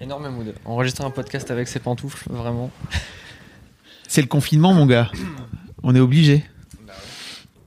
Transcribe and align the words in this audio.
Énorme 0.00 0.28
mood. 0.28 0.54
Enregistrer 0.64 1.04
un 1.04 1.10
podcast 1.10 1.50
avec 1.50 1.68
ses 1.68 1.78
pantoufles, 1.80 2.26
vraiment. 2.30 2.70
C'est 4.08 4.20
le 4.20 4.26
confinement, 4.28 4.72
mon 4.74 4.86
gars. 4.86 5.10
On 5.82 5.94
est 5.94 6.00
obligé. 6.00 6.44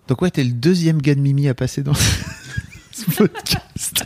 Donc 0.07 0.21
ouais, 0.21 0.31
t'es 0.31 0.43
le 0.43 0.51
deuxième 0.51 1.01
gars 1.01 1.15
de 1.15 1.19
Mimi 1.19 1.47
à 1.47 1.53
passer 1.53 1.81
dans 1.83 1.93
ce 2.91 3.05
podcast. 3.15 4.03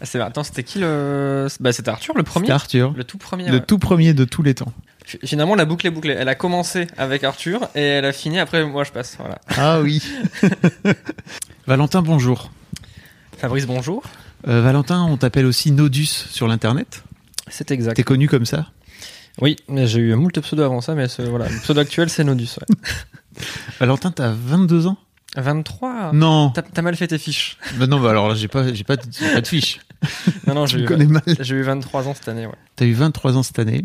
Ah, 0.00 0.04
c'est- 0.06 0.20
Attends, 0.20 0.42
c'était 0.44 0.62
qui 0.64 0.78
le. 0.78 1.48
Bah, 1.60 1.72
c'était 1.72 1.90
Arthur, 1.90 2.14
le 2.16 2.22
premier 2.22 2.46
C'était 2.46 2.52
Arthur, 2.54 2.92
Le 2.96 3.04
tout 3.04 3.18
premier. 3.18 3.46
le 3.48 3.58
ouais. 3.58 3.64
tout 3.64 3.78
premier 3.78 4.14
de 4.14 4.24
tous 4.24 4.42
les 4.42 4.54
temps. 4.54 4.72
Fi- 5.04 5.18
Finalement, 5.24 5.54
la 5.54 5.64
boucle 5.64 5.86
est 5.86 5.90
bouclée. 5.90 6.14
Elle 6.18 6.28
a 6.28 6.34
commencé 6.34 6.86
avec 6.98 7.24
Arthur 7.24 7.68
et 7.74 7.80
elle 7.82 8.04
a 8.04 8.12
fini 8.12 8.38
après 8.38 8.64
moi, 8.64 8.84
je 8.84 8.92
passe. 8.92 9.16
Voilà. 9.18 9.38
Ah 9.56 9.80
oui. 9.80 10.02
Valentin, 11.66 12.02
bonjour. 12.02 12.50
Fabrice, 13.38 13.66
bonjour. 13.66 14.02
Euh, 14.48 14.60
Valentin, 14.62 15.02
on 15.02 15.16
t'appelle 15.16 15.46
aussi 15.46 15.70
Nodus 15.72 16.06
sur 16.06 16.48
l'internet. 16.48 17.02
C'est 17.48 17.70
exact. 17.70 17.94
T'es 17.96 18.02
connu 18.02 18.28
comme 18.28 18.46
ça? 18.46 18.70
Oui, 19.40 19.56
mais 19.68 19.86
j'ai 19.86 20.00
eu 20.00 20.14
moult 20.14 20.38
pseudo 20.40 20.62
avant 20.62 20.80
ça, 20.80 20.94
mais 20.94 21.08
ce, 21.08 21.22
voilà. 21.22 21.48
Le 21.48 21.58
pseudo 21.58 21.80
actuel, 21.80 22.08
c'est 22.08 22.24
Nodus. 22.24 22.48
ouais. 22.60 22.76
Valentin, 23.80 24.10
t'as 24.10 24.32
22 24.32 24.86
ans? 24.86 24.96
23 25.36 26.12
Non. 26.14 26.50
T'as 26.72 26.82
mal 26.82 26.96
fait 26.96 27.08
tes 27.08 27.18
fiches. 27.18 27.58
Bah 27.78 27.86
non, 27.86 28.00
bah 28.00 28.10
alors 28.10 28.28
là, 28.28 28.34
j'ai 28.34 28.48
pas, 28.48 28.72
j'ai 28.72 28.84
pas, 28.84 28.96
j'ai 29.18 29.32
pas 29.34 29.40
de 29.40 29.46
fiche. 29.46 29.80
Non, 30.46 30.54
non, 30.54 30.66
Je 30.66 30.76
j'ai 30.78 30.84
eu, 30.84 30.86
connais 30.86 31.06
mal. 31.06 31.22
j'ai 31.40 31.56
eu 31.56 31.62
23 31.62 32.06
ans 32.06 32.14
cette 32.14 32.28
année, 32.28 32.46
ouais. 32.46 32.52
T'as 32.76 32.84
eu 32.84 32.92
23 32.92 33.36
ans 33.38 33.42
cette 33.42 33.58
année. 33.58 33.82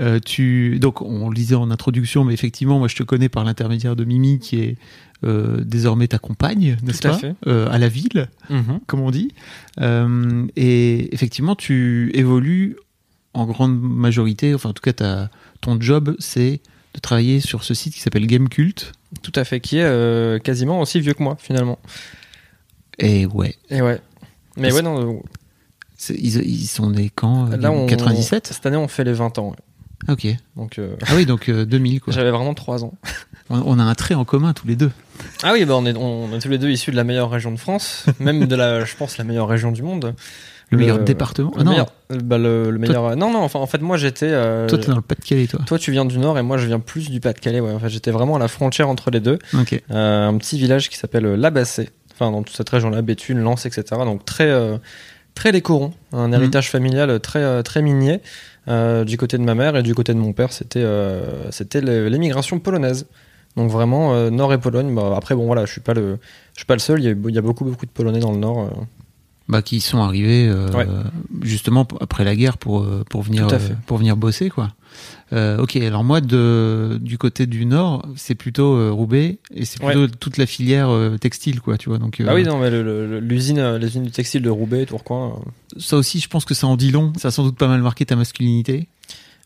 Euh, 0.00 0.18
tu 0.24 0.78
donc 0.80 1.00
on 1.00 1.28
le 1.30 1.34
disait 1.34 1.54
en 1.54 1.70
introduction, 1.70 2.24
mais 2.24 2.34
effectivement, 2.34 2.78
moi 2.80 2.88
je 2.88 2.96
te 2.96 3.02
connais 3.04 3.28
par 3.28 3.44
l'intermédiaire 3.44 3.94
de 3.96 4.04
Mimi, 4.04 4.40
qui 4.40 4.60
est 4.60 4.76
euh, 5.24 5.62
désormais 5.64 6.08
ta 6.08 6.18
compagne, 6.18 6.76
n'est-ce 6.82 7.00
Tout 7.00 7.08
à 7.08 7.10
pas? 7.12 7.18
fait. 7.18 7.34
Euh, 7.46 7.68
À 7.70 7.78
la 7.78 7.88
ville, 7.88 8.28
Mhm. 8.50 8.80
comme 8.86 9.00
on 9.00 9.10
dit. 9.12 9.32
Et 10.56 11.14
effectivement, 11.14 11.54
tu 11.54 12.10
évolues 12.14 12.76
en 13.34 13.46
grande 13.46 13.78
majorité. 13.80 14.54
Enfin, 14.54 14.70
en 14.70 14.72
tout 14.72 14.82
cas, 14.90 15.28
ton 15.60 15.80
job, 15.80 16.14
c'est 16.18 16.60
de 16.94 17.00
travailler 17.00 17.40
sur 17.40 17.64
ce 17.64 17.74
site 17.74 17.94
qui 17.94 18.00
s'appelle 18.00 18.26
Gamecult. 18.26 18.92
Tout 19.22 19.32
à 19.34 19.44
fait, 19.44 19.60
qui 19.60 19.78
est 19.78 19.82
euh, 19.84 20.38
quasiment 20.38 20.80
aussi 20.80 21.00
vieux 21.00 21.14
que 21.14 21.22
moi, 21.22 21.36
finalement. 21.40 21.78
Et 22.98 23.26
ouais, 23.26 23.54
Et 23.70 23.82
ouais. 23.82 24.00
Mais 24.56 24.68
Parce- 24.68 24.74
ouais, 24.76 24.82
non. 24.82 25.22
c'est- 25.96 26.14
ils, 26.14 26.36
ils 26.42 26.66
sont 26.66 26.90
nés 26.90 27.10
quand 27.14 27.50
euh, 27.52 27.56
Là, 27.56 27.72
on. 27.72 27.86
97 27.86 28.48
Cette 28.48 28.66
année, 28.66 28.76
on 28.76 28.86
fait 28.88 29.04
les 29.04 29.12
20 29.12 29.38
ans. 29.38 29.50
ouais. 29.50 29.56
Ok. 30.12 30.26
Donc, 30.56 30.78
euh, 30.78 30.96
Ah 31.06 31.12
oui, 31.16 31.24
donc 31.26 31.48
euh, 31.48 31.64
2000 31.64 32.00
quoi. 32.00 32.12
j'avais 32.12 32.30
vraiment 32.30 32.54
3 32.54 32.84
ans. 32.84 32.94
On, 33.50 33.60
on 33.60 33.78
a 33.78 33.82
un 33.82 33.94
trait 33.94 34.14
en 34.14 34.24
commun 34.24 34.54
tous 34.54 34.66
les 34.66 34.74
deux. 34.74 34.90
Ah 35.42 35.52
oui, 35.52 35.66
bah 35.66 35.74
on, 35.76 35.84
est, 35.84 35.94
on 35.94 36.34
est 36.34 36.38
tous 36.40 36.48
les 36.48 36.56
deux 36.56 36.70
issus 36.70 36.90
de 36.92 36.96
la 36.96 37.04
meilleure 37.04 37.28
région 37.30 37.52
de 37.52 37.58
France, 37.58 38.06
même 38.18 38.46
de 38.46 38.56
la, 38.56 38.86
je 38.86 38.96
pense, 38.96 39.18
la 39.18 39.24
meilleure 39.24 39.48
région 39.48 39.70
du 39.70 39.82
monde. 39.82 40.14
Le 40.74 40.80
meilleur 40.80 40.98
Euh, 40.98 41.02
département. 41.04 41.50
Le 41.54 41.60
Ah 41.60 41.64
non, 41.64 41.70
meilleur, 41.70 41.86
euh, 42.12 42.18
bah, 42.22 42.38
le, 42.38 42.70
le 42.70 42.78
meilleur. 42.78 43.16
Non, 43.16 43.32
non. 43.32 43.40
Enfin, 43.40 43.58
en 43.58 43.66
fait, 43.66 43.80
moi, 43.80 43.96
j'étais. 43.96 44.28
euh, 44.30 44.66
toi 44.68 44.78
t'es 44.78 44.86
dans 44.88 44.96
le 44.96 45.02
Pas-de-Calais, 45.02 45.46
toi. 45.46 45.60
toi, 45.66 45.78
tu 45.78 45.90
viens 45.92 46.04
du 46.04 46.18
Nord 46.18 46.38
et 46.38 46.42
moi, 46.42 46.58
je 46.58 46.66
viens 46.66 46.80
plus 46.80 47.10
du 47.10 47.20
Pas-de-Calais. 47.20 47.60
Ouais. 47.60 47.72
Enfin, 47.72 47.88
j'étais 47.88 48.10
vraiment 48.10 48.36
à 48.36 48.38
la 48.38 48.48
frontière 48.48 48.88
entre 48.88 49.10
les 49.10 49.20
deux. 49.20 49.38
Euh, 49.90 50.28
un 50.28 50.36
petit 50.36 50.58
village 50.58 50.88
qui 50.90 50.96
s'appelle 50.98 51.26
euh, 51.26 51.36
Labassé. 51.36 51.90
Enfin, 52.12 52.30
dans 52.30 52.42
toute 52.42 52.56
cette 52.56 52.68
région-là, 52.70 53.02
Béthune, 53.02 53.38
Lens, 53.40 53.66
etc. 53.66 53.82
Donc 54.04 54.24
très, 54.24 54.48
euh, 54.48 54.76
très 55.34 55.50
les 55.50 55.62
corons. 55.62 55.92
Un 56.12 56.28
Mhm. 56.28 56.34
héritage 56.34 56.70
familial 56.70 57.18
très, 57.20 57.40
euh, 57.42 57.62
très 57.62 57.82
minier. 57.82 58.20
Euh, 58.68 59.04
du 59.04 59.16
côté 59.18 59.36
de 59.36 59.42
ma 59.42 59.54
mère 59.54 59.76
et 59.76 59.82
du 59.82 59.94
côté 59.94 60.14
de 60.14 60.18
mon 60.18 60.32
père, 60.32 60.52
c'était, 60.52 60.80
euh, 60.82 61.50
c'était 61.50 61.80
l'émigration 61.82 62.58
polonaise. 62.60 63.06
Donc 63.56 63.70
vraiment 63.70 64.14
euh, 64.14 64.30
Nord 64.30 64.52
et 64.52 64.58
Pologne. 64.58 64.94
Bah, 64.94 65.12
après 65.16 65.34
bon 65.34 65.46
voilà, 65.46 65.64
je 65.66 65.70
suis 65.72 65.80
pas 65.80 65.92
le, 65.94 66.18
je 66.54 66.58
suis 66.60 66.66
pas 66.66 66.74
le 66.74 66.80
seul. 66.80 66.98
Il 67.00 67.04
y 67.04 67.08
a, 67.08 67.14
il 67.28 67.34
y 67.34 67.38
a 67.38 67.42
beaucoup 67.42 67.64
beaucoup 67.64 67.84
de 67.86 67.90
Polonais 67.90 68.20
dans 68.20 68.32
le 68.32 68.38
Nord. 68.38 68.60
euh. 68.60 68.68
Bah, 69.46 69.60
qui 69.60 69.80
sont 69.82 69.98
arrivés 69.98 70.48
euh, 70.48 70.70
Ouais. 70.72 70.86
justement 71.42 71.86
après 72.00 72.24
la 72.24 72.34
guerre 72.34 72.56
pour 72.56 72.80
euh, 72.82 73.04
pour 73.10 73.20
venir 73.20 73.46
euh, 73.52 73.58
pour 73.86 73.98
venir 73.98 74.16
bosser 74.16 74.48
quoi. 74.48 74.70
Euh, 75.34 75.58
ok, 75.58 75.76
alors 75.76 76.02
moi 76.02 76.22
de 76.22 76.98
du 77.02 77.18
côté 77.18 77.44
du 77.46 77.66
nord, 77.66 78.06
c'est 78.16 78.34
plutôt 78.36 78.74
euh, 78.74 78.90
Roubaix 78.90 79.38
et 79.54 79.66
c'est 79.66 79.82
plutôt 79.82 80.06
toute 80.08 80.38
la 80.38 80.46
filière 80.46 80.88
euh, 80.88 81.18
textile 81.18 81.60
quoi, 81.60 81.76
tu 81.76 81.90
vois. 81.90 81.98
Donc 81.98 82.20
euh, 82.20 82.26
Ah 82.26 82.34
oui 82.34 82.42
non 82.44 82.56
mais 82.58 82.70
le- 82.70 82.82
le- 82.82 83.20
l'usine, 83.20 83.74
les 83.76 83.86
usines 83.88 84.04
du 84.04 84.10
textile 84.10 84.40
de 84.40 84.48
Roubaix, 84.48 84.86
Tourcoing. 84.86 85.38
ça 85.76 85.98
aussi, 85.98 86.20
je 86.20 86.28
pense 86.28 86.46
que 86.46 86.54
ça 86.54 86.66
en 86.66 86.76
dit 86.76 86.90
long. 86.90 87.12
Ça 87.18 87.28
a 87.28 87.30
sans 87.30 87.42
doute 87.44 87.58
pas 87.58 87.68
mal 87.68 87.82
marqué 87.82 88.06
ta 88.06 88.16
masculinité. 88.16 88.88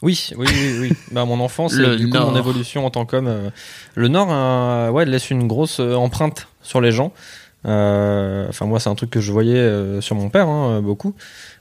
Oui, 0.01 0.29
oui, 0.37 0.47
oui, 0.49 0.77
oui. 0.81 0.93
bah, 1.11 1.25
mon 1.25 1.41
enfance 1.41 1.73
Le 1.75 1.95
et 1.95 1.97
du 1.97 2.09
coup 2.09 2.19
mon 2.19 2.37
évolution 2.37 2.87
en 2.87 2.91
tant 2.91 3.05
qu'homme. 3.05 3.51
le 3.97 4.07
Nord, 4.09 4.95
ouais, 4.95 5.05
laisse 5.07 5.31
une 5.31 5.49
grosse 5.49 5.81
empreinte 5.81 6.47
sur 6.63 6.81
les 6.81 6.93
gens. 6.93 7.13
Euh, 7.67 8.47
Enfin, 8.49 8.67
moi, 8.67 8.81
c'est 8.81 8.89
un 8.89 8.95
truc 8.95 9.11
que 9.11 9.21
je 9.21 9.33
voyais 9.33 9.57
euh, 9.57 10.01
sur 10.01 10.15
mon 10.17 10.31
père, 10.31 10.49
hein, 10.49 10.79
euh, 10.79 10.81
beaucoup. 10.81 11.15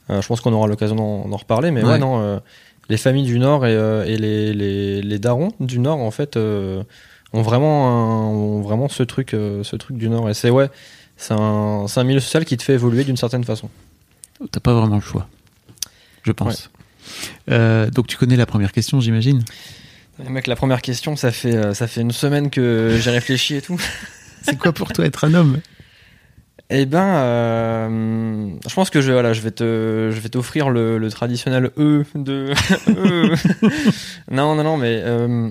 Je 0.09 0.25
pense 0.25 0.39
qu'on 0.39 0.53
aura 0.53 0.67
l'occasion 0.67 0.95
d'en 0.95 1.35
reparler, 1.37 1.69
mais 1.71 1.83
ouais, 1.83 1.91
Ouais. 1.93 1.99
non. 1.99 2.41
les 2.89 2.95
familles 2.97 3.25
du 3.25 3.39
Nord 3.39 3.65
et, 3.65 3.73
et 3.73 4.17
les, 4.17 4.53
les, 4.53 5.01
les 5.01 5.19
darons 5.19 5.51
du 5.59 5.79
Nord, 5.79 5.99
en 5.99 6.11
fait, 6.11 6.37
ont 6.37 7.41
vraiment, 7.41 7.89
un- 7.89 8.27
ont 8.29 8.61
vraiment 8.61 8.87
ce 8.87 9.03
truc, 9.03 9.31
ce 9.31 9.75
truc 9.75 9.97
du 9.97 10.07
Nord. 10.07 10.29
Et 10.29 10.33
c'est 10.33 10.49
ouais, 10.49 10.69
c'est 11.17 11.33
un, 11.33 11.85
un 11.93 12.03
milieu 12.05 12.21
social 12.21 12.45
qui 12.45 12.55
te 12.55 12.63
fait 12.63 12.73
évoluer 12.75 13.03
d'une 13.03 13.17
certaine 13.17 13.43
façon. 13.43 13.69
T'as 14.51 14.61
pas 14.61 14.73
vraiment 14.73 14.95
le 14.95 15.01
choix, 15.01 15.27
je 16.23 16.31
pense. 16.31 16.69
Euh, 17.49 17.89
donc 17.89 18.07
tu 18.07 18.15
connais 18.15 18.37
la 18.37 18.45
première 18.45 18.71
question, 18.71 19.01
j'imagine? 19.01 19.43
Mec, 20.29 20.47
la 20.47 20.55
première 20.55 20.81
question, 20.81 21.15
ça 21.17 21.31
fait, 21.31 21.73
ça 21.73 21.85
fait 21.87 22.01
une 22.01 22.11
semaine 22.13 22.49
que 22.49 22.97
j'ai 23.01 23.11
réfléchi 23.11 23.55
et 23.55 23.61
tout. 23.61 23.79
C'est 24.43 24.57
quoi 24.57 24.71
pour 24.71 24.93
toi 24.93 25.05
être 25.05 25.25
un 25.25 25.33
homme? 25.33 25.59
Eh 26.69 26.85
ben, 26.85 26.99
euh, 26.99 28.49
je 28.67 28.73
pense 28.75 28.89
que 28.89 28.99
je, 28.99 29.11
vais 29.11 30.29
t'offrir 30.29 30.69
le, 30.69 31.07
traditionnel 31.09 31.71
E 31.77 32.03
de. 32.13 32.53
E. 32.89 33.35
non, 34.29 34.55
non, 34.55 34.63
non, 34.63 34.75
mais 34.75 35.01
euh, 35.01 35.49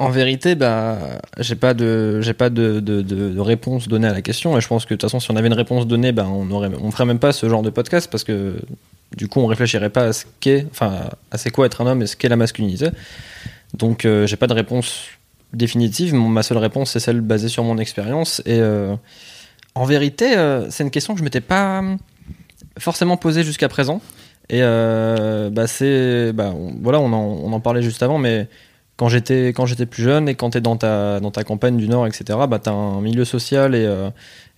en 0.00 0.10
vérité, 0.10 0.56
bah, 0.56 0.98
j'ai 1.38 1.54
pas 1.54 1.74
de, 1.74 2.20
j'ai 2.22 2.34
pas 2.34 2.50
de, 2.50 3.38
réponse 3.38 3.86
donnée 3.86 4.08
à 4.08 4.12
la 4.12 4.22
question. 4.22 4.58
Et 4.58 4.60
je 4.60 4.66
pense 4.66 4.84
que 4.84 4.94
de 4.94 4.98
toute 4.98 5.08
façon, 5.08 5.20
si 5.20 5.30
on 5.30 5.36
avait 5.36 5.46
une 5.46 5.54
réponse 5.54 5.86
donnée, 5.86 6.10
bah, 6.10 6.26
on 6.28 6.90
ferait 6.90 7.06
même 7.06 7.20
pas 7.20 7.32
ce 7.32 7.48
genre 7.48 7.62
de 7.62 7.70
podcast 7.70 8.10
parce 8.10 8.24
que 8.24 8.56
du 9.16 9.28
coup, 9.28 9.40
on 9.40 9.46
réfléchirait 9.46 9.90
pas 9.90 10.06
à 10.06 10.12
ce 10.12 10.24
qu'est, 10.40 10.66
enfin, 10.72 11.08
à 11.30 11.38
c'est 11.38 11.50
quoi 11.50 11.66
être 11.66 11.82
un 11.82 11.86
homme 11.86 12.02
et 12.02 12.08
ce 12.08 12.16
qu'est 12.16 12.28
la 12.28 12.36
masculinité. 12.36 12.88
Donc, 13.74 14.04
euh, 14.04 14.26
j'ai 14.26 14.36
pas 14.36 14.48
de 14.48 14.54
réponse 14.54 15.04
définitive. 15.52 16.14
Ma 16.14 16.42
seule 16.42 16.58
réponse, 16.58 16.90
c'est 16.90 17.00
celle 17.00 17.20
basée 17.20 17.48
sur 17.48 17.62
mon 17.62 17.78
expérience 17.78 18.42
et 18.44 18.60
en 19.74 19.84
vérité, 19.84 20.36
euh, 20.36 20.68
c'est 20.70 20.84
une 20.84 20.90
question 20.90 21.14
que 21.14 21.18
je 21.20 21.24
m'étais 21.24 21.40
pas 21.40 21.78
hum, 21.80 21.98
forcément 22.78 23.16
posée 23.16 23.42
jusqu'à 23.42 23.68
présent. 23.68 24.00
Et 24.50 24.58
euh, 24.62 25.50
bah 25.50 25.66
c'est, 25.66 26.32
bah, 26.32 26.52
on- 26.54 26.74
voilà, 26.82 27.00
on 27.00 27.12
en, 27.12 27.22
on 27.22 27.52
en 27.52 27.60
parlait 27.60 27.82
juste 27.82 28.02
avant, 28.02 28.18
mais 28.18 28.48
quand 28.96 29.08
j'étais 29.08 29.48
quand 29.48 29.64
j'étais 29.66 29.86
plus 29.86 30.02
jeune 30.02 30.28
et 30.28 30.34
quand 30.34 30.50
t'es 30.50 30.60
dans 30.60 30.76
ta 30.76 31.18
dans 31.20 31.30
ta 31.30 31.42
campagne 31.44 31.76
du 31.78 31.88
Nord, 31.88 32.06
etc. 32.06 32.38
Bah 32.48 32.58
t'as 32.62 32.72
un 32.72 33.00
milieu 33.00 33.24
social 33.24 33.74
et 33.74 33.84
euh, 33.86 34.10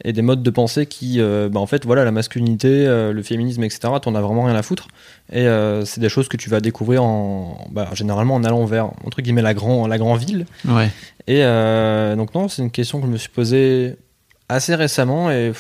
et 0.05 0.13
des 0.13 0.23
modes 0.23 0.43
de 0.43 0.51
pensée 0.51 0.87
qui, 0.87 1.21
bah 1.21 1.61
en 1.61 1.67
fait, 1.67 1.85
voilà, 1.87 2.05
la 2.05 2.11
masculinité, 2.11 2.85
le 3.13 3.23
féminisme, 3.23 3.63
etc. 3.63 3.93
T'en 4.03 4.15
as 4.17 4.21
vraiment 4.21 4.43
rien 4.45 4.57
à 4.57 4.63
foutre. 4.63 4.89
Et 5.33 5.47
c'est 5.85 6.01
des 6.01 6.09
choses 6.09 6.27
que 6.29 6.37
tu 6.37 6.51
vas 6.51 6.61
découvrir 6.61 7.05
en, 7.05 7.69
bah, 7.71 7.89
généralement 7.95 8.35
en 8.35 8.43
allant 8.43 8.65
vers 8.65 8.87
entre 9.07 9.23
guillemets 9.23 9.41
la 9.43 9.55
grand 9.55 9.87
la 9.87 9.97
grand 9.97 10.17
ville. 10.17 10.47
Ouais. 10.69 10.91
Et 11.29 11.43
donc 12.17 12.35
non, 12.35 12.49
c'est 12.49 12.63
une 12.63 12.73
question 12.73 13.01
que 13.01 13.07
je 13.07 13.13
me 13.13 13.17
suis 13.17 13.29
posée 13.31 13.95
assez 14.55 14.75
récemment 14.75 15.31
et 15.31 15.53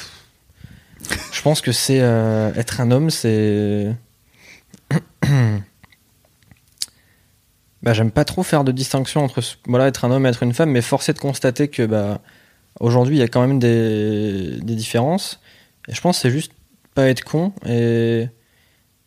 je 1.32 1.42
pense 1.42 1.60
que 1.60 1.72
c'est 1.72 2.00
euh, 2.00 2.52
être 2.54 2.80
un 2.80 2.90
homme, 2.90 3.10
c'est 3.10 3.94
bah, 7.82 7.92
j'aime 7.92 8.10
pas 8.10 8.24
trop 8.24 8.42
faire 8.42 8.64
de 8.64 8.72
distinction 8.72 9.22
entre 9.24 9.42
voilà 9.66 9.88
être 9.88 10.04
un 10.04 10.10
homme 10.10 10.26
et 10.26 10.28
être 10.30 10.42
une 10.42 10.54
femme, 10.54 10.70
mais 10.70 10.82
force 10.82 11.10
de 11.12 11.18
constater 11.18 11.68
que 11.68 11.84
bah 11.84 12.20
aujourd'hui 12.80 13.16
il 13.16 13.20
y 13.20 13.22
a 13.22 13.28
quand 13.28 13.46
même 13.46 13.58
des, 13.58 14.58
des 14.62 14.74
différences. 14.74 15.40
Et 15.88 15.94
je 15.94 16.00
pense 16.00 16.16
que 16.16 16.22
c'est 16.22 16.30
juste 16.30 16.52
pas 16.94 17.08
être 17.08 17.24
con 17.24 17.52
et 17.66 18.28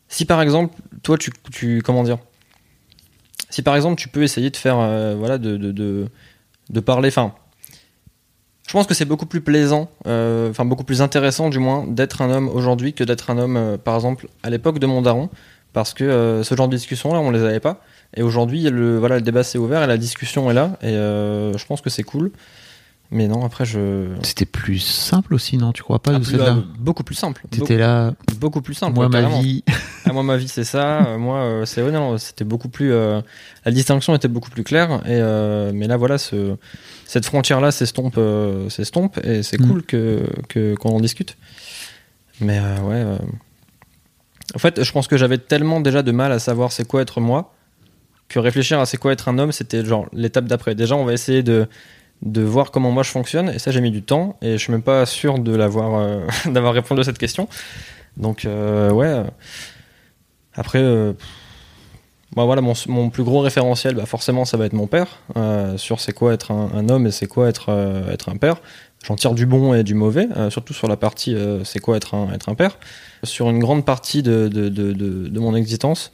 si 0.10 0.25
par 0.25 0.42
exemple 0.42 0.75
toi 1.04 1.18
tu, 1.18 1.31
tu 1.51 1.81
comment 1.81 2.04
dire? 2.04 2.19
Si 3.50 3.62
par 3.62 3.75
exemple 3.75 4.00
tu 4.00 4.10
peux 4.10 4.24
essayer 4.24 4.50
de 4.50 4.57
faire 4.57 4.78
euh, 4.80 5.16
voilà 5.16 5.38
de, 5.38 5.57
de, 5.57 5.72
de, 5.72 6.07
de 6.69 6.80
parler 6.80 7.10
enfin 7.10 7.33
je 8.68 8.74
pense 8.74 8.86
que 8.86 8.94
c'est 8.94 9.06
beaucoup 9.06 9.25
plus 9.25 9.42
plaisant, 9.42 9.90
euh, 10.06 10.50
enfin 10.52 10.66
beaucoup 10.66 10.84
plus 10.84 11.02
intéressant 11.02 11.50
du 11.50 11.58
moins, 11.60 11.86
d'être 11.88 12.22
un 12.22 12.30
homme 12.30 12.50
aujourd'hui 12.50 12.94
que 12.94 13.04
d'être 13.04 13.30
un 13.31 13.38
homme, 13.40 13.58
euh, 13.58 13.78
par 13.78 13.96
exemple, 13.96 14.28
à 14.44 14.50
l'époque 14.50 14.78
de 14.80 14.86
mon 14.86 15.02
daron, 15.02 15.30
parce 15.74 15.94
que 15.94 16.04
euh, 16.04 16.44
ce 16.44 16.54
genre 16.56 16.68
de 16.68 16.75
discussion-là, 16.75 17.19
on 17.19 17.31
les 17.31 17.42
avait 17.44 17.60
pas. 17.60 17.81
Et 18.16 18.22
aujourd'hui, 18.24 18.64
le, 18.64 18.98
voilà, 19.00 19.16
le 19.16 19.22
débat 19.22 19.44
s'est 19.44 19.58
ouvert 19.58 19.81
et 19.84 19.88
la 19.88 19.98
discussion 19.98 20.50
est 20.52 20.54
là, 20.54 20.78
et 20.81 20.92
je 20.94 21.66
pense 21.66 21.81
que 21.81 21.90
c'est 21.90 22.04
cool. 22.04 22.31
Mais 23.10 23.28
non, 23.30 23.46
après, 23.46 23.64
je. 23.66 24.08
C'était 24.22 24.46
plus 24.46 24.80
simple 24.80 25.34
aussi, 25.34 25.58
non? 25.58 25.72
Tu 25.72 25.81
crois 25.81 26.00
pas 26.00 26.12
Ah, 26.16 26.19
plus- 26.19 26.36
euh, 26.40 26.56
Beaucoup 26.78 27.04
plus 27.04 27.16
simple. 27.16 27.42
T'étais 27.50 27.78
là, 27.78 28.12
Beaucoup, 28.38 28.62
plus 28.62 28.74
simple. 28.74 28.96
moi, 28.96 29.06
ouais, 29.08 29.22
ma 29.22 29.40
vie. 29.40 29.64
Moi, 30.18 30.24
ma 30.24 30.38
vie, 30.38 30.48
c'est 30.48 30.64
ça. 30.64 31.06
Euh, 31.06 31.18
moi, 31.19 31.38
euh, 31.42 31.66
c'est 31.66 31.84
ouais, 31.84 31.92
non, 31.92 32.18
c'était 32.18 32.44
beaucoup 32.44 32.69
plus. 32.69 32.92
euh, 32.92 33.22
la 33.66 33.72
distinction 33.72 34.16
était 34.16 34.28
beaucoup 34.28 34.50
plus 34.50 34.64
claire. 34.64 35.02
Et 35.08 35.22
mais 35.74 35.86
là, 35.86 35.96
voilà, 35.96 36.18
ce, 36.18 36.56
cette 37.06 37.25
frontière-là 37.28 37.69
s'estompe, 37.69 38.16
euh, 38.18 38.68
s'estompe, 38.69 39.19
et 39.24 39.44
c'est 39.44 39.60
Mm. 39.62 39.68
cool 39.68 39.84
que 39.84 40.74
qu'on 40.80 40.90
en 40.96 41.00
discute. 41.00 41.38
Mais 42.42 42.60
ouais. 42.60 43.04
En 44.56 44.58
fait, 44.58 44.84
je 44.84 44.92
pense 44.92 45.08
que 45.08 45.18
j'avais 45.18 45.38
tellement 45.38 45.81
déjà 45.81 46.02
de 46.02 46.12
mal 46.12 46.31
à 46.31 46.40
savoir 46.40 46.72
c'est 46.72 46.88
quoi 46.88 47.04
être 47.04 47.22
moi 47.22 47.54
que 48.28 48.40
réfléchir 48.40 48.80
à 48.80 48.88
c'est 48.88 48.98
quoi 48.98 49.12
être 49.14 49.28
un 49.30 49.38
homme, 49.38 49.52
c'était 49.52 49.86
genre 49.86 50.08
l'étape 50.14 50.46
d'après. 50.46 50.74
Déjà, 50.74 50.96
on 50.96 51.06
va 51.06 51.14
essayer 51.14 51.44
de 51.44 51.68
de 52.24 52.42
voir 52.42 52.72
comment 52.72 52.90
moi 52.90 53.04
je 53.04 53.12
fonctionne 53.12 53.50
et 53.50 53.60
ça 53.60 53.69
j'ai 53.69 53.81
mis 53.81 53.92
du 53.92 54.02
temps 54.02 54.36
et 54.42 54.54
je 54.54 54.58
suis 54.58 54.72
même 54.72 54.81
pas 54.81 55.06
sûr 55.06 55.38
de 55.38 55.56
l'avoir 55.56 56.19
d'avoir 56.48 56.74
répondu 56.74 57.02
à 57.02 57.04
cette 57.04 57.19
question 57.19 57.48
donc 58.18 58.46
euh, 58.46 58.90
ouais 58.90 59.22
après 60.57 60.80
euh, 60.80 61.13
bah 62.36 62.44
voilà 62.45 62.62
mon, 62.62 62.74
mon 62.88 63.09
plus 63.09 63.24
gros 63.24 63.39
référentiel 63.39 63.95
bah 63.95 64.06
forcément 64.06 64.45
ça 64.45 64.57
va 64.57 64.65
être 64.65 64.74
mon 64.74 64.88
père 64.88 65.19
euh, 65.38 65.77
sur 65.77 66.00
c'est 66.00 66.12
quoi 66.12 66.33
être 66.33 66.51
un, 66.51 66.69
un 66.74 66.89
homme 66.89 67.07
et 67.07 67.12
c'est 67.12 67.27
quoi 67.27 67.48
être 67.48 67.69
euh, 67.69 68.12
être 68.12 68.30
un 68.30 68.38
père 68.38 68.57
j'en 69.06 69.15
tire 69.15 69.33
du 69.33 69.45
bon 69.45 69.74
et 69.74 69.83
du 69.83 69.94
mauvais 69.94 70.27
surtout 70.50 70.74
sur 70.74 70.88
la 70.88 70.98
partie 70.98 71.36
c'est 71.63 71.80
quoi 71.80 71.95
être 71.95 72.15
un 72.15 72.33
être 72.33 72.50
un 72.50 72.56
père 72.56 72.77
sur 73.24 73.50
une 73.50 73.59
grande 73.59 73.86
partie 73.86 74.24
de 74.24 74.48
de, 74.48 74.69
de, 74.69 74.92
de, 74.92 75.39
mon 75.39 75.56
existence 75.56 76.12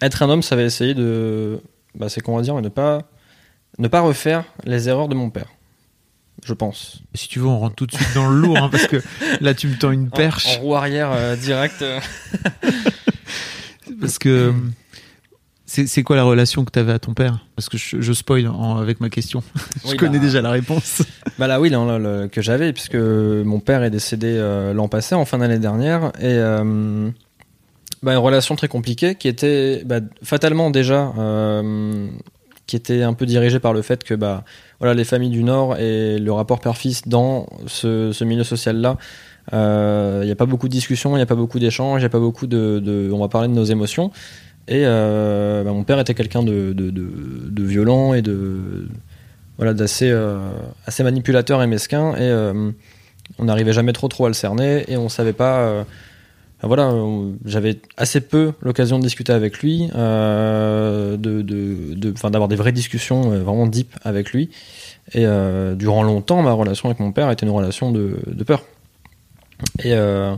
être 0.00 0.22
un 0.22 0.30
homme 0.30 0.42
ça 0.42 0.56
va 0.56 0.62
essayer 0.62 0.94
de 0.94 1.60
bah 1.94 2.08
c'est 2.08 2.22
qu'on 2.22 2.34
va 2.34 2.42
dire 2.42 2.60
ne 2.60 2.68
pas 2.70 3.02
ne 3.78 3.86
pas 3.86 4.00
refaire 4.00 4.44
les 4.64 4.88
erreurs 4.88 5.08
de 5.08 5.14
mon 5.14 5.28
père 5.28 5.56
je 6.44 6.52
pense 6.52 7.00
Si 7.14 7.28
tu 7.28 7.40
veux, 7.40 7.46
on 7.46 7.58
rentre 7.58 7.74
tout 7.74 7.86
de 7.86 7.92
suite 7.92 8.14
dans 8.14 8.28
le 8.28 8.36
lourd, 8.36 8.58
hein, 8.58 8.68
parce 8.70 8.86
que 8.86 9.02
là, 9.40 9.54
tu 9.54 9.68
me 9.68 9.76
tends 9.76 9.90
une 9.90 10.10
perche. 10.10 10.46
en, 10.58 10.60
roue 10.60 10.74
arrière 10.74 11.10
euh, 11.12 11.34
direct. 11.36 11.84
Parce 14.00 14.18
que. 14.18 14.52
C'est 15.68 15.88
c'est 15.88 16.04
quoi 16.04 16.14
la 16.14 16.22
relation 16.22 16.64
que 16.64 16.70
tu 16.70 16.78
avais 16.78 16.92
à 16.92 17.00
ton 17.00 17.12
père? 17.12 17.44
Parce 17.56 17.68
que 17.68 17.76
je, 17.76 18.00
je 18.00 18.12
spoil 18.12 18.46
en- 18.46 18.76
avec 18.76 19.00
ma 19.00 19.10
question. 19.10 19.42
je 19.84 19.90
Oui, 19.90 19.96
connais 19.96 20.18
bah, 20.18 20.24
déjà 20.24 20.40
la 20.40 20.50
réponse. 20.50 21.02
Bah 21.40 21.48
là 21.48 21.60
oui, 21.60 21.70
là, 21.70 21.84
là, 21.84 21.98
le- 21.98 22.28
que 22.28 22.40
j'avais, 22.40 22.72
puisque 22.72 22.94
mon 22.94 23.58
père 23.58 23.82
est 23.82 23.90
décédé 23.90 24.28
euh, 24.28 24.72
l'an 24.72 24.86
passé, 24.86 25.16
en 25.16 25.24
fin 25.24 25.38
d'année 25.38 25.58
dernière, 25.58 26.12
et 26.20 26.22
euh, 26.26 27.10
bah, 28.02 28.12
une 28.12 28.18
relation 28.18 28.54
très 28.54 28.68
compliquée 28.68 29.16
qui 29.16 29.26
était 29.26 29.82
bah, 29.84 29.98
fatalement 30.22 30.70
déjà, 30.70 31.12
euh, 31.18 32.06
qui 32.68 32.76
était 32.76 33.02
un 33.02 33.12
peu 33.12 33.26
dirigée 33.26 33.58
par 33.58 33.72
le 33.72 33.82
fait 33.82 34.04
que 34.04 34.14
bah, 34.14 34.44
voilà, 34.78 34.94
les 34.94 35.04
familles 35.04 35.30
du 35.30 35.42
Nord 35.42 35.76
et 35.78 36.18
le 36.20 36.32
rapport 36.32 36.60
père-fils 36.60 37.08
dans 37.08 37.48
ce, 37.66 38.12
ce 38.12 38.22
milieu 38.24 38.44
social-là, 38.44 38.98
il 39.52 40.24
n'y 40.24 40.30
a 40.30 40.36
pas 40.36 40.46
beaucoup 40.46 40.68
de 40.68 40.72
discussions, 40.72 41.12
il 41.12 41.16
n'y 41.16 41.22
a 41.22 41.26
pas 41.26 41.34
beaucoup 41.34 41.58
d'échanges, 41.58 42.00
il 42.00 42.04
n'y 42.04 42.06
a 42.06 42.10
pas 42.10 42.20
beaucoup 42.20 42.46
de, 42.46 43.10
On 43.12 43.18
va 43.18 43.28
parler 43.28 43.48
de 43.48 43.54
nos 43.54 43.64
émotions. 43.64 44.10
Et 44.68 44.82
euh, 44.84 45.62
bah, 45.62 45.72
mon 45.72 45.84
père 45.84 46.00
était 46.00 46.14
quelqu'un 46.14 46.42
de, 46.42 47.62
violent 47.62 48.14
et 48.14 48.22
de 48.22 48.88
voilà 49.58 49.72
d'assez 49.72 50.10
euh, 50.10 50.50
assez 50.86 51.02
manipulateur 51.02 51.62
et 51.62 51.66
mesquin. 51.66 52.14
Et 52.14 52.22
euh, 52.22 52.70
on 53.38 53.44
n'arrivait 53.44 53.72
jamais 53.72 53.92
trop 53.92 54.08
trop 54.08 54.26
à 54.26 54.28
le 54.28 54.34
cerner. 54.34 54.84
Et 54.88 54.96
on 54.96 55.08
savait 55.08 55.32
pas 55.32 55.60
euh, 55.60 55.84
voilà 56.62 56.92
j'avais 57.44 57.78
assez 57.96 58.20
peu 58.20 58.52
l'occasion 58.60 58.98
de 58.98 59.04
discuter 59.04 59.32
avec 59.32 59.58
lui 59.58 59.88
euh, 59.94 61.16
de 61.16 61.42
d'avoir 62.28 62.48
des 62.48 62.56
vraies 62.56 62.72
discussions 62.72 63.32
euh, 63.32 63.42
vraiment 63.42 63.66
deep 63.66 63.94
avec 64.02 64.32
lui. 64.32 64.50
Et 65.12 65.24
euh, 65.26 65.74
durant 65.74 66.02
longtemps 66.02 66.42
ma 66.42 66.52
relation 66.52 66.88
avec 66.88 66.98
mon 66.98 67.12
père 67.12 67.30
était 67.30 67.46
une 67.46 67.52
relation 67.52 67.92
de 67.92 68.44
peur 68.44 68.64
et 69.80 69.94
euh, 69.94 70.34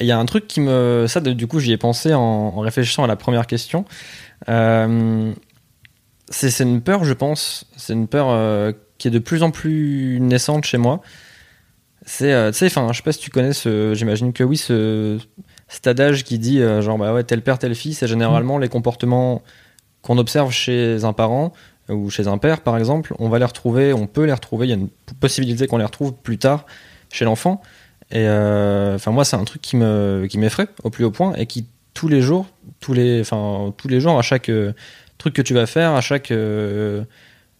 il 0.00 0.06
y 0.06 0.12
a 0.12 0.18
un 0.18 0.26
truc 0.26 0.46
qui 0.46 0.60
me 0.60 1.06
ça 1.08 1.20
du 1.20 1.46
coup 1.46 1.60
j'y 1.60 1.72
ai 1.72 1.76
pensé 1.76 2.14
en, 2.14 2.20
en 2.20 2.60
réfléchissant 2.60 3.04
à 3.04 3.06
la 3.06 3.16
première 3.16 3.46
question 3.46 3.84
euh, 4.48 5.32
c'est 6.30 6.62
une 6.62 6.80
peur, 6.80 7.04
je 7.04 7.12
pense. 7.12 7.66
C'est 7.76 7.92
une 7.92 8.06
peur 8.08 8.28
euh, 8.30 8.72
qui 8.98 9.08
est 9.08 9.10
de 9.10 9.18
plus 9.18 9.42
en 9.42 9.50
plus 9.50 10.18
naissante 10.20 10.64
chez 10.64 10.78
moi. 10.78 11.00
C'est, 12.06 12.32
euh, 12.32 12.50
tu 12.50 12.58
sais, 12.58 12.66
enfin, 12.66 12.88
je 12.92 12.98
sais 12.98 13.02
pas 13.02 13.12
si 13.12 13.20
tu 13.20 13.30
connais 13.30 13.52
ce, 13.52 13.94
j'imagine 13.94 14.32
que 14.32 14.42
oui, 14.44 14.56
ce 14.56 15.18
cet 15.68 15.86
adage 15.86 16.24
qui 16.24 16.38
dit 16.38 16.60
euh, 16.60 16.82
genre 16.82 16.98
bah 16.98 17.12
ouais 17.12 17.22
tel 17.22 17.42
père 17.42 17.58
tel 17.58 17.74
fils, 17.74 17.98
c'est 17.98 18.08
généralement 18.08 18.58
les 18.58 18.68
comportements 18.68 19.42
qu'on 20.02 20.18
observe 20.18 20.50
chez 20.50 21.04
un 21.04 21.12
parent 21.12 21.52
euh, 21.90 21.94
ou 21.94 22.10
chez 22.10 22.26
un 22.26 22.38
père 22.38 22.62
par 22.62 22.78
exemple, 22.78 23.14
on 23.18 23.28
va 23.28 23.38
les 23.38 23.44
retrouver, 23.44 23.92
on 23.92 24.06
peut 24.06 24.24
les 24.24 24.32
retrouver, 24.32 24.66
il 24.66 24.70
y 24.70 24.72
a 24.72 24.76
une 24.76 24.88
possibilité 25.20 25.66
qu'on 25.66 25.76
les 25.76 25.84
retrouve 25.84 26.14
plus 26.14 26.38
tard 26.38 26.64
chez 27.12 27.24
l'enfant. 27.24 27.60
Et 28.12 28.26
euh, 28.26 28.96
enfin 28.96 29.12
moi 29.12 29.24
c'est 29.24 29.36
un 29.36 29.44
truc 29.44 29.62
qui 29.62 29.76
me 29.76 30.26
qui 30.28 30.38
m'effraie 30.38 30.66
au 30.82 30.90
plus 30.90 31.04
haut 31.04 31.10
point 31.12 31.34
et 31.34 31.46
qui 31.46 31.66
tous 31.94 32.08
les 32.08 32.22
jours, 32.22 32.46
tous 32.80 32.92
les 32.92 33.20
enfin 33.20 33.72
tous 33.76 33.88
les 33.88 34.00
jours 34.00 34.18
à 34.18 34.22
chaque 34.22 34.48
euh, 34.48 34.72
truc 35.18 35.34
que 35.34 35.42
tu 35.42 35.54
vas 35.54 35.66
faire, 35.66 35.92
à 35.92 36.00
chaque 36.00 36.32
euh, 36.32 37.04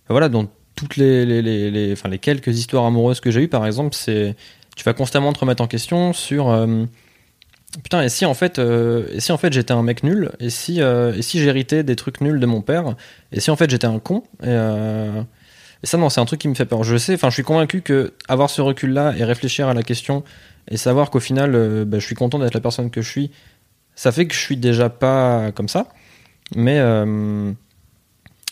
voilà 0.08 0.29
dans 0.29 0.47
toutes 0.75 0.97
les 0.97 1.25
les, 1.25 2.19
quelques 2.19 2.58
histoires 2.58 2.85
amoureuses 2.85 3.20
que 3.20 3.31
j'ai 3.31 3.43
eues 3.43 3.49
par 3.49 3.64
exemple, 3.64 3.94
c'est 3.94 4.35
tu 4.76 4.85
vas 4.85 4.93
constamment 4.93 5.32
te 5.32 5.38
remettre 5.38 5.62
en 5.62 5.69
question 5.69 6.12
sur 6.12 6.67
putain 7.85 8.02
et 8.02 8.08
si 8.08 8.25
en 8.25 8.35
fait 8.35 8.58
et 8.58 9.20
si 9.20 9.31
en 9.31 9.38
fait 9.38 9.52
j'étais 9.52 9.73
un 9.73 9.82
mec 9.82 10.02
nul 10.02 10.32
et 10.41 10.50
si 10.50 10.81
et 10.81 11.23
si 11.23 11.38
j'héritais 11.38 11.85
des 11.85 11.94
trucs 11.94 12.20
nuls 12.20 12.41
de 12.41 12.47
mon 12.47 12.61
père 12.61 12.97
et 13.31 13.38
si 13.38 13.52
en 13.52 13.56
fait 13.56 13.70
j'étais 13.70 13.87
un 13.87 14.00
con 14.00 14.25
et, 14.43 14.56
et 15.82 15.87
ça 15.87 15.97
non 15.97 16.09
c'est 16.09 16.21
un 16.21 16.25
truc 16.25 16.41
qui 16.41 16.49
me 16.49 16.55
fait 16.55 16.67
peur. 16.67 16.85
Je 16.85 16.97
sais 16.97 17.15
enfin 17.15 17.29
je 17.31 17.35
suis 17.35 17.43
convaincu 17.43 17.82
que 17.82 18.12
avoir 18.29 18.50
ce 18.50 18.61
recul 18.61 18.93
là 18.93 19.15
et 19.17 19.25
réfléchir 19.25 19.69
à 19.69 19.75
la 19.75 19.82
question 19.82 20.25
et 20.69 20.77
savoir 20.77 21.11
qu'au 21.11 21.21
final 21.21 21.55
euh, 21.55 21.85
bah, 21.85 21.99
je 21.99 22.06
suis 22.06 22.15
content 22.15 22.38
d'être 22.38 22.55
la 22.55 22.61
personne 22.61 22.91
que 22.91 23.03
je 23.03 23.09
suis 23.09 23.31
ça 23.94 24.12
fait 24.12 24.27
que 24.27 24.35
je 24.35 24.41
suis 24.41 24.56
déjà 24.56 24.88
pas 24.88 25.53
comme 25.53 25.69
ça. 25.69 25.88
Mais 26.55 26.79
euh, 26.79 27.53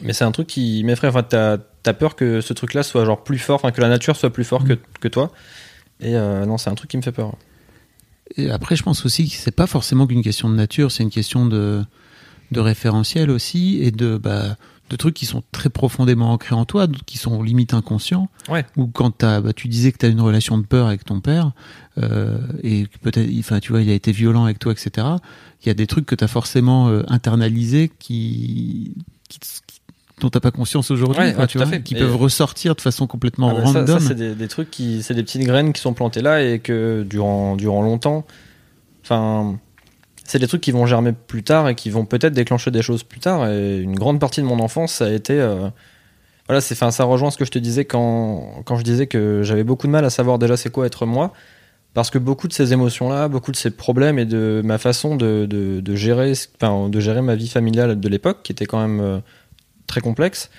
mais 0.01 0.13
c'est 0.13 0.25
un 0.25 0.33
truc 0.33 0.47
qui 0.47 0.85
m'effraie 0.85 1.09
enfin 1.09 1.23
t'as 1.23 1.59
as 1.87 1.95
peur 1.95 2.17
que 2.17 2.41
ce 2.43 2.53
truc 2.53 2.75
là 2.75 2.83
soit 2.83 3.05
genre 3.05 3.25
plus 3.25 3.39
fort 3.39 3.57
enfin 3.57 3.71
que 3.71 3.81
la 3.81 3.89
nature 3.89 4.15
soit 4.15 4.31
plus 4.31 4.45
fort 4.45 4.65
que, 4.65 4.75
que 5.01 5.09
toi. 5.09 5.33
Et 6.01 6.15
euh, 6.15 6.47
non 6.47 6.59
c'est 6.59 6.71
un 6.71 6.75
truc 6.75 6.91
qui 6.91 6.97
me 6.97 7.03
fait 7.03 7.13
peur. 7.13 7.35
Et 8.37 8.51
après, 8.51 8.77
je 8.77 8.83
pense 8.83 9.05
aussi 9.05 9.29
que 9.29 9.35
c'est 9.35 9.55
pas 9.55 9.67
forcément 9.67 10.07
qu'une 10.07 10.23
question 10.23 10.51
de 10.51 10.55
nature, 10.55 10.93
c'est 10.93 11.03
une 11.03 11.11
question 11.11 11.47
de, 11.47 11.83
de 12.51 12.61
référentiel 12.61 13.31
aussi 13.31 13.79
et 13.83 13.91
de, 13.91 14.17
bah, 14.19 14.57
de 14.91 14.97
trucs 14.97 15.15
qui 15.15 15.27
sont 15.27 15.43
très 15.53 15.69
profondément 15.71 16.33
ancrés 16.33 16.55
en 16.55 16.65
toi, 16.65 16.87
qui 17.07 17.19
sont 17.19 17.43
limite 17.43 17.75
inconscients. 17.75 18.29
Ouais. 18.49 18.65
Ou 18.77 18.87
quand 18.87 19.23
bah, 19.25 19.53
tu 19.55 19.69
disais 19.69 19.93
que 19.93 19.99
tu 19.99 20.07
as 20.07 20.09
une 20.09 20.21
relation 20.21 20.57
de 20.59 20.65
peur 20.65 20.87
avec 20.87 21.05
ton 21.05 21.21
père, 21.21 21.53
euh, 22.03 22.39
et 22.63 22.87
peut-être, 23.03 23.29
enfin, 23.39 23.61
tu 23.61 23.73
vois, 23.73 23.83
il 23.83 23.91
a 23.91 23.95
été 23.95 24.13
violent 24.13 24.45
avec 24.45 24.59
toi, 24.59 24.73
etc. 24.73 25.07
Il 25.63 25.67
y 25.67 25.71
a 25.71 25.75
des 25.75 25.87
trucs 25.87 26.07
que 26.07 26.15
tu 26.15 26.25
as 26.25 26.29
forcément 26.29 26.89
euh, 26.89 27.03
internalisés 27.09 27.91
qui, 27.99 28.95
qui, 29.29 29.39
qui- 29.41 29.81
dont 30.21 30.31
t'as 30.31 30.41
pas 30.41 30.51
conscience 30.51 30.91
aujourd'hui, 30.91 31.21
Ouais, 31.23 31.37
ouais, 31.37 31.83
qui 31.83 31.95
Et- 31.95 31.99
peuvent 31.99 32.17
ressortir 32.17 32.75
de 32.75 32.81
façon 32.81 33.07
complètement 33.07 33.51
Ah 33.51 33.55
bah 33.55 33.67
ça, 33.73 33.79
random. 33.81 34.01
ça, 34.01 34.09
c'est 34.09 34.15
des, 34.17 34.35
des 34.35 34.49
trucs 34.49 34.71
qui 34.71 35.03
c'est 35.05 35.15
des 35.15 35.23
petites 35.23 35.43
graines 35.45 35.73
qui 35.73 35.81
sont 35.81 35.93
plantées 35.95 36.23
là 36.23 36.43
et 36.43 36.59
que 36.59 37.05
durant 37.09 37.55
durant 37.55 37.83
longtemps 37.83 38.27
enfin 39.05 39.59
c'est 40.29 40.39
des 40.39 40.47
trucs 40.47 40.61
qui 40.61 40.73
vont 40.73 40.85
germer 40.85 41.13
plus 41.13 41.43
tard 41.43 41.71
et 41.71 41.75
qui 41.75 41.89
vont 41.89 42.05
peut-être 42.05 42.35
déclencher 42.35 42.71
des 42.71 42.83
choses 42.83 43.03
plus 43.03 43.19
tard. 43.19 43.49
Et 43.49 43.79
une 43.79 43.97
grande 43.97 44.21
partie 44.21 44.43
de 44.43 44.47
mon 44.47 44.61
enfance 44.61 44.93
ça 44.93 45.07
a 45.07 45.11
été 45.11 45.33
euh, 45.33 45.71
voilà 46.47 46.61
c'est 46.61 46.75
ça 46.75 47.05
rejoint 47.05 47.31
ce 47.31 47.39
que 47.39 47.47
je 47.47 47.51
te 47.51 47.59
disais 47.59 47.87
quand 47.87 48.63
quand 48.67 48.77
je 48.77 48.85
disais 48.85 49.07
que 49.07 49.41
j'avais 49.43 49.65
beaucoup 49.65 49.87
de 49.87 49.93
mal 49.93 50.05
à 50.05 50.11
savoir 50.11 50.39
déjà 50.39 50.57
c'est 50.57 50.71
quoi 50.71 50.87
être 50.87 51.07
moi. 51.07 51.33
Parce 51.95 52.11
que 52.11 52.19
beaucoup 52.19 52.47
de 52.47 52.53
ces 52.53 52.75
émotions 52.75 53.09
là 53.09 53.29
beaucoup 53.29 53.53
de 53.53 53.57
ces 53.57 53.71
problèmes 53.71 54.19
et 54.19 54.27
de 54.27 54.61
ma 54.63 54.77
façon 54.77 55.17
de, 55.17 55.47
de, 55.47 55.81
de 55.81 55.95
gérer 55.97 56.35
de 56.61 57.01
gérer 57.01 57.23
ma 57.23 57.35
vie 57.35 57.49
familiale 57.49 57.99
de 57.99 58.09
l'époque 58.09 58.41
qui 58.43 58.53
était 58.53 58.67
quand 58.67 58.81
même 58.81 59.01
euh, 59.01 59.19
très 59.87 60.03
complexe 60.03 60.51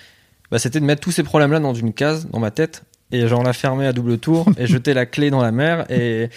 bah, 0.49 0.57
c'était 0.57 0.79
de 0.79 0.85
mettre 0.85 1.01
tous 1.01 1.11
ces 1.11 1.21
problèmes 1.23 1.51
là 1.51 1.59
dans 1.59 1.75
une 1.75 1.93
case 1.93 2.27
dans 2.31 2.39
ma 2.39 2.49
tête 2.49 2.83
et 3.11 3.27
genre 3.27 3.43
la 3.43 3.53
fermer 3.53 3.85
à 3.85 3.93
double 3.93 4.17
tour 4.17 4.47
et 4.57 4.65
jeter 4.75 4.95
la 4.95 5.05
clé 5.05 5.29
dans 5.29 5.41
la 5.41 5.51
mer 5.51 5.85
et 5.91 6.29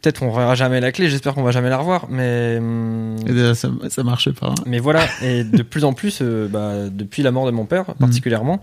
peut-être 0.00 0.20
qu'on 0.20 0.30
verra 0.32 0.54
jamais 0.54 0.80
la 0.80 0.92
clé 0.92 1.08
j'espère 1.08 1.34
qu'on 1.34 1.42
va 1.42 1.50
jamais 1.50 1.68
la 1.70 1.76
revoir 1.78 2.06
mais 2.08 2.56
hum, 2.58 3.16
Et 3.26 3.32
là, 3.32 3.54
ça, 3.54 3.68
ça 3.88 4.02
marche 4.02 4.30
pas. 4.32 4.48
hein. 4.48 4.54
mais 4.66 4.78
voilà, 4.78 5.04
et 5.22 5.44
de 5.44 5.62
plus 5.62 5.84
en 5.84 5.92
plus, 5.92 6.20
euh, 6.22 6.48
bah, 6.48 6.88
depuis 6.90 7.22
la 7.22 7.30
mort 7.30 7.46
de 7.46 7.50
mon 7.50 7.64
père 7.66 7.84
particulièrement, 7.96 8.60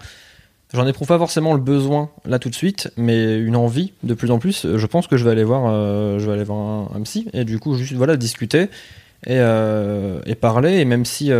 j'en 0.73 0.85
éprouve 0.87 1.07
pas 1.07 1.17
forcément 1.17 1.53
le 1.53 1.59
besoin 1.61 2.09
là 2.25 2.39
tout 2.39 2.49
de 2.49 2.55
suite, 2.55 2.91
mais 2.97 3.37
une 3.37 3.55
envie 3.55 3.93
de 4.03 4.13
plus 4.13 4.31
en 4.31 4.39
plus. 4.39 4.65
Je 4.75 4.85
pense 4.87 5.07
que 5.07 5.17
je 5.17 5.23
vais 5.23 5.31
aller 5.31 5.43
voir, 5.43 5.65
euh, 5.67 6.19
je 6.19 6.25
vais 6.27 6.33
aller 6.33 6.43
voir 6.43 6.59
un, 6.59 6.89
un 6.95 7.01
psy 7.03 7.27
et 7.33 7.43
du 7.45 7.59
coup 7.59 7.75
juste 7.75 7.93
voilà 7.93 8.17
discuter 8.17 8.63
et, 9.25 9.37
euh, 9.39 10.19
et 10.25 10.35
parler 10.35 10.79
et 10.79 10.85
même 10.85 11.05
si 11.05 11.31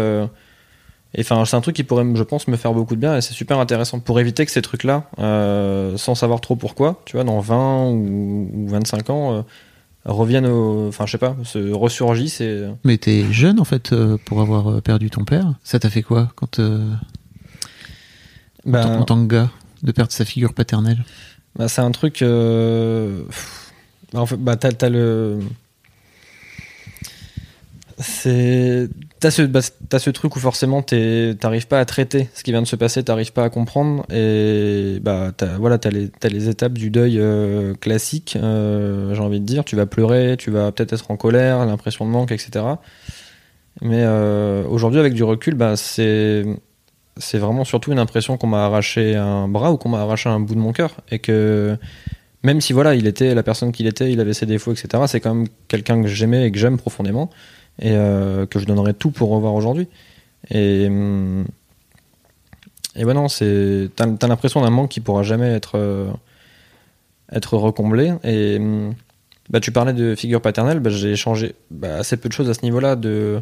enfin, 1.20 1.46
c'est 1.46 1.56
un 1.56 1.62
truc 1.62 1.76
qui 1.76 1.84
pourrait, 1.84 2.06
je 2.16 2.24
pense, 2.24 2.48
me 2.48 2.58
faire 2.58 2.74
beaucoup 2.74 2.96
de 2.96 3.00
bien 3.00 3.16
et 3.18 3.22
c'est 3.22 3.34
super 3.34 3.60
intéressant 3.60 4.00
pour 4.00 4.20
éviter 4.20 4.46
que 4.46 4.52
ces 4.52 4.62
trucs-là, 4.62 5.10
euh, 5.20 5.96
sans 5.98 6.14
savoir 6.16 6.42
trop 6.42 6.56
pourquoi, 6.56 7.02
tu 7.06 7.16
vois, 7.16 7.24
dans 7.24 7.40
20 7.40 7.86
ou, 7.92 8.50
ou 8.54 8.68
25 8.68 9.10
ans, 9.10 9.34
euh, 9.34 9.42
reviennent 10.06 10.46
au. 10.46 10.88
Enfin, 10.88 11.06
je 11.06 11.12
sais 11.14 11.18
pas, 11.18 11.36
se 11.44 11.72
ressurgissent 11.74 12.42
et. 12.42 12.68
Mais 12.84 12.98
t'es 12.98 13.26
jeune 13.32 13.60
en 13.60 13.66
fait 13.66 13.92
euh, 13.94 14.18
pour 14.26 14.42
avoir 14.42 14.70
euh, 14.72 14.82
perdu 14.82 15.10
ton 15.10 15.26
père. 15.26 15.54
Ça 15.64 15.80
t'a 15.80 15.90
fait 15.90 16.04
quoi 16.04 16.32
quand 16.36 16.60
euh, 16.60 16.88
en, 18.66 18.72
tant- 18.72 18.72
Ben, 18.72 18.98
en 19.00 19.04
tant 19.04 19.28
que 19.28 19.34
gars 19.34 19.52
de 19.84 19.92
perdre 19.92 20.12
sa 20.12 20.26
figure 20.26 20.54
paternelle? 20.54 21.04
Bah, 21.58 21.68
c'est 21.68 21.82
un 21.82 21.92
truc. 21.92 22.22
euh, 22.22 23.24
bah, 24.14 24.20
en 24.22 24.26
fait, 24.26 24.38
bah, 24.38 24.56
t'as 24.56 24.90
le. 24.90 25.40
C'est. 27.98 28.90
T'as 29.22 29.32
ce, 29.32 29.42
bah, 29.44 29.62
t'as 29.90 30.00
ce 30.00 30.10
truc 30.10 30.36
où 30.36 30.40
forcément 30.40 30.82
t'arrives 30.82 31.68
pas 31.68 31.80
à 31.80 31.86
traiter 31.86 32.30
ce 32.34 32.44
qui 32.44 32.52
vient 32.52 32.62
de 32.62 32.68
se 32.68 32.76
passer, 32.76 33.02
t'arrives 33.04 33.32
pas 33.32 33.46
à 33.46 33.50
comprendre. 33.50 34.06
Et 34.12 35.00
bah, 35.02 35.32
voilà, 35.58 35.78
t'as 35.78 35.90
les 35.90 36.50
étapes 36.50 36.74
du 36.74 36.90
deuil 36.90 37.18
euh, 37.20 37.74
classique, 37.76 38.38
euh, 38.42 39.16
j'ai 39.16 39.22
envie 39.22 39.40
de 39.40 39.46
dire. 39.46 39.64
Tu 39.64 39.76
vas 39.76 39.86
pleurer, 39.86 40.36
tu 40.38 40.52
vas 40.52 40.72
peut-être 40.72 40.94
être 40.94 41.12
en 41.12 41.18
colère, 41.18 41.66
l'impression 41.66 42.06
de 42.06 42.12
manque, 42.12 42.32
etc. 42.32 42.66
Mais 43.82 44.04
euh, 44.04 44.66
aujourd'hui, 44.68 45.00
avec 45.00 45.14
du 45.14 45.24
recul, 45.24 45.56
bah, 45.56 45.76
c'est 45.78 46.46
c'est 47.18 47.38
vraiment 47.38 47.64
surtout 47.64 47.92
une 47.92 48.00
impression 48.00 48.38
qu'on 48.38 48.48
m'a 48.48 48.66
arraché 48.66 49.16
un 49.16 49.48
bras 49.48 49.72
ou 49.72 49.78
qu'on 49.78 49.90
m'a 49.90 50.02
arraché 50.02 50.30
un 50.30 50.40
bout 50.40 50.56
de 50.56 50.60
mon 50.60 50.74
cœur 50.74 50.98
et 51.10 51.20
que 51.20 51.78
même 52.44 52.60
si 52.60 52.74
voilà 52.74 52.94
il 52.96 53.08
était 53.08 53.34
la 53.34 53.44
personne 53.44 53.72
qu'il 53.72 53.88
était 53.88 54.12
il 54.12 54.20
avait 54.20 54.34
ses 54.34 54.46
défauts 54.46 54.74
etc 54.74 55.04
c'est 55.08 55.22
quand 55.22 55.34
même 55.34 55.48
quelqu'un 55.70 56.02
que 56.02 56.10
j'aimais 56.10 56.46
et 56.46 56.52
que 56.52 56.60
j'aime 56.60 56.78
profondément 56.78 57.30
et 57.80 57.92
euh, 57.92 58.46
que 58.46 58.60
je 58.60 58.66
donnerais 58.66 58.94
tout 58.94 59.12
pour 59.12 59.30
revoir 59.30 59.54
aujourd'hui. 59.54 59.88
Et 60.52 60.88
hum, 60.88 61.46
et 62.96 63.04
ouais 63.04 63.14
non 63.14 63.28
c'est 63.28 63.90
t'as, 63.96 64.08
t'as 64.08 64.28
l'impression 64.28 64.62
d'un 64.62 64.70
manque 64.70 64.90
qui 64.90 65.02
pourra 65.02 65.24
jamais 65.24 65.52
être 65.52 65.78
euh, 65.78 66.10
être 67.32 67.58
recomblé. 67.58 68.14
Et 68.24 68.58
hum, 68.58 68.94
bah 69.50 69.60
tu 69.60 69.72
parlais 69.72 69.94
de 69.94 70.16
figure 70.16 70.42
paternelle 70.42 70.80
bah, 70.80 70.90
j'ai 70.90 71.12
échangé 71.12 71.56
bah, 71.72 71.98
assez 71.98 72.18
peu 72.18 72.30
de 72.30 72.34
choses 72.34 72.50
à 72.50 72.54
ce 72.54 72.62
niveau 72.64 72.80
là 72.80 72.96
de 72.96 73.42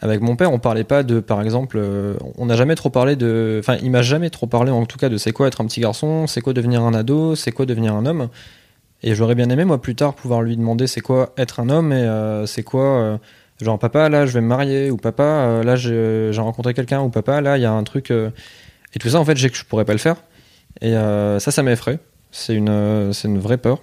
avec 0.00 0.20
mon 0.20 0.34
père, 0.34 0.52
on 0.52 0.58
parlait 0.58 0.82
pas 0.82 1.04
de, 1.04 1.20
par 1.20 1.40
exemple, 1.42 1.76
euh, 1.78 2.14
on 2.36 2.46
n'a 2.46 2.56
jamais 2.56 2.74
trop 2.74 2.90
parlé 2.90 3.14
de, 3.14 3.58
enfin, 3.60 3.76
il 3.84 3.92
m'a 3.92 4.02
jamais 4.02 4.30
trop 4.30 4.48
parlé 4.48 4.72
en 4.72 4.84
tout 4.84 4.98
cas 4.98 5.08
de 5.08 5.16
c'est 5.16 5.30
quoi 5.30 5.46
être 5.46 5.60
un 5.60 5.64
petit 5.66 5.80
garçon, 5.80 6.26
c'est 6.26 6.40
quoi 6.40 6.52
devenir 6.52 6.82
un 6.82 6.92
ado, 6.92 7.36
c'est 7.36 7.52
quoi 7.52 7.66
devenir 7.66 7.94
un 7.94 8.04
homme. 8.04 8.28
Et 9.04 9.14
j'aurais 9.14 9.36
bien 9.36 9.48
aimé 9.48 9.64
moi 9.64 9.80
plus 9.80 9.94
tard 9.94 10.14
pouvoir 10.14 10.42
lui 10.42 10.56
demander 10.56 10.88
c'est 10.88 11.00
quoi 11.00 11.32
être 11.36 11.60
un 11.60 11.68
homme 11.68 11.92
et 11.92 12.44
c'est 12.46 12.64
quoi, 12.64 13.20
genre 13.64 13.78
papa 13.78 14.08
là 14.08 14.26
je 14.26 14.32
vais 14.32 14.40
me 14.40 14.46
marier 14.46 14.90
ou 14.90 14.96
papa 14.96 15.22
euh, 15.22 15.62
là 15.62 15.76
j'ai 15.76 16.40
rencontré 16.40 16.74
quelqu'un 16.74 17.00
ou 17.00 17.08
papa 17.08 17.40
là 17.40 17.56
il 17.58 17.62
y 17.62 17.66
a 17.66 17.72
un 17.72 17.82
truc 17.84 18.10
euh, 18.10 18.30
et 18.94 18.98
tout 18.98 19.08
ça 19.08 19.18
en 19.18 19.24
fait 19.24 19.36
j'ai 19.36 19.50
que 19.50 19.56
je 19.56 19.64
pourrais 19.64 19.84
pas 19.84 19.92
le 19.92 19.98
faire 19.98 20.16
et 20.80 20.96
euh, 20.96 21.38
ça 21.38 21.50
ça 21.50 21.62
m'effraie. 21.62 21.98
C'est 22.30 22.54
une, 22.54 23.12
c'est 23.12 23.28
une 23.28 23.38
vraie 23.38 23.58
peur. 23.58 23.82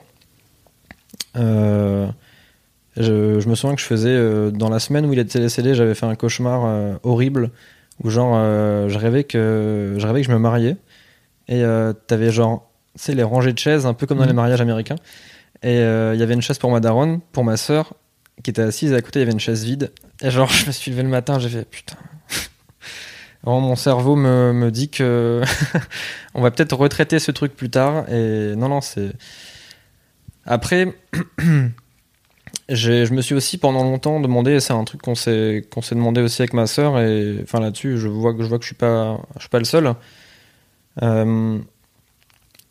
Euh, 1.38 2.08
je, 2.98 3.40
je 3.40 3.48
me 3.48 3.56
souviens 3.56 3.76
que 3.76 3.82
je 3.82 3.86
faisais 3.86 4.10
euh, 4.10 4.50
dans 4.52 4.70
la 4.70 4.80
semaine 4.80 5.06
où 5.06 5.14
il 5.14 5.20
était 5.20 5.40
décédé, 5.40 5.76
j'avais 5.76 5.94
fait 5.96 6.08
un 6.08 6.16
cauchemar 6.16 6.98
horrible 7.04 7.52
où 8.04 8.10
genre 8.10 8.36
je 8.90 8.98
rêvais 8.98 9.24
que 9.24 9.96
je 9.98 10.08
rêvais 10.08 10.22
que 10.22 10.28
je 10.28 10.32
me 10.32 10.40
mariais 10.40 10.78
et 11.48 11.64
t'avais 12.08 12.32
genre 12.32 12.70
tu 12.98 13.04
sais 13.04 13.14
les 13.14 13.24
rangées 13.24 13.54
de 13.54 13.60
chaises 13.60 13.86
un 13.86 13.94
peu 13.94 14.08
comme 14.08 14.18
dans 14.18 14.24
les 14.24 14.30
Mhm. 14.32 14.36
mariages 14.38 14.62
américains 14.62 14.96
et 15.64 15.76
il 15.78 16.20
y 16.20 16.24
avait 16.24 16.34
une 16.34 16.42
chaise 16.42 16.58
pour 16.58 16.72
ma 16.72 16.80
daronne, 16.80 17.20
pour 17.34 17.44
ma 17.44 17.58
sœur 17.58 17.94
qui 18.44 18.50
était 18.50 18.62
assise 18.62 18.94
à 18.94 19.02
côté 19.02 19.20
il 19.20 19.22
y 19.22 19.24
avait 19.24 19.32
une 19.32 19.40
chaise 19.40 19.64
vide. 19.64 19.92
Et 20.22 20.32
genre 20.32 20.50
je 20.52 20.68
me 20.68 20.72
suis 20.72 20.92
levé 20.92 21.04
le 21.04 21.10
matin 21.10 21.40
j'ai 21.40 21.50
fait 21.50 21.66
putain. 21.66 21.98
Vraiment, 23.44 23.62
mon 23.62 23.76
cerveau 23.76 24.16
me, 24.16 24.52
me 24.54 24.72
dit 24.72 24.90
que 24.90 25.42
on 26.34 26.42
va 26.42 26.52
peut-être 26.52 26.76
retraiter 26.76 27.20
ce 27.20 27.32
truc 27.32 27.56
plus 27.56 27.70
tard. 27.70 28.10
Et 28.10 28.56
non 28.56 28.70
non 28.70 28.82
c'est 28.82 29.12
après 30.46 30.94
je 32.70 33.14
me 33.14 33.22
suis 33.22 33.36
aussi 33.36 33.58
pendant 33.58 33.84
longtemps 33.84 34.20
demandé, 34.20 34.52
et 34.52 34.60
c'est 34.60 34.74
un 34.74 34.84
truc 34.84 35.02
qu'on 35.02 35.16
s'est 35.16 35.66
qu'on 35.72 35.82
s'est 35.82 35.96
demandé 35.96 36.22
aussi 36.22 36.42
avec 36.42 36.54
ma 36.54 36.68
sœur, 36.68 37.00
et 37.00 37.40
enfin 37.44 37.60
là-dessus, 37.60 37.98
je 37.98 38.08
vois 38.08 38.34
que 38.34 38.44
je 38.44 38.48
vois 38.48 38.58
que 38.60 38.64
je 38.64 38.70
suis 38.70 38.76
pas 38.76 39.20
je 39.36 39.42
suis 39.42 39.50
pas 39.50 39.60
le 39.60 39.66
seul. 39.66 39.96
Euh, 41.02 41.60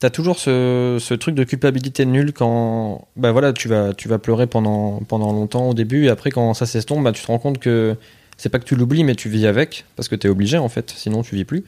T'as 0.01 0.11
toujours 0.11 0.39
ce, 0.39 1.15
truc 1.15 1.35
de 1.35 1.43
culpabilité 1.43 2.07
nulle 2.07 2.33
quand 2.33 3.09
bah 3.17 3.33
voilà 3.33 3.53
tu 3.53 3.67
vas 3.67 3.95
tu 3.95 4.07
vas 4.07 4.19
pleurer 4.19 4.47
pendant 4.47 5.01
pendant 5.01 5.33
longtemps 5.33 5.71
au 5.71 5.75
début 5.75 6.07
et 6.07 6.09
après 6.09 6.31
quand 6.31 6.55
ça 6.55 6.67
s'estompe 6.67 7.03
bah 7.03 7.11
tu 7.11 7.21
te 7.21 7.27
rends 7.27 7.41
compte 7.41 7.59
que 7.59 7.97
c'est 8.37 8.49
pas 8.49 8.61
que 8.61 8.65
tu 8.65 8.77
l'oublies 8.77 9.03
mais 9.03 9.17
tu 9.17 9.29
vis 9.29 9.45
avec 9.47 9.87
parce 9.97 10.09
que 10.09 10.15
t'es 10.15 10.29
obligé 10.29 10.57
en 10.57 10.69
fait. 10.69 10.91
Sinon 10.97 11.23
tu 11.23 11.35
vis 11.35 11.45
plus. 11.45 11.65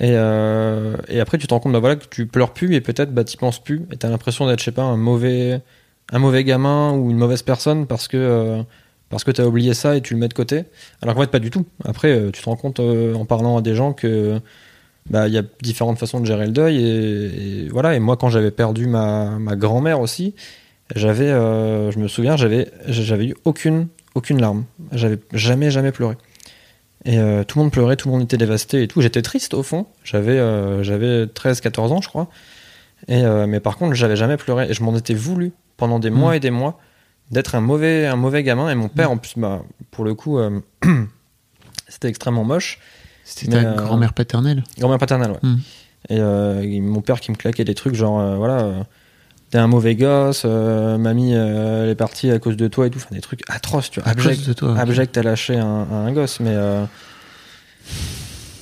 Et, 0.00 0.12
euh, 0.14 0.96
et 1.08 1.20
après 1.20 1.38
tu 1.38 1.46
te 1.46 1.54
rends 1.54 1.60
compte 1.60 1.72
bah 1.72 1.78
voilà 1.78 1.94
que 1.94 2.06
tu 2.06 2.26
pleures 2.26 2.52
plus 2.52 2.74
et 2.74 2.80
peut-être 2.80 3.14
bah 3.14 3.22
t'y 3.22 3.36
penses 3.36 3.62
plus 3.62 3.82
et 3.92 3.96
t'as 3.98 4.08
l'impression 4.08 4.48
d'être 4.48 4.58
je 4.58 4.64
sais 4.64 4.72
pas 4.72 4.82
un 4.82 4.96
mauvais 4.96 5.60
un 6.10 6.18
mauvais 6.18 6.42
gamin 6.42 6.92
ou 6.94 7.10
une 7.10 7.18
mauvaise 7.18 7.42
personne 7.42 7.86
parce 7.86 8.08
que 8.08 8.16
euh, 8.16 8.62
parce 9.10 9.22
que 9.22 9.30
t'as 9.30 9.44
oublié 9.44 9.74
ça 9.74 9.96
et 9.96 10.00
tu 10.00 10.14
le 10.14 10.20
mets 10.20 10.28
de 10.28 10.34
côté. 10.34 10.64
Alors 11.02 11.14
qu'en 11.14 11.20
fait 11.20 11.30
pas 11.30 11.38
du 11.38 11.50
tout. 11.50 11.66
Après 11.84 12.10
euh, 12.10 12.32
tu 12.32 12.42
te 12.42 12.46
rends 12.46 12.56
compte 12.56 12.80
en 12.80 13.24
parlant 13.26 13.56
à 13.58 13.62
des 13.62 13.76
gens 13.76 13.92
que 13.92 14.40
bah 15.10 15.28
il 15.28 15.34
y 15.34 15.38
a 15.38 15.42
différentes 15.62 15.98
façons 15.98 16.20
de 16.20 16.26
gérer 16.26 16.46
le 16.46 16.52
deuil 16.52 16.76
et, 16.78 17.64
et 17.64 17.68
voilà. 17.68 17.94
Et 17.94 18.00
moi 18.00 18.16
quand 18.16 18.28
j'avais 18.28 18.50
perdu 18.50 18.86
ma, 18.86 19.38
ma 19.38 19.56
grand-mère 19.56 20.00
aussi 20.00 20.34
j'avais 20.94 21.30
euh, 21.30 21.90
je 21.90 21.98
me 21.98 22.08
souviens 22.08 22.36
j'avais 22.36 22.70
j'avais 22.86 23.26
eu 23.26 23.34
aucune 23.44 23.88
aucune 24.14 24.40
larme. 24.40 24.64
J'avais 24.92 25.18
jamais 25.32 25.70
jamais 25.70 25.92
pleuré. 25.92 26.16
Et 27.04 27.18
euh, 27.18 27.44
tout 27.44 27.58
le 27.58 27.64
monde 27.64 27.72
pleurait 27.72 27.96
tout 27.96 28.08
le 28.08 28.14
monde 28.14 28.22
était 28.22 28.36
dévasté 28.36 28.82
et 28.82 28.88
tout. 28.88 29.00
J'étais 29.00 29.22
triste 29.22 29.54
au 29.54 29.62
fond. 29.62 29.86
J'avais 30.04 30.38
euh, 30.38 30.82
j'avais 30.82 31.26
13 31.26 31.60
14 31.60 31.92
ans 31.92 32.00
je 32.00 32.08
crois. 32.08 32.28
Et 33.08 33.22
mais 33.22 33.60
par 33.60 33.76
contre 33.76 33.94
j'avais 33.94 34.16
jamais 34.16 34.36
pleuré. 34.36 34.70
Et 34.70 34.74
je 34.74 34.82
m'en 34.82 34.96
étais 34.96 35.14
voulu 35.14 35.52
pendant 35.76 35.98
des 35.98 36.10
mois 36.10 36.36
et 36.36 36.40
des 36.40 36.50
mois 36.50 36.78
d'être 37.30 37.54
un 37.54 37.60
mauvais 37.60 38.06
un 38.06 38.16
mauvais 38.16 38.42
gamin. 38.42 38.70
Et 38.70 38.74
mon 38.74 38.88
père 38.88 39.10
en 39.10 39.16
plus 39.16 39.34
bah 39.36 39.62
pour 39.90 40.04
le 40.04 40.14
coup 40.14 40.38
c'était 41.88 42.08
extrêmement 42.08 42.44
moche 42.44 42.78
C'était 43.24 43.52
ta 43.52 43.68
euh, 43.68 43.74
grand-mère 43.76 44.12
paternelle 44.12 44.62
Grand-mère 44.78 44.98
paternelle, 44.98 45.30
ouais. 45.32 45.38
Mm. 45.48 45.56
Et 46.10 46.18
euh, 46.20 46.80
mon 46.82 47.00
père 47.00 47.20
qui 47.20 47.30
me 47.30 47.36
claquait 47.36 47.64
des 47.64 47.74
trucs 47.74 47.94
genre, 47.94 48.20
euh, 48.20 48.36
voilà, 48.36 48.84
t'es 49.50 49.56
un 49.58 49.66
mauvais 49.66 49.94
gosse, 49.96 50.44
mamie, 50.44 51.32
elle 51.32 51.88
est 51.88 51.94
partie 51.94 52.30
à 52.30 52.38
cause 52.38 52.56
de 52.56 52.68
toi 52.68 52.86
et 52.86 52.90
tout. 52.90 52.98
Enfin, 52.98 53.14
des 53.14 53.20
trucs 53.22 53.42
atroces, 53.48 53.90
tu 53.90 54.00
vois. 54.00 54.08
À 54.08 54.12
Abject, 54.12 54.36
cause 54.36 54.46
de 54.48 54.52
toi. 54.52 54.78
abject 54.78 55.16
à 55.16 55.22
lâcher 55.22 55.56
un, 55.56 55.86
un 55.90 56.12
gosse, 56.12 56.40
mais. 56.40 56.54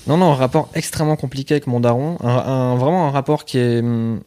Non, 0.07 0.17
non, 0.17 0.33
un 0.33 0.35
rapport 0.35 0.69
extrêmement 0.75 1.17
compliqué 1.17 1.55
avec 1.55 1.67
mon 1.67 1.81
daron. 1.81 2.17
Un, 2.23 2.29
un- 2.29 2.77
vraiment 2.77 3.07
un 3.07 3.11
rapport 3.11 3.45
qui 3.45 3.59
est. 3.59 3.81
hum, 3.81 4.21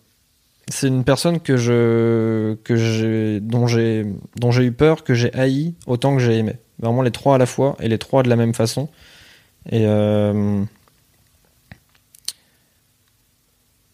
C'est 0.70 0.88
une 0.88 1.04
personne 1.04 1.40
que 1.40 1.58
je, 1.58 2.56
que 2.64 2.76
j'ai, 2.76 3.40
dont 3.42 3.68
j'ai, 3.68 4.06
dont 4.38 4.52
j'ai 4.52 4.64
eu 4.64 4.72
peur, 4.72 5.04
que 5.04 5.14
j'ai 5.14 5.34
haï 5.34 5.74
autant 5.86 6.16
que 6.16 6.22
j'ai 6.22 6.38
aimé. 6.38 6.54
Vraiment 6.80 7.02
les 7.02 7.12
trois 7.12 7.36
à 7.36 7.38
la 7.38 7.46
fois 7.46 7.76
et 7.82 7.88
les 7.90 7.98
trois 7.98 8.24
de 8.24 8.30
la 8.30 8.36
même 8.36 8.54
façon. 8.54 8.90
Et 9.72 9.86
euh, 9.86 10.64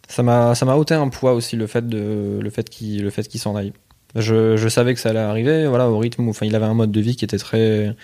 ça 0.08 0.24
m'a, 0.24 0.56
ça 0.56 0.66
m'a 0.66 0.76
ôté 0.76 0.94
un 0.94 1.08
poids 1.10 1.34
aussi 1.34 1.56
le 1.56 1.68
fait 1.68 1.88
de, 1.88 2.40
le 2.42 2.50
fait 2.50 2.70
qu'il, 2.70 3.40
s'en 3.40 3.56
aille. 3.56 3.74
Je, 4.16 4.58
je 4.58 4.68
savais 4.68 4.94
que 4.94 5.00
ça 5.00 5.10
allait 5.10 5.20
arriver, 5.20 5.68
voilà, 5.68 5.90
au 5.90 5.98
rythme 5.98 6.28
où, 6.28 6.34
il 6.42 6.56
avait 6.56 6.66
un 6.66 6.74
mode 6.74 6.92
de 6.92 7.00
vie 7.00 7.16
qui 7.16 7.24
était 7.24 7.38
très, 7.38 7.96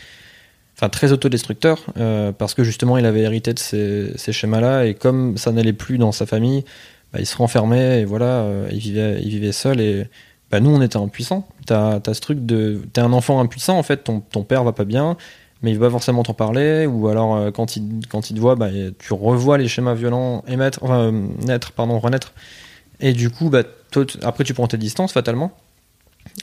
très 0.91 1.11
autodestructeur, 1.11 1.83
euh, 1.97 2.31
parce 2.31 2.53
que 2.53 2.63
justement, 2.63 2.97
il 2.97 3.05
avait 3.05 3.21
hérité 3.21 3.53
de 3.53 3.59
ces, 3.59 4.13
ces 4.15 4.31
schémas-là, 4.31 4.85
et 4.85 4.93
comme 4.93 5.37
ça 5.37 5.51
n'allait 5.51 5.73
plus 5.73 5.97
dans 5.97 6.11
sa 6.11 6.25
famille, 6.25 6.63
bah, 7.11 7.19
il 7.19 7.25
se 7.25 7.35
renfermait, 7.35 8.01
et 8.01 8.05
voilà, 8.05 8.41
euh, 8.43 8.69
il 8.71 8.79
vivait, 8.79 9.19
il 9.21 9.29
vivait 9.29 9.51
seul, 9.51 9.81
et 9.81 10.05
bah, 10.51 10.59
nous, 10.61 10.69
on 10.69 10.81
était 10.81 10.97
impuissants. 10.97 11.47
T'as, 11.65 11.99
t'as 11.99 12.13
ce 12.13 12.21
truc 12.21 12.45
de, 12.45 12.81
t'es 12.93 13.01
un 13.01 13.11
enfant 13.11 13.41
impuissant, 13.41 13.77
en 13.77 13.83
fait, 13.83 14.05
ton, 14.05 14.21
ton 14.21 14.43
père 14.43 14.63
va 14.63 14.71
pas 14.71 14.85
bien, 14.85 15.17
mais 15.61 15.71
il 15.71 15.79
va 15.79 15.89
forcément 15.89 16.23
t'en 16.23 16.33
parler, 16.33 16.85
ou 16.85 17.07
alors, 17.07 17.35
euh, 17.35 17.51
quand 17.51 17.75
il, 17.75 18.01
quand 18.09 18.29
il 18.29 18.35
te 18.35 18.39
voit, 18.39 18.55
bah, 18.55 18.69
tu 18.99 19.13
revois 19.13 19.57
les 19.57 19.67
schémas 19.67 19.95
violents 19.95 20.43
émettre, 20.47 20.79
enfin, 20.83 21.11
euh, 21.11 21.27
naître, 21.45 21.71
pardon, 21.71 21.99
renaître, 21.99 22.33
et 22.99 23.13
du 23.13 23.29
coup, 23.29 23.49
bah, 23.49 23.63
après, 24.21 24.43
tu 24.43 24.53
prends 24.53 24.67
tes 24.67 24.77
distances, 24.77 25.13
fatalement. 25.13 25.51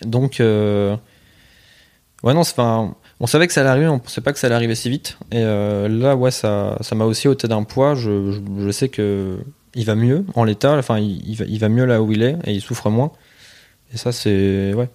Donc, 0.04 0.40
euh, 0.40 0.97
ouais, 2.23 2.35
non, 2.35 2.40
enfin, 2.40 2.94
on 3.21 3.26
savait 3.26 3.47
que 3.47 3.52
ça 3.52 3.61
allait 3.61 3.71
arriver, 3.71 3.88
on 3.88 3.99
pensait 3.99 4.21
pas 4.21 4.33
que 4.33 4.38
ça 4.38 4.49
allait 4.49 4.56
arriver 4.56 4.75
si 4.75 4.90
vite. 4.90 5.18
Et 5.30 5.42
là, 5.42 6.16
ouais, 6.16 6.30
ça, 6.30 6.76
ça 6.80 6.94
m'a 6.94 7.04
aussi 7.04 7.28
ôté 7.28 7.49
d'un 7.49 7.62
poids. 7.64 7.94
Je, 7.94 8.40
je, 8.59 8.71
sais 8.71 8.88
que 8.88 9.38
il 9.75 9.85
va 9.85 9.94
mieux 9.94 10.25
en 10.35 10.44
l'état. 10.44 10.76
Enfin, 10.76 10.99
il, 10.99 11.28
il 11.28 11.59
va, 11.59 11.68
mieux 11.68 11.85
là 11.85 12.02
où 12.02 12.12
il 12.12 12.23
est 12.23 12.37
et 12.44 12.52
il 12.52 12.61
souffre 12.61 12.88
moins. 12.90 13.12
Et 13.92 13.97
ça, 13.97 14.11
c'est 14.11 14.75
ouais. 14.75 14.88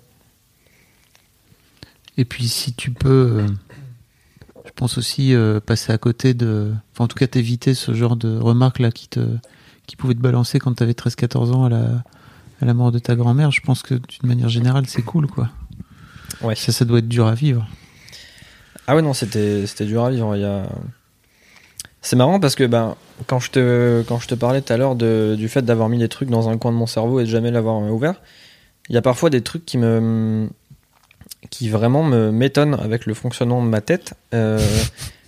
Et 2.20 2.26
puis 2.26 2.50
si 2.50 2.74
tu 2.74 2.92
peux, 2.92 3.46
pense 4.80 4.98
aussi 4.98 5.34
euh, 5.34 5.60
passer 5.60 5.92
à 5.92 5.98
côté 5.98 6.34
de, 6.34 6.72
enfin 6.94 7.04
en 7.04 7.08
tout 7.08 7.18
cas 7.18 7.28
t'éviter 7.28 7.74
ce 7.74 7.94
genre 7.94 8.16
de 8.16 8.38
remarques 8.38 8.80
là 8.80 8.92
qui 8.92 9.08
te, 9.10 9.20
qui 9.88 9.96
pouvaient 9.96 10.16
te 10.16 10.22
balancer 10.22 10.58
quand 10.60 10.74
t'avais 10.74 10.94
13-14 10.94 11.52
ans 11.52 11.66
à 11.66 11.70
la, 11.70 12.04
à 12.62 12.66
la 12.66 12.74
mort 12.74 12.92
de 12.92 13.00
ta 13.00 13.16
grand-mère. 13.16 13.52
Je 13.52 13.62
pense 13.62 13.84
que 13.84 13.96
d'une 13.96 14.28
manière 14.28 14.50
générale 14.50 14.86
c'est 14.88 15.02
cool 15.02 15.28
quoi. 15.28 15.50
Ouais. 16.42 16.56
Ça, 16.56 16.72
ça 16.72 16.86
doit 16.86 17.00
être 17.00 17.08
dur 17.10 17.28
à 17.28 17.34
vivre. 17.36 17.68
Ah 18.88 18.96
ouais, 18.96 19.02
non, 19.02 19.14
c'était, 19.14 19.68
c'était 19.68 19.86
dur 19.86 20.04
à 20.06 20.10
vivre. 20.12 20.36
Il 20.36 20.42
y 20.42 20.46
a, 20.46 20.64
C'est 22.02 22.16
marrant 22.16 22.40
parce 22.40 22.56
que 22.56 22.64
ben, 22.66 22.96
quand, 23.28 23.40
je 23.40 23.52
te, 23.52 24.04
quand 24.08 24.20
je 24.20 24.28
te 24.28 24.36
parlais 24.36 24.62
tout 24.62 24.72
à 24.74 24.78
l'heure 24.78 24.96
de- 24.96 25.36
du 25.38 25.50
fait 25.50 25.62
d'avoir 25.64 25.90
mis 25.90 25.98
des 26.00 26.08
trucs 26.10 26.30
dans 26.30 26.48
un 26.50 26.58
coin 26.58 26.72
de 26.72 26.78
mon 26.78 26.88
cerveau 26.88 27.20
et 27.20 27.26
de 27.26 27.30
jamais 27.30 27.52
l'avoir 27.52 27.84
euh, 27.84 27.90
ouvert, 27.90 28.16
il 28.88 28.96
y 28.96 28.98
a 28.98 29.02
parfois 29.02 29.30
des 29.30 29.42
trucs 29.42 29.66
qui 29.66 29.78
me 29.78 30.50
qui 31.50 31.70
vraiment 31.70 32.04
me 32.04 32.32
m'étonnent 32.32 32.76
avec 32.76 33.06
le 33.06 33.14
fonctionnement 33.14 33.64
de 33.64 33.68
ma 33.68 33.82
tête. 33.82 34.14
Euh, 34.34 34.60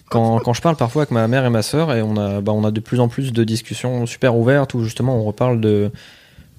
quand, 0.09 0.39
quand 0.39 0.53
je 0.53 0.61
parle 0.61 0.75
parfois 0.75 1.03
avec 1.03 1.11
ma 1.11 1.27
mère 1.27 1.45
et 1.45 1.49
ma 1.49 1.61
sœur 1.61 1.93
et 1.93 2.01
on 2.01 2.17
a, 2.17 2.41
bah, 2.41 2.51
on 2.51 2.65
a 2.65 2.71
de 2.71 2.79
plus 2.81 2.99
en 2.99 3.07
plus 3.07 3.31
de 3.31 3.43
discussions 3.45 4.05
super 4.05 4.35
ouvertes 4.35 4.73
où 4.73 4.83
justement 4.83 5.15
on 5.15 5.23
reparle 5.23 5.61
de, 5.61 5.89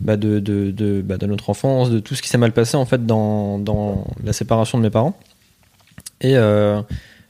bah, 0.01 0.17
de, 0.17 0.41
de, 0.41 1.03
bah, 1.03 1.19
de 1.19 1.27
notre 1.27 1.51
enfance, 1.51 1.91
de 1.91 1.99
tout 1.99 2.15
ce 2.15 2.23
qui 2.23 2.29
s'est 2.29 2.39
mal 2.39 2.53
passé 2.53 2.79
en 2.79 2.87
fait 2.87 3.05
dans, 3.05 3.59
dans 3.59 4.07
la 4.25 4.33
séparation 4.33 4.79
de 4.79 4.83
mes 4.83 4.91
parents. 4.91 5.19
Et 6.23 6.37
euh, 6.37 6.81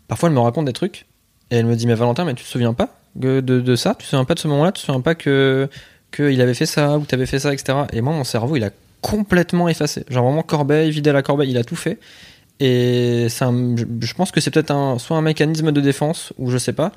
parfois 0.07 0.29
elle 0.29 0.35
me 0.35 0.41
raconte 0.41 0.67
des 0.67 0.73
trucs 0.73 1.07
et 1.51 1.57
elle 1.57 1.67
me 1.67 1.75
dit 1.75 1.89
mais 1.89 1.95
Valentin 1.95 2.25
mais 2.25 2.35
tu 2.35 2.45
te 2.45 2.49
souviens 2.49 2.73
pas 2.73 2.91
de, 3.17 3.41
de, 3.41 3.77
ça? 3.77 3.95
Tu 3.99 4.05
te 4.05 4.11
souviens 4.11 4.25
pas 4.25 4.35
de 4.35 4.39
ce 4.39 4.49
moment-là? 4.49 4.71
Tu 4.71 4.81
te 4.81 4.87
souviens 4.87 5.01
pas 5.01 5.17
que 5.17 5.69
qu'il 6.13 6.41
avait 6.41 6.55
fait 6.55 6.67
ça 6.67 6.99
ou 6.99 7.01
que 7.01 7.07
t'avais 7.07 7.27
fait 7.27 7.41
ça 7.41 7.53
etc. 7.53 7.81
Et 7.93 8.01
moi 8.01 8.13
mon 8.13 8.25
cerveau 8.25 8.57
il 8.57 8.63
a 8.63 8.71
complètement 9.03 9.69
effacé. 9.69 10.05
Genre 10.09 10.25
vraiment 10.25 10.43
corbeille, 10.43 10.91
vider 10.91 11.13
la 11.13 11.23
corbeille, 11.23 11.51
il 11.51 11.59
a 11.59 11.65
tout 11.65 11.77
fait. 11.77 11.99
Et 12.61 13.27
un- 13.41 13.77
je, 13.77 14.15
pense 14.15 14.31
que 14.31 14.41
c'est 14.41 14.51
peut-être 14.51 14.71
un, 14.71 14.99
soit 14.99 15.17
un 15.17 15.23
mécanisme 15.23 15.73
de 15.73 15.81
défense 15.81 16.33
ou 16.39 16.51
je 16.51 16.57
sais 16.59 16.73
pas. 16.73 16.93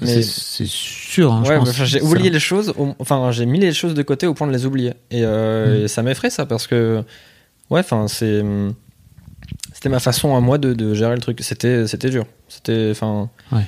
Mais 0.00 0.22
C'est 0.22 0.66
sûr. 0.66 1.32
hein, 1.32 1.42
ouais, 1.44 1.58
j'ai 1.84 2.00
oublié 2.02 2.30
les 2.30 2.38
choses. 2.38 2.72
Enfin, 2.98 3.30
j'ai 3.32 3.46
mis 3.46 3.58
les 3.58 3.72
choses 3.72 3.94
de 3.94 4.02
côté 4.02 4.26
au 4.26 4.34
point 4.34 4.46
de 4.46 4.52
les 4.52 4.66
oublier. 4.66 4.90
Et, 5.10 5.22
euh, 5.24 5.80
Mm. 5.80 5.84
et 5.84 5.88
ça 5.88 6.02
m'effraie 6.02 6.30
ça 6.30 6.46
parce 6.46 6.66
que 6.66 7.02
ouais, 7.70 7.80
enfin 7.80 8.06
c'est 8.06 8.44
c'était 9.72 9.88
ma 9.88 10.00
façon 10.00 10.36
à 10.36 10.40
moi 10.40 10.58
de, 10.58 10.74
de 10.74 10.94
gérer 10.94 11.14
le 11.14 11.20
truc. 11.20 11.38
C'était 11.42 11.86
c'était 11.86 12.10
dur. 12.10 12.26
C'était 12.48 12.88
enfin. 12.90 13.30
Ouais. 13.50 13.62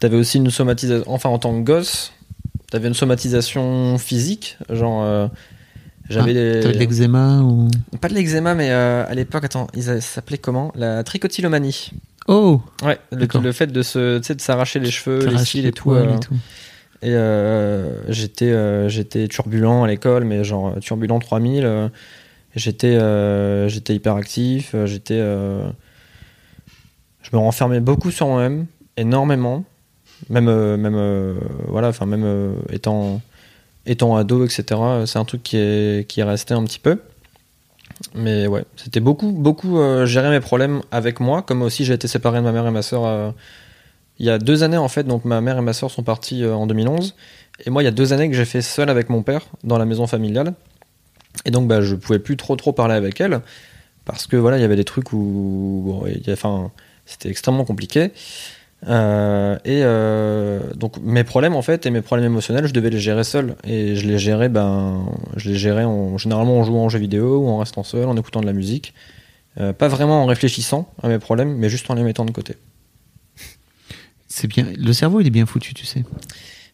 T'avais 0.00 0.16
aussi 0.16 0.38
une 0.38 0.50
somatisation. 0.50 1.04
Enfin, 1.12 1.28
en 1.28 1.38
tant 1.38 1.52
que 1.58 1.64
gosse, 1.64 2.12
t'avais 2.70 2.88
une 2.88 2.94
somatisation 2.94 3.96
physique, 3.98 4.56
genre. 4.70 5.02
euh, 5.04 5.28
j'avais 6.10 6.32
Ah, 6.32 6.72
de 6.72 6.78
l'eczéma 6.78 7.40
ou? 7.42 7.68
pas 8.00 8.08
de 8.08 8.14
l'eczéma, 8.14 8.54
mais 8.54 8.70
euh, 8.70 9.04
à 9.08 9.14
l'époque, 9.14 9.44
attends, 9.44 9.66
ils 9.74 10.02
s'appelait 10.02 10.38
comment? 10.38 10.72
La 10.74 11.02
tricotylomanie. 11.04 11.90
Oh 12.28 12.60
Ouais, 12.82 12.98
le, 13.12 13.26
le 13.42 13.52
fait 13.52 13.68
de 13.68 13.82
se, 13.82 14.18
tu 14.18 14.24
sais, 14.24 14.34
de 14.34 14.40
s'arracher 14.40 14.78
les 14.78 14.90
cheveux, 14.90 15.26
les 15.26 15.38
cils 15.38 15.62
les 15.62 15.68
et 15.68 15.72
tout. 15.72 15.92
euh, 15.92 16.16
et 16.16 16.20
tout. 16.20 16.34
et 17.02 17.14
euh, 17.14 18.10
j'étais, 18.12 18.50
euh, 18.50 18.88
j'étais 18.88 19.26
turbulent 19.28 19.84
à 19.84 19.86
l'école, 19.88 20.24
mais 20.24 20.44
genre 20.44 20.78
turbulent 20.80 21.18
3000. 21.18 21.64
euh, 21.64 21.88
j'étais, 22.54 22.88
euh, 22.94 23.68
j'étais 23.68 23.94
hyperactif. 23.94 24.74
j'étais, 24.84 25.14
euh, 25.18 25.68
je 27.22 27.30
me 27.32 27.38
renfermais 27.38 27.80
beaucoup 27.80 28.10
sur 28.10 28.26
moi-même, 28.26 28.66
énormément. 28.96 29.64
Même, 30.28 30.48
euh, 30.48 30.76
même, 30.76 30.94
euh, 30.96 31.34
voilà, 31.68 31.88
enfin 31.88 32.04
même 32.06 32.24
euh, 32.24 32.52
étant, 32.70 33.22
étant 33.90 34.16
ado, 34.16 34.44
etc. 34.44 34.64
euh, 34.70 35.06
C'est 35.06 35.18
un 35.18 35.24
truc 35.24 35.42
qui 35.42 35.56
est, 35.56 36.08
qui 36.08 36.20
est 36.20 36.24
resté 36.24 36.54
un 36.54 36.64
petit 36.64 36.78
peu. 36.78 36.98
Mais 38.14 38.46
ouais, 38.46 38.64
c'était 38.76 39.00
beaucoup, 39.00 39.30
beaucoup 39.30 39.78
euh, 39.78 40.06
gérer 40.06 40.30
mes 40.30 40.40
problèmes 40.40 40.80
avec 40.90 41.20
moi, 41.20 41.42
comme 41.42 41.62
aussi 41.62 41.84
j'ai 41.84 41.94
été 41.94 42.08
séparé 42.08 42.38
de 42.38 42.44
ma 42.44 42.52
mère 42.52 42.66
et 42.66 42.70
ma 42.70 42.82
soeur 42.82 43.04
euh, 43.04 43.30
il 44.18 44.26
y 44.26 44.30
a 44.30 44.38
deux 44.38 44.62
années 44.62 44.78
en 44.78 44.88
fait. 44.88 45.04
Donc 45.04 45.24
ma 45.24 45.40
mère 45.40 45.58
et 45.58 45.60
ma 45.60 45.72
soeur 45.72 45.90
sont 45.90 46.02
parties 46.02 46.44
euh, 46.44 46.54
en 46.54 46.66
2011. 46.66 47.14
Et 47.66 47.70
moi, 47.70 47.82
il 47.82 47.84
y 47.84 47.88
a 47.88 47.92
deux 47.92 48.12
années 48.12 48.30
que 48.30 48.36
j'ai 48.36 48.46
fait 48.46 48.62
seul 48.62 48.88
avec 48.88 49.10
mon 49.10 49.22
père 49.22 49.46
dans 49.64 49.76
la 49.76 49.84
maison 49.84 50.06
familiale. 50.06 50.54
Et 51.44 51.50
donc, 51.50 51.68
bah, 51.68 51.82
je 51.82 51.94
pouvais 51.94 52.18
plus 52.18 52.36
trop 52.36 52.56
trop 52.56 52.72
parler 52.72 52.94
avec 52.94 53.20
elle 53.20 53.40
parce 54.06 54.26
que 54.26 54.36
voilà, 54.36 54.56
il 54.56 54.62
y 54.62 54.64
avait 54.64 54.76
des 54.76 54.84
trucs 54.84 55.12
où, 55.12 56.02
enfin, 56.30 56.70
c'était 57.04 57.28
extrêmement 57.28 57.64
compliqué. 57.64 58.12
Euh, 58.88 59.56
et 59.66 59.82
euh, 59.84 60.60
donc 60.74 60.96
mes 61.02 61.22
problèmes 61.22 61.54
en 61.54 61.60
fait 61.60 61.84
et 61.84 61.90
mes 61.90 62.00
problèmes 62.00 62.26
émotionnels, 62.26 62.66
je 62.66 62.72
devais 62.72 62.90
les 62.90 63.00
gérer 63.00 63.24
seul. 63.24 63.56
Et 63.64 63.96
je 63.96 64.06
les 64.06 64.18
gérais, 64.18 64.48
ben, 64.48 65.06
je 65.36 65.50
les 65.50 65.56
gérais 65.56 65.84
en, 65.84 66.18
généralement 66.18 66.58
en 66.58 66.64
jouant 66.64 66.84
en 66.84 66.88
jeux 66.88 66.98
vidéo 66.98 67.38
ou 67.38 67.48
en 67.48 67.58
restant 67.58 67.82
seul, 67.82 68.08
en 68.08 68.16
écoutant 68.16 68.40
de 68.40 68.46
la 68.46 68.52
musique. 68.52 68.94
Euh, 69.58 69.72
pas 69.72 69.88
vraiment 69.88 70.22
en 70.22 70.26
réfléchissant 70.26 70.92
à 71.02 71.08
mes 71.08 71.18
problèmes, 71.18 71.56
mais 71.56 71.68
juste 71.68 71.90
en 71.90 71.94
les 71.94 72.02
mettant 72.02 72.24
de 72.24 72.30
côté. 72.30 72.54
C'est 74.28 74.46
bien. 74.46 74.64
Le 74.78 74.92
cerveau, 74.92 75.20
il 75.20 75.26
est 75.26 75.30
bien 75.30 75.44
foutu, 75.44 75.74
tu 75.74 75.84
sais. 75.84 76.04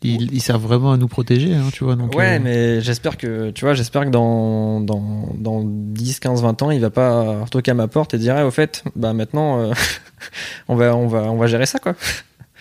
Il, 0.02 0.32
il 0.32 0.40
sert 0.40 0.58
vraiment 0.58 0.92
à 0.92 0.96
nous 0.96 1.08
protéger, 1.08 1.54
hein, 1.54 1.68
tu 1.72 1.84
vois. 1.84 1.96
Donc, 1.96 2.14
Ouais, 2.14 2.36
euh, 2.36 2.40
mais 2.42 2.80
j'espère 2.80 3.16
que, 3.16 3.50
tu 3.50 3.64
vois, 3.64 3.74
j'espère 3.74 4.04
que 4.04 4.10
dans, 4.10 4.80
dans, 4.80 5.30
dans 5.34 5.62
10, 5.64 6.20
15, 6.20 6.42
20 6.42 6.62
ans, 6.62 6.70
il 6.70 6.80
va 6.80 6.90
pas 6.90 7.44
toquer 7.50 7.70
à 7.70 7.74
ma 7.74 7.88
porte 7.88 8.12
et 8.14 8.18
dire, 8.18 8.34
ah, 8.36 8.46
au 8.46 8.50
fait, 8.50 8.84
bah 8.94 9.12
maintenant, 9.14 9.58
euh, 9.60 9.72
on, 10.68 10.76
va, 10.76 10.94
on, 10.94 11.06
va, 11.08 11.22
on 11.32 11.36
va 11.36 11.46
gérer 11.46 11.66
ça, 11.66 11.78
quoi. 11.78 11.94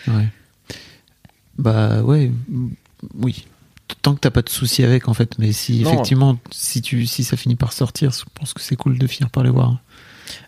Ouais. 0.08 0.26
Bah 1.58 2.02
ouais, 2.02 2.30
oui. 3.18 3.46
Tant 4.02 4.14
que 4.14 4.20
t'as 4.20 4.30
pas 4.30 4.42
de 4.42 4.48
soucis 4.48 4.82
avec, 4.82 5.08
en 5.08 5.14
fait. 5.14 5.38
Mais 5.38 5.52
si 5.52 5.82
Non. 5.82 5.92
effectivement, 5.92 6.38
si 6.50 6.82
tu, 6.82 7.06
si 7.06 7.22
ça 7.22 7.36
finit 7.36 7.54
par 7.56 7.72
sortir, 7.72 8.10
je 8.12 8.24
pense 8.34 8.52
que 8.54 8.60
c'est 8.60 8.76
cool 8.76 8.98
de 8.98 9.06
finir 9.06 9.30
par 9.30 9.44
les 9.44 9.50
voir. 9.50 9.78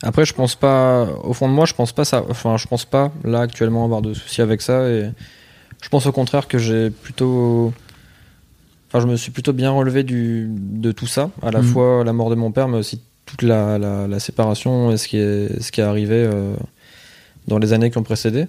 Après, 0.03 0.25
je 0.25 0.35
pense 0.35 0.57
pas, 0.57 1.05
au 1.23 1.33
fond 1.35 1.49
de 1.49 1.55
moi, 1.55 1.65
je 1.67 1.75
pense 1.75 1.93
pas 1.93 2.05
ça, 2.05 2.25
enfin, 2.29 2.57
je 2.57 2.67
pense 2.67 2.85
pas, 2.85 3.13
là, 3.25 3.41
actuellement, 3.41 3.85
avoir 3.85 4.03
de 4.03 4.13
soucis 4.13 4.43
avec 4.43 4.61
ça 4.61 4.89
et 4.91 5.11
je 5.83 5.89
pense 5.89 6.07
au 6.07 6.13
contraire 6.13 6.49
que 6.49 6.59
j'ai 6.59 6.91
plutôt, 6.91 7.73
enfin, 8.89 9.01
je 9.01 9.07
me 9.07 9.17
suis 9.17 9.31
plutôt 9.31 9.53
bien 9.53 9.71
relevé 9.71 10.03
du, 10.03 10.49
de 10.51 10.93
tout 10.93 11.07
ça, 11.07 11.31
à 11.43 11.51
la 11.51 11.61
Mhm. 11.61 11.67
fois 11.67 12.05
la 12.05 12.13
mort 12.13 12.31
de 12.31 12.35
mon 12.35 12.51
père, 12.53 12.69
mais 12.69 12.79
aussi 12.79 13.01
toute 13.27 13.43
la, 13.43 13.79
la, 13.79 14.07
la 14.09 14.21
séparation 14.21 14.91
et 14.91 14.97
ce 14.97 15.07
qui 15.09 15.19
est, 15.19 15.61
ce 15.63 15.71
qui 15.71 15.81
est 15.81 15.85
arrivé 15.85 16.15
euh, 16.17 16.55
dans 17.47 17.59
les 17.59 17.73
années 17.73 17.91
qui 17.91 17.99
ont 17.99 18.03
précédé. 18.03 18.47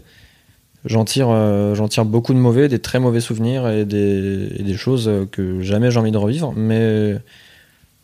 J'en 0.85 1.03
tire, 1.03 1.27
euh, 1.29 1.75
j'en 1.75 1.89
tire 1.89 2.05
beaucoup 2.05 2.33
de 2.33 2.39
mauvais, 2.39 2.69
des 2.69 2.79
très 2.79 2.99
mauvais 2.99 3.19
souvenirs 3.19 3.67
et 3.67 3.83
des, 3.83 4.47
et 4.57 4.63
des 4.63 4.75
choses 4.75 5.09
euh, 5.09 5.25
que 5.29 5.61
jamais 5.61 5.91
j'ai 5.91 5.99
envie 5.99 6.11
de 6.11 6.17
revivre, 6.17 6.53
mais 6.55 7.17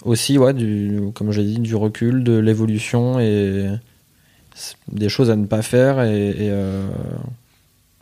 aussi, 0.03 0.37
ouais, 0.37 0.53
du, 0.53 0.99
comme 1.13 1.31
j'ai 1.31 1.43
dit, 1.43 1.59
du 1.59 1.73
recul, 1.75 2.23
de 2.25 2.37
l'évolution 2.37 3.17
et 3.19 3.69
des 4.91 5.09
choses 5.09 5.29
à 5.31 5.35
ne 5.37 5.45
pas 5.45 5.61
faire 5.61 6.01
et, 6.03 6.29
et, 6.29 6.35
euh, 6.51 6.85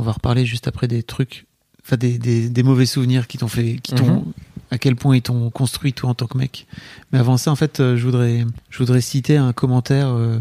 On 0.00 0.02
va 0.02 0.12
reparler 0.12 0.46
juste 0.46 0.66
après 0.66 0.88
des 0.88 1.02
trucs, 1.02 1.46
enfin 1.84 1.96
des, 1.98 2.16
des, 2.18 2.48
des 2.48 2.62
mauvais 2.62 2.86
souvenirs 2.86 3.26
qui 3.28 3.36
t'ont 3.36 3.48
fait, 3.48 3.76
qui 3.82 3.92
t'ont, 3.94 4.06
Mhm. 4.20 4.32
à 4.70 4.78
quel 4.78 4.96
point 4.96 5.14
ils 5.16 5.20
t'ont 5.22 5.50
construit 5.50 5.92
toi 5.92 6.08
en 6.10 6.14
tant 6.14 6.26
que 6.26 6.38
mec. 6.38 6.66
Mais 7.12 7.18
avant 7.18 7.36
ça, 7.36 7.50
en 7.52 7.56
fait, 7.56 7.80
euh, 7.80 7.96
je 7.98 8.04
voudrais, 8.06 8.46
je 8.70 8.78
voudrais 8.78 9.02
citer 9.02 9.36
un 9.36 9.52
commentaire 9.52 10.08
euh, 10.08 10.38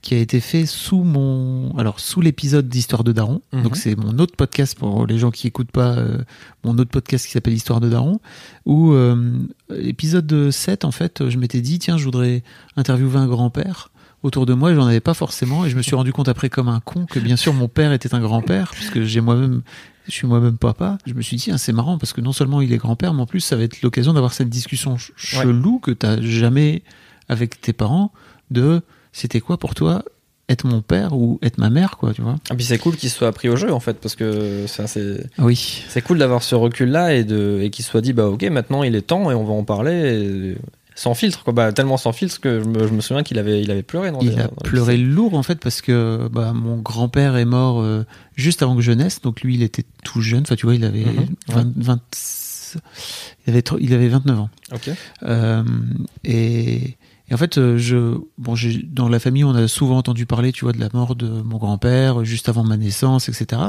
qui 0.00 0.14
a 0.14 0.18
été 0.18 0.40
fait 0.40 0.64
sous 0.66 1.02
mon, 1.04 1.76
alors 1.76 2.00
sous 2.00 2.22
l'épisode 2.22 2.68
d'Histoire 2.70 3.04
de 3.04 3.12
Daron. 3.12 3.42
Mhm. 3.52 3.62
Donc 3.62 3.76
c'est 3.76 3.94
mon 3.96 4.18
autre 4.18 4.34
podcast 4.34 4.78
pour 4.78 5.06
les 5.06 5.18
gens 5.18 5.30
qui 5.30 5.46
écoutent 5.46 5.70
pas 5.70 5.92
euh, 5.98 6.18
mon 6.64 6.78
autre 6.78 6.90
podcast 6.90 7.26
qui 7.26 7.32
s'appelle 7.32 7.52
Histoire 7.52 7.80
de 7.80 7.90
Daron. 7.90 8.18
Où 8.64 8.94
épisode 9.76 10.50
7, 10.50 10.84
en 10.84 10.90
fait, 10.90 11.28
je 11.28 11.36
m'étais 11.38 11.60
dit 11.60 11.78
tiens, 11.78 11.98
je 11.98 12.04
voudrais 12.04 12.42
interviewer 12.76 13.16
un 13.18 13.26
grand-père 13.26 13.90
autour 14.22 14.46
de 14.46 14.54
moi 14.54 14.70
et 14.72 14.74
j'en 14.74 14.86
avais 14.86 15.00
pas 15.00 15.14
forcément 15.14 15.64
et 15.66 15.70
je 15.70 15.76
me 15.76 15.82
suis 15.82 15.94
rendu 15.96 16.12
compte 16.12 16.28
après 16.28 16.48
comme 16.48 16.68
un 16.68 16.80
con 16.80 17.06
que 17.06 17.18
bien 17.18 17.36
sûr 17.36 17.52
mon 17.52 17.68
père 17.68 17.92
était 17.92 18.14
un 18.14 18.20
grand-père 18.20 18.70
puisque 18.74 19.02
j'ai 19.02 19.20
moi-même 19.20 19.62
je 20.08 20.12
suis 20.12 20.26
moi-même 20.26 20.58
papa. 20.58 20.98
Je 21.06 21.14
me 21.14 21.22
suis 21.22 21.36
dit, 21.36 21.50
ah, 21.52 21.58
c'est 21.58 21.72
marrant 21.72 21.96
parce 21.96 22.12
que 22.12 22.20
non 22.20 22.32
seulement 22.32 22.60
il 22.60 22.72
est 22.72 22.76
grand-père, 22.76 23.14
mais 23.14 23.22
en 23.22 23.26
plus 23.26 23.38
ça 23.40 23.54
va 23.56 23.62
être 23.62 23.82
l'occasion 23.82 24.12
d'avoir 24.12 24.32
cette 24.32 24.48
discussion 24.48 24.98
ch- 24.98 25.12
chelou 25.16 25.78
que 25.78 25.92
t'as 25.92 26.20
jamais 26.20 26.82
avec 27.28 27.60
tes 27.60 27.72
parents 27.72 28.12
de 28.50 28.82
c'était 29.12 29.40
quoi 29.40 29.58
pour 29.58 29.74
toi 29.76 30.04
être 30.48 30.66
mon 30.66 30.82
père 30.82 31.12
ou 31.16 31.38
être 31.40 31.58
ma 31.58 31.70
mère, 31.70 31.96
quoi, 31.98 32.12
tu 32.12 32.20
vois. 32.20 32.34
Et 32.50 32.54
puis 32.56 32.64
c'est 32.64 32.78
cool 32.78 32.96
qu'il 32.96 33.10
soit 33.10 33.30
pris 33.32 33.48
au 33.48 33.54
jeu 33.56 33.72
en 33.72 33.78
fait, 33.80 33.94
parce 34.00 34.16
que 34.16 34.66
ça, 34.66 34.86
c'est 34.88 35.24
Ah 35.38 35.44
Oui. 35.44 35.84
c'est 35.88 36.02
cool 36.02 36.18
d'avoir 36.18 36.42
ce 36.42 36.56
recul 36.56 36.90
là 36.90 37.14
et, 37.14 37.22
de, 37.24 37.60
et 37.62 37.70
qu'il 37.70 37.84
soit 37.84 38.00
dit, 38.00 38.12
bah 38.12 38.26
ok, 38.26 38.42
maintenant 38.50 38.82
il 38.82 38.96
est 38.96 39.02
temps 39.02 39.30
et 39.30 39.34
on 39.34 39.44
va 39.44 39.52
en 39.52 39.62
parler. 39.64 40.54
et- 40.56 40.58
sans 41.02 41.14
filtre, 41.14 41.42
quoi. 41.44 41.52
Bah, 41.52 41.72
tellement 41.72 41.96
sans 41.96 42.12
filtre 42.12 42.40
que 42.40 42.62
je 42.62 42.68
me, 42.68 42.86
je 42.86 42.92
me 42.92 43.00
souviens 43.00 43.22
qu'il 43.24 43.38
avait, 43.38 43.60
il 43.60 43.70
avait 43.70 43.82
pleuré. 43.82 44.10
Dans 44.12 44.20
Il 44.20 44.30
des- 44.30 44.38
a 44.40 44.44
dans 44.48 44.54
pleuré 44.62 44.96
lourd 44.96 45.34
en 45.34 45.42
fait 45.42 45.58
parce 45.60 45.80
que 45.80 46.28
bah, 46.32 46.52
mon 46.52 46.76
grand-père 46.76 47.36
est 47.36 47.44
mort 47.44 47.80
euh, 47.80 48.04
juste 48.36 48.62
avant 48.62 48.76
que 48.76 48.82
je 48.82 48.92
naisse, 48.92 49.20
donc 49.20 49.40
lui 49.42 49.54
il 49.56 49.62
était 49.62 49.84
tout 50.04 50.20
jeune, 50.20 50.42
enfin 50.42 50.54
tu 50.56 50.64
vois, 50.66 50.74
il 50.76 50.84
avait, 50.84 51.04
Mhm, 51.04 51.26
20 51.48 51.72
20 51.76 52.00
il 53.46 53.50
avait, 53.50 53.62
tro- 53.62 53.78
il 53.80 53.92
avait 53.94 54.08
29 54.08 54.38
ans. 54.38 54.50
Ok. 54.72 54.90
Euh, 55.24 55.62
et, 56.24 56.96
Et 57.30 57.34
en 57.34 57.36
fait, 57.38 57.56
euh, 57.56 57.78
je, 57.78 58.18
bon, 58.38 58.54
dans 58.84 59.08
la 59.08 59.18
famille, 59.18 59.44
on 59.44 59.54
a 59.54 59.66
souvent 59.68 59.96
entendu 59.96 60.26
parler, 60.26 60.52
tu 60.52 60.64
vois, 60.66 60.72
de 60.72 60.80
la 60.80 60.88
mort 60.92 61.16
de 61.16 61.28
mon 61.28 61.56
grand-père 61.56 62.24
juste 62.24 62.48
avant 62.50 62.62
ma 62.62 62.76
naissance, 62.76 63.28
etc. 63.28 63.60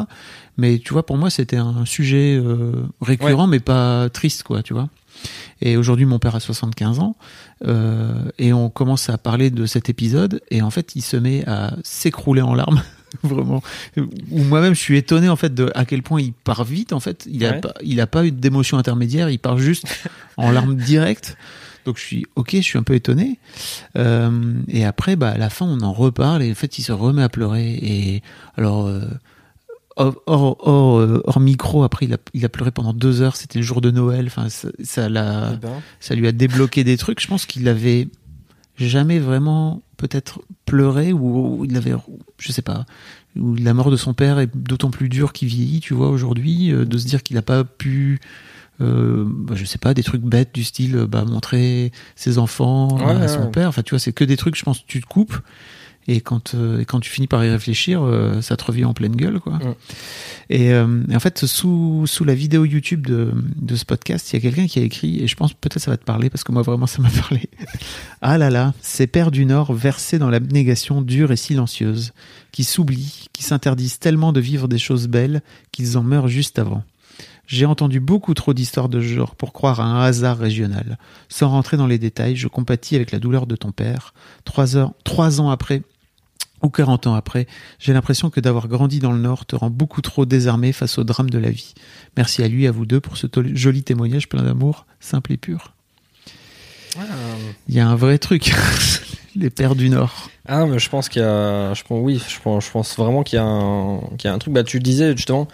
Mais 0.58 0.80
tu 0.80 0.92
vois, 0.94 1.06
pour 1.06 1.18
moi, 1.18 1.30
c'était 1.30 1.58
un 1.58 1.86
sujet 1.86 2.36
euh, 2.36 2.74
récurrent, 3.02 3.48
mais 3.48 3.60
pas 3.62 4.10
triste, 4.10 4.44
quoi, 4.44 4.64
tu 4.64 4.74
vois. 4.74 4.90
Et 5.62 5.78
aujourd'hui, 5.78 6.06
mon 6.06 6.20
père 6.20 6.36
a 6.36 6.40
75 6.40 7.00
ans, 7.00 7.16
euh, 7.66 8.14
et 8.38 8.54
on 8.54 8.70
commence 8.70 9.10
à 9.10 9.18
parler 9.18 9.50
de 9.50 9.66
cet 9.66 9.90
épisode, 9.90 10.42
et 10.52 10.62
en 10.62 10.70
fait, 10.70 10.96
il 10.96 11.02
se 11.02 11.18
met 11.18 11.48
à 11.48 11.76
s'écrouler 11.84 12.42
en 12.42 12.54
larmes. 12.56 12.82
Vraiment. 13.24 13.62
Ou 13.98 14.44
moi-même, 14.44 14.74
je 14.74 14.80
suis 14.80 14.98
étonné 14.98 15.30
en 15.30 15.36
fait 15.36 15.54
de 15.54 15.72
à 15.76 15.86
quel 15.86 16.02
point 16.02 16.20
il 16.20 16.34
part 16.34 16.64
vite. 16.64 16.94
En 16.94 17.00
fait, 17.00 17.28
il 17.30 17.46
a 17.46 17.52
Ouais. 17.52 17.62
pas, 17.62 17.74
il 17.84 18.02
a 18.02 18.08
pas 18.08 18.26
eu 18.26 18.32
d'émotion 18.32 18.80
intermédiaire. 18.80 19.30
Il 19.30 19.38
part 19.38 19.60
juste 19.60 19.86
en 20.38 20.50
larmes 20.52 20.76
directes. 20.76 21.38
Donc 21.86 21.98
je 21.98 22.02
suis 22.04 22.26
ok, 22.36 22.52
je 22.56 22.62
suis 22.62 22.80
un 22.80 22.84
peu 22.84 22.96
étonné. 22.96 23.38
Euh, 23.98 24.54
et 24.68 24.84
après, 24.84 25.16
bah 25.16 25.30
à 25.30 25.38
la 25.38 25.52
fin, 25.52 25.68
on 25.68 25.82
en 25.82 25.94
reparle 25.94 26.42
et 26.42 26.52
en 26.52 26.56
fait, 26.56 26.80
il 26.80 26.82
se 26.84 26.92
remet 26.92 27.22
à 27.22 27.30
pleurer. 27.30 27.74
Et 27.84 28.24
alors. 28.58 28.88
euh, 28.88 29.02
Hors, 29.96 30.16
hors, 30.26 30.68
hors, 30.68 31.00
euh, 31.00 31.22
hors 31.26 31.40
micro, 31.40 31.84
après 31.84 32.06
il 32.08 32.14
a, 32.14 32.18
il 32.34 32.44
a 32.46 32.50
pleuré 32.50 32.72
pendant 32.72 32.94
deux 32.94 33.22
heures, 33.22 33.36
c'était 33.36 33.60
le 33.60 33.66
jour 33.66 33.80
de 33.80 33.92
Noël, 33.92 34.26
enfin 34.26 34.50
ça, 34.50 34.70
ça 34.84 35.08
l'a, 35.10 35.52
Eh 35.54 35.58
ben, 35.58 35.74
ça 36.00 36.16
lui 36.16 36.28
a 36.28 36.32
débloqué 36.32 36.84
des 36.84 36.98
trucs. 36.98 37.22
Je 37.22 37.28
pense 37.28 37.46
qu'il 37.46 37.68
avait 37.68 38.08
jamais 38.78 39.20
vraiment 39.20 39.84
peut-être 39.98 40.42
pleuré 40.66 41.14
ou, 41.14 41.60
ou 41.60 41.66
il 41.66 41.78
avait, 41.78 41.94
je 42.40 42.52
sais 42.52 42.64
pas, 42.64 42.86
ou 43.36 43.56
la 43.56 43.74
mort 43.74 43.92
de 43.92 43.96
son 43.96 44.14
père 44.14 44.40
est 44.40 44.50
d'autant 44.56 44.90
plus 44.90 45.10
dure 45.10 45.32
qu'il 45.32 45.48
vieillit, 45.48 45.80
tu 45.80 45.94
vois, 45.94 46.10
aujourd'hui, 46.10 46.72
euh, 46.72 46.86
de 46.86 46.98
se 46.98 47.06
dire 47.06 47.22
qu'il 47.24 47.36
n'a 47.36 47.42
pas 47.44 47.64
pu, 47.64 48.20
euh, 48.82 49.26
bah, 49.28 49.54
je 49.56 49.66
sais 49.66 49.78
pas, 49.78 49.94
des 49.94 50.04
trucs 50.04 50.22
bêtes 50.24 50.54
du 50.54 50.64
style, 50.64 50.96
euh, 50.98 51.08
bah, 51.08 51.24
montrer 51.26 51.92
ses 52.16 52.38
enfants 52.40 52.98
Ouais, 52.98 53.22
à 53.22 53.28
son 53.28 53.44
ouais. 53.44 53.52
père. 53.52 53.70
Enfin, 53.70 53.84
tu 53.84 53.92
vois, 53.92 54.00
c'est 54.00 54.14
que 54.14 54.24
des 54.24 54.38
trucs, 54.38 54.56
je 54.56 54.64
pense, 54.64 54.86
tu 54.86 55.02
te 55.02 55.08
coupes. 55.08 55.38
Et 56.08 56.22
quand, 56.22 56.54
euh, 56.54 56.82
et 56.82 56.86
quand 56.86 57.00
tu 57.00 57.10
finis 57.10 57.28
par 57.28 57.44
y 57.46 57.50
réfléchir, 57.50 58.02
euh, 58.04 58.42
ça 58.42 58.58
te 58.58 58.64
revient 58.66 58.86
en 58.86 58.94
pleine 58.94 59.16
gueule, 59.16 59.40
quoi. 59.40 59.60
Et, 60.50 60.74
euh, 60.74 61.04
et 61.10 61.16
en 61.16 61.20
fait, 61.20 61.46
sous, 61.46 62.06
sous 62.08 62.26
la 62.26 62.36
vidéo 62.36 62.66
YouTube 62.66 63.08
de, 63.08 63.32
de 63.56 63.76
ce 63.76 63.86
podcast, 63.86 64.32
il 64.32 64.36
y 64.36 64.38
a 64.38 64.42
quelqu'un 64.42 64.68
qui 64.68 64.80
a 64.80 64.84
écrit, 64.84 65.22
et 65.22 65.28
je 65.28 65.36
pense 65.36 65.54
peut-être 65.54 65.80
ça 65.80 65.92
va 65.92 65.98
te 65.98 66.04
parler, 66.04 66.30
parce 66.30 66.44
que 66.44 66.52
moi 66.52 66.62
vraiment 66.62 66.88
ça 66.88 67.02
m'a 67.02 67.10
parlé. 67.22 67.50
ah 68.22 68.38
là 68.38 68.50
là, 68.50 68.74
ces 68.82 69.08
pères 69.08 69.32
du 69.32 69.46
Nord 69.46 69.74
versés 69.74 70.20
dans 70.20 70.30
l'abnégation 70.30 71.02
dure 71.02 71.32
et 71.32 71.38
silencieuse, 71.38 72.12
qui 72.52 72.64
s'oublient, 72.66 73.28
qui 73.32 73.44
s'interdisent 73.44 74.00
tellement 74.00 74.34
de 74.34 74.42
vivre 74.42 74.68
des 74.68 74.78
choses 74.78 75.08
belles 75.08 75.42
qu'ils 75.72 75.98
en 75.98 76.04
meurent 76.04 76.28
juste 76.28 76.60
avant. 76.60 76.84
J'ai 77.46 77.66
entendu 77.66 78.00
beaucoup 78.00 78.34
trop 78.34 78.54
d'histoires 78.54 78.90
de 78.90 79.02
ce 79.02 79.06
genre 79.06 79.36
pour 79.36 79.52
croire 79.52 79.82
à 79.82 79.84
un 79.84 80.02
hasard 80.02 80.38
régional. 80.38 80.98
Sans 81.28 81.50
rentrer 81.50 81.76
dans 81.76 81.88
les 81.88 82.00
détails, 82.00 82.36
je 82.36 82.48
compatis 82.48 82.96
avec 82.96 83.12
la 83.12 83.20
douleur 83.20 83.48
de 83.48 83.56
ton 83.56 83.72
père. 83.72 84.14
Trois, 84.46 84.78
heures, 84.78 84.94
trois 85.04 85.42
ans 85.42 85.50
après, 85.50 85.84
ou 86.64 86.70
40 86.70 87.08
ans 87.08 87.16
après, 87.16 87.46
j'ai 87.80 87.94
l'impression 87.94 88.30
que 88.30 88.40
d'avoir 88.40 88.68
grandi 88.68 89.00
dans 89.00 89.12
le 89.12 89.20
Nord 89.20 89.46
te 89.46 89.56
rend 89.56 89.70
beaucoup 89.70 90.02
trop 90.02 90.26
désarmé 90.26 90.72
face 90.72 90.98
au 90.98 91.04
drame 91.04 91.30
de 91.30 91.38
la 91.38 91.50
vie. 91.50 91.74
Merci 92.18 92.42
à 92.44 92.48
lui 92.48 92.64
et 92.64 92.68
à 92.68 92.72
vous 92.72 92.86
deux 92.86 93.02
pour 93.02 93.18
ce 93.18 93.28
joli 93.54 93.84
témoignage 93.84 94.30
plein 94.30 94.44
d'amour, 94.44 94.86
simple 95.00 95.34
et 95.34 95.38
pur. 95.38 95.74
Il 97.68 97.76
y 97.76 97.80
a 97.80 97.88
un 97.88 97.96
vrai 97.96 98.18
truc, 98.18 98.54
les 99.36 99.50
pères 99.50 99.76
du 99.76 99.90
Nord. 99.90 100.30
Ah, 100.48 100.66
mais 100.66 100.78
je 100.80 100.90
pense 100.90 101.10
qu'il 101.10 101.22
y 101.22 101.26
a. 101.26 101.74
Je 101.74 101.84
pense, 101.84 102.00
oui, 102.04 102.22
je 102.28 102.70
pense, 102.72 102.98
vraiment 102.98 103.24
qu'il 103.24 103.38
y, 103.38 103.40
a 103.40 103.44
un- 103.46 104.38
truc. 104.38 104.54
Bah, 104.54 104.64
tu 104.64 104.80
disais 104.80 105.16
justement, 105.18 105.48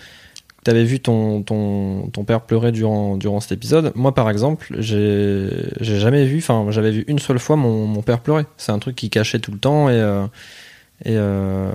tu 0.66 0.70
avais 0.72 0.84
vu 0.84 1.00
ton, 1.00 1.42
ton, 1.44 2.10
ton 2.12 2.26
père 2.26 2.42
pleurer 2.42 2.74
durant, 2.74 3.16
durant 3.16 3.40
cet 3.40 3.54
épisode. 3.54 3.94
Moi, 3.96 4.14
par 4.14 4.30
exemple, 4.30 4.76
j'ai 4.80 5.50
jamais 5.82 6.26
vu. 6.26 6.40
Enfin, 6.40 6.66
j'avais 6.72 6.92
vu 6.92 7.06
une 7.08 7.20
seule 7.20 7.40
fois 7.40 7.56
mon, 7.56 7.86
mon 7.88 8.02
père 8.02 8.20
pleurer. 8.20 8.46
C'est 8.58 8.74
un 8.74 8.80
truc 8.80 8.98
qui 8.98 9.10
cachait 9.10 9.40
tout 9.40 9.52
le 9.52 9.60
temps. 9.60 9.90
Et. 9.90 9.94
euh, 9.94 10.28
et 11.06 11.16
euh, 11.16 11.72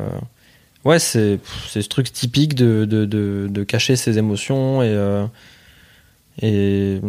ouais, 0.84 0.98
c'est 0.98 1.38
ce 1.68 1.78
truc 1.80 2.12
typique 2.12 2.54
de, 2.54 2.84
de, 2.84 3.04
de, 3.04 3.46
de 3.50 3.64
cacher 3.64 3.96
ses 3.96 4.18
émotions. 4.18 4.82
Et. 4.82 4.88
euh, 4.88 5.26
et 6.42 7.00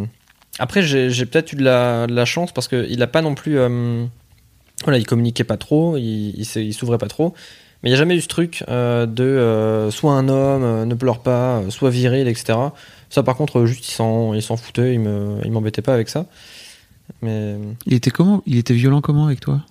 après, 0.59 0.83
j'ai 0.83 1.25
peut-être 1.25 1.53
eu 1.53 1.55
de 1.55 1.63
la, 1.63 2.05
de 2.07 2.13
la 2.13 2.25
chance 2.25 2.51
parce 2.51 2.67
qu'il 2.67 2.97
n'a 2.99 3.07
pas 3.07 3.21
non 3.21 3.35
plus. 3.35 3.57
euh, 3.57 4.05
voilà, 4.83 4.97
il 4.99 5.05
communiquait 5.05 5.43
pas 5.43 5.57
trop, 5.57 5.97
il, 5.97 6.35
il 6.39 6.73
s'ouvrait 6.73 6.97
pas 6.97 7.07
trop. 7.07 7.33
Mais 7.81 7.89
il 7.89 7.91
n'y 7.91 7.95
a 7.95 7.99
jamais 7.99 8.15
eu 8.15 8.21
ce 8.21 8.27
truc 8.27 8.63
de 8.67 9.89
soit 9.91 10.13
un 10.13 10.29
homme, 10.29 10.87
ne 10.87 10.93
pleure 10.95 11.19
pas, 11.19 11.61
soit 11.69 11.89
viril, 11.89 12.27
etc. 12.27 12.57
Ça, 13.09 13.23
par 13.23 13.35
contre, 13.35 13.65
juste, 13.65 13.87
il 13.89 13.91
s'en, 13.93 14.57
foutait, 14.57 14.95
il, 14.95 15.01
il 15.43 15.51
m'embêtait 15.51 15.81
pas 15.81 15.93
avec 15.93 16.09
ça. 16.09 16.25
Mais 17.21 17.55
Il 17.85 17.93
était 17.93 18.11
comment 18.11 18.41
Il 18.45 18.57
était 18.57 18.73
violent 18.73 19.01
comment 19.01 19.25
avec 19.25 19.39
toi? 19.39 19.61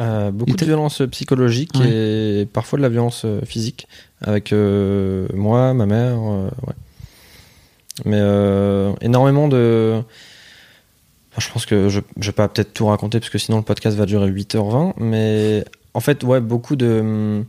Euh, 0.00 0.30
beaucoup 0.30 0.56
de 0.56 0.64
violence 0.64 1.02
psychologique 1.10 1.78
et 1.84 2.48
parfois 2.52 2.78
de 2.78 2.82
la 2.82 2.88
violence 2.88 3.22
euh, 3.26 3.40
physique 3.44 3.86
avec 4.22 4.52
euh, 4.52 5.28
moi, 5.34 5.74
ma 5.74 5.84
mère. 5.84 6.16
euh, 6.18 6.48
ouais. 6.66 6.74
Mais 8.06 8.20
énormément 9.04 9.46
de. 9.48 10.00
Enfin, 11.32 11.46
je 11.46 11.52
pense 11.52 11.66
que 11.66 11.88
je, 11.90 12.00
je 12.18 12.26
vais 12.26 12.32
pas 12.32 12.48
peut-être 12.48 12.72
tout 12.72 12.86
raconter 12.86 13.20
parce 13.20 13.30
que 13.30 13.36
sinon 13.38 13.58
le 13.58 13.62
podcast 13.62 13.96
va 13.96 14.06
durer 14.06 14.30
8h20. 14.30 14.94
Mais 14.96 15.64
en 15.92 16.00
fait, 16.00 16.24
ouais, 16.24 16.40
beaucoup 16.40 16.76
de. 16.76 17.42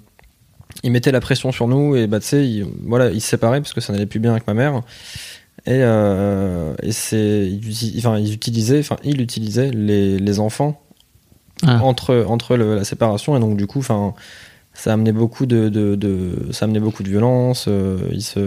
Ils 0.84 0.92
mettaient 0.92 1.12
la 1.12 1.22
pression 1.22 1.52
sur 1.54 1.68
nous 1.70 1.96
et 1.96 2.08
bah, 2.08 2.20
tu 2.20 2.28
sais, 2.28 2.46
ils, 2.46 2.66
voilà, 2.86 3.12
ils 3.12 3.22
se 3.22 3.30
séparaient 3.30 3.62
parce 3.62 3.74
que 3.74 3.82
ça 3.82 3.94
n'allait 3.94 4.06
plus 4.06 4.20
bien 4.20 4.32
avec 4.32 4.46
ma 4.48 4.54
mère. 4.54 4.82
Et, 5.68 5.80
et 5.80 6.92
c'est, 6.92 7.48
ils, 7.48 8.00
enfin, 8.00 8.18
ils 8.18 8.34
utilisaient, 8.34 8.80
enfin, 8.80 8.98
il 9.04 9.22
utilisait 9.22 9.72
les, 9.72 10.18
les 10.20 10.40
enfants 10.40 10.81
Ah. 11.68 11.82
entre 11.84 12.26
entre 12.28 12.56
le- 12.58 12.76
la 12.76 12.84
séparation 12.84 13.36
et 13.38 13.40
donc 13.40 13.58
du 13.58 13.68
coup, 13.68 13.80
enfin, 13.80 14.14
ça 14.74 14.94
amenait 14.94 15.12
beaucoup 15.12 15.46
de, 15.46 15.70
de, 15.70 15.96
de- 15.96 16.48
ça 16.52 16.66
amenait 16.66 16.80
beaucoup 16.80 17.04
de 17.04 17.10
violence. 17.10 17.66
euh, 17.68 17.98
ils 18.12 18.24
se 18.24 18.40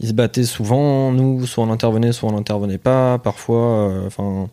ils 0.00 0.08
se 0.08 0.12
battaient 0.12 0.44
souvent. 0.44 1.12
Nous, 1.12 1.46
soit 1.46 1.62
on 1.64 1.70
intervenait, 1.70 2.10
soit 2.12 2.28
on 2.28 2.32
n'intervenait 2.32 2.78
pas. 2.78 3.18
Parfois, 3.18 3.90
euh, 3.90 4.06
enfin, 4.08 4.48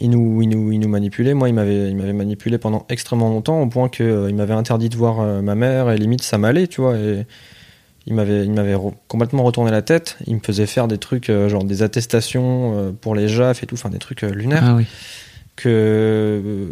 ils 0.00 0.10
nous, 0.10 0.42
ils 0.42 0.48
nous, 0.48 0.72
ils 0.72 0.78
nous 0.78 0.88
manipulaient. 0.90 1.32
Moi, 1.34 1.48
il 1.48 1.54
m'avait, 1.54 1.90
manipulé 2.12 2.58
pendant 2.58 2.84
extrêmement 2.90 3.30
longtemps, 3.30 3.62
au 3.62 3.66
point 3.68 3.88
que 3.88 4.02
euh, 4.02 4.28
il 4.28 4.34
m'avait 4.36 4.52
interdit 4.54 4.90
de 4.90 4.96
voir 4.96 5.20
euh, 5.20 5.40
ma 5.40 5.54
mère. 5.54 5.90
Et 5.90 5.96
limite, 5.96 6.22
ça 6.22 6.36
m'allait, 6.36 6.66
tu 6.66 6.82
vois. 6.82 6.96
Et 6.98 7.24
il 8.06 8.14
m'avait, 8.14 8.44
il 8.44 8.52
m'avait 8.52 8.74
re- 8.74 8.92
complètement 9.08 9.42
retourné 9.42 9.70
la 9.70 9.80
tête. 9.80 10.18
Il 10.26 10.34
me 10.34 10.40
faisait 10.40 10.66
faire 10.66 10.86
des 10.86 10.98
trucs, 10.98 11.30
genre 11.48 11.64
des 11.64 11.82
attestations 11.82 12.94
pour 13.00 13.14
les 13.14 13.28
JAF 13.28 13.62
et 13.62 13.66
tout, 13.66 13.76
enfin 13.76 13.88
des 13.90 13.98
trucs 14.00 14.20
lunaires 14.22 14.64
Ah 14.66 14.74
oui. 14.76 14.84
Que 15.56 16.68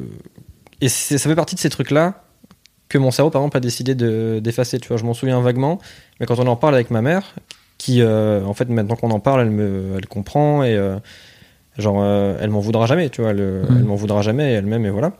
et 0.80 0.88
ça 0.88 1.18
fait 1.18 1.34
partie 1.34 1.54
de 1.54 1.60
ces 1.60 1.70
trucs 1.70 1.90
là 1.90 2.24
que 2.88 2.98
mon 2.98 3.10
cerveau 3.10 3.30
par 3.30 3.42
exemple 3.42 3.56
a 3.58 3.60
décidé 3.60 3.94
de 3.94 4.40
d'effacer 4.42 4.78
tu 4.80 4.88
vois. 4.88 4.96
Je 4.96 5.04
m'en 5.04 5.14
souviens 5.14 5.40
vaguement 5.40 5.78
mais 6.18 6.26
quand 6.26 6.38
on 6.38 6.46
en 6.46 6.56
parle 6.56 6.74
avec 6.74 6.90
ma 6.90 7.02
mère 7.02 7.34
qui 7.78 8.02
euh, 8.02 8.44
en 8.44 8.54
fait 8.54 8.68
maintenant 8.68 8.96
qu'on 8.96 9.10
en 9.10 9.20
parle 9.20 9.42
elle 9.42 9.50
me 9.50 9.94
elle 9.96 10.06
comprend 10.06 10.62
et 10.64 10.74
euh, 10.74 10.96
genre 11.78 11.98
euh, 12.00 12.36
elle 12.40 12.50
m'en 12.50 12.60
voudra 12.60 12.86
jamais 12.86 13.10
tu 13.10 13.20
vois. 13.22 13.30
Elle, 13.30 13.64
elle 13.68 13.84
m'en 13.84 13.94
voudra 13.94 14.22
jamais 14.22 14.52
elle-même 14.52 14.84
et 14.86 14.90
voilà. 14.90 15.12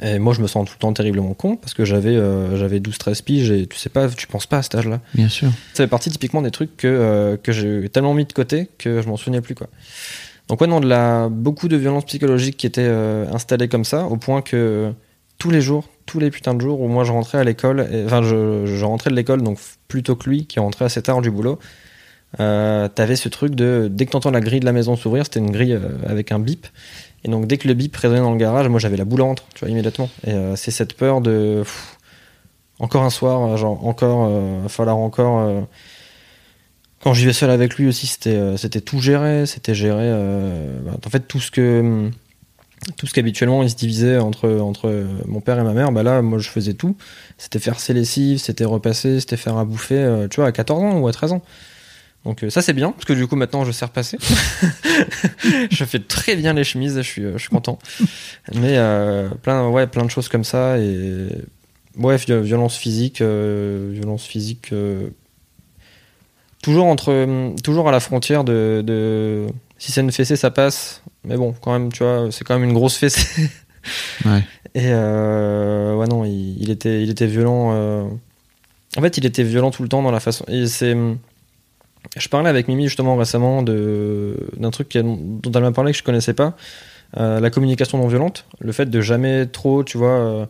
Et 0.00 0.18
moi 0.18 0.32
je 0.32 0.40
me 0.40 0.46
sens 0.46 0.66
tout 0.66 0.74
le 0.76 0.80
temps 0.80 0.92
terriblement 0.92 1.34
con 1.34 1.56
parce 1.56 1.74
que 1.74 1.84
j'avais 1.84 2.16
j'avais 2.56 2.78
12 2.80 2.96
13 2.98 3.22
piges 3.22 3.50
et 3.50 3.66
tu 3.66 3.76
sais 3.76 3.88
pas 3.90 4.08
tu 4.08 4.26
penses 4.28 4.46
pas 4.46 4.58
à 4.58 4.62
cet 4.62 4.76
âge 4.76 4.86
là 4.88 5.00
Bien 5.14 5.28
sûr. 5.28 5.48
ça 5.74 5.84
fait 5.84 5.88
partie 5.88 6.08
typiquement 6.08 6.40
des 6.40 6.52
trucs 6.52 6.76
que, 6.76 7.38
que 7.42 7.52
j'ai 7.52 7.88
tellement 7.88 8.14
mis 8.14 8.24
de 8.24 8.32
côté 8.32 8.68
que 8.78 9.02
je 9.02 9.08
m'en 9.08 9.16
souvenais 9.16 9.40
plus 9.40 9.54
quoi. 9.56 9.66
Donc 10.52 10.60
ouais 10.60 10.66
non, 10.66 10.80
de 10.80 10.86
la, 10.86 11.30
beaucoup 11.30 11.66
de 11.66 11.78
violences 11.78 12.04
psychologiques 12.04 12.58
qui 12.58 12.66
étaient 12.66 12.84
euh, 12.84 13.24
installées 13.32 13.68
comme 13.68 13.86
ça, 13.86 14.04
au 14.04 14.18
point 14.18 14.42
que 14.42 14.92
tous 15.38 15.48
les 15.48 15.62
jours, 15.62 15.88
tous 16.04 16.20
les 16.20 16.30
putains 16.30 16.52
de 16.52 16.60
jours 16.60 16.82
où 16.82 16.88
moi 16.88 17.04
je 17.04 17.10
rentrais 17.10 17.38
à 17.38 17.44
l'école, 17.44 17.88
enfin 18.04 18.22
je, 18.22 18.84
rentrais 18.84 19.08
de 19.08 19.16
l'école 19.16 19.40
donc 19.40 19.58
plutôt 19.88 20.14
que 20.14 20.28
lui 20.28 20.44
qui 20.44 20.60
rentrait 20.60 20.84
assez 20.84 21.00
tard 21.00 21.22
du 21.22 21.30
boulot, 21.30 21.58
euh, 22.38 22.86
t'avais 22.88 23.16
ce 23.16 23.30
truc 23.30 23.54
de 23.54 23.88
dès 23.90 24.04
que 24.04 24.10
t'entends 24.10 24.30
la 24.30 24.42
grille 24.42 24.60
de 24.60 24.66
la 24.66 24.72
maison 24.72 24.94
s'ouvrir, 24.94 25.24
c'était 25.24 25.40
une 25.40 25.52
grille 25.52 25.72
euh, 25.72 25.88
avec 26.06 26.32
un 26.32 26.38
bip, 26.38 26.66
et 27.24 27.28
donc 27.28 27.46
dès 27.46 27.56
que 27.56 27.66
le 27.66 27.72
bip 27.72 27.96
résonnait 27.96 28.20
dans 28.20 28.32
le 28.32 28.36
garage, 28.36 28.68
moi 28.68 28.78
j'avais 28.78 28.98
la 28.98 29.06
boule 29.06 29.20
ventre, 29.20 29.44
tu 29.54 29.60
vois 29.60 29.70
immédiatement. 29.70 30.10
Et 30.26 30.34
c'est 30.56 30.70
cette 30.70 30.92
peur 30.92 31.22
de 31.22 31.62
encore 32.78 33.04
un 33.04 33.10
soir, 33.10 33.56
genre 33.56 33.86
encore, 33.86 34.30
falloir 34.68 34.98
encore. 34.98 35.66
Quand 37.02 37.14
j'y 37.14 37.26
vais 37.26 37.32
seul 37.32 37.50
avec 37.50 37.76
lui 37.76 37.86
aussi, 37.88 38.06
c'était 38.06 38.30
euh, 38.36 38.56
c'était 38.56 38.80
tout 38.80 39.00
géré, 39.00 39.44
c'était 39.46 39.74
géré. 39.74 40.04
euh, 40.04 40.78
bah, 40.84 40.92
en 41.04 41.10
fait, 41.10 41.26
tout 41.28 41.40
ce 41.40 41.50
que 41.50 42.10
tout 42.96 43.06
ce 43.06 43.14
qu'habituellement 43.14 43.62
il 43.62 43.70
se 43.70 43.76
divisait 43.76 44.18
entre 44.18 44.48
entre 44.58 44.88
euh, 44.88 45.04
mon 45.26 45.40
père 45.40 45.58
et 45.58 45.62
ma 45.62 45.72
mère, 45.72 45.92
bah 45.92 46.02
là, 46.02 46.22
moi 46.22 46.38
je 46.38 46.48
faisais 46.48 46.74
tout. 46.74 46.96
C'était 47.38 47.58
faire 47.58 47.78
ses 47.80 47.92
lessives, 47.94 48.38
c'était 48.38 48.64
repasser, 48.64 49.20
c'était 49.20 49.36
faire 49.36 49.56
à 49.56 49.64
bouffer, 49.64 49.98
euh, 49.98 50.28
tu 50.28 50.36
vois, 50.36 50.46
à 50.48 50.52
14 50.52 50.82
ans 50.82 50.98
ou 50.98 51.06
à 51.08 51.12
13 51.12 51.32
ans. 51.32 51.42
Donc 52.24 52.44
euh, 52.44 52.50
ça 52.50 52.62
c'est 52.62 52.72
bien 52.72 52.92
parce 52.92 53.04
que 53.04 53.14
du 53.14 53.26
coup 53.26 53.34
maintenant 53.36 53.64
je 53.64 53.72
sais 53.72 53.84
repasser. 53.84 54.16
je 55.70 55.84
fais 55.84 55.98
très 55.98 56.36
bien 56.36 56.54
les 56.54 56.62
chemises, 56.64 56.96
je 56.96 57.02
suis 57.02 57.22
je 57.32 57.38
suis 57.38 57.48
content. 57.48 57.78
Mais 58.54 58.76
euh, 58.78 59.28
plein 59.42 59.68
ouais 59.68 59.86
plein 59.88 60.04
de 60.04 60.10
choses 60.10 60.28
comme 60.28 60.44
ça 60.44 60.78
et 60.78 61.28
ouais 61.96 62.16
vi- 62.16 62.42
violence 62.42 62.76
physique, 62.76 63.20
euh, 63.20 63.90
violence 63.92 64.24
physique. 64.24 64.72
Euh, 66.62 66.72
toujours 66.72 66.86
entre 66.86 67.54
toujours 67.62 67.88
à 67.88 67.92
la 67.92 68.00
frontière 68.00 68.44
de, 68.44 68.82
de 68.86 69.46
si 69.78 69.92
c'est 69.92 70.00
une 70.00 70.12
fessée, 70.12 70.36
ça 70.36 70.50
passe. 70.50 71.02
Mais 71.24 71.36
bon, 71.36 71.54
quand 71.60 71.72
même, 71.72 71.92
tu 71.92 72.02
vois, 72.02 72.28
c'est 72.30 72.44
quand 72.44 72.58
même 72.58 72.68
une 72.68 72.74
grosse 72.74 72.96
fessée. 72.96 73.48
Ouais. 74.24 74.44
Et 74.76 74.90
euh, 74.92 75.96
ouais, 75.96 76.06
non, 76.06 76.24
il, 76.24 76.56
il 76.62 76.70
était, 76.70 77.02
il 77.02 77.10
était 77.10 77.26
violent. 77.26 77.70
euh. 77.74 78.04
En 78.96 79.00
fait, 79.00 79.18
il 79.18 79.26
était 79.26 79.42
violent 79.42 79.72
tout 79.72 79.82
le 79.82 79.88
temps 79.88 80.02
dans 80.02 80.12
la 80.12 80.20
façon. 80.20 80.44
Et 80.46 80.68
c'est. 80.68 80.96
Je 82.16 82.28
parlais 82.28 82.48
avec 82.48 82.68
Mimi 82.68 82.84
justement 82.84 83.16
récemment 83.16 83.62
de 83.62 84.36
d'un 84.56 84.70
truc 84.70 84.88
qui 84.88 84.98
a- 84.98 85.02
dont 85.02 85.50
elle 85.52 85.62
m'a 85.62 85.72
parlé 85.72 85.90
que 85.90 85.98
je 85.98 86.04
connaissais 86.04 86.32
pas. 86.34 86.54
Euh, 87.16 87.40
la 87.40 87.50
communication 87.50 87.98
non 87.98 88.06
violente, 88.06 88.46
le 88.60 88.70
fait 88.70 88.86
de 88.88 89.00
jamais 89.00 89.46
trop, 89.46 89.82
tu 89.82 89.98
vois, 89.98 90.10
euh, 90.20 90.46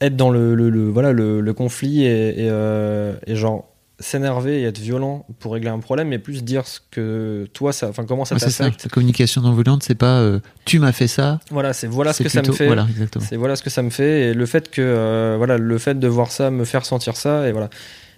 être 0.00 0.14
dans 0.16 0.30
le, 0.30 0.54
le, 0.54 0.70
le- 0.70 0.88
voilà 0.88 1.10
le, 1.12 1.40
le 1.40 1.52
conflit 1.52 2.04
et, 2.04 2.28
et, 2.44 2.48
euh, 2.50 3.14
et 3.26 3.34
genre 3.34 3.66
s'énerver 4.00 4.62
et 4.62 4.64
être 4.64 4.78
violent 4.78 5.26
pour 5.38 5.52
régler 5.52 5.68
un 5.70 5.78
problème, 5.78 6.08
mais 6.08 6.18
plus 6.18 6.42
dire 6.42 6.66
ce 6.66 6.80
que 6.90 7.46
toi, 7.52 7.72
ça, 7.72 7.88
enfin 7.88 8.04
comment 8.04 8.24
ça 8.24 8.34
Ouais, 8.34 8.40
c'est 8.40 8.50
ça. 8.50 8.64
t'affecte. 8.64 8.84
La 8.84 8.90
communication 8.90 9.42
non 9.42 9.52
violente, 9.52 9.82
c'est 9.82 9.94
pas 9.94 10.18
euh, 10.20 10.40
tu 10.64 10.78
m'as 10.78 10.92
fait 10.92 11.06
ça. 11.06 11.38
Voilà, 11.50 11.72
c'est 11.72 11.86
voilà 11.86 12.12
ce 12.12 12.22
que 12.22 12.28
ça 12.28 12.42
me 12.42 12.52
fait. 12.52 12.66
Voilà. 12.66 12.86
C'est 13.20 13.36
voilà 13.36 13.56
ce 13.56 13.62
que 13.62 13.70
ça 13.70 13.82
me 13.82 13.90
fait 13.90 14.30
et 14.30 14.34
le 14.34 14.46
fait 14.46 14.70
que 14.70 14.82
euh, 14.82 15.34
voilà 15.36 15.58
le 15.58 15.78
fait 15.78 15.98
de 15.98 16.08
voir 16.08 16.32
ça 16.32 16.50
me 16.50 16.64
faire 16.64 16.84
sentir 16.84 17.16
ça 17.16 17.46
et 17.46 17.52
voilà. 17.52 17.70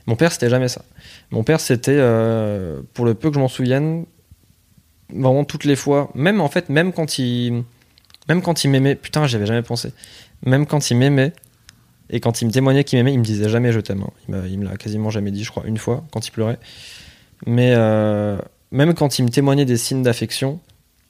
Mon 0.06 0.16
père 0.16 0.32
c'était 0.32 0.50
jamais 0.50 0.68
ça. 0.68 0.84
Mon 1.30 1.44
père 1.44 1.60
c'était 1.60 1.96
euh, 1.96 2.80
pour 2.94 3.04
le 3.04 3.14
peu 3.14 3.28
que 3.28 3.34
je 3.34 3.40
m'en 3.40 3.48
souvienne 3.48 4.06
vraiment 5.14 5.44
toutes 5.44 5.64
les 5.64 5.76
fois, 5.76 6.10
même 6.14 6.40
en 6.40 6.48
fait 6.48 6.68
même 6.68 6.92
quand 6.92 7.18
il 7.18 7.64
même 8.28 8.42
quand 8.42 8.64
il 8.64 8.70
m'aimait, 8.70 8.94
putain, 8.94 9.26
j'y 9.26 9.36
avais 9.36 9.46
jamais 9.46 9.62
pensé. 9.62 9.92
Même 10.44 10.66
quand 10.66 10.90
il 10.90 10.96
m'aimait 10.96 11.32
et 12.12 12.20
quand 12.20 12.40
il 12.42 12.46
me 12.46 12.50
témoignait 12.52 12.84
qu'il 12.84 12.98
m'aimait, 12.98 13.12
il 13.14 13.18
me 13.18 13.24
disait 13.24 13.48
jamais 13.48 13.72
je 13.72 13.80
t'aime. 13.80 14.04
hein. 14.30 14.42
Il, 14.48 14.58
me 14.60 14.64
l'a 14.64 14.76
quasiment 14.76 15.10
jamais 15.10 15.30
dit, 15.32 15.42
je 15.44 15.50
crois, 15.50 15.64
une 15.66 15.78
fois 15.78 16.04
quand 16.12 16.26
il 16.26 16.30
pleurait. 16.30 16.58
Mais 17.46 17.72
euh, 17.76 18.38
même 18.70 18.94
quand 18.94 19.18
il 19.18 19.24
me 19.24 19.30
témoignait 19.30 19.64
des 19.64 19.76
signes 19.76 20.02
d'affection, 20.02 20.60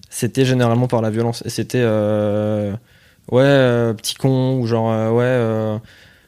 c'était 0.09 0.45
généralement 0.45 0.89
par 0.89 1.03
la 1.03 1.11
violence 1.11 1.43
et 1.45 1.51
c'était 1.51 1.83
euh, 1.83 2.73
ouais 3.31 3.43
euh, 3.43 3.93
petit 3.95 4.15
con 4.15 4.59
ou 4.59 4.67
genre 4.67 5.13
ouais 5.15 5.79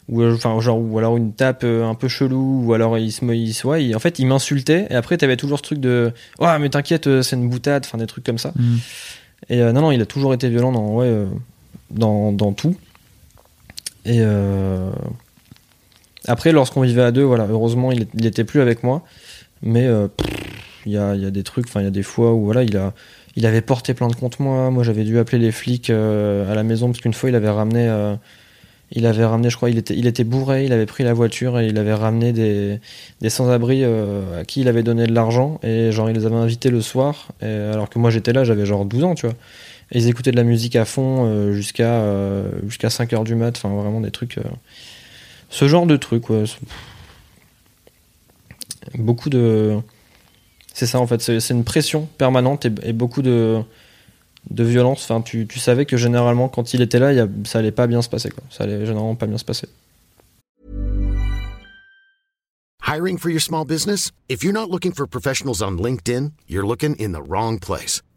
ou 0.08 0.22
enfin 0.24 0.58
genre 0.60 0.78
ou 0.78 0.98
alors 0.98 1.16
une 1.16 1.32
tape 1.32 1.64
un 1.64 1.94
peu 1.94 2.08
chelou 2.08 2.64
ou 2.66 2.74
alors 2.74 2.98
il 2.98 3.10
se 3.10 3.24
il 3.24 3.54
ouais, 3.66 3.84
il- 3.86 3.96
en 3.96 3.98
fait 3.98 4.18
il 4.18 4.26
m'insultait 4.26 4.86
et 4.90 4.94
après 4.94 5.16
t'avais 5.16 5.36
toujours 5.38 5.56
ce 5.58 5.62
truc 5.62 5.80
de 5.80 6.12
ouais 6.40 6.58
mais 6.58 6.68
t'inquiète 6.68 7.22
c'est 7.22 7.36
une 7.36 7.48
boutade 7.48 7.84
enfin 7.86 7.96
des 7.98 8.06
trucs 8.06 8.24
comme 8.24 8.36
ça 8.38 8.52
Mm. 8.56 8.76
et 9.48 9.58
non 9.72 9.80
non 9.80 9.90
il 9.92 10.00
a 10.02 10.06
toujours 10.06 10.34
été 10.34 10.48
violent 10.50 10.72
dans 10.72 10.88
ouais 10.94 11.24
dans, 11.90 12.32
dans 12.32 12.52
tout 12.52 12.76
et 14.04 14.18
euh, 14.20 14.90
après 16.26 16.52
lorsqu'on 16.52 16.82
vivait 16.82 17.02
à 17.02 17.10
deux 17.12 17.22
voilà 17.24 17.46
heureusement 17.48 17.92
il, 17.92 18.02
est- 18.02 18.10
il 18.14 18.26
était 18.26 18.44
plus 18.44 18.60
avec 18.60 18.82
moi 18.82 19.02
mais 19.62 19.86
euh, 19.86 20.08
il 20.86 20.92
y 20.92 20.98
a, 20.98 21.14
y 21.14 21.24
a 21.26 21.30
des 21.30 21.42
trucs 21.42 21.66
enfin 21.66 21.80
il 21.80 21.84
y 21.84 21.88
a 21.88 21.90
des 21.92 22.02
fois 22.02 22.32
où 22.34 22.44
voilà 22.44 22.62
il 22.62 22.76
a 22.76 22.92
il 23.36 23.46
avait 23.46 23.62
porté 23.62 23.94
plainte 23.94 24.16
contre 24.16 24.42
moi. 24.42 24.70
Moi, 24.70 24.84
j'avais 24.84 25.04
dû 25.04 25.18
appeler 25.18 25.38
les 25.38 25.50
flics 25.52 25.90
euh, 25.90 26.50
à 26.50 26.54
la 26.54 26.62
maison 26.62 26.86
parce 26.86 27.00
qu'une 27.00 27.14
fois, 27.14 27.30
il 27.30 27.34
avait 27.34 27.48
ramené, 27.48 27.88
euh, 27.88 28.14
il 28.92 29.06
avait 29.06 29.24
ramené, 29.24 29.50
je 29.50 29.56
crois, 29.56 29.70
il 29.70 29.78
était, 29.78 30.24
bourré. 30.24 30.64
Il 30.64 30.72
avait 30.72 30.86
pris 30.86 31.02
la 31.02 31.12
voiture 31.12 31.58
et 31.58 31.66
il 31.66 31.78
avait 31.78 31.94
ramené 31.94 32.32
des, 32.32 32.78
sans-abri 33.28 33.84
à 33.84 34.44
qui 34.46 34.60
il 34.60 34.68
avait 34.68 34.84
donné 34.84 35.06
de 35.06 35.12
l'argent 35.12 35.58
et 35.64 35.90
genre 35.90 36.08
il 36.10 36.16
les 36.16 36.26
avait 36.26 36.36
invités 36.36 36.70
le 36.70 36.80
soir. 36.80 37.32
Alors 37.42 37.90
que 37.90 37.98
moi, 37.98 38.10
j'étais 38.10 38.32
là, 38.32 38.44
j'avais 38.44 38.66
genre 38.66 38.84
12 38.84 39.02
ans, 39.02 39.14
tu 39.16 39.26
vois. 39.26 39.34
Ils 39.92 40.08
écoutaient 40.08 40.30
de 40.32 40.36
la 40.36 40.44
musique 40.44 40.76
à 40.76 40.84
fond 40.84 41.26
euh, 41.26 41.52
jusqu'à 41.52 41.94
euh, 42.00 42.50
jusqu'à 42.64 42.90
5 42.90 43.12
heures 43.12 43.24
du 43.24 43.34
mat. 43.34 43.56
Enfin, 43.56 43.68
vraiment 43.74 44.00
des 44.00 44.10
trucs. 44.10 44.38
euh, 44.38 44.42
ce 45.50 45.68
genre 45.68 45.86
de 45.86 45.96
trucs, 45.96 46.30
ouais. 46.30 46.44
Beaucoup 48.98 49.30
de 49.30 49.78
c'est 50.72 50.86
ça 50.86 50.98
en 51.00 51.06
fait, 51.06 51.20
c'est 51.22 51.50
une 51.50 51.64
pression 51.64 52.06
permanente 52.18 52.66
et, 52.66 52.72
et 52.82 52.92
beaucoup 52.92 53.22
de, 53.22 53.60
de 54.50 54.64
violence. 54.64 55.04
Enfin, 55.04 55.20
tu, 55.22 55.46
tu 55.46 55.58
savais 55.60 55.86
que 55.86 55.96
généralement 55.96 56.48
quand 56.48 56.74
il 56.74 56.82
était 56.82 56.98
là, 56.98 57.12
y 57.12 57.20
a- 57.20 57.28
ça 57.44 57.60
allait 57.60 57.70
pas 57.70 57.86
bien 57.86 58.02
se 58.02 58.08
passer. 58.08 58.30
Quoi. 58.30 58.42
Ça 58.50 58.64
allait 58.64 58.80
généralement 58.84 59.14
pas 59.14 59.26
bien 59.26 59.38
se 59.38 59.44
passer. 59.44 59.68
Hiring 62.86 63.18
for 63.18 63.30
your 63.30 63.40
small 63.40 63.64
business? 63.64 64.10
If 64.28 64.42
you're 64.42 64.52
not 64.52 64.68
looking 64.70 64.92
for 64.92 65.06
professionals 65.06 65.62
on 65.62 65.78
LinkedIn, 65.78 66.32
you're 66.48 66.66
looking 66.66 66.94
in 66.98 67.12
the 67.12 67.22
wrong 67.26 67.58
place. 67.60 68.02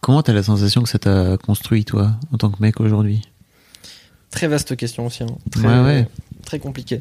Comment 0.00 0.22
t'as 0.22 0.32
la 0.32 0.42
sensation 0.42 0.82
que 0.82 0.88
ça 0.88 0.98
t'a 0.98 1.36
construit, 1.38 1.84
toi, 1.84 2.12
en 2.32 2.38
tant 2.38 2.50
que 2.50 2.60
mec 2.60 2.80
aujourd'hui? 2.80 3.22
Très 4.30 4.48
vaste 4.48 4.76
question 4.76 5.06
aussi. 5.06 5.22
hein. 5.22 5.26
Très, 5.50 5.66
Ouais, 5.68 5.80
ouais. 5.84 6.08
très 6.44 6.58
compliqué. 6.58 7.00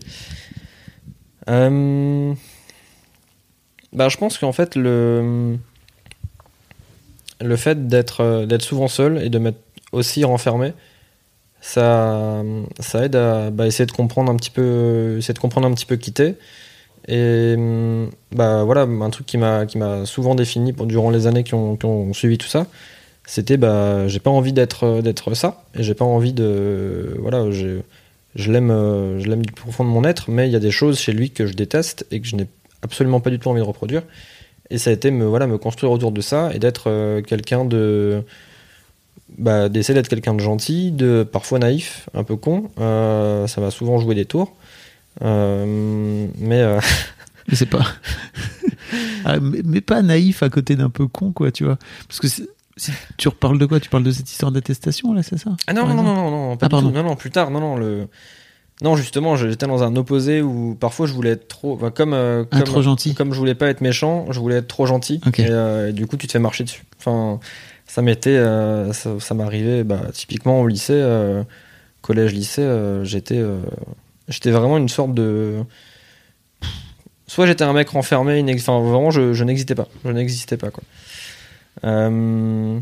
Euh, 1.50 2.34
Bah, 3.94 4.10
je 4.10 4.18
pense 4.18 4.38
qu'en 4.38 4.52
fait, 4.52 4.76
le, 4.76 5.58
le 7.42 7.56
fait 7.56 7.88
d'être 7.88 8.46
d'être 8.46 8.62
souvent 8.64 8.88
seul 8.88 9.22
et 9.24 9.30
de 9.30 9.40
m'être 9.40 9.62
aussi 9.92 10.24
renfermé, 10.24 10.74
ça, 11.62 12.44
ça 12.80 13.06
aide 13.06 13.16
à 13.16 13.50
bah, 13.50 13.66
essayer 13.66 13.86
de 13.88 13.92
comprendre 13.92 14.32
un 14.32 14.36
petit 14.36 14.52
peu, 14.52 15.16
essayer 15.18 15.34
de 15.34 15.40
comprendre 15.40 15.68
un 15.68 15.74
petit 15.74 15.86
peu 15.86 15.96
qui 15.96 16.12
t'es. 16.14 16.38
Et 17.08 17.56
hum, 17.58 18.10
bah 18.32 18.64
voilà, 18.64 18.82
un 18.84 19.10
truc 19.10 19.26
qui 19.26 19.38
m'a 19.38 19.66
souvent 20.06 20.36
défini 20.36 20.74
pour- 20.74 20.86
durant 20.88 21.10
les 21.10 21.28
années 21.28 21.44
qui 21.44 21.54
ont, 21.54 21.78
qui 21.78 21.86
ont 21.86 22.14
suivi 22.14 22.38
tout 22.38 22.48
ça, 22.48 22.68
c'était 23.26 23.58
bah 23.58 24.08
j'ai 24.08 24.20
pas 24.20 24.30
envie 24.30 24.54
d'être 24.54 25.02
d'être 25.02 25.34
ça 25.36 25.64
et 25.76 25.84
j'ai 25.84 25.94
pas 25.94 26.06
envie 26.06 26.34
de 26.34 27.16
voilà 27.20 27.50
je 27.52 28.52
l'aime 28.52 28.72
euh, 28.72 29.20
je 29.20 29.28
l'aime 29.30 29.46
du 29.46 29.52
profond 29.54 29.84
de 29.84 29.90
mon 29.90 30.04
être, 30.04 30.30
mais 30.30 30.48
il 30.48 30.52
y 30.52 30.56
a 30.56 30.60
des 30.60 30.72
choses 30.72 31.00
chez 31.00 31.12
lui 31.14 31.32
que 31.32 31.46
je 31.46 31.54
déteste 31.54 32.06
et 32.12 32.20
que 32.22 32.28
je 32.28 32.36
n'ai 32.36 32.48
absolument 32.84 33.20
pas 33.20 33.30
du 33.30 33.40
tout 33.40 33.50
envie 33.50 33.62
de 33.62 33.66
reproduire. 33.66 34.04
Et 34.70 34.78
ça 34.78 34.90
a 34.92 34.94
été 34.94 35.12
me 35.12 35.26
voilà 35.26 35.48
me 35.48 35.58
construire 35.58 35.92
autour 35.94 36.12
de 36.12 36.22
ça 36.22 36.52
et 36.54 36.60
d'être 36.60 36.90
euh, 36.90 37.22
quelqu'un 37.22 37.66
de 37.66 38.24
bah, 39.38 39.70
d'essayer 39.70 39.94
d'être 39.94 40.08
quelqu'un 40.08 40.34
de 40.34 40.40
gentil, 40.40 40.92
de 40.92 41.24
parfois 41.24 41.60
naïf, 41.60 42.10
un 42.14 42.24
peu 42.24 42.36
con. 42.36 42.70
Euh, 42.80 43.48
ça 43.48 43.62
m'a 43.62 43.72
souvent 43.72 43.98
joué 44.00 44.16
des 44.16 44.26
tours. 44.26 44.54
Euh, 45.24 46.28
mais 46.38 46.62
euh, 46.62 46.80
Mais 47.48 47.56
c'est 47.56 47.66
pas. 47.66 47.86
Ah, 49.26 49.40
mais, 49.42 49.60
mais 49.66 49.82
pas 49.82 50.02
naïf 50.02 50.44
à 50.44 50.50
côté 50.50 50.78
d'un 50.78 50.90
peu 50.90 51.08
con, 51.08 51.34
quoi, 51.34 51.52
tu 51.52 51.66
vois. 51.66 51.78
Parce 52.08 52.20
que 52.22 52.28
si 52.30 52.48
tu 53.18 53.28
reparles 53.28 53.60
de 53.60 53.66
quoi? 53.66 53.82
Tu 53.82 53.90
parles 53.90 54.04
de 54.04 54.12
cette 54.12 54.30
histoire 54.32 54.52
d'attestation, 54.52 55.12
là, 55.14 55.24
c'est 55.24 55.38
ça? 55.38 55.50
Ah 55.68 55.74
non, 55.74 55.86
non, 55.88 55.96
non, 55.96 56.04
non, 56.04 56.32
non, 56.32 56.58
pas 56.58 56.68
Ah, 56.68 56.70
pardon. 56.70 56.88
tout. 56.90 56.96
Non, 56.96 57.04
non, 57.04 57.16
plus 57.18 57.32
tard, 57.32 57.52
non, 57.52 57.60
non, 57.60 57.76
le... 57.76 58.08
Non, 58.82 58.96
justement, 58.96 59.36
j'étais 59.36 59.66
dans 59.68 59.84
un 59.84 59.96
opposé 59.98 60.42
où 60.42 60.76
parfois 60.80 61.08
je 61.08 61.14
voulais 61.14 61.32
être 61.32 61.48
trop... 61.50 61.74
enfin, 61.74 61.92
comme, 61.92 62.14
euh, 62.14 62.46
Ah, 62.52 62.58
comme, 62.60 62.66
trop 62.66 62.82
gentil. 62.82 63.14
Comme 63.16 63.34
je 63.34 63.40
voulais 63.40 63.56
pas 63.56 63.68
être 63.68 63.82
méchant, 63.82 64.28
je 64.32 64.40
voulais 64.40 64.58
être 64.58 64.68
trop 64.68 64.86
gentil. 64.86 65.20
Ok. 65.26 65.40
Et, 65.40 65.48
euh, 65.50 65.90
et 65.90 65.94
du 65.94 66.08
coup, 66.08 66.16
tu 66.16 66.28
te 66.28 66.32
fais 66.32 66.40
marcher 66.40 66.64
dessus. 66.64 66.84
Enfin, 67.00 67.42
ça 67.88 68.02
m'était... 68.02 68.30
euh, 68.38 68.94
ça, 68.94 69.20
ça 69.20 69.34
m'arrivait, 69.34 69.84
bah, 69.84 70.00
typiquement 70.14 70.62
au 70.62 70.68
lycée, 70.68 71.04
collège-lycée, 72.04 73.02
j'étais... 73.04 73.44
j'étais 74.28 74.52
vraiment 74.52 74.78
une 74.78 74.90
sorte 74.90 75.14
de... 75.14 75.64
Soit 77.28 77.46
j'étais 77.46 77.64
un 77.64 77.74
mec 77.74 77.90
renfermé, 77.90 78.42
inex- 78.42 78.62
enfin 78.62 78.80
vraiment 78.80 79.12
je, 79.12 79.34
je 79.34 79.44
n'existais 79.44 79.76
pas. 79.76 79.88
Je 80.06 80.12
n'existais 80.12 80.58
pas, 80.58 80.70
quoi. 80.70 80.84
Euh... 81.84 82.80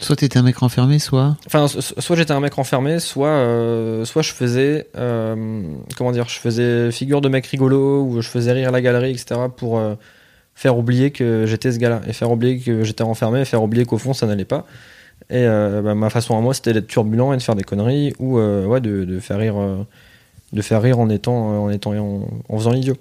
Soit 0.00 0.16
t'étais 0.16 0.38
un 0.38 0.42
mec 0.42 0.56
renfermé, 0.56 0.98
soit. 0.98 1.36
Enfin, 1.46 1.68
so- 1.68 1.80
so- 1.80 1.94
soit 2.00 2.16
j'étais 2.16 2.32
un 2.32 2.40
mec 2.40 2.52
renfermé, 2.54 2.98
soit, 2.98 3.28
euh, 3.28 4.04
soit 4.04 4.22
je 4.22 4.32
faisais, 4.32 4.88
euh, 4.96 5.62
comment 5.96 6.10
dire, 6.10 6.28
je 6.28 6.40
faisais 6.40 6.90
figure 6.90 7.20
de 7.20 7.28
mec 7.28 7.46
rigolo 7.46 8.02
ou 8.02 8.20
je 8.20 8.28
faisais 8.28 8.50
rire 8.52 8.72
la 8.72 8.80
galerie, 8.80 9.12
etc. 9.12 9.42
pour 9.56 9.78
euh, 9.78 9.94
faire 10.56 10.76
oublier 10.76 11.12
que 11.12 11.44
j'étais 11.46 11.70
ce 11.70 11.78
gars-là 11.78 12.00
et 12.08 12.12
faire 12.12 12.30
oublier 12.32 12.58
que 12.58 12.82
j'étais 12.82 13.04
renfermé 13.04 13.40
et 13.40 13.44
faire 13.44 13.62
oublier 13.62 13.84
qu'au 13.86 13.98
fond 13.98 14.12
ça 14.14 14.26
n'allait 14.26 14.44
pas. 14.44 14.66
Et 15.30 15.46
bah, 15.46 15.94
ma 15.94 16.10
façon 16.10 16.36
à 16.36 16.40
moi, 16.40 16.52
c'était 16.54 16.72
d'être 16.72 16.88
turbulent 16.88 17.32
et 17.32 17.36
de 17.36 17.42
faire 17.42 17.54
des 17.54 17.62
conneries 17.62 18.12
ou 18.18 18.36
ouais, 18.38 18.80
de, 18.80 19.04
de 19.04 19.20
faire 19.20 19.38
rire, 19.38 19.54
de 20.54 20.62
faire 20.62 20.80
rire 20.80 20.98
en 20.98 21.10
étant, 21.10 21.64
en 21.64 21.70
étant, 21.70 21.92
en, 22.48 22.58
faisant 22.58 22.72
l'idiot. 22.72 22.96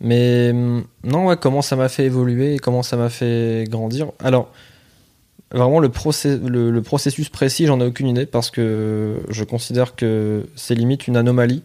Mais 0.00 0.50
hum, 0.50 0.84
non, 1.04 1.36
comment 1.36 1.62
ça 1.62 1.76
m'a 1.76 1.88
fait 1.88 2.04
évoluer 2.04 2.54
et 2.54 2.58
comment 2.58 2.82
ça 2.82 2.96
m'a 2.96 3.10
fait 3.10 3.64
grandir. 3.68 4.10
Alors, 4.18 4.50
Vraiment, 5.52 5.80
le, 5.80 5.90
le, 6.48 6.70
le 6.70 6.82
processus 6.82 7.28
précis, 7.28 7.66
j'en 7.66 7.80
ai 7.80 7.84
aucune 7.84 8.06
idée 8.06 8.24
parce 8.24 8.50
que 8.50 9.16
je 9.28 9.42
considère 9.42 9.96
que 9.96 10.46
c'est 10.54 10.76
limite 10.76 11.08
une 11.08 11.16
anomalie. 11.16 11.64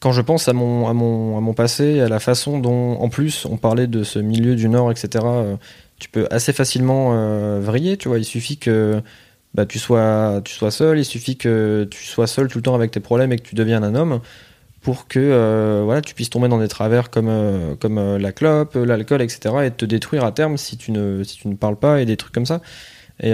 Quand 0.00 0.12
je 0.12 0.20
pense 0.20 0.48
à 0.48 0.52
mon, 0.52 0.86
à 0.86 0.92
mon, 0.92 1.38
à 1.38 1.40
mon 1.40 1.54
passé, 1.54 2.00
à 2.00 2.08
la 2.08 2.20
façon 2.20 2.58
dont, 2.58 2.98
en 3.00 3.08
plus, 3.08 3.46
on 3.46 3.56
parlait 3.56 3.86
de 3.86 4.02
ce 4.02 4.18
milieu 4.18 4.54
du 4.54 4.68
Nord, 4.68 4.90
etc., 4.90 5.24
euh, 5.24 5.56
tu 5.98 6.10
peux 6.10 6.26
assez 6.30 6.52
facilement 6.52 7.12
euh, 7.12 7.60
vriller, 7.62 7.96
tu 7.96 8.08
vois. 8.08 8.18
Il 8.18 8.24
suffit 8.24 8.58
que 8.58 9.02
bah, 9.54 9.66
tu, 9.66 9.78
sois, 9.78 10.40
tu 10.44 10.54
sois 10.54 10.70
seul, 10.70 10.98
il 10.98 11.04
suffit 11.04 11.36
que 11.36 11.88
tu 11.90 12.04
sois 12.04 12.26
seul 12.26 12.48
tout 12.48 12.58
le 12.58 12.62
temps 12.62 12.74
avec 12.74 12.90
tes 12.90 13.00
problèmes 13.00 13.32
et 13.32 13.36
que 13.36 13.42
tu 13.42 13.54
deviennes 13.54 13.84
un 13.84 13.94
homme 13.94 14.20
pour 14.80 15.08
que 15.08 15.18
euh, 15.20 15.82
voilà, 15.84 16.00
tu 16.00 16.14
puisses 16.14 16.30
tomber 16.30 16.48
dans 16.48 16.58
des 16.58 16.68
travers 16.68 17.10
comme, 17.10 17.28
euh, 17.28 17.74
comme 17.76 17.98
euh, 17.98 18.18
la 18.18 18.32
clope, 18.32 18.74
l'alcool, 18.74 19.20
etc. 19.22 19.54
et 19.64 19.70
te 19.70 19.84
détruire 19.84 20.24
à 20.24 20.32
terme 20.32 20.56
si 20.56 20.76
tu, 20.76 20.90
ne, 20.92 21.22
si 21.22 21.36
tu 21.36 21.48
ne 21.48 21.54
parles 21.54 21.76
pas 21.76 22.00
et 22.00 22.06
des 22.06 22.16
trucs 22.16 22.32
comme 22.32 22.46
ça. 22.46 22.60
Et 23.22 23.32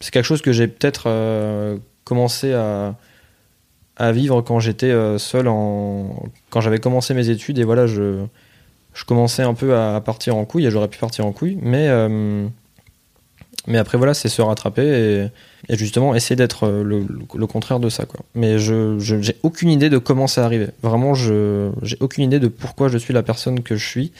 c'est 0.00 0.10
quelque 0.10 0.26
chose 0.26 0.42
que 0.42 0.52
j'ai 0.52 0.68
peut-être 0.68 1.08
commencé 2.04 2.52
à, 2.52 2.94
à 3.96 4.12
vivre 4.12 4.42
quand 4.42 4.60
j'étais 4.60 4.92
seul, 5.18 5.48
en, 5.48 6.28
quand 6.50 6.60
j'avais 6.60 6.78
commencé 6.78 7.14
mes 7.14 7.30
études. 7.30 7.58
Et 7.58 7.64
voilà, 7.64 7.86
je, 7.86 8.22
je 8.92 9.04
commençais 9.06 9.42
un 9.42 9.54
peu 9.54 9.74
à 9.74 9.98
partir 10.02 10.36
en 10.36 10.44
couille, 10.44 10.66
et 10.66 10.70
j'aurais 10.70 10.88
pu 10.88 10.98
partir 10.98 11.24
en 11.24 11.32
couille. 11.32 11.58
Mais, 11.62 11.88
mais 13.66 13.78
après, 13.78 13.98
voilà, 13.98 14.14
c'est 14.14 14.28
se 14.28 14.42
rattraper 14.42 14.82
et, 15.68 15.72
et 15.72 15.76
justement 15.76 16.14
essayer 16.14 16.36
d'être 16.36 16.64
euh, 16.64 16.82
le, 16.84 17.06
le 17.34 17.46
contraire 17.46 17.80
de 17.80 17.88
ça. 17.88 18.04
Quoi. 18.04 18.20
Mais 18.34 18.58
je 18.58 18.98
j'ai 18.98 19.36
aucune 19.42 19.68
idée 19.70 19.90
de 19.90 19.98
comment 19.98 20.26
c'est 20.26 20.40
arrivé. 20.40 20.68
Vraiment, 20.82 21.14
je 21.14 21.70
j'ai 21.82 21.96
aucune 22.00 22.24
idée 22.24 22.38
de 22.38 22.48
pourquoi 22.48 22.88
je 22.88 22.98
suis 22.98 23.12
la 23.14 23.22
personne 23.22 23.62
que 23.62 23.76
je 23.76 23.86
suis 23.86 24.12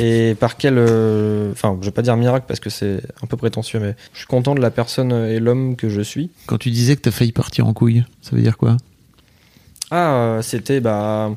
et 0.00 0.34
par 0.38 0.56
quel. 0.56 0.74
euh, 0.78 1.50
Enfin, 1.52 1.78
je 1.80 1.86
vais 1.86 1.92
pas 1.92 2.02
dire 2.02 2.16
miracle 2.16 2.46
parce 2.48 2.60
que 2.60 2.70
c'est 2.70 3.00
un 3.22 3.26
peu 3.26 3.36
prétentieux, 3.36 3.80
mais 3.80 3.94
je 4.12 4.18
suis 4.18 4.26
content 4.26 4.54
de 4.54 4.60
la 4.60 4.70
personne 4.70 5.12
et 5.12 5.38
l'homme 5.40 5.76
que 5.76 5.88
je 5.88 6.00
suis. 6.00 6.30
Quand 6.46 6.58
tu 6.58 6.70
disais 6.70 6.96
que 6.96 7.00
t'as 7.02 7.10
failli 7.10 7.32
partir 7.32 7.66
en 7.66 7.72
couille, 7.72 8.04
ça 8.20 8.34
veut 8.36 8.42
dire 8.42 8.56
quoi? 8.58 8.76
Ah, 9.90 10.38
c'était 10.42 10.80
bah. 10.80 11.34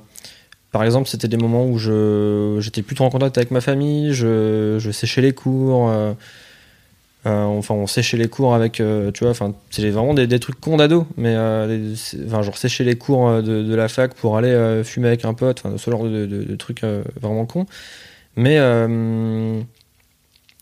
Par 0.72 0.84
exemple, 0.84 1.08
c'était 1.08 1.30
des 1.30 1.38
moments 1.38 1.66
où 1.66 1.78
je 1.78 2.58
j'étais 2.60 2.82
plus 2.82 2.96
trop 2.96 3.06
en 3.06 3.10
contact 3.10 3.38
avec 3.38 3.50
ma 3.52 3.62
famille, 3.62 4.14
je, 4.14 4.76
je 4.78 4.92
séchais 4.92 5.22
les 5.22 5.32
cours. 5.34 5.90
euh, 5.90 6.14
enfin, 7.26 7.74
on 7.74 7.88
séchait 7.88 8.18
les 8.18 8.28
cours 8.28 8.54
avec, 8.54 8.80
euh, 8.80 9.12
tu 9.12 9.24
vois, 9.24 9.32
enfin, 9.32 9.54
c'est 9.72 9.90
vraiment 9.90 10.14
des, 10.14 10.40
trucs 10.40 10.60
cons 10.60 10.78
d'ado, 10.78 11.08
mais 11.18 11.34
euh, 11.36 11.94
enfin, 12.28 12.42
genre 12.42 12.58
sécher 12.58 12.84
les 12.84 12.96
cours 12.96 13.28
euh, 13.28 13.42
de, 13.42 13.76
la 13.76 13.88
fac 13.88 14.14
pour 14.14 14.38
aller 14.38 14.50
euh, 14.50 14.84
fumer 14.84 15.08
avec 15.08 15.26
un 15.26 15.34
pote, 15.34 15.62
enfin, 15.64 15.78
ce 15.78 15.90
genre 15.90 16.04
de, 16.04 16.26
de- 16.26 16.56
trucs 16.56 16.84
euh, 16.84 17.04
vraiment 17.20 17.46
cons. 17.46 17.66
Mais 18.36 18.58
euh, 18.60 19.60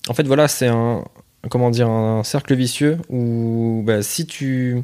en 0.08 0.14
fait, 0.14 0.24
voilà, 0.24 0.48
c'est 0.48 0.68
un, 0.68 1.04
comment 1.50 1.70
dire, 1.70 1.90
un 1.90 2.24
cercle 2.24 2.56
vicieux 2.56 2.98
où 3.10 3.84
bah, 3.86 4.02
si 4.02 4.26
tu 4.26 4.84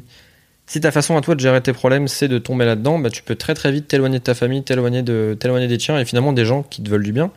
si 0.66 0.80
ta 0.80 0.92
façon 0.92 1.16
à 1.16 1.20
toi 1.20 1.34
de 1.34 1.40
gérer 1.40 1.60
tes 1.60 1.72
problèmes, 1.72 2.06
c'est 2.06 2.28
de 2.28 2.38
tomber 2.38 2.64
là-dedans, 2.64 3.00
bah, 3.00 3.10
tu 3.10 3.24
peux 3.24 3.34
très 3.34 3.54
très 3.54 3.72
vite 3.72 3.88
t'éloigner 3.88 4.20
de 4.20 4.24
ta 4.24 4.34
famille, 4.34 4.62
t'éloigner 4.62 5.02
de, 5.02 5.36
t'éloigner 5.38 5.66
des 5.66 5.78
tiens, 5.78 5.98
et 5.98 6.04
finalement 6.04 6.32
des 6.32 6.44
gens 6.44 6.62
qui 6.62 6.82
te 6.82 6.88
veulent 6.88 7.02
du 7.02 7.12
bien. 7.12 7.32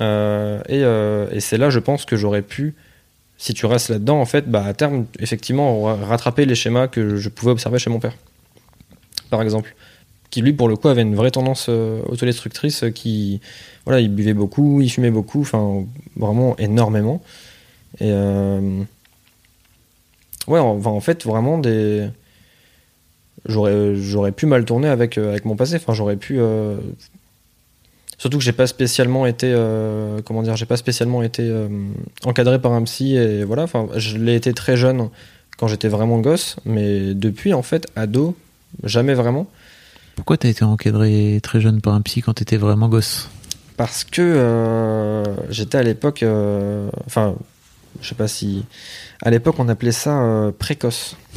Euh, 0.00 0.60
et 0.68 0.84
euh, 0.84 1.26
et 1.32 1.40
c'est 1.40 1.58
là, 1.58 1.70
je 1.70 1.80
pense, 1.80 2.04
que 2.04 2.16
j'aurais 2.16 2.42
pu, 2.42 2.74
si 3.40 3.54
tu 3.54 3.64
restes 3.64 3.88
là-dedans, 3.88 4.20
en 4.20 4.26
fait, 4.26 4.50
bah, 4.50 4.62
à 4.66 4.74
terme, 4.74 5.06
effectivement, 5.18 5.82
ra- 5.82 5.96
rattraper 5.96 6.44
les 6.44 6.54
schémas 6.54 6.88
que 6.88 7.16
je 7.16 7.28
pouvais 7.30 7.50
observer 7.50 7.78
chez 7.78 7.88
mon 7.88 7.98
père, 7.98 8.14
par 9.30 9.40
exemple. 9.40 9.74
Qui, 10.28 10.42
lui, 10.42 10.52
pour 10.52 10.68
le 10.68 10.76
coup, 10.76 10.88
avait 10.88 11.00
une 11.00 11.16
vraie 11.16 11.30
tendance 11.30 11.66
euh, 11.70 12.02
autodestructrice, 12.06 12.84
euh, 12.84 12.90
qui, 12.90 13.40
voilà, 13.86 14.00
il 14.00 14.14
buvait 14.14 14.34
beaucoup, 14.34 14.82
il 14.82 14.90
fumait 14.90 15.10
beaucoup, 15.10 15.40
enfin, 15.40 15.86
vraiment 16.16 16.54
énormément. 16.58 17.22
Et, 17.98 18.10
euh, 18.12 18.82
ouais, 20.46 20.58
enfin, 20.58 20.90
en 20.90 21.00
fait, 21.00 21.24
vraiment 21.24 21.56
des 21.56 22.08
j'aurais 23.46 23.96
j'aurais 23.96 24.32
pu 24.32 24.44
mal 24.44 24.66
tourner 24.66 24.88
avec 24.88 25.16
avec 25.16 25.46
mon 25.46 25.56
passé 25.56 25.76
enfin 25.76 25.94
j'aurais 25.94 26.16
pu 26.16 26.38
surtout 28.20 28.36
que 28.36 28.44
j'ai 28.44 28.52
pas 28.52 28.66
spécialement 28.66 29.24
été 29.24 29.50
euh, 29.50 30.20
comment 30.22 30.42
dire 30.42 30.54
j'ai 30.54 30.66
pas 30.66 30.76
spécialement 30.76 31.22
été 31.22 31.42
euh, 31.42 31.68
encadré 32.24 32.60
par 32.60 32.72
un 32.72 32.82
psy 32.82 33.16
et 33.16 33.44
voilà. 33.44 33.62
Enfin 33.62 33.88
je 33.96 34.18
l'ai 34.18 34.34
été 34.34 34.52
très 34.52 34.76
jeune 34.76 35.08
quand 35.56 35.68
j'étais 35.68 35.88
vraiment 35.88 36.18
gosse 36.18 36.56
mais 36.66 37.14
depuis 37.14 37.54
en 37.54 37.62
fait 37.62 37.88
ado 37.96 38.36
jamais 38.84 39.14
vraiment. 39.14 39.46
Pourquoi 40.16 40.36
t'as 40.36 40.50
été 40.50 40.64
encadré 40.64 41.40
très 41.42 41.62
jeune 41.62 41.80
par 41.80 41.94
un 41.94 42.02
psy 42.02 42.20
quand 42.20 42.34
t'étais 42.34 42.58
vraiment 42.58 42.90
gosse? 42.90 43.30
Parce 43.78 44.04
que 44.04 44.20
euh, 44.20 45.24
j'étais 45.48 45.78
à 45.78 45.82
l'époque 45.82 46.22
enfin 47.06 47.34
je 48.00 48.08
sais 48.08 48.14
pas 48.14 48.28
si 48.28 48.64
à 49.22 49.30
l'époque 49.30 49.56
on 49.58 49.68
appelait 49.68 49.92
ça 49.92 50.20
euh, 50.22 50.52
précoce 50.56 51.16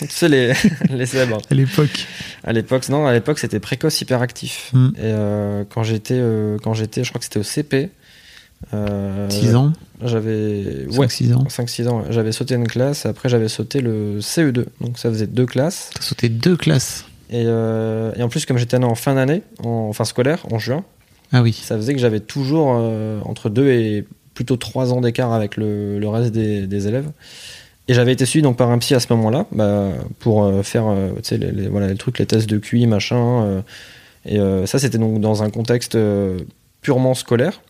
tu 0.00 0.08
sais 0.08 0.28
les 0.28 0.52
les 0.90 1.06
zèbres 1.06 1.38
À 1.50 1.54
l'époque. 1.54 2.06
À 2.44 2.52
l'époque, 2.52 2.88
non, 2.88 3.06
à 3.06 3.12
l'époque 3.12 3.38
c'était 3.38 3.60
précoce 3.60 4.00
hyperactif. 4.00 4.70
Hmm. 4.72 4.88
Et 4.96 5.00
euh, 5.02 5.64
quand 5.68 5.82
j'étais, 5.82 6.18
euh, 6.18 6.58
quand 6.62 6.74
j'étais, 6.74 7.04
je 7.04 7.10
crois 7.10 7.18
que 7.20 7.24
c'était 7.24 7.38
au 7.38 7.44
CP. 7.44 7.90
Euh, 8.72 9.28
6 9.28 9.54
ans 9.56 9.72
J'avais, 10.04 10.86
ouais, 10.90 11.06
5-6 11.06 11.34
ans 11.34 11.44
5-6 11.48 11.88
ans. 11.88 12.04
J'avais 12.10 12.32
sauté 12.32 12.54
une 12.54 12.66
classe. 12.66 13.06
Après, 13.06 13.28
j'avais 13.28 13.48
sauté 13.48 13.80
le 13.80 14.20
CE2. 14.20 14.66
Donc 14.80 14.98
ça 14.98 15.08
faisait 15.08 15.26
deux 15.26 15.46
classes. 15.46 15.90
T'as 15.94 16.02
sauté 16.02 16.28
deux 16.28 16.56
classes 16.56 17.04
Et, 17.30 17.42
et 17.42 18.22
en 18.22 18.28
plus, 18.28 18.46
comme 18.46 18.58
j'étais 18.58 18.76
en 18.76 18.94
fin 18.94 19.14
d'année, 19.14 19.42
en 19.64 19.92
fin 19.92 20.04
scolaire, 20.04 20.46
en 20.50 20.58
juin, 20.58 20.84
Ah 21.32 21.42
oui. 21.42 21.52
ça 21.52 21.76
faisait 21.76 21.92
que 21.94 22.00
j'avais 22.00 22.20
toujours 22.20 22.68
entre 23.24 23.50
deux 23.50 23.68
et 23.68 24.06
plutôt 24.34 24.56
trois 24.56 24.92
ans 24.92 25.00
d'écart 25.00 25.32
avec 25.32 25.56
le, 25.56 26.00
reste 26.04 26.32
des, 26.32 26.88
élèves. 26.88 27.10
Et 27.88 27.94
j'avais 27.94 28.12
été 28.12 28.26
suivi 28.26 28.42
donc 28.42 28.56
par 28.56 28.70
un 28.70 28.78
psy 28.78 28.94
à 28.94 29.00
ce 29.00 29.12
moment-là 29.12 29.46
bah, 29.52 29.88
pour 30.20 30.44
euh, 30.44 30.62
faire 30.62 30.86
euh, 30.86 31.10
les, 31.32 31.68
voilà, 31.68 31.88
les 31.88 31.96
trucs, 31.96 32.18
les 32.18 32.26
tests 32.26 32.48
de 32.48 32.58
QI, 32.58 32.86
machin. 32.86 33.62
euh, 34.26 34.62
et 34.62 34.66
ça, 34.66 34.78
c'était 34.78 34.98
donc 34.98 35.20
dans 35.20 35.42
un 35.42 35.50
contexte 35.50 35.98
purement 36.80 37.14
scolaire. 37.14 37.60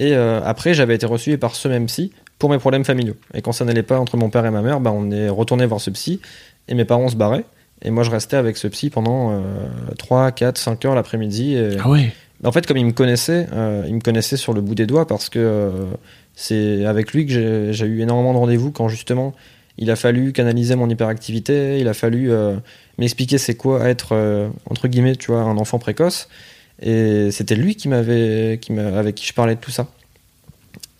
Et 0.00 0.12
après, 0.12 0.74
j'avais 0.74 0.96
été 0.96 1.06
reçu 1.06 1.38
par 1.38 1.54
ce 1.54 1.68
même 1.68 1.86
psy 1.86 2.10
pour 2.40 2.50
mes 2.50 2.58
problèmes 2.58 2.84
familiaux. 2.84 3.14
Et 3.32 3.42
quand 3.42 3.52
ça 3.52 3.64
n'allait 3.64 3.84
pas 3.84 4.00
entre 4.00 4.16
mon 4.16 4.28
père 4.28 4.44
et 4.44 4.50
ma 4.50 4.60
mère, 4.60 4.80
bah, 4.80 4.90
on 4.92 5.12
est 5.12 5.28
retourné 5.28 5.64
voir 5.64 5.80
ce 5.80 5.90
psy 5.90 6.20
et 6.66 6.74
mes 6.74 6.84
parents 6.84 7.08
se 7.08 7.14
barraient. 7.14 7.44
Et 7.82 7.90
moi, 7.90 8.02
je 8.02 8.10
restais 8.10 8.36
avec 8.36 8.56
ce 8.56 8.66
psy 8.66 8.90
pendant 8.90 9.30
euh, 9.30 9.40
3, 9.98 10.32
4, 10.32 10.58
5 10.58 10.84
heures 10.84 10.94
l'après-midi. 10.96 11.56
Ah 11.78 11.88
ouais. 11.88 12.12
En 12.44 12.52
fait, 12.52 12.66
comme 12.66 12.76
il 12.76 12.84
me 12.86 12.92
connaissait, 12.92 13.46
euh, 13.52 13.84
il 13.88 13.94
me 13.94 14.00
connaissait 14.00 14.36
sur 14.36 14.52
le 14.52 14.60
bout 14.60 14.74
des 14.74 14.86
doigts 14.86 15.06
parce 15.06 15.28
que 15.30 15.38
euh, 15.38 15.70
c'est 16.34 16.84
avec 16.84 17.12
lui 17.12 17.26
que 17.26 17.72
j'ai- 17.72 17.86
eu 17.86 18.00
énormément 18.02 18.34
de 18.34 18.38
rendez-vous 18.38 18.70
quand 18.70 18.88
justement 18.88 19.34
il 19.78 19.90
a 19.90 19.96
fallu 19.96 20.32
canaliser 20.32 20.74
mon 20.74 20.88
hyperactivité, 20.88 21.78
il 21.78 21.88
a 21.88 21.94
fallu 21.94 22.30
euh, 22.30 22.56
m'expliquer 22.98 23.38
c'est 23.38 23.54
quoi 23.54 23.88
être 23.88 24.14
entre 24.68 24.88
guillemets, 24.88 25.16
tu 25.16 25.30
vois, 25.32 25.40
un 25.40 25.56
enfant 25.58 25.78
précoce. 25.78 26.28
Et 26.82 27.30
c'était 27.30 27.54
lui 27.56 27.74
qui 27.74 27.88
m'avait, 27.88 28.58
qui 28.60 28.78
avec 28.78 29.14
qui 29.14 29.26
je 29.26 29.32
parlais 29.32 29.54
de 29.54 29.60
tout 29.60 29.70
ça. 29.70 29.88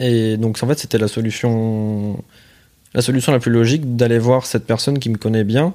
Et 0.00 0.36
donc 0.38 0.62
en 0.62 0.66
fait, 0.66 0.78
c'était 0.78 0.98
la 0.98 1.08
solution, 1.08 2.22
la 2.94 3.02
solution 3.02 3.32
la 3.32 3.38
plus 3.40 3.50
logique 3.50 3.96
d'aller 3.96 4.18
voir 4.18 4.46
cette 4.46 4.64
personne 4.66 4.98
qui 4.98 5.10
me 5.10 5.16
connaît 5.18 5.44
bien 5.44 5.74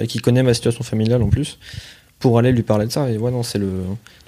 et 0.00 0.06
qui 0.08 0.18
connaît 0.18 0.42
ma 0.42 0.54
situation 0.54 0.82
familiale 0.84 1.22
en 1.22 1.28
plus 1.28 1.58
pour 2.18 2.38
aller 2.38 2.52
lui 2.52 2.62
parler 2.62 2.86
de 2.86 2.92
ça. 2.92 3.10
Et 3.10 3.18
ouais, 3.18 3.30
non, 3.30 3.42
c'est 3.42 3.58
le. 3.58 3.70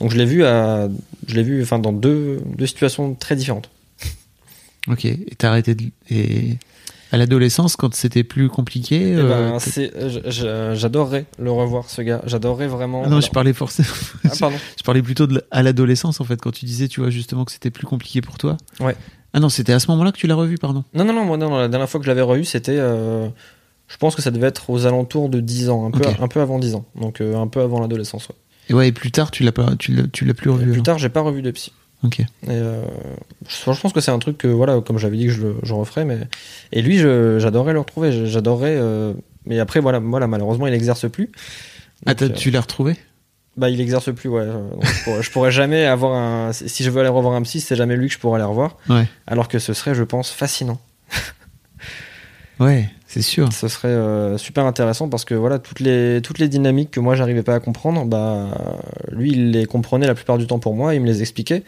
Donc 0.00 0.10
je 0.12 0.16
l'ai 0.16 0.24
vu 0.26 0.44
à, 0.44 0.88
je 1.26 1.34
l'ai 1.34 1.42
vu, 1.42 1.62
enfin 1.62 1.78
dans 1.78 1.92
deux, 1.92 2.40
deux 2.56 2.66
situations 2.66 3.14
très 3.14 3.36
différentes. 3.36 3.68
Ok. 4.88 5.04
Et 5.04 5.34
t'as 5.36 5.50
arrêté 5.50 5.74
de... 5.74 5.84
Et 6.10 6.56
à 7.12 7.16
l'adolescence, 7.16 7.76
quand 7.76 7.92
c'était 7.94 8.22
plus 8.24 8.48
compliqué 8.48 9.12
Eh 9.12 9.16
euh, 9.16 9.58
ben, 9.58 9.58
je- 10.30 10.74
j'adorerais 10.76 11.26
le 11.38 11.50
revoir 11.50 11.90
ce 11.90 12.02
gars. 12.02 12.22
J'adorerais 12.24 12.68
vraiment. 12.68 13.02
Ah 13.04 13.08
non, 13.08 13.20
je 13.20 13.30
parlais 13.30 13.52
forcément. 13.52 13.88
Ah, 14.24 14.30
pardon. 14.38 14.56
Je 14.78 14.82
parlais 14.84 15.02
plutôt 15.02 15.26
de 15.26 15.42
à 15.50 15.62
l'adolescence 15.62 16.20
en 16.20 16.24
fait, 16.24 16.40
quand 16.40 16.52
tu 16.52 16.64
disais, 16.64 16.88
tu 16.88 17.00
vois, 17.00 17.10
justement 17.10 17.44
que 17.44 17.52
c'était 17.52 17.70
plus 17.70 17.86
compliqué 17.86 18.20
pour 18.20 18.38
toi. 18.38 18.56
Ouais. 18.78 18.96
Ah 19.32 19.40
non, 19.40 19.48
c'était 19.48 19.72
à 19.72 19.80
ce 19.80 19.88
moment-là 19.90 20.12
que 20.12 20.16
tu 20.18 20.26
l'as 20.26 20.34
revu, 20.34 20.56
pardon. 20.56 20.82
Non, 20.94 21.04
non, 21.04 21.12
non, 21.12 21.24
moi, 21.24 21.36
non, 21.36 21.56
la 21.58 21.68
dernière 21.68 21.88
fois 21.90 22.00
que 22.00 22.04
je 22.06 22.10
l'avais 22.10 22.22
revu, 22.22 22.44
c'était. 22.44 22.76
euh, 22.78 23.28
je 23.92 23.96
pense 23.96 24.14
que 24.14 24.22
ça 24.22 24.30
devait 24.30 24.46
être 24.46 24.70
aux 24.70 24.86
alentours 24.86 25.28
de 25.28 25.40
10 25.40 25.68
ans, 25.68 25.84
un 25.86 25.90
peu, 25.90 26.02
un 26.20 26.28
peu 26.28 26.40
avant 26.40 26.58
10 26.58 26.76
ans. 26.76 26.84
Donc 26.94 27.20
euh, 27.20 27.36
un 27.36 27.48
peu 27.48 27.60
avant 27.60 27.80
l'adolescence. 27.80 28.28
Ouais. 28.28 28.34
Et 28.68 28.74
ouais, 28.74 28.88
et 28.88 28.92
plus 28.92 29.10
tard, 29.10 29.30
tu 29.32 29.42
l'as 29.42 29.50
pas, 29.52 29.74
tu 29.78 29.92
l'as, 29.92 30.04
tu 30.12 30.24
l'as 30.24 30.34
plus 30.34 30.48
Et 30.50 30.52
revu. 30.52 30.64
plus 30.66 30.72
alors. 30.74 30.84
tard, 30.84 30.98
j'ai 30.98 31.08
pas 31.08 31.20
revu 31.22 31.42
de 31.42 31.50
psy. 31.50 31.72
Ok. 32.04 32.20
Et 32.20 32.24
euh, 32.48 32.82
je, 33.48 33.72
je 33.72 33.80
pense 33.80 33.92
que 33.92 34.00
c'est 34.00 34.10
un 34.12 34.18
truc 34.20 34.38
que, 34.38 34.46
voilà, 34.46 34.80
comme 34.80 34.96
j'avais 34.96 35.16
dit 35.18 35.26
que 35.26 35.32
je, 35.32 35.48
je 35.62 35.74
referais. 35.74 36.04
Mais... 36.04 36.20
Et 36.72 36.80
lui, 36.80 36.98
j'adorerais 36.98 37.72
le 37.74 37.80
retrouver. 37.80 38.26
J'adorerais. 38.26 38.76
euh, 38.78 39.12
Mais 39.44 39.58
après, 39.58 39.80
voilà, 39.80 39.98
voilà, 39.98 40.26
malheureusement, 40.28 40.66
il 40.66 40.72
exerce 40.72 41.10
plus. 41.10 41.30
Ah, 42.06 42.14
Donc, 42.14 42.30
euh, 42.30 42.32
tu 42.34 42.50
l'as 42.50 42.60
retrouvé? 42.62 42.96
Bah, 43.56 43.68
il 43.68 43.80
exerce 43.80 44.14
plus, 44.14 44.28
ouais. 44.30 44.40
Euh, 44.42 44.70
donc, 44.70 44.84
je, 44.86 45.04
pourrais, 45.04 45.22
je 45.22 45.30
pourrais 45.30 45.50
jamais 45.50 45.84
avoir 45.84 46.14
un. 46.16 46.52
Si 46.52 46.84
je 46.84 46.88
veux 46.90 47.00
aller 47.00 47.10
revoir 47.10 47.34
un 47.34 47.42
psy, 47.42 47.60
c'est 47.60 47.76
jamais 47.76 47.96
lui 47.96 48.06
que 48.06 48.14
je 48.14 48.18
pourrais 48.18 48.36
aller 48.40 48.48
revoir. 48.48 48.78
Ouais. 48.88 49.06
Alors 49.26 49.48
que 49.48 49.58
ce 49.58 49.74
serait, 49.74 49.94
je 49.94 50.04
pense, 50.04 50.30
fascinant. 50.30 50.80
Ouais, 52.60 52.88
c'est 53.12 53.22
sûr. 53.22 53.52
Ce 53.52 53.66
serait 53.66 53.88
euh, 53.88 54.38
super 54.38 54.66
intéressant 54.66 55.08
parce 55.08 55.24
que 55.24 55.34
voilà, 55.34 55.58
toutes 55.58 55.80
les, 55.80 56.20
toutes 56.22 56.38
les 56.38 56.46
dynamiques 56.46 56.92
que 56.92 57.00
moi 57.00 57.16
j'arrivais 57.16 57.42
pas 57.42 57.56
à 57.56 57.58
comprendre, 57.58 58.04
bah, 58.04 58.56
lui 59.10 59.32
il 59.32 59.50
les 59.50 59.66
comprenait 59.66 60.06
la 60.06 60.14
plupart 60.14 60.38
du 60.38 60.46
temps 60.46 60.60
pour 60.60 60.76
moi, 60.76 60.94
il 60.94 61.00
me 61.00 61.06
les 61.06 61.20
expliquait. 61.20 61.64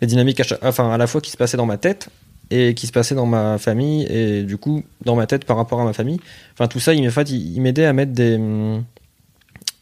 Les 0.00 0.06
dynamiques 0.06 0.40
à, 0.40 0.44
enfin, 0.62 0.92
à 0.92 0.96
la 0.96 1.08
fois 1.08 1.20
qui 1.20 1.32
se 1.32 1.36
passaient 1.36 1.56
dans 1.56 1.66
ma 1.66 1.76
tête 1.76 2.08
et 2.52 2.72
qui 2.74 2.86
se 2.86 2.92
passaient 2.92 3.16
dans 3.16 3.26
ma 3.26 3.58
famille 3.58 4.04
et 4.04 4.44
du 4.44 4.58
coup 4.58 4.84
dans 5.04 5.16
ma 5.16 5.26
tête 5.26 5.44
par 5.44 5.56
rapport 5.56 5.80
à 5.80 5.84
ma 5.84 5.92
famille. 5.92 6.20
Enfin 6.52 6.68
tout 6.68 6.78
ça, 6.78 6.94
il, 6.94 7.10
fait, 7.10 7.30
il, 7.30 7.56
il 7.56 7.60
m'aidait 7.62 7.86
à 7.86 7.92
mettre 7.92 8.12
des. 8.12 8.38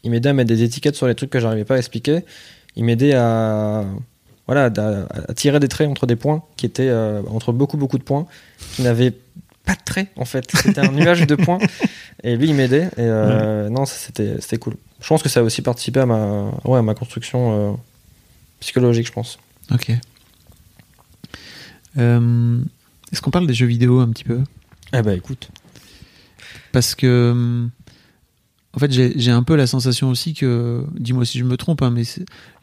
Il 0.03 0.09
m'aidait 0.09 0.29
à 0.29 0.33
mettre 0.33 0.49
des 0.49 0.63
étiquettes 0.63 0.95
sur 0.95 1.05
les 1.05 1.13
trucs 1.13 1.29
que 1.29 1.39
j'arrivais 1.39 1.65
pas 1.65 1.75
à 1.75 1.77
expliquer. 1.77 2.25
Il 2.75 2.83
m'aidait 2.83 3.13
à, 3.13 3.85
voilà, 4.47 4.71
à 5.27 5.33
tirer 5.35 5.59
des 5.59 5.67
traits 5.67 5.87
entre 5.87 6.07
des 6.07 6.15
points 6.15 6.41
qui 6.57 6.65
étaient 6.65 6.89
euh, 6.89 7.21
entre 7.29 7.51
beaucoup 7.51 7.77
beaucoup 7.77 7.99
de 7.99 8.03
points 8.03 8.25
qui 8.75 8.81
n'avaient 8.81 9.13
pas 9.65 9.73
de 9.75 9.83
traits 9.83 10.09
en 10.15 10.25
fait. 10.25 10.49
C'était 10.55 10.79
un 10.79 10.91
nuage 10.91 11.25
de 11.25 11.35
points 11.35 11.59
et 12.23 12.35
lui 12.35 12.49
il 12.49 12.55
m'aidait 12.55 12.85
et 12.97 13.01
euh, 13.01 13.69
non, 13.69 13.85
c'était 13.85 14.39
c'était 14.39 14.57
cool. 14.57 14.75
Je 15.01 15.07
pense 15.07 15.23
que 15.23 15.29
ça 15.29 15.41
a 15.41 15.43
aussi 15.43 15.61
participé 15.61 15.99
à 15.99 16.05
ma 16.05 16.51
ouais 16.63 16.79
à 16.79 16.81
ma 16.81 16.93
construction 16.93 17.71
euh, 17.71 17.73
psychologique, 18.59 19.07
je 19.07 19.11
pense. 19.11 19.39
Ok. 19.71 19.91
Euh, 21.97 22.59
Est-ce 23.11 23.21
qu'on 23.21 23.31
parle 23.31 23.47
des 23.47 23.53
jeux 23.53 23.65
vidéo 23.65 23.99
un 23.99 24.09
petit 24.09 24.23
peu? 24.23 24.41
Eh 24.93 25.01
ben 25.01 25.17
écoute, 25.17 25.49
Parce 26.71 26.95
que, 26.95 27.67
en 28.73 28.79
fait, 28.79 28.91
j'ai 28.91 29.13
j'ai 29.17 29.31
un 29.31 29.43
peu 29.43 29.55
la 29.55 29.67
sensation 29.67 30.09
aussi 30.09 30.33
que, 30.33 30.85
dis-moi 30.97 31.25
si 31.25 31.39
je 31.39 31.43
me 31.43 31.57
trompe, 31.57 31.81
hein, 31.81 31.89
mais 31.91 32.03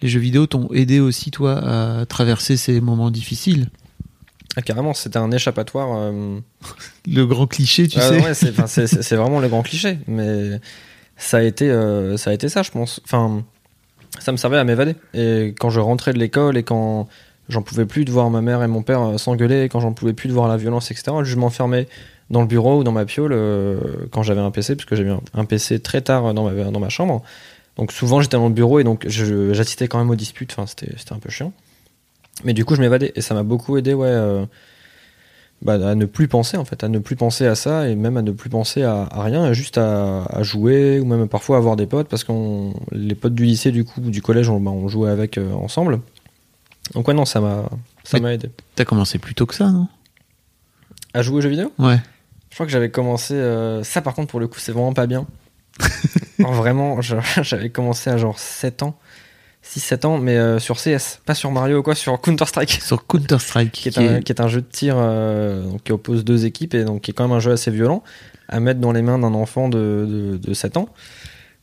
les 0.00 0.08
jeux 0.08 0.20
vidéo 0.20 0.46
t'ont 0.46 0.68
aidé 0.72 1.00
aussi, 1.00 1.30
toi, 1.30 1.58
à 1.58 2.06
traverser 2.06 2.56
ces 2.56 2.80
moments 2.80 3.10
difficiles. 3.10 3.68
Ah, 4.56 4.62
carrément, 4.62 4.92
c'était 4.94 5.18
un 5.18 5.30
échappatoire. 5.30 5.88
euh, 5.96 6.38
Le 7.06 7.24
grand 7.26 7.46
cliché, 7.46 7.88
tu 7.88 7.98
Ah, 7.98 8.08
sais. 8.08 8.20
ouais, 8.22 8.34
c'est, 8.34 9.16
vraiment 9.16 9.40
le 9.40 9.48
grand 9.48 9.62
cliché, 9.62 9.98
mais 10.06 10.60
ça 11.16 11.38
a 11.38 11.42
été, 11.42 11.70
euh, 11.70 12.16
ça 12.16 12.30
a 12.30 12.32
été 12.32 12.48
ça, 12.48 12.62
je 12.62 12.70
pense. 12.70 13.00
Enfin, 13.04 13.44
ça 14.18 14.32
me 14.32 14.36
servait 14.36 14.58
à 14.58 14.64
m'évader. 14.64 14.94
Et 15.14 15.54
quand 15.58 15.70
je 15.70 15.80
rentrais 15.80 16.12
de 16.12 16.18
l'école 16.18 16.56
et 16.56 16.62
quand 16.62 17.08
j'en 17.48 17.62
pouvais 17.62 17.86
plus 17.86 18.04
de 18.04 18.10
voir 18.10 18.28
ma 18.30 18.42
mère 18.42 18.62
et 18.62 18.68
mon 18.68 18.82
père 18.82 19.00
euh, 19.02 19.18
s'engueuler, 19.18 19.68
quand 19.68 19.80
j'en 19.80 19.92
pouvais 19.92 20.12
plus 20.12 20.28
de 20.28 20.34
voir 20.34 20.48
la 20.48 20.56
violence, 20.56 20.90
etc., 20.90 21.16
je 21.22 21.36
m'enfermais 21.36 21.88
dans 22.30 22.40
le 22.40 22.46
bureau 22.46 22.78
ou 22.80 22.84
dans 22.84 22.92
ma 22.92 23.04
piole 23.04 23.32
euh, 23.32 23.78
quand 24.10 24.22
j'avais 24.22 24.40
un 24.40 24.50
PC, 24.50 24.76
parce 24.76 24.86
que 24.86 24.96
j'ai 24.96 25.04
eu 25.04 25.12
un, 25.34 25.44
PC 25.44 25.80
très 25.80 26.00
tard 26.02 26.34
dans 26.34 26.50
ma, 26.50 26.64
dans 26.70 26.80
ma 26.80 26.88
chambre. 26.88 27.22
Donc 27.76 27.90
souvent 27.92 28.20
j'étais 28.20 28.36
dans 28.36 28.48
le 28.48 28.54
bureau 28.54 28.80
et 28.80 28.84
donc 28.84 29.06
j'assistais 29.08 29.88
quand 29.88 29.98
même 29.98 30.10
aux 30.10 30.14
disputes. 30.14 30.52
Enfin, 30.52 30.66
c'était 30.66 31.12
un 31.12 31.18
peu 31.18 31.30
chiant. 31.30 31.52
Mais 32.44 32.54
du 32.54 32.64
coup, 32.64 32.74
je 32.74 32.80
m'évadais 32.80 33.12
et 33.14 33.20
ça 33.20 33.34
m'a 33.34 33.42
beaucoup 33.42 33.76
aidé, 33.76 33.94
ouais. 33.94 34.08
euh, 34.08 34.46
bah, 35.60 35.74
à 35.74 35.94
ne 35.94 36.06
plus 36.06 36.26
penser 36.26 36.56
en 36.56 36.64
fait, 36.64 36.82
à 36.82 36.88
ne 36.88 36.98
plus 36.98 37.14
penser 37.14 37.46
à 37.46 37.54
ça 37.54 37.88
et 37.88 37.94
même 37.94 38.16
à 38.16 38.22
ne 38.22 38.32
plus 38.32 38.50
penser 38.50 38.82
à, 38.82 39.02
à 39.12 39.22
rien, 39.22 39.52
juste 39.52 39.78
à, 39.78 40.24
à 40.24 40.42
jouer 40.42 40.98
ou 40.98 41.04
même 41.04 41.28
parfois 41.28 41.56
avoir 41.56 41.76
des 41.76 41.86
potes 41.86 42.08
parce 42.08 42.24
qu'on 42.24 42.74
les 42.90 43.14
potes 43.14 43.34
du 43.36 43.44
lycée 43.44 43.70
du 43.70 43.84
coup 43.84 44.00
ou 44.04 44.10
du 44.10 44.22
collège 44.22 44.48
on, 44.48 44.58
bah, 44.58 44.72
on 44.72 44.88
jouait 44.88 45.08
avec 45.10 45.38
euh, 45.38 45.52
ensemble. 45.52 46.00
Donc 46.94 47.06
ouais 47.06 47.14
non 47.14 47.24
ça 47.24 47.40
m'a 47.40 47.70
ça 48.02 48.18
m'a 48.18 48.34
aidé. 48.34 48.50
T'as 48.74 48.84
commencé 48.84 49.18
plus 49.18 49.36
tôt 49.36 49.46
que 49.46 49.54
ça, 49.54 49.70
non? 49.70 49.86
À 51.14 51.22
jouer 51.22 51.36
aux 51.36 51.40
jeux 51.42 51.48
vidéo? 51.50 51.72
Ouais. 51.78 52.00
Je 52.50 52.54
crois 52.56 52.66
que 52.66 52.72
j'avais 52.72 52.90
commencé 52.90 53.34
euh, 53.34 53.84
ça 53.84 54.02
par 54.02 54.14
contre 54.14 54.32
pour 54.32 54.40
le 54.40 54.48
coup 54.48 54.58
c'est 54.58 54.72
vraiment 54.72 54.94
pas 54.94 55.06
bien. 55.06 55.26
Vraiment 56.40 57.00
j'avais 57.42 57.70
commencé 57.70 58.10
à 58.10 58.16
genre 58.16 58.38
7 58.38 58.82
ans, 58.82 58.98
6-7 59.74 60.06
ans 60.06 60.18
mais 60.18 60.36
euh, 60.36 60.58
sur 60.58 60.76
CS, 60.76 61.20
pas 61.24 61.34
sur 61.34 61.50
Mario 61.50 61.78
ou 61.78 61.82
quoi, 61.82 61.94
sur 61.94 62.20
Counter 62.20 62.44
Strike. 62.46 62.80
Sur 62.82 63.06
Counter-Strike, 63.06 63.72
qui 63.72 63.88
est, 63.88 63.98
un, 63.98 64.20
qui 64.20 64.32
est 64.32 64.40
un 64.40 64.48
jeu 64.48 64.60
de 64.60 64.66
tir 64.66 64.96
euh, 64.98 65.62
donc, 65.62 65.82
qui 65.84 65.92
oppose 65.92 66.24
deux 66.24 66.44
équipes 66.44 66.74
et 66.74 66.84
donc 66.84 67.02
qui 67.02 67.10
est 67.10 67.14
quand 67.14 67.26
même 67.26 67.36
un 67.36 67.40
jeu 67.40 67.52
assez 67.52 67.70
violent 67.70 68.02
à 68.48 68.60
mettre 68.60 68.80
dans 68.80 68.92
les 68.92 69.02
mains 69.02 69.18
d'un 69.18 69.32
enfant 69.32 69.68
de, 69.68 70.06
de, 70.08 70.36
de 70.36 70.54
7 70.54 70.76
ans. 70.76 70.88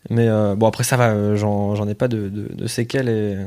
Mais 0.09 0.27
euh, 0.27 0.55
bon, 0.55 0.67
après 0.67 0.83
ça 0.83 0.97
va, 0.97 1.35
j'en 1.35 1.87
ai 1.87 1.93
pas 1.93 2.07
de, 2.07 2.29
de, 2.29 2.67
séquelles 2.67 3.09
et. 3.09 3.37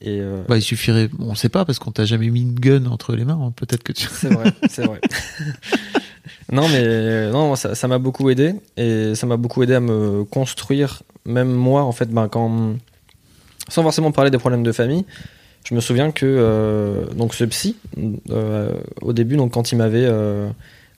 et 0.00 0.20
euh, 0.20 0.42
Bah, 0.48 0.58
il 0.58 0.62
suffirait, 0.62 1.08
on 1.18 1.34
sait 1.34 1.48
pas, 1.48 1.64
parce 1.64 1.78
qu'on 1.78 1.90
t'a 1.90 2.04
jamais 2.04 2.28
mis 2.28 2.42
une 2.42 2.54
gun 2.54 2.86
entre 2.86 3.16
les 3.16 3.24
mains, 3.24 3.40
hein. 3.42 3.52
peut-être 3.56 3.82
que 3.82 3.92
tu... 3.92 4.06
c'est 4.06 4.28
vrai, 4.28 4.52
c'est 4.68 4.86
vrai. 4.86 5.00
non, 6.52 6.68
mais 6.68 7.30
non, 7.30 7.56
ça 7.56 7.74
ça 7.74 7.88
m'a 7.88 7.98
beaucoup 7.98 8.30
aidé 8.30 8.54
et 8.76 9.14
ça 9.14 9.26
m'a 9.26 9.36
beaucoup 9.36 9.62
aidé 9.62 9.74
à 9.74 9.80
me 9.80 10.24
construire, 10.24 11.02
même 11.24 11.50
moi, 11.50 11.82
en 11.82 11.92
fait, 11.92 12.10
ben, 12.10 12.28
quand. 12.28 12.76
Sans 13.72 13.82
forcément 13.82 14.12
parler 14.12 14.30
des 14.30 14.36
problèmes 14.36 14.64
de 14.64 14.70
famille, 14.70 15.06
je 15.64 15.74
me 15.74 15.80
souviens 15.80 16.10
que 16.10 16.26
euh, 16.26 17.06
donc 17.16 17.32
ce 17.32 17.44
psy, 17.44 17.76
euh, 18.28 18.74
au 19.00 19.14
début, 19.14 19.36
donc 19.36 19.52
quand 19.52 19.72
il 19.72 19.76
m'avait 19.76 20.04
euh, 20.04 20.50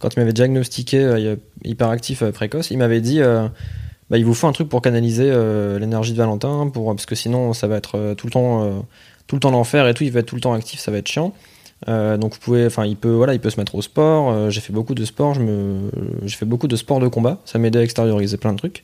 diagnostiqué 0.03 1.37
hyperactif 1.63 2.25
précoce, 2.31 2.73
il 2.73 2.79
m'avait 2.79 3.01
dit 3.01 3.21
bah, 3.21 4.19
il 4.19 4.25
vous 4.25 4.35
faut 4.35 4.49
un 4.49 4.53
truc 4.53 4.69
pour 4.69 4.83
canaliser 4.83 5.33
l'énergie 5.79 6.15
de 6.15 6.19
Valentin, 6.19 6.69
pour, 6.69 6.87
parce 6.87 7.07
que 7.07 7.15
sinon 7.15 7.53
ça 7.53 7.69
va 7.69 7.77
être 7.77 8.15
tout 8.19 8.27
le 8.27 8.33
temps 8.33 8.85
tout 9.29 9.37
le 9.37 9.41
temps 9.41 9.53
l'enfer 9.53 9.87
et 9.87 9.95
tout, 9.95 10.03
il 10.03 10.11
va 10.11 10.19
être 10.19 10.27
tout 10.27 10.35
le 10.35 10.41
temps 10.41 10.53
actif, 10.53 10.81
ça 10.81 10.91
va 10.91 10.99
être 10.99 11.09
chiant. 11.09 11.33
Donc 11.87 12.33
vous 12.35 12.41
pouvez, 12.41 12.67
enfin 12.67 12.87
il 12.87 12.97
peut, 12.97 13.13
voilà, 13.13 13.35
il 13.35 13.41
peut 13.41 13.51
se 13.51 13.61
mettre 13.61 13.77
au 13.77 13.83
sport. 13.83 14.51
j'ai 14.51 14.61
fait 14.61 14.73
beaucoup 14.73 14.97
de 14.97 15.05
sport, 15.05 15.35
je 15.35 15.43
me, 15.43 15.91
j'ai 16.25 16.37
fait 16.37 16.45
beaucoup 16.45 16.67
de 16.67 16.75
sport 16.75 16.99
de 16.99 17.07
combat, 17.07 17.39
ça 17.45 17.61
m'aidait 17.61 17.79
à 17.79 17.83
extérioriser 17.83 18.37
plein 18.37 18.53
de 18.53 18.59
trucs. 18.59 18.83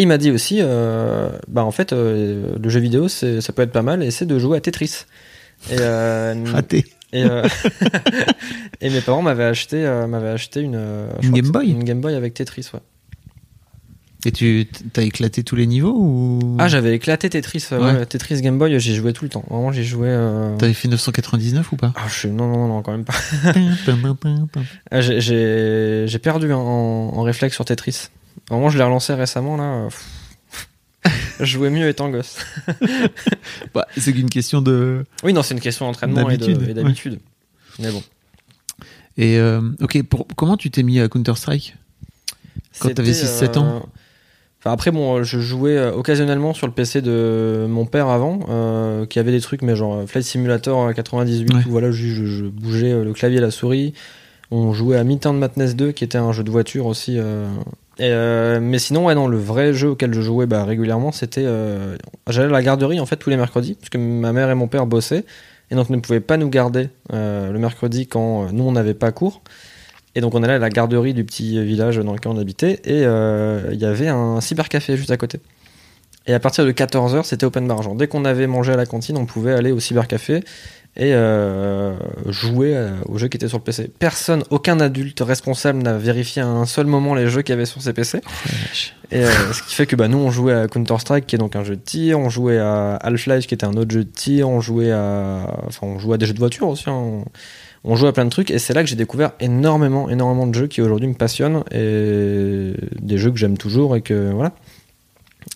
Et 0.00 0.04
il 0.04 0.06
m'a 0.06 0.16
dit 0.16 0.30
aussi, 0.30 0.60
euh, 0.62 1.28
bah 1.46 1.62
en 1.62 1.70
fait, 1.72 1.92
euh, 1.92 2.56
le 2.58 2.68
jeu 2.70 2.80
vidéo, 2.80 3.06
ça 3.08 3.26
peut 3.54 3.60
être 3.60 3.70
pas 3.70 3.82
mal, 3.82 4.10
c'est 4.10 4.24
de 4.24 4.38
jouer 4.38 4.56
à 4.56 4.60
Tetris. 4.62 5.04
Et, 5.70 5.76
euh, 5.78 6.34
Raté. 6.46 6.86
et, 7.12 7.22
euh, 7.24 7.46
et 8.80 8.88
mes 8.88 9.02
parents 9.02 9.20
m'avaient 9.20 9.44
acheté, 9.44 9.84
euh, 9.84 10.06
m'avaient 10.06 10.30
acheté 10.30 10.60
une, 10.62 10.76
euh, 10.76 11.10
Game 11.22 11.50
Boy 11.50 11.68
Une 11.70 11.84
Game 11.84 12.00
Boy 12.00 12.14
avec 12.14 12.32
Tetris, 12.32 12.70
ouais. 12.72 12.80
Et 14.24 14.32
tu 14.32 14.66
t'as 14.94 15.02
éclaté 15.02 15.44
tous 15.44 15.54
les 15.56 15.66
niveaux 15.66 15.94
ou? 15.94 16.56
Ah, 16.58 16.68
j'avais 16.68 16.94
éclaté 16.94 17.28
Tetris, 17.28 17.66
Ouais. 17.72 17.78
ouais, 17.78 18.06
Tetris 18.06 18.40
Game 18.40 18.58
Boy, 18.58 18.78
j'y 18.80 18.94
jouais 18.94 19.12
tout 19.12 19.24
le 19.24 19.30
temps. 19.30 19.44
Vraiment, 19.50 19.70
j'y 19.70 19.84
jouais. 19.84 20.16
T'avais 20.58 20.72
fait 20.72 20.88
999 20.88 21.72
ou 21.72 21.76
pas? 21.76 21.92
Ah, 21.94 22.06
je... 22.08 22.28
Non, 22.28 22.46
non, 22.48 22.68
non, 22.68 22.80
quand 22.82 22.92
même 22.92 23.04
pas. 23.04 23.12
Ah, 24.90 25.00
j'ai- 25.02 26.18
perdu 26.22 26.52
en, 26.54 26.58
en 26.58 27.22
réflexe 27.22 27.54
sur 27.54 27.66
Tetris. 27.66 28.08
Vraiment, 28.50 28.68
je 28.68 28.76
l'ai 28.78 28.84
relancé 28.84 29.14
récemment, 29.14 29.56
là. 29.56 29.88
je 31.38 31.44
jouais 31.44 31.70
mieux 31.70 31.88
étant 31.88 32.10
gosse. 32.10 32.38
Bah, 33.74 33.86
c'est 33.96 34.12
qu'une 34.12 34.30
question 34.30 34.60
de. 34.62 35.04
Oui, 35.24 35.32
non, 35.32 35.42
c'est 35.42 35.54
une 35.54 35.60
question 35.60 35.86
d'entraînement 35.86 36.28
et 36.30 36.36
de- 36.36 36.72
D'habitude. 36.72 37.20
Mais 37.78 37.90
bon. 37.90 38.02
Et 39.16 39.38
euh, 39.38 39.60
ok, 39.80 40.02
pour, 40.04 40.26
comment 40.36 40.56
tu 40.56 40.70
t'es 40.70 40.82
mis 40.82 40.98
à 41.00 41.08
Counter 41.08 41.34
Strike 41.36 41.76
Quand 42.80 42.92
t'avais 42.94 43.12
C'était, 43.12 43.46
6-7 43.46 43.58
ans 43.58 43.76
euh, 43.76 43.80
Enfin, 44.60 44.72
après, 44.72 44.90
bon, 44.90 45.22
je 45.22 45.40
jouais 45.40 45.76
euh, 45.76 45.92
occasionnellement 45.92 46.52
sur 46.54 46.66
le 46.66 46.72
PC 46.72 47.00
de 47.02 47.66
mon 47.68 47.86
père 47.86 48.08
avant, 48.08 48.40
euh, 48.48 49.06
qui 49.06 49.18
avait 49.18 49.32
des 49.32 49.40
trucs, 49.40 49.62
mais 49.62 49.74
genre 49.76 50.06
Flight 50.08 50.24
Simulator 50.26 50.88
euh, 50.88 50.92
98, 50.92 51.52
Ouais. 51.54 51.60
où 51.66 51.70
voilà, 51.70 51.90
je, 51.90 52.06
je- 52.08 52.26
je 52.26 52.44
bougeais 52.44 53.02
le 53.04 53.12
clavier 53.12 53.38
et 53.38 53.40
la 53.40 53.50
souris. 53.50 53.94
On 54.50 54.72
jouait 54.72 54.96
à 54.96 55.04
Midtown 55.04 55.38
Madness 55.38 55.76
2, 55.76 55.92
qui 55.92 56.04
était 56.04 56.18
un 56.18 56.32
jeu 56.32 56.42
de 56.44 56.50
voiture 56.50 56.86
aussi. 56.86 57.16
euh, 57.18 57.46
euh, 58.02 58.60
mais 58.60 58.78
sinon, 58.78 59.06
ouais, 59.06 59.14
le 59.14 59.36
vrai 59.36 59.72
jeu 59.74 59.90
auquel 59.90 60.14
je 60.14 60.20
jouais 60.20 60.46
bah, 60.46 60.64
régulièrement, 60.64 61.12
c'était. 61.12 61.44
euh, 61.44 61.96
J'allais 62.28 62.48
à 62.48 62.52
la 62.52 62.62
garderie 62.62 63.00
en 63.00 63.06
fait 63.06 63.16
tous 63.16 63.30
les 63.30 63.36
mercredis, 63.36 63.74
parce 63.74 63.90
que 63.90 63.98
ma 63.98 64.32
mère 64.32 64.50
et 64.50 64.54
mon 64.54 64.68
père 64.68 64.86
bossaient, 64.86 65.24
et 65.70 65.74
donc 65.74 65.90
ne 65.90 65.98
pouvaient 65.98 66.20
pas 66.20 66.36
nous 66.36 66.48
garder 66.48 66.88
euh, 67.12 67.52
le 67.52 67.58
mercredi 67.58 68.06
quand 68.06 68.52
nous 68.52 68.64
on 68.64 68.72
n'avait 68.72 68.94
pas 68.94 69.12
cours. 69.12 69.42
Et 70.14 70.20
donc 70.20 70.34
on 70.34 70.42
allait 70.42 70.54
à 70.54 70.58
la 70.58 70.70
garderie 70.70 71.14
du 71.14 71.24
petit 71.24 71.62
village 71.64 71.98
dans 71.98 72.12
lequel 72.12 72.32
on 72.32 72.38
habitait, 72.38 72.80
et 72.84 73.02
il 73.02 73.78
y 73.80 73.84
avait 73.84 74.08
un 74.08 74.40
cybercafé 74.40 74.96
juste 74.96 75.10
à 75.10 75.16
côté. 75.16 75.40
Et 76.26 76.34
à 76.34 76.38
partir 76.38 76.64
de 76.66 76.72
14h, 76.72 77.24
c'était 77.24 77.46
open 77.46 77.66
bar. 77.66 77.82
Genre, 77.82 77.94
dès 77.94 78.06
qu'on 78.06 78.24
avait 78.24 78.46
mangé 78.46 78.72
à 78.72 78.76
la 78.76 78.86
cantine, 78.86 79.16
on 79.16 79.24
pouvait 79.26 79.52
aller 79.52 79.72
au 79.72 79.80
cybercafé 79.80 80.44
et 80.96 81.14
euh, 81.14 81.94
jouer 82.26 82.76
euh, 82.76 82.90
aux 83.06 83.16
jeux 83.16 83.28
qui 83.28 83.36
étaient 83.36 83.48
sur 83.48 83.58
le 83.58 83.62
PC. 83.64 83.90
Personne, 83.98 84.42
aucun 84.50 84.80
adulte 84.80 85.20
responsable 85.20 85.82
n'a 85.82 85.96
vérifié 85.96 86.42
à 86.42 86.46
un 86.48 86.66
seul 86.66 86.86
moment 86.86 87.14
les 87.14 87.28
jeux 87.28 87.42
qu'il 87.42 87.52
y 87.52 87.56
avait 87.56 87.64
sur 87.64 87.80
ces 87.80 87.92
PC. 87.92 88.20
Et 89.12 89.24
euh, 89.24 89.52
ce 89.52 89.62
qui 89.62 89.74
fait 89.74 89.86
que 89.86 89.94
bah, 89.96 90.08
nous, 90.08 90.18
on 90.18 90.30
jouait 90.30 90.52
à 90.54 90.66
Counter-Strike, 90.68 91.26
qui 91.26 91.36
est 91.36 91.38
donc 91.38 91.54
un 91.56 91.64
jeu 91.64 91.76
de 91.76 91.80
tir, 91.80 92.18
on 92.18 92.28
jouait 92.28 92.58
à 92.58 92.96
Half-Life, 92.96 93.46
qui 93.46 93.54
était 93.54 93.64
un 93.66 93.74
autre 93.74 93.90
jeu 93.92 94.04
de 94.04 94.10
tir, 94.10 94.48
on 94.48 94.60
jouait 94.60 94.90
à, 94.90 95.58
enfin, 95.66 95.86
on 95.86 95.98
jouait 96.00 96.14
à 96.14 96.18
des 96.18 96.26
jeux 96.26 96.34
de 96.34 96.38
voiture 96.38 96.68
aussi. 96.68 96.84
hein. 96.88 96.92
On, 96.92 97.24
on 97.82 97.96
jouait 97.96 98.08
à 98.10 98.12
plein 98.12 98.26
de 98.26 98.30
trucs, 98.30 98.50
et 98.50 98.58
c'est 98.58 98.74
là 98.74 98.82
que 98.82 98.88
j'ai 98.90 98.96
découvert 98.96 99.32
énormément, 99.40 100.10
énormément 100.10 100.46
de 100.46 100.54
jeux 100.54 100.66
qui 100.66 100.82
aujourd'hui 100.82 101.08
me 101.08 101.14
passionnent 101.14 101.64
et 101.72 102.72
des 103.00 103.16
jeux 103.16 103.30
que 103.30 103.38
j'aime 103.38 103.56
toujours 103.56 103.96
et 103.96 104.02
que 104.02 104.32
voilà. 104.32 104.52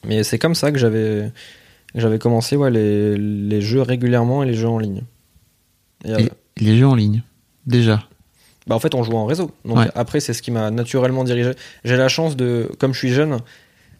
Mais 0.07 0.22
c'est 0.22 0.39
comme 0.39 0.55
ça 0.55 0.72
que 0.72 0.78
j'avais, 0.78 1.30
j'avais 1.95 2.18
commencé 2.18 2.57
ouais, 2.57 2.70
les, 2.70 3.16
les 3.18 3.61
jeux 3.61 3.82
régulièrement 3.82 4.43
et 4.43 4.47
les 4.47 4.55
jeux 4.55 4.68
en 4.68 4.78
ligne. 4.78 5.03
Et, 6.05 6.11
euh, 6.13 6.19
Et 6.19 6.31
les 6.65 6.77
jeux 6.79 6.87
en 6.87 6.95
ligne, 6.95 7.23
déjà. 7.67 8.03
bah 8.67 8.75
en 8.75 8.79
fait, 8.79 8.95
on 8.95 9.03
jouait 9.03 9.15
en 9.17 9.27
réseau. 9.27 9.51
Donc 9.65 9.79
Ouais. 9.79 9.89
après, 9.95 10.21
c'est 10.21 10.33
ce 10.33 10.43
qui 10.43 10.51
m'a 10.51 10.71
naturellement 10.71 11.25
dirigé. 11.25 11.53
J'ai 11.85 11.97
la 11.97 12.09
chance 12.09 12.37
de, 12.37 12.71
comme 12.79 12.93
je 12.95 12.99
suis 12.99 13.13
jeune, 13.13 13.39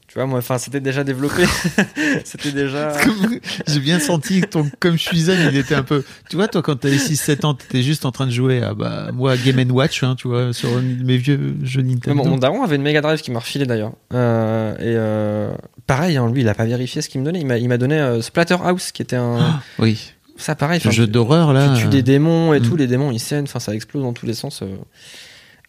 tu 0.07 0.15
vois, 0.19 0.27
moi, 0.27 0.39
enfin, 0.39 0.59
c'était 0.59 0.81
déjà 0.81 1.03
développé. 1.03 1.45
c'était 2.25 2.53
déjà. 2.53 2.93
J'ai 3.67 3.81
bien 3.81 3.99
senti 3.99 4.43
que 4.43 4.47
ton 4.47 4.71
comme 4.79 4.93
je 4.97 5.03
suis 5.03 5.19
zen, 5.23 5.49
il 5.51 5.57
était 5.59 5.75
un 5.75 5.83
peu. 5.83 6.05
Tu 6.31 6.37
vois, 6.37 6.47
toi, 6.47 6.63
quand 6.63 6.77
t'avais 6.77 6.99
6-7 6.99 7.45
ans, 7.47 7.55
t'étais 7.55 7.83
juste 7.83 8.05
en 8.05 8.13
train 8.13 8.27
de 8.27 8.31
jouer 8.31 8.63
à 8.63 8.75
bah, 8.75 9.11
moi, 9.13 9.35
Game 9.37 9.69
Watch, 9.73 10.05
hein, 10.05 10.15
tu 10.17 10.29
vois, 10.29 10.53
sur 10.53 10.69
mes 10.81 11.17
vieux 11.17 11.57
jeux 11.63 11.83
Nintendo. 11.83 12.15
Mon, 12.23 12.29
mon 12.31 12.37
daron 12.37 12.63
avait 12.63 12.77
une 12.77 12.83
Mega 12.83 13.01
Drive 13.01 13.23
qui 13.23 13.31
m'a 13.33 13.41
refilé 13.41 13.67
d'ailleurs. 13.67 13.93
Euh, 14.13 14.75
et 14.75 14.95
euh, 14.97 15.55
pareil, 15.87 16.17
hein, 16.17 16.31
lui, 16.31 16.43
il 16.43 16.49
a 16.49 16.55
pas 16.55 16.67
vérifié 16.67 17.03
ce 17.03 17.09
qu'il 17.09 17.21
me 17.21 17.27
donnait. 17.27 17.41
Il 17.41 17.47
m'a, 17.47 17.59
il 17.59 17.69
m'a 17.69 17.79
donné 17.79 17.99
euh, 17.99 18.21
Splatterhouse, 18.23 18.93
qui 18.93 19.03
était 19.03 19.17
un. 19.17 19.39
Ah, 19.41 19.63
oui, 19.81 20.13
ça, 20.37 20.55
pareil. 20.55 20.79
enfin, 20.79 20.91
jeu 20.91 21.07
d'horreur, 21.07 21.53
là. 21.53 21.75
tu 21.75 21.83
tues 21.83 21.87
euh, 21.87 21.91
des 21.91 22.03
démons 22.03 22.53
et 22.55 22.61
tout, 22.61 22.77
les 22.77 22.87
démons 22.87 23.11
ils 23.11 23.21
saignent, 23.21 23.45
enfin 23.45 23.61
ça 23.61 23.75
explose 23.75 24.03
dans 24.03 24.13
tous 24.13 24.27
les 24.27 24.35
sens. 24.35 24.63
euh. 24.63 24.77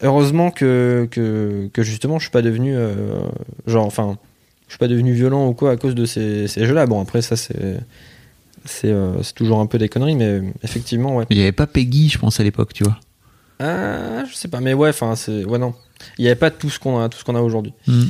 Heureusement 0.02 0.50
que, 0.50 1.08
que, 1.10 1.70
que 1.72 1.82
justement 1.82 2.18
je 2.18 2.24
suis 2.24 2.30
pas 2.30 2.42
devenu 2.42 2.76
euh, 2.76 3.20
genre 3.66 3.86
enfin 3.86 4.18
je 4.68 4.72
suis 4.72 4.78
pas 4.78 4.88
devenu 4.88 5.12
violent 5.14 5.46
ou 5.48 5.54
quoi 5.54 5.70
à 5.70 5.76
cause 5.76 5.94
de 5.94 6.04
ces, 6.04 6.48
ces 6.48 6.66
jeux-là. 6.66 6.86
Bon 6.86 7.00
après 7.00 7.22
ça 7.22 7.36
c'est 7.36 7.78
c'est 8.66 8.90
euh, 8.90 9.12
toujours 9.34 9.60
un 9.60 9.66
peu 9.66 9.78
des 9.78 9.88
conneries, 9.88 10.16
mais 10.16 10.40
effectivement, 10.62 11.16
ouais. 11.16 11.24
Il 11.30 11.36
n'y 11.36 11.42
avait 11.42 11.52
pas 11.52 11.66
Peggy, 11.66 12.08
je 12.08 12.18
pense, 12.18 12.40
à 12.40 12.42
l'époque, 12.42 12.72
tu 12.72 12.84
vois. 12.84 12.98
Ah, 13.60 14.24
je 14.28 14.34
sais 14.34 14.48
pas, 14.48 14.60
mais 14.60 14.74
ouais, 14.74 14.88
enfin, 14.88 15.14
c'est. 15.14 15.44
Ouais, 15.44 15.58
non. 15.58 15.72
Il 16.18 16.22
n'y 16.22 16.28
avait 16.28 16.34
pas 16.34 16.50
tout 16.50 16.68
ce 16.68 16.78
qu'on 16.78 16.98
a, 16.98 17.08
tout 17.08 17.16
ce 17.18 17.24
qu'on 17.24 17.36
a 17.36 17.40
aujourd'hui. 17.40 17.72
Mm. 17.86 18.02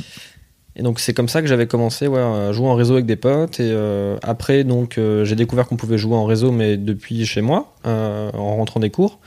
Et 0.79 0.83
donc, 0.83 0.99
c'est 0.99 1.13
comme 1.13 1.27
ça 1.27 1.41
que 1.41 1.47
j'avais 1.47 1.65
commencé 1.65 2.07
ouais, 2.07 2.19
à 2.21 2.51
jouer 2.53 2.67
en 2.67 2.75
réseau 2.75 2.93
avec 2.93 3.07
des 3.07 3.15
potes. 3.15 3.59
Et 3.59 3.71
euh, 3.73 4.17
après, 4.21 4.63
donc, 4.63 4.97
euh, 4.99 5.25
j'ai 5.25 5.35
découvert 5.35 5.67
qu'on 5.67 5.75
pouvait 5.75 5.97
jouer 5.97 6.15
en 6.15 6.25
réseau, 6.25 6.51
mais 6.51 6.77
depuis 6.77 7.25
chez 7.25 7.41
moi, 7.41 7.73
euh, 7.87 8.29
en 8.33 8.55
rentrant 8.57 8.79
des 8.79 8.91
cours. 8.91 9.19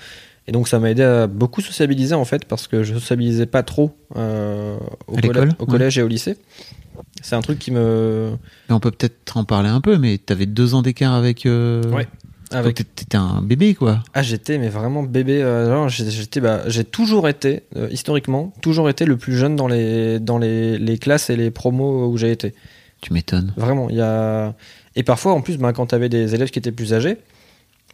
Et 0.47 0.53
donc, 0.53 0.69
ça 0.69 0.79
m'a 0.79 0.91
aidé 0.91 1.03
à 1.03 1.27
beaucoup 1.27 1.61
sociabiliser, 1.61 2.15
en 2.15 2.25
fait, 2.25 2.45
parce 2.45 2.69
que 2.69 2.83
je 2.85 2.95
sociabilisais 2.95 3.47
pas 3.47 3.63
trop 3.65 3.91
euh, 4.17 4.77
au, 5.09 5.17
À 5.17 5.21
collè- 5.21 5.27
l'école, 5.27 5.49
au 5.59 5.67
collège 5.67 5.99
et 5.99 6.03
au 6.03 6.09
lycée. 6.09 6.37
C'est 7.23 7.35
un 7.35 7.41
truc 7.41 7.59
qui 7.59 7.71
me. 7.73 8.31
Mais 8.69 8.75
on 8.75 8.81
peut 8.81 8.91
peut-être 8.93 9.37
en 9.37 9.45
parler 9.45 9.69
un 9.69 9.81
peu, 9.81 9.99
mais 9.99 10.19
t'avais 10.19 10.47
deux 10.47 10.75
ans 10.75 10.83
d'écart 10.83 11.15
avec. 11.15 11.47
euh, 11.47 11.83
Ouais. 11.93 12.07
Avec 12.53 12.77
t'étais 12.97 13.17
un 13.17 13.43
bébé, 13.43 13.75
quoi. 13.75 14.03
Ah, 14.13 14.23
j'étais, 14.23 14.59
mais 14.59 14.69
vraiment 14.69 15.03
bébé. 15.03 15.41
euh, 15.43 15.89
j'étais, 15.89 16.41
bah, 16.41 16.63
j'ai 16.67 16.85
toujours 16.85 17.29
été, 17.29 17.63
euh, 17.77 17.89
historiquement, 17.91 18.53
toujours 18.61 18.89
été 18.91 19.05
le 19.05 19.17
plus 19.17 19.37
jeune 19.37 19.55
dans 19.57 19.69
les, 19.69 20.19
dans 20.19 20.39
les, 20.39 20.77
les 20.79 20.99
classes 20.99 21.31
et 21.31 21.37
les 21.37 21.51
promos 21.51 22.09
où 22.09 22.17
j'ai 22.17 22.33
été. 22.33 22.55
Tu 23.01 23.13
m'étonnes. 23.13 23.53
Vraiment, 23.57 23.89
il 23.89 23.97
y 23.97 24.01
a. 24.01 24.55
Et 24.97 25.03
parfois, 25.05 25.33
en 25.33 25.41
plus, 25.43 25.57
bah, 25.59 25.73
quand 25.73 25.87
tu 25.87 25.95
avais 25.95 26.09
des 26.09 26.35
élèves 26.35 26.51
qui 26.51 26.59
étaient 26.59 26.73
plus 26.73 26.93
âgés, 26.93 27.19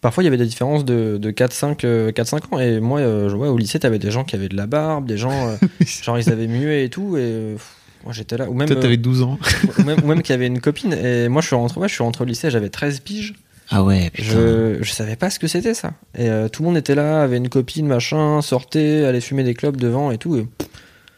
parfois 0.01 0.23
il 0.23 0.27
y 0.27 0.29
avait 0.29 0.39
des 0.39 0.47
différences 0.47 0.85
de, 0.85 1.19
de 1.19 1.31
4-5 1.31 1.85
euh, 1.85 2.11
4-5 2.13 2.55
ans. 2.55 2.59
Et 2.59 2.81
moi, 2.81 3.01
euh, 3.01 3.29
vois, 3.35 3.51
au 3.51 3.59
lycée, 3.59 3.79
tu 3.79 3.87
avais 3.87 3.99
des 3.99 4.11
gens 4.11 4.25
qui 4.25 4.37
avaient 4.37 4.49
de 4.49 4.57
la 4.57 4.67
barbe, 4.67 5.07
des 5.07 5.19
gens, 5.19 5.57
genre 6.03 6.19
ils 6.19 6.31
avaient 6.31 6.47
muet 6.49 6.85
et 6.85 6.89
tout. 6.89 7.17
Et 7.19 7.57
moi, 8.05 8.13
j'étais 8.15 8.39
là. 8.39 8.49
Ou 8.49 8.55
même, 8.55 8.69
Toi, 8.69 8.77
t'avais 8.81 8.97
12 8.97 9.23
ans. 9.23 9.39
ou 9.79 9.83
même, 9.83 9.99
ou 10.03 10.07
même 10.07 10.23
qu'il 10.23 10.33
y 10.33 10.35
avait 10.35 10.47
une 10.47 10.61
copine. 10.63 10.95
Et 10.95 11.29
moi, 11.29 11.43
je 11.43 11.49
suis 11.49 11.57
rentré, 11.57 11.79
ouais, 11.79 11.89
je 11.89 11.95
suis 11.95 12.03
rentré 12.03 12.25
au 12.25 12.27
lycée, 12.27 12.51
j'avais 12.51 12.71
13 12.71 13.01
piges. 13.01 13.35
Ah 13.69 13.83
ouais, 13.83 14.11
putain. 14.11 14.29
Je, 14.29 14.79
je 14.83 14.93
savais 14.93 15.17
pas 15.17 15.29
ce 15.31 15.39
que 15.39 15.47
c'était 15.49 15.75
ça. 15.75 15.93
Et 16.17 16.29
euh, 16.29 16.49
tout 16.49 16.63
le 16.63 16.69
monde 16.69 16.77
était 16.77 16.95
là, 16.95 17.23
avait 17.23 17.37
une 17.39 17.49
copine, 17.49 17.87
machin, 17.87 18.41
sortait, 18.43 19.05
allait 19.05 19.21
fumer 19.21 19.43
des 19.45 19.55
clopes 19.55 19.77
devant 19.77 20.11
et 20.11 20.19
tout. 20.19 20.37
et- 20.37 20.47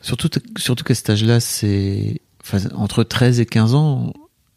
Surtout, 0.01 0.28
surtout 0.57 0.84
qu'à 0.84 0.94
cet 0.94 1.11
âge-là, 1.11 1.40
c'est. 1.40 2.20
Enfin, 2.42 2.59
entre 2.74 3.03
13 3.05 3.40
et 3.40 3.46
15 3.46 3.74
ans, 3.74 4.12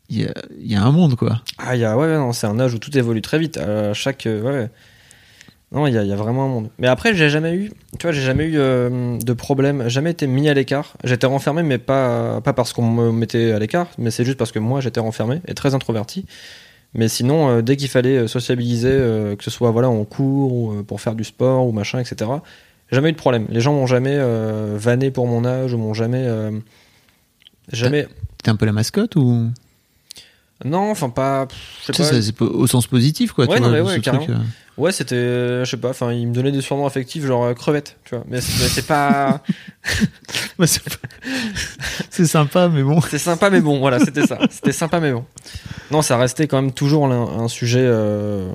il 0.10 0.22
y 0.22 0.26
a, 0.26 0.34
il 0.60 0.72
y 0.72 0.76
a 0.76 0.84
un 0.84 0.92
monde, 0.92 1.16
quoi. 1.16 1.42
Ah, 1.58 1.76
il 1.76 1.82
y 1.82 1.86
a, 1.86 1.98
ouais, 1.98 2.16
non, 2.16 2.32
c'est 2.32 2.48
un 2.48 2.60
âge 2.60 2.74
où 2.74 2.80
tout 2.80 2.96
évolue 2.98 3.22
très 3.22 3.40
vite. 3.40 3.58
À 3.58 3.94
chaque, 3.94 4.26
euh, 4.28 4.42
ouais. 4.42 4.70
Non, 5.74 5.88
il 5.88 5.92
y 5.94 6.08
y 6.08 6.12
a 6.12 6.16
vraiment 6.18 6.46
un 6.46 6.50
monde. 6.50 6.70
Mais 6.80 6.88
après, 6.88 7.14
j'ai 7.16 7.30
jamais 7.30 7.54
eu, 7.54 7.72
tu 7.98 8.04
vois, 8.04 8.12
j'ai 8.12 8.22
jamais 8.22 8.44
eu 8.44 8.54
euh, 8.58 9.18
de 9.18 9.34
problème, 9.34 9.88
jamais 9.88 10.12
été 10.12 10.28
mis 10.28 10.50
à 10.50 10.54
l'écart. 10.54 10.94
J'étais 11.06 11.28
renfermé, 11.28 11.64
mais 11.64 11.78
pas, 11.78 12.42
pas 12.42 12.52
parce 12.54 12.74
qu'on 12.74 12.90
me 12.92 13.12
mettait 13.14 13.52
à 13.54 13.60
l'écart, 13.60 13.88
mais 13.98 14.12
c'est 14.12 14.26
juste 14.26 14.38
parce 14.38 14.52
que 14.52 14.60
moi, 14.60 14.82
j'étais 14.82 15.00
renfermé 15.00 15.40
et 15.48 15.54
très 15.54 15.74
introverti. 15.74 16.26
Mais 16.94 17.08
sinon, 17.08 17.50
euh, 17.50 17.62
dès 17.62 17.78
qu'il 17.78 17.88
fallait 17.88 18.18
euh, 18.18 18.28
sociabiliser, 18.28 18.92
euh, 18.92 19.36
que 19.36 19.44
ce 19.44 19.50
soit 19.50 19.72
voilà 19.72 19.90
en 19.90 20.04
cours 20.04 20.54
ou 20.54 20.84
pour 20.84 21.00
faire 21.00 21.16
du 21.16 21.24
sport 21.24 21.68
ou 21.68 21.72
machin, 21.72 22.00
etc. 22.00 22.30
Jamais 22.92 23.10
eu 23.10 23.14
de 23.14 23.18
problème. 23.18 23.46
Les 23.50 23.62
gens 23.62 23.74
m'ont 23.74 23.88
jamais 23.88 24.20
vanné 24.76 25.12
pour 25.12 25.26
mon 25.26 25.46
âge 25.46 25.74
ou 25.74 25.78
m'ont 25.78 25.94
jamais, 25.94 26.28
jamais. 27.72 28.06
T'es 28.44 28.52
un 28.52 28.58
peu 28.58 28.66
la 28.66 28.74
mascotte 28.74 29.16
ou? 29.16 29.50
Non, 30.66 30.92
enfin 30.92 31.10
pas. 31.10 31.48
Je 31.82 31.86
sais 31.88 31.94
pas. 31.94 32.04
ça, 32.10 32.22
c'est 32.22 32.36
pas- 32.36 32.46
au 32.46 32.68
sens 32.68 32.88
positif, 32.88 33.32
quoi. 33.32 33.46
Ouais, 33.48 33.56
tu 33.58 33.62
non, 33.62 33.70
vois, 33.70 33.78
mais 33.78 33.90
ouais, 33.90 34.00
carrément. 34.00 34.24
truc, 34.26 34.36
euh. 34.38 34.42
Ouais, 34.78 34.92
c'était, 34.92 35.16
euh, 35.16 35.66
je 35.66 35.70
sais 35.72 35.78
pas, 35.78 35.90
enfin, 35.90 36.14
il 36.14 36.28
me 36.28 36.34
donnait 36.34 36.52
des 36.52 36.62
surnoms 36.62 36.86
affectifs 36.86 37.26
genre 37.26 37.44
euh, 37.44 37.54
crevette, 37.54 37.98
tu 38.06 38.16
vois. 38.16 38.24
Mais 38.30 38.40
c'est 38.42 38.86
pas, 38.88 39.42
Bah, 40.58 40.66
c'est 40.68 40.82
pas- 40.84 40.98
sympa, 42.26 42.70
mais 42.70 42.82
bon. 42.84 43.02
c'est 43.02 43.18
sympa 43.20 43.50
mais 43.50 43.62
bon, 43.62 43.80
voilà, 43.80 44.00
c'était 44.00 44.26
ça. 44.26 44.40
C'était 44.50 44.72
sympa 44.72 45.00
mais 45.00 45.12
bon. 45.12 45.26
Non, 45.92 46.02
ça 46.02 46.18
restait 46.18 46.48
quand 46.48 46.62
même 46.62 46.72
toujours 46.72 47.06
un, 47.08 47.44
un 47.44 47.48
sujet, 47.48 47.82
euh, 47.84 48.52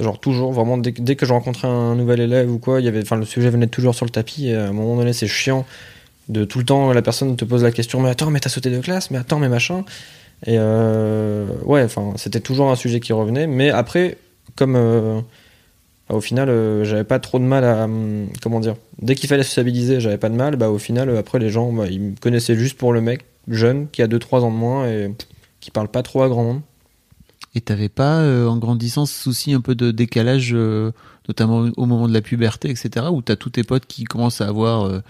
genre 0.00 0.18
toujours, 0.20 0.52
vraiment, 0.52 0.78
dès, 0.78 0.92
que- 0.92 1.02
dès 1.02 1.16
que 1.16 1.26
je 1.26 1.32
rencontrais 1.32 1.68
un 1.68 1.94
nouvel 1.96 2.20
élève 2.20 2.50
ou 2.50 2.58
quoi, 2.58 2.80
il 2.80 2.84
y 2.84 2.88
avait, 2.88 3.02
enfin, 3.02 3.16
le 3.16 3.24
sujet 3.26 3.50
venait 3.50 3.66
toujours 3.66 3.94
sur 3.94 4.06
le 4.06 4.10
tapis 4.10 4.48
et 4.48 4.54
à 4.56 4.68
un 4.68 4.72
moment 4.72 4.96
donné, 4.96 5.12
c'est 5.12 5.26
chiant 5.28 5.66
de 6.28 6.44
tout 6.44 6.58
le 6.58 6.64
temps, 6.64 6.92
la 6.92 7.02
personne 7.02 7.36
te 7.36 7.44
pose 7.44 7.62
la 7.62 7.72
question, 7.72 8.00
mais 8.00 8.10
attends, 8.10 8.30
mais 8.30 8.40
t'as 8.40 8.50
sauté 8.50 8.70
de 8.70 8.80
classe, 8.80 9.10
mais 9.10 9.18
attends, 9.18 9.38
mais 9.38 9.48
machin. 9.48 9.84
Et 10.46 10.56
euh, 10.58 11.46
ouais, 11.64 11.82
enfin, 11.82 12.12
c'était 12.16 12.40
toujours 12.40 12.70
un 12.70 12.76
sujet 12.76 13.00
qui 13.00 13.12
revenait, 13.12 13.46
mais 13.46 13.70
après, 13.70 14.18
comme 14.56 14.76
euh, 14.76 15.20
au 16.08 16.20
final, 16.20 16.48
euh, 16.48 16.84
j'avais 16.84 17.04
pas 17.04 17.18
trop 17.18 17.38
de 17.38 17.44
mal 17.44 17.64
à. 17.64 17.84
hum, 17.84 18.28
comment 18.42 18.60
dire 18.60 18.76
Dès 19.02 19.14
qu'il 19.14 19.28
fallait 19.28 19.42
sociabiliser, 19.42 20.00
j'avais 20.00 20.18
pas 20.18 20.28
de 20.28 20.36
mal. 20.36 20.56
Bah, 20.56 20.70
au 20.70 20.78
final, 20.78 21.16
après, 21.16 21.38
les 21.38 21.50
gens, 21.50 21.72
bah, 21.72 21.86
ils 21.90 22.00
me 22.00 22.14
connaissaient 22.16 22.56
juste 22.56 22.78
pour 22.78 22.92
le 22.92 23.00
mec 23.00 23.24
jeune 23.48 23.88
qui 23.88 24.02
a 24.02 24.06
2-3 24.06 24.40
ans 24.40 24.50
de 24.50 24.56
moins 24.56 24.86
et 24.86 25.12
qui 25.60 25.70
parle 25.70 25.88
pas 25.88 26.02
trop 26.02 26.22
à 26.22 26.28
grand 26.28 26.44
monde. 26.44 26.60
Et 27.54 27.60
t'avais 27.60 27.88
pas, 27.88 28.22
en 28.46 28.58
grandissant, 28.58 29.06
ce 29.06 29.20
souci 29.20 29.54
un 29.54 29.60
peu 29.60 29.74
de 29.74 29.90
décalage, 29.90 30.54
notamment 31.28 31.68
au 31.76 31.86
moment 31.86 32.08
de 32.08 32.14
la 32.14 32.20
puberté, 32.22 32.70
etc., 32.70 33.06
où 33.12 33.22
t'as 33.22 33.36
tous 33.36 33.50
tes 33.50 33.62
potes 33.62 33.86
qui 33.86 34.04
commencent 34.04 34.40
à 34.40 34.48
avoir 34.48 34.86
euh, 34.86 35.00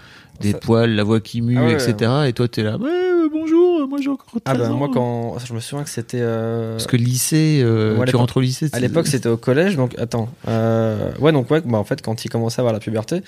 des 0.41 0.51
Ça- 0.51 0.57
poils, 0.59 0.91
la 0.95 1.03
voix 1.03 1.19
qui 1.21 1.41
mue, 1.41 1.57
Ah 1.57 1.65
ouais, 1.65 1.73
etc., 1.73 2.11
et 2.27 2.33
toi 2.33 2.47
t'es 2.47 2.63
là, 2.63 2.77
ouais, 2.77 2.89
euh, 2.89 3.29
bonjour, 3.31 3.81
euh, 3.81 3.87
moi 3.87 3.99
j'ai 4.01 4.09
encore 4.09 4.27
13 4.29 4.41
Ah, 4.45 4.53
bah, 4.55 4.71
ans. 4.71 4.75
moi, 4.77 4.89
quand. 4.93 5.37
Je 5.45 5.53
me 5.53 5.59
souviens 5.59 5.83
que 5.83 5.89
c'était. 5.89 6.19
euh, 6.21 6.73
Parce 6.75 6.87
que 6.87 6.97
lycée, 6.97 7.61
euh, 7.63 7.97
tu 7.99 8.05
l'époque- 8.05 8.19
rentres 8.19 8.37
au 8.37 8.41
lycée. 8.41 8.69
À 8.73 8.79
l'époque, 8.79 9.07
c'était 9.07 9.29
au 9.29 9.37
collège, 9.37 9.75
donc 9.77 9.97
attends. 9.97 10.29
Ouais, 10.47 11.31
donc 11.31 11.49
ouais, 11.51 11.61
bah, 11.61 11.77
en 11.77 11.83
fait, 11.83 12.01
quand 12.01 12.23
il 12.25 12.29
commençait 12.29 12.59
à 12.59 12.61
avoir 12.61 12.73
la 12.73 12.79
puberté, 12.79 13.21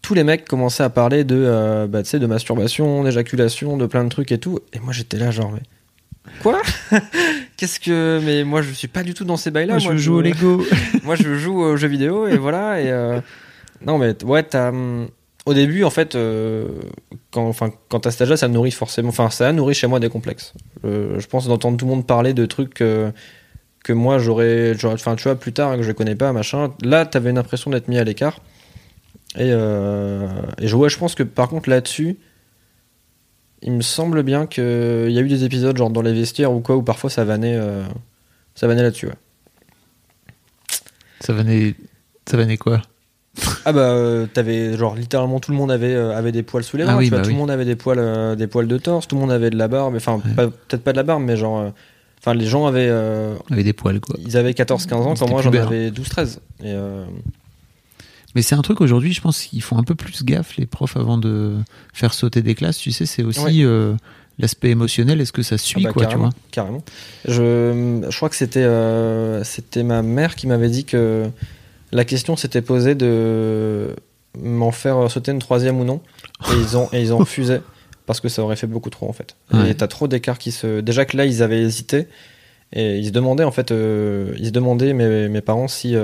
tous 0.00 0.14
les 0.14 0.24
mecs 0.24 0.46
commençaient 0.48 0.82
à 0.82 0.90
parler 0.90 1.22
de, 1.24 1.86
bah, 1.88 2.02
de 2.02 2.26
masturbation, 2.26 3.04
d'éjaculation, 3.04 3.76
de 3.76 3.86
plein 3.86 4.04
de 4.04 4.08
trucs 4.08 4.32
et 4.32 4.38
tout. 4.38 4.58
Et 4.72 4.80
moi, 4.80 4.92
j'étais 4.92 5.16
là, 5.18 5.30
genre, 5.30 5.52
mais 5.52 5.60
quoi 6.42 6.60
Qu'est-ce 7.56 7.80
que 7.80 8.20
Mais 8.24 8.44
moi, 8.44 8.62
je 8.62 8.70
suis 8.72 8.88
pas 8.88 9.02
du 9.02 9.14
tout 9.14 9.24
dans 9.24 9.36
ces 9.36 9.50
bails-là. 9.50 9.78
Moi, 9.78 9.92
je 9.92 9.96
joue 9.98 10.16
au 10.16 10.20
Lego. 10.20 10.62
moi, 11.04 11.14
je 11.16 11.34
joue 11.34 11.60
aux 11.60 11.76
jeux 11.76 11.88
vidéo 11.88 12.26
et 12.28 12.36
voilà. 12.36 12.80
Et 12.80 12.90
euh, 12.90 13.20
non, 13.84 13.98
mais 13.98 14.22
ouais, 14.24 14.42
t'as. 14.42 14.68
hum, 14.70 15.08
Au 15.46 15.54
début, 15.54 15.84
en 15.84 15.90
fait, 15.90 16.14
euh, 16.14 16.68
quand, 17.32 17.46
enfin, 17.48 17.70
quand 17.88 18.00
t'as 18.00 18.10
cet 18.10 18.22
âge-là, 18.22 18.36
ça 18.36 18.48
nourrit 18.48 18.70
forcément. 18.70 19.08
Enfin, 19.08 19.30
ça 19.30 19.48
a 19.48 19.52
nourri 19.52 19.74
chez 19.74 19.86
moi 19.86 20.00
des 20.00 20.08
complexes. 20.08 20.54
Euh, 20.84 21.18
je 21.20 21.26
pense 21.26 21.46
d'entendre 21.48 21.76
tout 21.76 21.84
le 21.86 21.90
monde 21.92 22.06
parler 22.06 22.34
de 22.34 22.46
trucs 22.46 22.80
euh, 22.80 23.10
que 23.84 23.92
moi 23.92 24.18
j'aurais. 24.18 24.74
j'aurais- 24.78 24.94
Enfin, 24.94 25.16
tu 25.16 25.24
vois, 25.24 25.34
plus 25.34 25.52
tard, 25.52 25.76
que 25.76 25.82
je 25.82 25.92
connais 25.92 26.14
pas, 26.16 26.32
machin. 26.32 26.72
Là, 26.82 27.04
t'avais 27.06 27.30
une 27.30 27.38
impression 27.38 27.70
d'être 27.70 27.88
mis 27.88 27.98
à 27.98 28.04
l'écart. 28.04 28.40
Et, 29.38 29.48
et 29.48 30.66
je, 30.68 30.76
ouais, 30.76 30.88
je 30.90 30.98
pense 30.98 31.14
que 31.14 31.22
par 31.22 31.48
contre, 31.48 31.70
là-dessus, 31.70 32.18
il 33.62 33.72
me 33.72 33.82
semble 33.82 34.22
bien 34.22 34.46
qu'il 34.46 34.62
y 35.10 35.18
a 35.18 35.20
eu 35.20 35.28
des 35.28 35.44
épisodes, 35.44 35.76
genre 35.76 35.90
dans 35.90 36.02
les 36.02 36.12
vestiaires 36.12 36.52
ou 36.52 36.60
quoi, 36.60 36.76
où 36.76 36.82
parfois 36.82 37.10
ça 37.10 37.24
vannait, 37.24 37.56
euh, 37.56 37.84
ça 38.54 38.66
vannait 38.66 38.82
là-dessus. 38.82 39.06
ouais. 39.06 39.12
Ça 41.20 41.32
venait, 41.32 41.74
ça 42.28 42.36
venait 42.36 42.56
quoi? 42.56 42.82
Ah 43.64 43.72
bah 43.72 43.80
euh, 43.92 44.26
t'avais 44.26 44.76
genre 44.76 44.94
littéralement 44.94 45.40
tout 45.40 45.52
le 45.52 45.56
monde 45.56 45.70
avait 45.70 45.94
euh, 45.94 46.14
avait 46.16 46.32
des 46.32 46.42
poils 46.42 46.64
sous 46.64 46.76
les 46.76 46.82
Ah 46.82 46.88
bras, 46.88 46.96
oui, 46.98 47.04
tu 47.04 47.10
vois, 47.10 47.18
bah 47.20 47.22
tout 47.24 47.28
oui. 47.28 47.34
le 47.34 47.38
monde 47.40 47.50
avait 47.50 47.64
des 47.64 47.76
poils 47.76 47.98
euh, 47.98 48.34
des 48.34 48.46
poils 48.46 48.66
de 48.68 48.76
torse, 48.76 49.08
tout 49.08 49.14
le 49.16 49.22
monde 49.22 49.32
avait 49.32 49.48
de 49.48 49.56
la 49.56 49.68
barbe, 49.68 49.94
enfin 49.96 50.16
Ouais. 50.36 50.48
peut-être 50.68 50.82
pas 50.84 50.92
de 50.92 50.98
la 50.98 51.02
barbe 51.02 51.22
mais 51.22 51.36
genre 51.36 51.72
enfin 52.18 52.34
les 52.34 52.44
gens 52.44 52.66
avaient 52.66 52.88
euh, 52.90 53.34
Avec 53.50 53.64
des 53.64 53.72
poils, 53.72 54.00
quoi. 54.00 54.16
ils 54.18 54.36
avaient 54.36 54.52
14 54.52 54.84
15 54.86 55.06
ans 55.06 55.14
quand 55.14 55.30
moi 55.30 55.40
j'en 55.40 55.50
avais 55.52 55.90
12 55.90 56.08
13 56.10 56.40
et 56.60 56.64
euh, 56.66 57.04
Mais 58.34 58.42
c'est 58.42 58.54
un 58.54 58.62
truc 58.62 58.80
aujourd'hui, 58.80 59.12
je 59.12 59.20
pense 59.20 59.42
qu'ils 59.42 59.62
font 59.62 59.76
un 59.78 59.82
peu 59.84 59.94
plus 59.94 60.24
gaffe, 60.24 60.56
les 60.56 60.66
profs, 60.66 60.96
avant 60.96 61.18
de 61.18 61.54
faire 61.92 62.14
sauter 62.14 62.42
des 62.42 62.54
classes. 62.54 62.78
Tu 62.78 62.90
sais, 62.92 63.04
c'est 63.06 63.22
aussi 63.22 63.40
Ouais. 63.44 63.52
euh, 63.64 63.94
l'aspect 64.38 64.70
émotionnel. 64.70 65.20
Est-ce 65.20 65.32
que 65.32 65.42
ça 65.42 65.58
suit, 65.58 65.82
ah 65.84 65.88
bah, 65.88 65.92
quoi, 65.92 66.02
tu 66.04 66.08
carrément, 66.08 66.28
vois? 66.30 66.38
carrément. 66.50 66.82
Je 67.26 68.06
je 68.08 68.16
crois 68.16 68.28
que 68.30 68.36
c'était 68.36 68.62
euh, 68.62 69.44
c'était 69.44 69.82
ma 69.82 70.02
mère 70.02 70.34
qui 70.34 70.46
m'avait 70.46 70.70
dit 70.70 70.84
que 70.84 71.28
la 71.92 72.04
question 72.06 72.36
s'était 72.36 72.62
posée 72.62 72.94
de 72.94 73.94
m'en 74.40 74.70
faire 74.72 75.10
sauter 75.10 75.30
une 75.32 75.38
troisième 75.40 75.78
ou 75.78 75.84
non 75.84 76.00
et 76.50 76.54
ils 76.58 76.76
ont 76.78 76.88
et 76.94 77.02
ils 77.02 77.12
ont 77.12 77.18
refusé 77.26 77.58
parce 78.06 78.20
que 78.20 78.30
ça 78.30 78.42
aurait 78.42 78.56
fait 78.56 78.66
beaucoup 78.66 78.88
trop 78.90 79.08
en 79.08 79.12
fait. 79.12 79.36
Ouais. 79.52 79.70
Et 79.70 79.74
t'as 79.74 79.88
trop 79.88 80.08
d'écart 80.08 80.38
qui 80.38 80.52
se. 80.52 80.80
Déjà 80.80 81.04
que 81.04 81.16
là, 81.18 81.26
ils 81.26 81.42
avaient 81.42 81.60
hésité 81.60 82.08
et 82.72 82.96
ils 82.96 83.06
se 83.08 83.10
demandaient 83.10 83.44
en 83.44 83.52
fait, 83.52 83.70
euh, 83.70 84.34
ils 84.38 84.46
se 84.46 84.50
demandaient 84.52 84.94
mes, 84.94 85.28
mes 85.28 85.40
parents 85.42 85.68
si. 85.68 85.94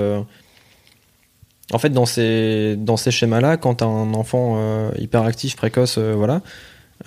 En 1.71 1.77
fait, 1.77 1.89
dans 1.91 2.05
ces 2.05 3.11
schémas-là, 3.11 3.57
quand 3.57 3.75
t'as 3.75 3.85
un 3.85 4.13
enfant 4.13 4.55
euh, 4.57 4.89
hyperactif, 4.97 5.55
précoce, 5.55 5.97
euh, 5.97 6.13
voilà. 6.15 6.41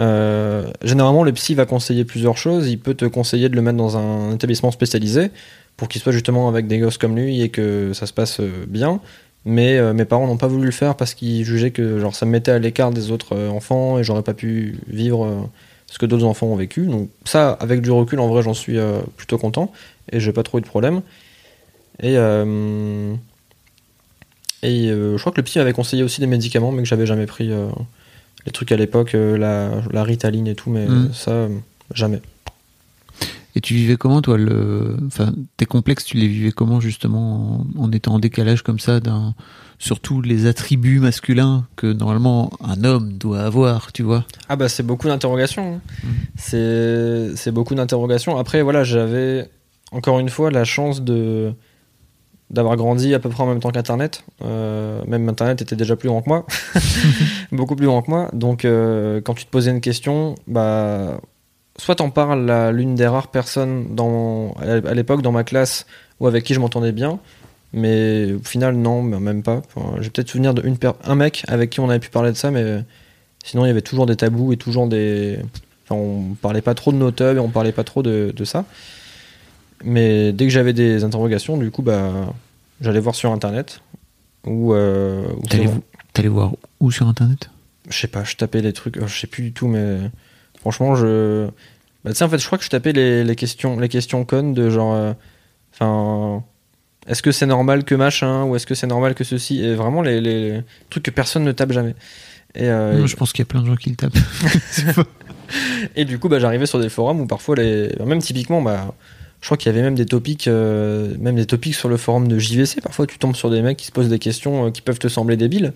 euh, 0.01 0.71
généralement, 0.83 1.25
le 1.25 1.33
psy 1.33 1.55
va 1.55 1.67
conseiller 1.67 2.05
plusieurs 2.05 2.37
choses. 2.37 2.69
Il 2.69 2.79
peut 2.79 2.95
te 2.95 3.05
conseiller 3.05 3.49
de 3.49 3.57
le 3.57 3.63
mettre 3.63 3.79
dans 3.79 3.97
un 3.97 4.33
établissement 4.35 4.71
spécialisé 4.71 5.31
pour 5.77 5.89
qu'il 5.89 6.01
soit 6.01 6.13
justement 6.13 6.49
avec 6.49 6.69
des 6.69 6.79
gosses 6.79 6.99
comme 6.99 7.17
lui 7.17 7.43
et 7.43 7.49
que 7.49 7.93
ça 7.93 8.07
se 8.07 8.13
passe 8.13 8.41
bien. 8.69 9.01
Mais 9.45 9.93
mes 9.93 10.05
parents 10.05 10.29
n'ont 10.29 10.37
pas 10.37 10.47
voulu 10.47 10.67
le 10.67 10.73
faire 10.73 10.95
parce 10.95 11.15
qu'ils 11.15 11.45
jugeaient 11.45 11.73
que 11.73 11.99
genre 11.99 12.15
ça 12.15 12.27
me 12.27 12.31
mettait 12.31 12.53
à 12.53 12.61
l'écart 12.61 12.93
des 12.93 13.11
autres 13.11 13.37
enfants 13.49 13.99
et 13.99 14.05
j'aurais 14.05 14.23
pas 14.23 14.35
pu 14.35 14.79
vivre 14.87 15.49
ce 15.89 15.99
que 15.99 16.07
d'autres 16.07 16.25
enfants 16.25 16.47
ont 16.47 16.55
vécu. 16.57 16.87
Donc 16.87 17.09
ça, 17.25 17.51
avec 17.53 17.81
du 17.81 17.91
recul, 17.91 18.21
en 18.21 18.29
vrai, 18.29 18.43
j'en 18.43 18.55
suis 18.55 18.79
plutôt 19.17 19.39
content 19.39 19.73
et 20.13 20.21
j'ai 20.21 20.33
pas 20.33 20.45
trop 20.45 20.61
de 20.61 20.67
problème. 20.67 21.03
Et 22.01 22.17
et 24.63 24.89
euh, 24.91 25.17
je 25.17 25.21
crois 25.21 25.33
que 25.33 25.39
le 25.39 25.43
psy 25.45 25.59
avait 25.59 25.73
conseillé 25.73 26.03
aussi 26.03 26.21
des 26.21 26.27
médicaments, 26.27 26.73
mais 26.73 26.83
que 26.83 26.89
j'avais 26.89 27.07
jamais 27.07 27.27
pris 27.27 27.51
euh, 27.53 27.69
les 28.47 28.53
trucs 28.53 28.73
à 28.73 28.77
l'époque, 28.77 29.15
euh, 29.15 29.37
la, 29.37 29.71
la 29.93 30.03
Ritaline 30.05 30.47
et 30.47 30.55
tout, 30.55 30.71
mais 30.71 30.87
Mm. 30.87 31.11
ça, 31.13 31.49
jamais. 31.95 32.21
Et 33.55 33.61
tu 33.61 33.75
vivais 33.75 33.97
comment, 33.97 34.23
toi, 34.23 34.39
le, 34.39 34.97
enfin, 35.07 35.35
tes 35.59 35.67
complexes, 35.67 36.05
tu 36.07 36.17
les 36.17 36.27
vivais 36.27 36.53
comment, 36.53 36.81
justement, 36.81 37.67
en, 37.77 37.83
en 37.85 37.93
étant 37.93 38.15
en 38.15 38.19
décalage 38.19 38.63
comme 38.63 38.79
ça 38.79 38.99
d'un, 38.99 39.35
surtout 39.79 40.23
les 40.23 40.47
attributs 40.47 41.01
masculins 41.01 41.67
que 41.77 41.93
normalement 41.93 42.51
un 42.65 42.83
homme 42.85 43.13
doit 43.19 43.41
avoir, 43.43 43.93
tu 43.93 44.03
vois? 44.05 44.25
Ah 44.49 44.57
bah 44.57 44.71
c'est 44.71 44.83
beaucoup 44.85 45.07
d'interrogations. 45.09 45.75
hein. 45.75 46.09
C'est 46.37 47.37
c'est 47.37 47.51
beaucoup 47.53 47.75
d'interrogations. 47.75 48.39
Après 48.39 48.63
voilà, 48.63 48.85
j'avais 48.85 49.49
encore 49.91 50.19
une 50.19 50.31
fois 50.31 50.51
la 50.51 50.65
chance 50.65 51.03
de 51.03 51.53
d'avoir 52.53 52.77
grandi 52.77 53.15
à 53.15 53.19
peu 53.19 53.31
près 53.31 53.43
en 53.43 53.47
même 53.47 53.61
temps 53.61 53.71
qu'Internet. 53.71 54.25
Euh, 54.45 55.03
même 55.07 55.29
Internet 55.29 55.63
était 55.63 55.77
déjà 55.77 55.97
plus 55.97 56.09
grand 56.09 56.23
que 56.23 56.29
moi, 56.29 56.47
beaucoup 57.53 57.75
plus 57.75 57.87
grand 57.87 58.03
que 58.03 58.11
moi. 58.11 58.29
Donc 58.33 58.65
euh, 58.65 59.21
quand 59.23 59.35
tu 59.35 59.45
te 59.45 59.51
posais 59.51 59.71
une 59.71 59.81
question, 59.81 60.35
bah 60.47 61.21
soit 61.79 61.97
t'en 61.97 62.11
parles 62.11 62.51
à 62.51 62.71
l'une 62.71 62.95
des 62.95 63.07
rares 63.07 63.29
personnes 63.29 63.95
dans 63.95 64.55
à 64.61 64.95
l'époque 64.95 65.23
dans 65.23 65.33
ma 65.33 65.45
classe 65.45 65.87
ou 66.21 66.27
avec 66.27 66.45
qui 66.45 66.55
je 66.55 66.61
m'entendais 66.61 66.93
bien. 66.93 67.19
Mais 67.75 68.35
au 68.35 68.45
final, 68.45 68.77
non, 68.77 69.03
même 69.03 69.43
pas. 69.43 69.63
Enfin, 69.75 69.97
J'ai 70.01 70.11
peut-être 70.11 70.29
souvenir 70.29 70.53
d'un 70.53 70.63
un 71.05 71.15
mec 71.15 71.45
avec 71.49 71.71
qui 71.71 71.81
on 71.81 71.89
avait 71.89 72.01
pu 72.01 72.11
parler 72.11 72.31
de 72.31 72.37
ça, 72.37 72.51
mais 72.51 72.85
sinon 73.43 73.65
il 73.65 73.69
y 73.69 73.71
avait 73.71 73.81
toujours 73.81 74.05
des 74.05 74.17
tabous 74.17 74.53
et 74.53 74.59
toujours 74.59 74.87
des. 74.89 75.39
Enfin, 75.85 75.95
on 75.95 76.35
parlait 76.35 76.61
pas 76.61 76.75
trop 76.75 76.93
de 76.93 76.99
nos 76.99 77.11
tubs 77.11 77.37
et 77.37 77.41
on 77.41 77.49
parlait 77.49 77.73
pas 77.73 77.85
trop 77.85 78.03
de, 78.03 78.31
de 78.37 78.45
ça. 78.45 78.67
Mais 79.85 80.33
dès 80.33 80.45
que 80.45 80.51
j'avais 80.51 80.73
des 80.73 81.05
interrogations, 81.05 81.57
du 81.57 81.71
coup, 81.71 81.83
bah, 81.83 82.33
j'allais 82.81 83.01
voir 83.01 83.15
sur 83.15 83.33
internet. 83.33 83.81
Ou. 84.47 84.75
Euh, 84.75 85.25
ou 85.37 85.47
T'allais 86.13 86.29
voir 86.29 86.53
où 86.81 86.91
sur 86.91 87.09
Internet? 87.09 87.49
Je 87.89 87.97
sais 87.99 88.07
pas, 88.09 88.23
je 88.25 88.37
tapais 88.37 88.61
les 88.61 88.73
trucs, 88.73 88.99
je 89.07 89.21
sais 89.21 89.27
plus 89.27 89.43
du 89.45 89.53
tout, 89.53 89.67
mais 89.69 89.99
franchement, 90.61 90.95
je. 90.95 91.47
Bah, 92.05 92.11
tu 92.11 92.17
sais, 92.17 92.25
en 92.25 92.29
fait, 92.29 92.39
je 92.39 92.47
crois 92.47 92.59
que 92.59 92.65
je 92.65 92.71
tapais 92.71 92.93
les, 92.93 93.25
les 93.25 93.37
questions, 93.37 93.79
les 93.79 93.89
questions 93.89 94.25
connes 94.25 94.53
de 94.55 94.69
genre. 94.71 94.95
euh, 94.95 95.13
Enfin. 95.75 96.45
est-ce 97.07 97.23
que 97.23 97.33
c'est 97.33 97.47
normal 97.47 97.85
que 97.85 97.95
machin 97.95 98.45
Ou 98.45 98.57
est-ce 98.57 98.67
que 98.67 98.75
c'est 98.75 98.87
normal 98.87 99.15
que 99.15 99.25
ceci? 99.25 99.63
Et 99.65 99.75
vraiment, 99.75 100.03
les, 100.03 100.21
les- 100.21 100.51
les 100.59 100.63
trucs 100.91 101.03
que 101.05 101.11
personne 101.11 101.45
ne 101.45 101.53
tape 101.53 101.73
jamais. 101.73 101.95
Et, 102.55 102.65
euh, 102.69 103.07
Je 103.07 103.17
pense 103.17 103.33
qu'il 103.33 103.41
y 103.41 103.47
a 103.47 103.47
plein 103.47 103.63
de 103.63 103.67
gens 103.67 103.77
qui 103.77 103.89
le 103.89 103.97
tapent. 103.97 104.13
et 105.97 106.05
du 106.05 106.19
coup, 106.19 106.29
bah, 106.29 106.39
j'arrivais 106.39 106.67
sur 106.67 106.79
des 106.79 106.89
forums 106.91 107.21
où 107.21 107.27
parfois, 107.27 107.57
les... 107.57 107.95
même 108.05 108.21
typiquement, 108.21 108.61
bah, 108.63 108.95
je 109.43 109.47
crois 109.49 109.57
qu'il 109.59 109.71
y 109.71 109.75
avait 109.75 109.83
même 109.83 109.95
des 109.97 110.07
topics, 110.07 110.49
euh, 110.49 111.15
même 111.19 111.35
des 111.37 111.45
topics 111.47 111.75
sur 111.75 111.89
le 111.91 111.99
forum 111.99 112.29
de 112.29 112.39
JVC. 112.39 112.81
Parfois, 112.81 113.07
tu 113.07 113.19
tombes 113.19 113.37
sur 113.37 113.51
des 113.51 113.61
mecs 113.61 113.77
qui 113.77 113.87
se 113.87 113.93
posent 113.93 114.09
des 114.09 114.19
questions 114.19 114.67
euh, 114.67 114.71
qui 114.71 114.81
peuvent 114.83 114.99
te 115.01 115.09
sembler 115.09 115.37
débiles, 115.37 115.75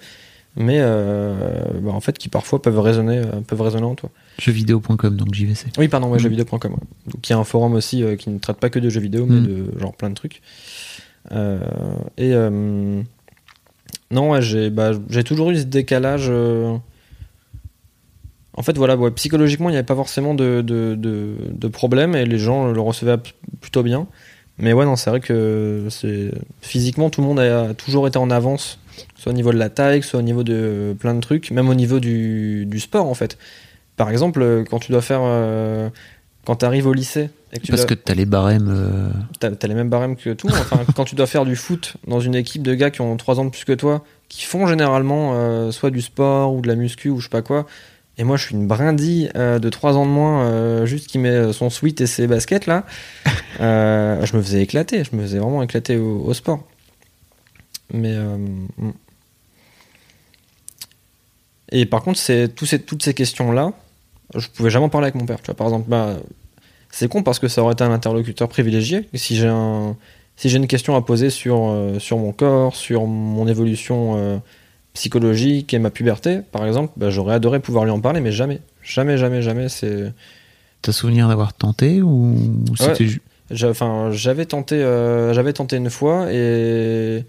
mais 0.57 0.79
euh, 0.81 1.35
bah, 1.83 1.91
en 1.93 2.01
fait, 2.01 2.17
qui 2.17 2.29
parfois 2.31 2.63
peuvent 2.63 2.79
résonner, 2.79 3.21
peuvent 3.47 3.61
résonner 3.61 3.85
en 3.85 3.95
toi. 3.97 4.09
Jeuxvideo.com, 4.39 5.17
donc 5.17 5.35
JVC. 5.35 5.67
Oui, 5.79 5.89
pardon, 5.89 6.07
ouais, 6.09 6.17
Mm. 6.17 6.21
jeuxvideo.com. 6.21 6.73
ouais. 6.73 6.79
Donc, 7.13 7.29
il 7.29 7.33
y 7.33 7.35
a 7.35 7.39
un 7.39 7.45
forum 7.45 7.75
aussi 7.75 8.03
qui 8.19 8.31
ne 8.31 8.39
traite 8.39 8.57
pas 8.59 8.71
que 8.71 8.79
de 8.79 8.89
jeux 8.89 9.01
vidéo, 9.01 9.27
mais 9.27 9.41
Mm. 9.41 9.47
de 9.47 9.79
genre 9.81 9.95
plein 9.95 10.09
de 10.11 10.15
trucs. 10.15 10.41
Et 12.17 12.33
non, 14.13 14.31
ouais, 14.31 14.43
j'ai 14.43 14.71
bah, 14.71 14.93
j'ai 15.11 15.25
toujours 15.25 15.51
eu 15.51 15.57
ce 15.59 15.65
décalage. 15.65 16.31
En 18.57 18.63
fait, 18.63 18.77
voilà, 18.79 18.97
ouais, 18.97 19.11
psychologiquement, 19.11 19.69
il 19.69 19.73
n'y 19.73 19.79
avait 19.79 19.85
pas 19.87 19.95
forcément 19.95 20.35
de, 20.35 20.63
de, 20.63 20.95
de, 20.95 21.35
de 21.51 21.69
problème 21.69 22.15
et 22.15 22.25
les 22.25 22.39
gens 22.39 22.73
le 22.73 22.81
recevaient 22.81 23.19
plutôt 23.61 23.83
bien. 23.83 24.07
Mais 24.59 24.73
ouais, 24.73 24.87
non, 24.87 24.97
c'est 24.97 25.11
vrai 25.11 25.21
que 25.21 25.87
c'est 25.91 26.31
physiquement, 26.63 27.11
tout 27.11 27.21
le 27.21 27.27
monde 27.27 27.39
a 27.41 27.75
toujours 27.75 28.09
été 28.09 28.17
en 28.19 28.31
avance, 28.31 28.79
soit 29.19 29.33
au 29.33 29.35
niveau 29.35 29.53
de 29.53 29.59
la 29.59 29.69
taille, 29.69 30.03
soit 30.03 30.19
au 30.21 30.23
niveau 30.23 30.43
de 30.45 30.97
plein 30.99 31.13
de 31.15 31.21
trucs, 31.21 31.51
même 31.51 31.69
au 31.69 31.75
niveau 31.75 32.01
du, 32.01 32.65
du 32.65 32.81
sport 32.81 33.07
en 33.07 33.15
fait. 33.15 33.37
Par 33.99 34.09
exemple, 34.11 34.65
quand 34.71 34.79
tu 34.79 34.93
dois 34.93 35.03
faire. 35.03 35.21
euh, 35.23 35.91
quand 36.47 36.57
tu 36.57 36.65
arrives 36.65 36.87
au 36.87 36.93
lycée 36.93 37.29
et 37.53 37.59
que 37.59 37.65
tu 37.65 37.73
Parce 37.73 37.83
dois- 37.87 37.89
que 37.89 37.95
t'as 38.01 38.15
les 38.15 38.25
barèmes. 38.25 38.69
euh, 38.71 39.11
T'as 39.41 39.51
t'as 39.51 39.67
les 39.67 39.75
mêmes 39.75 39.89
barèmes 39.91 40.15
que 40.17 40.33
tout. 40.33 40.47
Enfin, 40.49 40.79
quand 40.97 41.05
tu 41.05 41.17
dois 41.17 41.27
faire 41.27 41.45
du 41.45 41.57
foot 41.57 41.95
dans 42.07 42.21
une 42.21 42.37
équipe 42.37 42.63
de 42.63 42.73
gars 42.75 42.91
qui 42.91 43.01
ont 43.01 43.17
3 43.17 43.41
ans 43.41 43.45
de 43.45 43.51
plus 43.51 43.65
que 43.65 43.73
toi, 43.73 44.05
qui 44.29 44.45
font 44.45 44.67
généralement 44.69 45.33
euh, 45.35 45.73
soit 45.73 45.91
du 45.91 46.01
sport 46.01 46.55
ou 46.55 46.61
de 46.61 46.69
la 46.69 46.77
muscu 46.77 47.11
ou 47.11 47.19
je 47.19 47.25
sais 47.25 47.31
pas 47.31 47.43
quoi. 47.43 47.67
Et 48.19 48.25
moi, 48.25 48.37
je 48.37 48.47
suis 48.47 48.55
une 48.55 48.67
brindille 48.67 49.31
euh, 49.37 49.59
de 49.59 49.69
3 49.69 49.97
ans 49.97 50.07
de 50.07 50.11
moins, 50.11 50.47
euh, 50.47 50.87
juste 50.87 51.07
qui 51.07 51.19
met 51.19 51.53
son 51.53 51.69
sweat 51.69 52.01
et 52.01 52.07
ses 52.07 52.27
baskets 52.27 52.67
là. 52.67 52.85
Euh, 53.59 54.23
je 54.27 54.37
me 54.37 54.43
faisais 54.43 54.61
éclater. 54.61 55.03
Je 55.03 55.17
me 55.17 55.23
faisais 55.23 55.39
vraiment 55.39 55.63
éclater 55.63 55.97
au, 55.97 56.21
au 56.27 56.35
sport. 56.35 56.63
Mais. 57.91 58.13
euh, 58.13 58.37
mm. 58.37 58.91
et 61.73 61.87
par 61.87 62.03
contre, 62.03 62.19
c'est 62.19 62.55
tous 62.55 62.67
ces, 62.67 62.83
toutes 62.83 63.03
ces 63.03 63.15
questions-là, 63.15 63.73
je 64.35 64.49
pouvais 64.49 64.69
jamais 64.69 64.85
en 64.85 64.89
parler 64.91 65.07
avec 65.07 65.15
mon 65.15 65.25
père. 65.25 65.39
Tu 65.39 65.47
vois, 65.47 65.55
par 65.55 65.69
exemple, 65.69 65.89
bah, 65.89 66.19
c'est 66.91 67.09
con 67.09 67.23
parce 67.23 67.39
que 67.39 67.49
ça 67.49 67.63
aurait 67.63 67.73
été 67.73 67.83
un 67.83 67.93
interlocuteur 67.93 68.47
privilégié. 68.47 69.09
Si 69.15 69.37
j'ai 69.37 69.49
un, 69.49 69.97
si 70.37 70.51
j'ai 70.51 70.59
une 70.59 70.67
question 70.67 70.95
à 70.95 71.01
poser 71.01 71.31
sur, 71.31 71.75
sur 71.99 72.19
mon 72.19 72.33
corps, 72.33 72.77
sur 72.77 73.07
mon 73.07 73.49
évolution 73.49 74.43
psychologique 74.97 75.73
et 75.73 75.79
ma 75.79 75.91
puberté, 75.91 76.41
par 76.51 76.67
exemple, 76.67 76.93
bah, 76.97 77.11
j'aurais 77.11 77.35
adoré 77.35 77.61
pouvoir 77.61 77.85
lui 77.85 77.93
en 77.93 78.01
parler, 78.01 78.21
mais 78.21 78.33
jamais. 78.33 78.61
Jamais, 78.83 79.19
jamais, 79.19 79.43
jamais. 79.43 79.69
C'est, 79.69 80.13
T'as 80.83 80.93
souvenir 80.93 81.29
d'avoir 81.29 81.53
tenté 81.53 82.03
ou 82.03 82.35
ou 82.71 82.77
c'était 82.77 83.05
Ouais. 83.51 83.65
Enfin, 83.65 84.11
j'avais 84.11 84.45
tenté, 84.45 84.77
euh, 84.77 85.33
j'avais 85.33 85.53
tenté 85.53 85.77
une 85.77 85.91
fois 85.91 86.33
et 86.33 87.25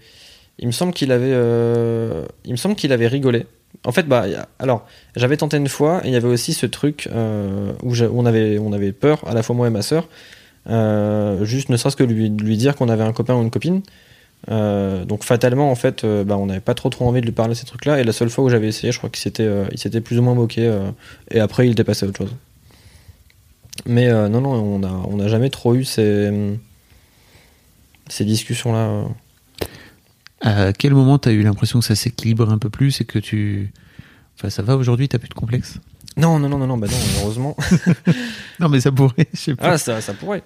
il 0.58 0.66
me 0.66 0.72
semble 0.72 0.92
qu'il 0.92 1.12
avait, 1.12 1.32
euh, 1.32 2.24
il 2.44 2.52
me 2.52 2.56
semble 2.56 2.74
qu'il 2.74 2.92
avait 2.92 3.06
rigolé. 3.06 3.46
En 3.84 3.92
fait, 3.92 4.04
bah, 4.04 4.24
alors, 4.58 4.86
j'avais 5.14 5.36
tenté 5.36 5.58
une 5.58 5.68
fois 5.68 6.00
et 6.04 6.08
il 6.08 6.12
y 6.12 6.16
avait 6.16 6.28
aussi 6.28 6.54
ce 6.54 6.66
truc 6.66 7.08
euh, 7.12 7.72
où, 7.82 7.92
on 8.14 8.26
avait, 8.26 8.58
on 8.58 8.72
avait 8.72 8.92
peur, 8.92 9.22
à 9.28 9.34
la 9.34 9.42
fois 9.42 9.54
moi 9.54 9.68
et 9.68 9.70
ma 9.70 9.82
sœur, 9.82 10.08
juste 11.44 11.68
ne 11.68 11.76
serait-ce 11.76 11.96
que 11.96 12.04
lui, 12.04 12.30
lui 12.30 12.56
dire 12.56 12.74
qu'on 12.74 12.88
avait 12.88 13.04
un 13.04 13.12
copain 13.12 13.34
ou 13.34 13.42
une 13.42 13.50
copine. 13.50 13.82
Euh, 14.50 15.04
donc 15.04 15.24
fatalement, 15.24 15.70
en 15.70 15.74
fait, 15.74 16.04
euh, 16.04 16.24
bah, 16.24 16.36
on 16.36 16.46
n'avait 16.46 16.60
pas 16.60 16.74
trop 16.74 16.88
trop 16.88 17.06
envie 17.06 17.20
de 17.20 17.26
lui 17.26 17.32
parler 17.32 17.54
de 17.54 17.58
ces 17.58 17.66
trucs-là. 17.66 18.00
Et 18.00 18.04
la 18.04 18.12
seule 18.12 18.30
fois 18.30 18.44
où 18.44 18.48
j'avais 18.48 18.68
essayé, 18.68 18.92
je 18.92 18.98
crois 18.98 19.10
qu'il 19.10 19.20
s'était, 19.20 19.42
euh, 19.42 19.66
il 19.72 19.78
s'était 19.78 20.00
plus 20.00 20.18
ou 20.18 20.22
moins 20.22 20.34
moqué. 20.34 20.72
et 21.30 21.40
après, 21.40 21.66
il 21.66 21.72
était 21.72 21.84
passé 21.84 22.06
à 22.06 22.08
autre 22.08 22.18
chose. 22.18 22.34
Mais 23.86 24.08
non, 24.10 24.40
non, 24.40 24.52
on 24.54 24.78
n'a 24.80 24.92
on 24.92 25.20
a 25.20 25.28
jamais 25.28 25.50
trop 25.50 25.74
eu 25.74 25.84
ces, 25.84 26.56
ces 28.08 28.24
discussions-là. 28.24 29.04
À 30.40 30.72
quel 30.72 30.94
moment 30.94 31.18
t'as 31.18 31.32
eu 31.32 31.42
l'impression 31.42 31.78
que 31.80 31.84
ça 31.84 31.94
s'équilibre 31.94 32.50
un 32.50 32.58
peu 32.58 32.70
plus 32.70 33.00
et 33.00 33.04
que 33.04 33.18
tu. 33.18 33.72
Enfin, 34.36 34.50
ça 34.50 34.62
va 34.62 34.76
aujourd'hui, 34.76 35.08
t'as 35.08 35.18
plus 35.18 35.28
de 35.28 35.34
complexe? 35.34 35.78
Non, 36.16 36.38
non, 36.40 36.48
non, 36.48 36.58
non, 36.58 36.66
non, 36.66 36.78
bah 36.78 36.88
non, 36.90 37.20
heureusement. 37.22 37.56
Non, 38.60 38.68
mais 38.68 38.80
ça 38.80 38.90
pourrait, 38.90 39.28
je 39.32 39.38
sais 39.38 39.54
pas. 39.54 39.70
ah, 39.72 39.78
ça, 39.78 40.00
ça 40.00 40.14
pourrait. 40.14 40.42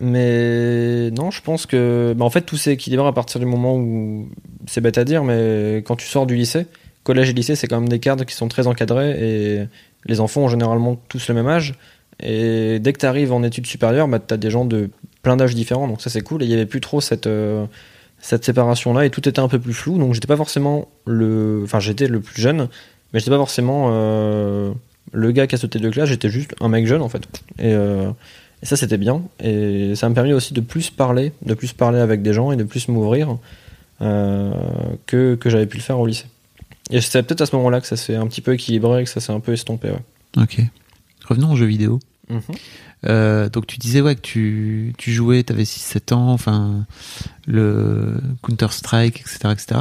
Mais 0.00 1.10
non, 1.10 1.30
je 1.30 1.40
pense 1.42 1.66
que. 1.66 2.14
Bah, 2.16 2.24
en 2.24 2.30
fait, 2.30 2.42
tout 2.42 2.56
s'est 2.56 2.72
équilibré 2.72 3.06
à 3.06 3.12
partir 3.12 3.40
du 3.40 3.46
moment 3.46 3.76
où. 3.76 4.28
C'est 4.66 4.80
bête 4.80 4.98
à 4.98 5.04
dire, 5.04 5.24
mais 5.24 5.82
quand 5.86 5.96
tu 5.96 6.06
sors 6.06 6.26
du 6.26 6.36
lycée, 6.36 6.66
collège 7.04 7.30
et 7.30 7.32
lycée, 7.32 7.54
c'est 7.54 7.68
quand 7.68 7.80
même 7.80 7.88
des 7.88 8.00
cadres 8.00 8.24
qui 8.24 8.34
sont 8.34 8.48
très 8.48 8.66
encadrés 8.66 9.10
et 9.10 9.66
les 10.06 10.20
enfants 10.20 10.42
ont 10.42 10.48
généralement 10.48 10.96
tous 11.08 11.28
le 11.28 11.34
même 11.34 11.46
âge. 11.46 11.74
Et 12.20 12.78
dès 12.80 12.92
que 12.92 12.98
tu 12.98 13.06
arrives 13.06 13.32
en 13.32 13.42
études 13.42 13.66
supérieures, 13.66 14.08
bah, 14.08 14.18
tu 14.18 14.32
as 14.32 14.36
des 14.36 14.50
gens 14.50 14.64
de 14.64 14.90
plein 15.22 15.36
d'âges 15.36 15.54
différents, 15.54 15.88
donc 15.88 16.00
ça 16.00 16.10
c'est 16.10 16.22
cool. 16.22 16.42
Et 16.42 16.46
il 16.46 16.48
n'y 16.48 16.54
avait 16.54 16.66
plus 16.66 16.80
trop 16.80 17.00
cette, 17.00 17.26
euh, 17.26 17.66
cette 18.18 18.44
séparation-là 18.44 19.04
et 19.04 19.10
tout 19.10 19.26
était 19.28 19.40
un 19.40 19.48
peu 19.48 19.58
plus 19.58 19.74
flou. 19.74 19.98
Donc 19.98 20.14
j'étais 20.14 20.28
pas 20.28 20.36
forcément 20.36 20.88
le. 21.06 21.60
Enfin, 21.64 21.80
j'étais 21.80 22.08
le 22.08 22.20
plus 22.20 22.40
jeune, 22.40 22.68
mais 23.12 23.20
j'étais 23.20 23.30
pas 23.30 23.36
forcément 23.36 23.90
euh, 23.92 24.72
le 25.12 25.30
gars 25.32 25.46
qui 25.46 25.54
a 25.54 25.58
sauté 25.58 25.78
de 25.78 25.90
classe, 25.90 26.08
j'étais 26.08 26.28
juste 26.28 26.54
un 26.60 26.68
mec 26.68 26.86
jeune 26.86 27.02
en 27.02 27.08
fait. 27.08 27.22
Et, 27.58 27.72
euh, 27.74 28.10
et 28.62 28.66
ça 28.66 28.76
c'était 28.76 28.98
bien. 28.98 29.22
Et 29.40 29.94
ça 29.94 30.08
m'a 30.08 30.14
permis 30.14 30.32
aussi 30.32 30.54
de 30.54 30.60
plus 30.60 30.90
parler, 30.90 31.32
de 31.44 31.54
plus 31.54 31.72
parler 31.72 31.98
avec 31.98 32.22
des 32.22 32.32
gens 32.32 32.52
et 32.52 32.56
de 32.56 32.64
plus 32.64 32.88
m'ouvrir 32.88 33.38
euh, 34.02 34.52
que, 35.06 35.34
que 35.34 35.50
j'avais 35.50 35.66
pu 35.66 35.76
le 35.76 35.82
faire 35.82 35.98
au 35.98 36.06
lycée. 36.06 36.26
Et 36.90 37.00
c'est 37.00 37.22
peut-être 37.22 37.40
à 37.40 37.46
ce 37.46 37.56
moment-là 37.56 37.80
que 37.80 37.86
ça 37.86 37.96
s'est 37.96 38.14
un 38.14 38.26
petit 38.26 38.40
peu 38.40 38.54
équilibré 38.54 39.02
et 39.02 39.04
que 39.04 39.10
ça 39.10 39.20
s'est 39.20 39.32
un 39.32 39.40
peu 39.40 39.52
estompé. 39.52 39.90
Ouais. 39.90 40.42
Ok. 40.42 40.60
Revenons 41.28 41.52
aux 41.52 41.56
jeux 41.56 41.66
vidéo. 41.66 41.98
Mhm. 42.28 42.40
Euh, 43.04 43.48
donc 43.48 43.66
tu 43.66 43.76
disais 43.78 44.00
ouais 44.00 44.16
que 44.16 44.20
tu, 44.20 44.94
tu 44.96 45.12
jouais, 45.12 45.42
t'avais 45.42 45.64
6-7 45.64 46.14
ans, 46.14 46.32
enfin 46.32 46.86
le 47.46 48.14
Counter-Strike, 48.42 49.20
etc. 49.20 49.38
etc. 49.52 49.80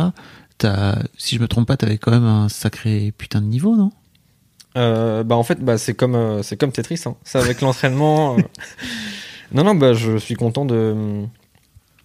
T'as, 0.57 0.99
si 1.17 1.35
je 1.35 1.41
me 1.41 1.47
trompe 1.47 1.67
pas, 1.67 1.77
t'avais 1.77 1.97
quand 1.97 2.11
même 2.11 2.25
un 2.25 2.49
sacré 2.49 3.13
putain 3.17 3.41
de 3.41 3.47
niveau, 3.47 3.75
non? 3.75 3.91
Euh, 4.77 5.23
bah 5.23 5.35
en 5.35 5.43
fait 5.43 5.63
bah 5.63 5.77
c'est 5.77 5.93
comme 5.93 6.15
euh, 6.15 6.43
c'est 6.43 6.57
comme 6.57 6.73
Tetris 6.73 7.01
hein. 7.05 7.15
c'est 7.23 7.37
avec 7.37 7.61
l'entraînement 7.61 8.37
euh. 8.37 8.41
non 9.53 9.63
non 9.63 9.73
bah 9.73 9.93
je 9.93 10.17
suis 10.17 10.35
content 10.35 10.65
de 10.65 11.23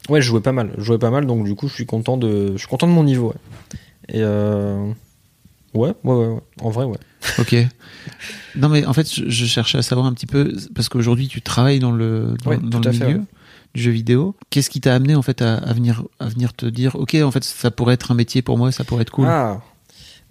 ouais 0.09 0.23
je 0.23 0.29
jouais 0.29 0.41
pas 0.41 0.53
mal 0.53 0.73
je 0.79 0.83
jouais 0.85 0.99
pas 0.99 1.11
mal 1.11 1.27
donc 1.27 1.45
du 1.45 1.57
coup 1.57 1.67
je 1.67 1.75
suis 1.75 1.87
content 1.87 2.17
de 2.17 2.53
je 2.53 2.59
suis 2.59 2.69
content 2.69 2.87
de 2.87 2.93
mon 2.93 3.03
niveau 3.03 3.29
ouais. 3.31 3.79
et 4.09 4.23
euh... 4.23 4.87
ouais, 5.75 5.93
ouais 6.05 6.15
ouais 6.15 6.27
ouais 6.27 6.41
en 6.63 6.71
vrai 6.71 6.85
ouais 6.85 6.99
Ok. 7.39 7.55
non 8.57 8.69
mais 8.69 8.87
en 8.87 8.93
fait, 8.93 9.13
je, 9.13 9.29
je 9.29 9.45
cherchais 9.47 9.79
à 9.79 9.83
savoir 9.83 10.07
un 10.07 10.13
petit 10.13 10.27
peu 10.27 10.55
parce 10.75 10.89
qu'aujourd'hui 10.89 11.29
tu 11.29 11.43
travailles 11.43 11.79
dans 11.79 11.93
le 11.93 12.35
dans, 12.45 12.51
Ouais, 12.51 12.59
dans 12.59 12.79
le 12.79 12.93
fait, 12.93 13.05
milieu 13.05 13.19
ouais. 13.19 13.25
du 13.75 13.83
jeu 13.83 13.91
vidéo. 13.91 14.35
Qu'est-ce 14.51 14.71
qui 14.71 14.81
t'a 14.81 14.95
amené 14.95 15.15
en 15.15 15.23
fait 15.23 15.43
à, 15.43 15.57
à 15.57 15.73
venir 15.73 16.03
à 16.19 16.29
venir 16.29 16.55
te 16.55 16.67
dire 16.67 16.95
ok 16.97 17.17
en 17.23 17.31
fait 17.31 17.45
ça 17.45 17.71
pourrait 17.71 17.95
être 17.95 18.11
un 18.11 18.15
métier 18.15 18.43
pour 18.43 18.59
moi, 18.59 18.73
ça 18.73 18.85
pourrait 18.85 19.03
être 19.03 19.11
cool? 19.11 19.27
Ah. 19.29 19.61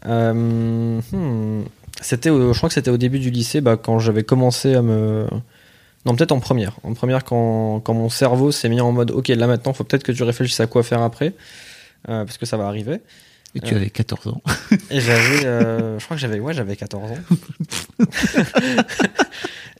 Euh, 0.05 1.01
hmm. 1.11 1.63
C'était, 2.01 2.29
au- 2.29 2.53
je 2.53 2.57
crois 2.57 2.69
que 2.69 2.75
c'était 2.75 2.91
au 2.91 2.97
début 2.97 3.19
du 3.19 3.29
lycée, 3.29 3.61
bah, 3.61 3.77
quand 3.77 3.99
j'avais 3.99 4.23
commencé 4.23 4.75
à 4.75 4.81
me, 4.81 5.27
Non, 6.05 6.15
peut-être 6.15 6.31
en 6.31 6.39
première. 6.39 6.77
En 6.83 6.93
première, 6.93 7.23
quand, 7.25 7.81
quand 7.81 7.93
mon 7.93 8.07
cerveau 8.09 8.51
s'est 8.51 8.69
mis 8.69 8.79
en 8.79 8.91
mode 8.93 9.11
Ok, 9.11 9.27
là 9.27 9.47
maintenant, 9.47 9.73
faut 9.73 9.83
peut-être 9.83 10.03
que 10.03 10.13
tu 10.13 10.23
réfléchisses 10.23 10.59
à 10.61 10.67
quoi 10.67 10.81
faire 10.83 11.01
après, 11.01 11.33
euh, 12.07 12.23
parce 12.23 12.37
que 12.37 12.45
ça 12.45 12.55
va 12.55 12.67
arriver. 12.67 13.01
Et 13.55 13.59
tu 13.59 13.73
Euh. 13.73 13.77
avais 13.77 13.89
14 13.89 14.27
ans. 14.27 14.41
Et 14.91 15.01
j'avais, 15.01 15.45
euh, 15.45 15.99
je 15.99 16.05
crois 16.05 16.15
que 16.15 16.21
j'avais, 16.21 16.39
ouais, 16.39 16.53
j'avais 16.53 16.75
14 16.77 17.11
ans. 17.11 17.17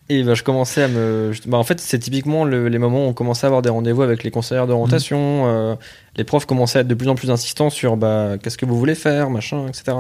et 0.10 0.24
bah, 0.24 0.34
je 0.34 0.44
commençais 0.44 0.84
à 0.84 0.88
me, 0.88 1.32
bah, 1.46 1.58
en 1.58 1.64
fait, 1.64 1.80
c'est 1.80 2.00
typiquement 2.00 2.44
le- 2.46 2.68
les 2.68 2.80
moments 2.80 3.06
où 3.06 3.10
on 3.10 3.14
commençait 3.14 3.46
à 3.46 3.48
avoir 3.48 3.62
des 3.62 3.70
rendez-vous 3.70 4.02
avec 4.02 4.24
les 4.24 4.32
conseillères 4.32 4.66
d'orientation. 4.68 5.44
euh, 5.48 5.76
les 6.18 6.24
profs 6.24 6.46
commençaient 6.48 6.80
à 6.80 6.82
être 6.82 6.88
de 6.88 6.96
plus 6.96 7.08
en 7.10 7.16
plus 7.16 7.30
insistants 7.32 7.70
sur, 7.70 7.96
bah, 7.96 8.38
qu'est-ce 8.42 8.58
que 8.58 8.66
vous 8.66 8.78
voulez 8.78 8.96
faire, 8.96 9.30
machin, 9.30 9.68
etc. 9.68 9.98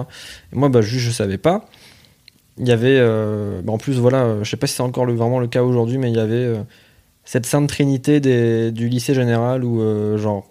Et 0.52 0.56
moi, 0.56 0.68
bah, 0.70 0.82
juste, 0.82 1.06
je 1.06 1.12
savais 1.12 1.38
pas. 1.38 1.66
Il 2.60 2.68
y 2.68 2.72
avait, 2.72 2.98
euh, 3.00 3.62
bah, 3.64 3.72
en 3.72 3.78
plus, 3.78 4.00
voilà, 4.00 4.24
euh, 4.24 4.44
je 4.44 4.50
sais 4.50 4.58
pas 4.58 4.68
si 4.68 4.76
c'est 4.76 4.84
encore 4.84 5.06
vraiment 5.06 5.40
le 5.40 5.48
cas 5.48 5.64
aujourd'hui, 5.64 5.98
mais 5.98 6.10
il 6.10 6.18
y 6.18 6.20
avait 6.20 6.36
euh, 6.36 6.58
cette 7.24 7.46
sainte 7.46 7.70
trinité 7.70 8.20
des, 8.20 8.72
du 8.72 8.90
lycée 8.90 9.14
général 9.14 9.64
où, 9.64 9.82
genre, 10.18 10.50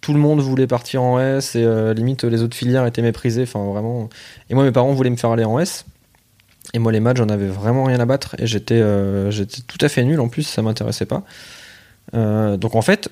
tout 0.00 0.12
le 0.12 0.20
monde 0.20 0.40
voulait 0.40 0.68
partir 0.68 1.02
en 1.02 1.20
S 1.20 1.56
et 1.56 1.94
limite 1.94 2.24
les 2.24 2.42
autres 2.42 2.56
filières 2.56 2.86
étaient 2.86 3.02
méprisées. 3.02 3.42
Enfin, 3.42 3.64
vraiment. 3.64 4.08
Et 4.48 4.54
moi, 4.54 4.64
mes 4.64 4.72
parents 4.72 4.92
voulaient 4.92 5.10
me 5.10 5.16
faire 5.16 5.30
aller 5.30 5.44
en 5.44 5.58
S. 5.58 5.86
Et 6.74 6.78
moi, 6.78 6.92
les 6.92 7.00
maths, 7.00 7.16
j'en 7.16 7.28
avais 7.28 7.48
vraiment 7.48 7.84
rien 7.84 7.98
à 8.00 8.06
battre. 8.06 8.36
Et 8.38 8.46
j'étais 8.46 8.82
j'étais 9.30 9.62
tout 9.62 9.78
à 9.80 9.88
fait 9.88 10.04
nul 10.04 10.20
en 10.20 10.28
plus, 10.28 10.42
ça 10.42 10.62
m'intéressait 10.62 11.06
pas. 11.06 11.24
Donc 12.12 12.74
en 12.74 12.82
fait, 12.82 13.08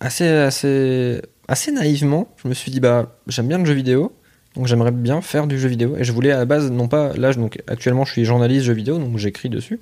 assez, 0.00 0.28
assez, 0.28 1.22
assez 1.48 1.72
naïvement, 1.72 2.28
je 2.42 2.48
me 2.48 2.54
suis 2.54 2.70
dit, 2.70 2.80
bah, 2.80 3.16
j'aime 3.26 3.48
bien 3.48 3.58
le 3.58 3.64
jeu 3.64 3.74
vidéo. 3.74 4.12
Donc 4.60 4.66
j'aimerais 4.66 4.90
bien 4.90 5.22
faire 5.22 5.46
du 5.46 5.58
jeu 5.58 5.70
vidéo. 5.70 5.96
Et 5.96 6.04
je 6.04 6.12
voulais 6.12 6.32
à 6.32 6.36
la 6.36 6.44
base, 6.44 6.70
non 6.70 6.86
pas. 6.86 7.14
Là, 7.16 7.32
donc, 7.32 7.62
actuellement, 7.66 8.04
je 8.04 8.12
suis 8.12 8.26
journaliste 8.26 8.66
jeu 8.66 8.74
vidéo, 8.74 8.98
donc 8.98 9.16
j'écris 9.16 9.48
dessus. 9.48 9.80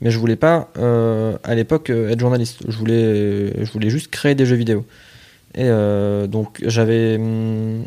Mais 0.00 0.12
je 0.12 0.18
voulais 0.20 0.36
pas, 0.36 0.70
euh, 0.78 1.36
à 1.42 1.56
l'époque, 1.56 1.90
euh, 1.90 2.10
être 2.10 2.20
journaliste. 2.20 2.60
Je 2.68 2.76
voulais, 2.76 3.64
je 3.64 3.72
voulais 3.72 3.90
juste 3.90 4.06
créer 4.06 4.36
des 4.36 4.46
jeux 4.46 4.54
vidéo. 4.54 4.86
Et 5.56 5.64
euh, 5.64 6.28
donc 6.28 6.60
j'avais, 6.64 7.16
hum, 7.16 7.82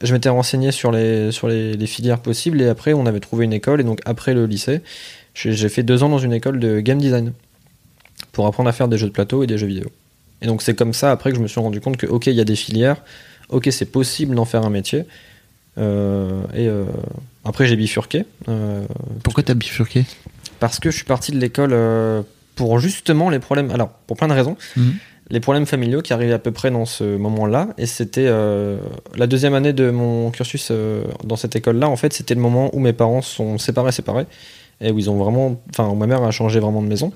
je 0.00 0.12
m'étais 0.12 0.28
renseigné 0.28 0.70
sur 0.70 0.92
les 0.92 1.32
sur 1.32 1.48
les, 1.48 1.86
filières 1.88 2.20
possibles 2.20 2.62
et 2.62 2.68
après 2.68 2.92
on 2.92 3.06
avait 3.06 3.18
trouvé 3.18 3.44
une 3.44 3.52
école 3.52 3.80
et 3.80 3.84
donc 3.84 3.98
après 4.04 4.34
le 4.34 4.46
lycée, 4.46 4.82
j'ai 5.34 5.68
fait 5.68 5.82
deux 5.82 6.04
ans 6.04 6.08
dans 6.08 6.20
une 6.20 6.32
école 6.32 6.60
de 6.60 6.78
game 6.78 6.98
design 6.98 7.32
pour 8.30 8.46
apprendre 8.46 8.68
à 8.68 8.72
faire 8.72 8.86
des 8.86 8.98
jeux 8.98 9.08
de 9.08 9.12
plateau 9.12 9.42
et 9.42 9.48
des 9.48 9.58
jeux 9.58 9.66
vidéo. 9.66 9.90
Et 10.42 10.46
donc 10.46 10.62
c'est 10.62 10.76
comme 10.76 10.92
ça 10.92 11.10
après 11.10 11.30
que 11.30 11.36
je 11.38 11.42
me 11.42 11.48
suis 11.48 11.60
rendu 11.60 11.80
compte 11.80 11.96
que 11.96 12.06
ok 12.06 12.28
il 12.28 12.34
y 12.34 12.40
a 12.40 12.44
des 12.44 12.54
filières, 12.54 13.02
ok 13.48 13.66
c'est 13.72 13.90
possible 13.90 14.36
d'en 14.36 14.44
faire 14.44 14.64
un 14.64 14.70
métier. 14.70 15.06
Euh, 15.78 16.42
et 16.54 16.68
euh, 16.68 16.84
après 17.44 17.66
j'ai 17.66 17.76
bifurqué. 17.76 18.24
euh, 18.48 18.84
Pourquoi 19.22 19.42
t'as 19.42 19.54
bifurqué? 19.54 20.04
Parce 20.60 20.78
que 20.78 20.90
je 20.90 20.96
suis 20.96 21.04
parti 21.04 21.32
de 21.32 21.38
l'école 21.38 21.74
pour 22.54 22.78
justement 22.78 23.30
les 23.30 23.38
problèmes. 23.38 23.70
Alors, 23.70 23.88
pour 24.06 24.16
plein 24.16 24.28
de 24.28 24.34
raisons. 24.34 24.56
Mhm. 24.76 24.94
Les 25.30 25.40
problèmes 25.40 25.64
familiaux 25.66 26.02
qui 26.02 26.12
arrivaient 26.12 26.34
à 26.34 26.38
peu 26.38 26.50
près 26.52 26.70
dans 26.70 26.84
ce 26.84 27.16
moment-là. 27.16 27.68
Et 27.78 27.86
c'était 27.86 28.26
euh, 28.26 28.76
la 29.16 29.26
deuxième 29.26 29.54
année 29.54 29.72
de 29.72 29.90
mon 29.90 30.30
cursus 30.30 30.68
euh, 30.70 31.04
dans 31.24 31.36
cette 31.36 31.56
école-là. 31.56 31.88
En 31.88 31.96
fait, 31.96 32.12
c'était 32.12 32.34
le 32.34 32.40
moment 32.40 32.70
où 32.74 32.80
mes 32.80 32.92
parents 32.92 33.22
sont 33.22 33.56
séparés, 33.56 33.92
séparés. 33.92 34.26
Et 34.80 34.90
où 34.90 34.98
ils 34.98 35.08
ont 35.08 35.16
vraiment. 35.16 35.60
Enfin, 35.70 35.94
ma 35.94 36.06
mère 36.06 36.22
a 36.22 36.30
changé 36.32 36.60
vraiment 36.60 36.82
de 36.82 36.88
maison. 36.88 37.12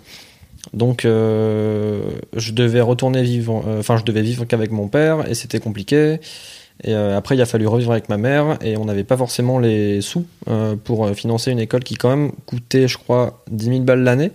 Donc, 0.73 1.05
euh, 1.05 2.01
je 2.37 2.53
devais 2.53 2.81
retourner 2.81 3.23
vivre. 3.23 3.63
Enfin, 3.79 3.97
je 3.99 4.05
devais 4.05 4.23
vivre 4.23 4.45
qu'avec 4.47 4.71
mon 4.71 4.89
père. 4.89 5.29
Et 5.29 5.35
c'était 5.35 5.61
compliqué. 5.61 6.19
Et 6.85 6.95
euh, 6.95 7.17
après, 7.17 7.35
il 7.37 7.41
a 7.41 7.47
fallu 7.47 7.67
revivre 7.67 7.93
avec 7.93 8.09
ma 8.09 8.19
mère 8.19 8.59
et 8.61 8.77
on 8.77 8.85
n'avait 8.85 9.05
pas 9.05 9.17
forcément 9.17 9.59
les 9.59 10.03
sous 10.03 10.27
euh, 10.49 10.77
pour 10.77 11.07
euh, 11.07 11.15
financer 11.15 11.51
une 11.51 11.59
école 11.59 11.83
qui, 11.83 11.95
quand 11.95 12.11
même, 12.11 12.33
coûtait, 12.45 12.87
je 12.87 12.99
crois, 12.99 13.43
10 13.51 13.65
000 13.67 13.81
balles 13.81 14.03
l'année. 14.03 14.31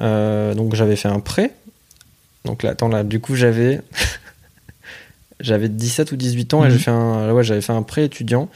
Euh, 0.00 0.54
donc, 0.54 0.74
j'avais 0.74 0.96
fait 0.96 1.08
un 1.08 1.20
prêt. 1.20 1.50
Donc, 2.44 2.62
là, 2.62 2.70
attends, 2.70 2.88
là, 2.88 3.02
du 3.02 3.20
coup, 3.20 3.34
j'avais. 3.34 3.80
j'avais 5.40 5.68
17 5.68 6.12
ou 6.12 6.16
18 6.16 6.54
ans 6.54 6.64
et 6.64 6.68
Mhm. 6.68 6.72
j'ai 6.72 6.78
fait 6.78 6.90
un, 6.92 7.32
ouais, 7.32 7.42
j'avais 7.42 7.60
fait 7.60 7.72
un 7.72 7.82
prêt 7.82 8.04
étudiant 8.04 8.48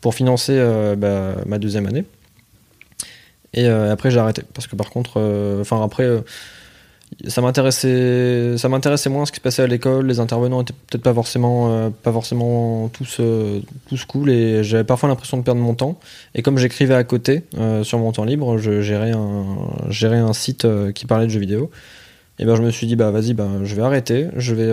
pour 0.00 0.14
financer 0.14 0.58
bah, 0.96 1.34
ma 1.46 1.58
deuxième 1.58 1.86
année. 1.86 2.04
Et 3.52 3.66
après, 3.68 4.10
j'ai 4.10 4.18
arrêté. 4.18 4.42
Parce 4.54 4.66
que, 4.66 4.74
par 4.76 4.90
contre, 4.90 5.20
enfin, 5.60 5.82
après. 5.84 6.08
Ça 7.28 7.40
m'intéressait 7.40 8.56
ça 8.58 8.68
m'intéressait 8.68 9.08
moins 9.08 9.24
ce 9.24 9.32
qui 9.32 9.36
se 9.36 9.42
passait 9.42 9.62
à 9.62 9.66
l'école. 9.66 10.06
Les 10.06 10.20
intervenants 10.20 10.62
étaient 10.62 10.72
peut-être 10.72 11.02
pas 11.02 11.14
forcément 11.14 11.70
euh, 11.70 11.90
pas 11.90 12.12
forcément 12.12 12.88
tous 12.88 13.18
euh, 13.20 13.60
tous 13.88 14.04
cool 14.04 14.30
et 14.30 14.64
j'avais 14.64 14.84
parfois 14.84 15.08
l'impression 15.08 15.36
de 15.36 15.42
perdre 15.42 15.60
mon 15.60 15.74
temps. 15.74 15.98
Et 16.34 16.42
comme 16.42 16.58
j'écrivais 16.58 16.94
à 16.94 17.04
côté 17.04 17.44
euh, 17.58 17.84
sur 17.84 17.98
mon 17.98 18.12
temps 18.12 18.24
libre 18.24 18.58
je 18.58 18.80
gérais 18.80 19.12
un 19.12 19.44
gérais 19.90 20.18
un 20.18 20.32
site 20.32 20.64
euh, 20.64 20.92
qui 20.92 21.06
parlait 21.06 21.26
de 21.26 21.30
jeux 21.30 21.40
vidéo. 21.40 21.70
Et 22.38 22.44
ben 22.44 22.56
je 22.56 22.62
me 22.62 22.70
suis 22.70 22.86
dit 22.86 22.96
bah 22.96 23.10
vas-y 23.10 23.32
bah 23.34 23.48
je 23.62 23.74
vais 23.74 23.82
arrêter. 23.82 24.26
Je 24.36 24.54
vais 24.54 24.68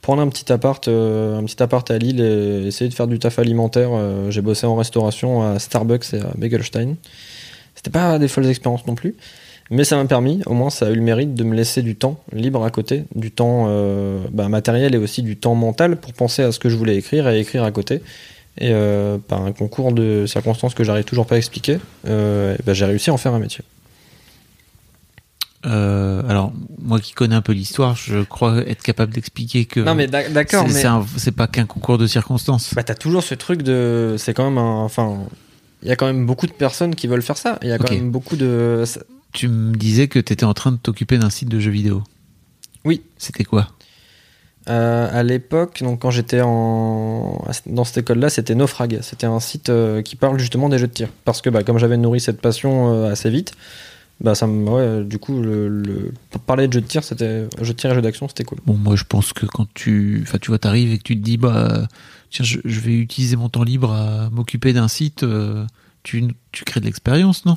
prendre 0.00 0.22
un 0.22 0.28
petit 0.28 0.50
appart 0.50 0.88
un 0.88 1.44
petit 1.44 1.62
appart 1.62 1.88
à 1.90 1.98
Lille 1.98 2.20
et 2.20 2.66
essayer 2.66 2.88
de 2.88 2.94
faire 2.94 3.06
du 3.06 3.18
taf 3.18 3.38
alimentaire. 3.38 3.90
J'ai 4.30 4.40
bossé 4.40 4.66
en 4.66 4.74
restauration 4.74 5.42
à 5.42 5.58
Starbucks 5.58 6.14
et 6.14 6.20
à 6.20 6.32
Begelstein. 6.38 6.94
C'était 7.74 7.90
pas 7.90 8.18
des 8.18 8.28
folles 8.28 8.46
expériences 8.46 8.86
non 8.86 8.94
plus 8.94 9.16
mais 9.70 9.84
ça 9.84 9.96
m'a 9.96 10.04
permis, 10.04 10.42
au 10.46 10.54
moins 10.54 10.70
ça 10.70 10.86
a 10.86 10.90
eu 10.90 10.94
le 10.96 11.02
mérite 11.02 11.34
de 11.34 11.44
me 11.44 11.54
laisser 11.54 11.82
du 11.82 11.94
temps 11.96 12.20
libre 12.32 12.64
à 12.64 12.70
côté, 12.70 13.04
du 13.14 13.30
temps 13.30 13.66
euh, 13.68 14.18
bah, 14.32 14.48
matériel 14.48 14.94
et 14.94 14.98
aussi 14.98 15.22
du 15.22 15.36
temps 15.36 15.54
mental 15.54 15.96
pour 15.96 16.12
penser 16.12 16.42
à 16.42 16.52
ce 16.52 16.58
que 16.58 16.68
je 16.68 16.76
voulais 16.76 16.96
écrire 16.96 17.28
et 17.28 17.38
écrire 17.40 17.64
à 17.64 17.70
côté. 17.70 18.02
Et 18.58 18.70
euh, 18.72 19.16
par 19.16 19.42
un 19.42 19.52
concours 19.52 19.92
de 19.92 20.26
circonstances 20.26 20.74
que 20.74 20.82
j'arrive 20.84 21.04
toujours 21.04 21.24
pas 21.26 21.36
à 21.36 21.38
expliquer, 21.38 21.78
euh, 22.08 22.56
bah, 22.66 22.74
j'ai 22.74 22.84
réussi 22.84 23.08
à 23.10 23.12
en 23.14 23.16
faire 23.16 23.32
un 23.32 23.38
métier. 23.38 23.64
Euh, 25.66 26.22
alors, 26.28 26.52
moi 26.78 27.00
qui 27.00 27.12
connais 27.12 27.34
un 27.34 27.42
peu 27.42 27.52
l'histoire, 27.52 27.94
je 27.94 28.22
crois 28.22 28.58
être 28.66 28.82
capable 28.82 29.12
d'expliquer 29.12 29.66
que 29.66 29.80
non 29.80 29.94
mais 29.94 30.06
d'ac- 30.06 30.32
d'accord, 30.32 30.64
mais 30.66 30.82
c'est 31.18 31.32
pas 31.32 31.46
qu'un 31.46 31.66
concours 31.66 31.98
de 31.98 32.06
circonstances. 32.06 32.72
bah, 32.74 32.82
t'as 32.82 32.94
toujours 32.94 33.22
ce 33.22 33.34
truc 33.34 33.62
de... 33.62 34.16
C'est 34.18 34.32
quand 34.32 34.48
même 34.48 34.58
un... 34.58 34.82
Enfin, 34.82 35.18
il 35.82 35.88
y 35.88 35.92
a 35.92 35.96
quand 35.96 36.06
même 36.06 36.24
beaucoup 36.26 36.46
de 36.46 36.52
personnes 36.52 36.94
qui 36.94 37.06
veulent 37.06 37.22
faire 37.22 37.36
ça. 37.36 37.58
Il 37.62 37.68
y 37.68 37.72
a 37.72 37.78
quand 37.78 37.90
même 37.90 38.10
beaucoup 38.10 38.36
de... 38.36 38.84
Tu 39.32 39.48
me 39.48 39.74
disais 39.74 40.08
que 40.08 40.18
tu 40.18 40.32
étais 40.32 40.44
en 40.44 40.54
train 40.54 40.72
de 40.72 40.76
t'occuper 40.76 41.18
d'un 41.18 41.30
site 41.30 41.48
de 41.48 41.60
jeux 41.60 41.70
vidéo. 41.70 42.02
Oui. 42.84 43.02
C'était 43.18 43.44
quoi? 43.44 43.68
Euh, 44.68 45.08
à 45.10 45.22
l'époque, 45.22 45.82
donc 45.82 46.00
quand 46.02 46.10
j'étais 46.10 46.40
en 46.42 47.42
dans 47.66 47.84
cette 47.84 47.98
école-là, 47.98 48.28
c'était 48.28 48.54
Naufrag. 48.54 48.98
C'était 49.02 49.26
un 49.26 49.40
site 49.40 49.70
euh, 49.70 50.02
qui 50.02 50.16
parle 50.16 50.38
justement 50.38 50.68
des 50.68 50.78
jeux 50.78 50.86
de 50.86 50.92
tir. 50.92 51.08
Parce 51.24 51.40
que 51.40 51.48
bah, 51.50 51.62
comme 51.64 51.78
j'avais 51.78 51.96
nourri 51.96 52.20
cette 52.20 52.40
passion 52.40 52.92
euh, 52.92 53.10
assez 53.12 53.30
vite, 53.30 53.52
bah 54.20 54.34
ça 54.34 54.46
me, 54.46 54.68
ouais, 54.68 55.04
du 55.04 55.18
coup, 55.18 55.40
le, 55.40 55.68
le- 55.68 56.12
parler 56.46 56.68
de 56.68 56.72
jeux 56.74 56.82
de 56.82 56.86
tir, 56.86 57.02
c'était 57.04 57.48
jeux 57.60 57.72
de 57.72 57.78
tir 57.78 57.90
et 57.90 57.94
jeux 57.94 58.02
d'action, 58.02 58.28
c'était 58.28 58.44
cool. 58.44 58.58
Bon, 58.66 58.74
moi, 58.74 58.96
je 58.96 59.04
pense 59.04 59.32
que 59.32 59.46
quand 59.46 59.66
tu, 59.72 60.20
enfin, 60.22 60.38
tu 60.38 60.50
vois, 60.50 60.58
t'arrives 60.58 60.92
et 60.92 60.98
que 60.98 61.04
tu 61.04 61.16
te 61.18 61.24
dis, 61.24 61.38
bah, 61.38 61.88
tiens, 62.30 62.44
je, 62.44 62.58
je 62.64 62.80
vais 62.80 62.94
utiliser 62.94 63.36
mon 63.36 63.48
temps 63.48 63.62
libre 63.64 63.92
à 63.92 64.28
m'occuper 64.30 64.72
d'un 64.74 64.88
site, 64.88 65.24
tu, 66.02 66.24
tu 66.52 66.64
crées 66.64 66.80
de 66.80 66.84
l'expérience, 66.84 67.46
non? 67.46 67.56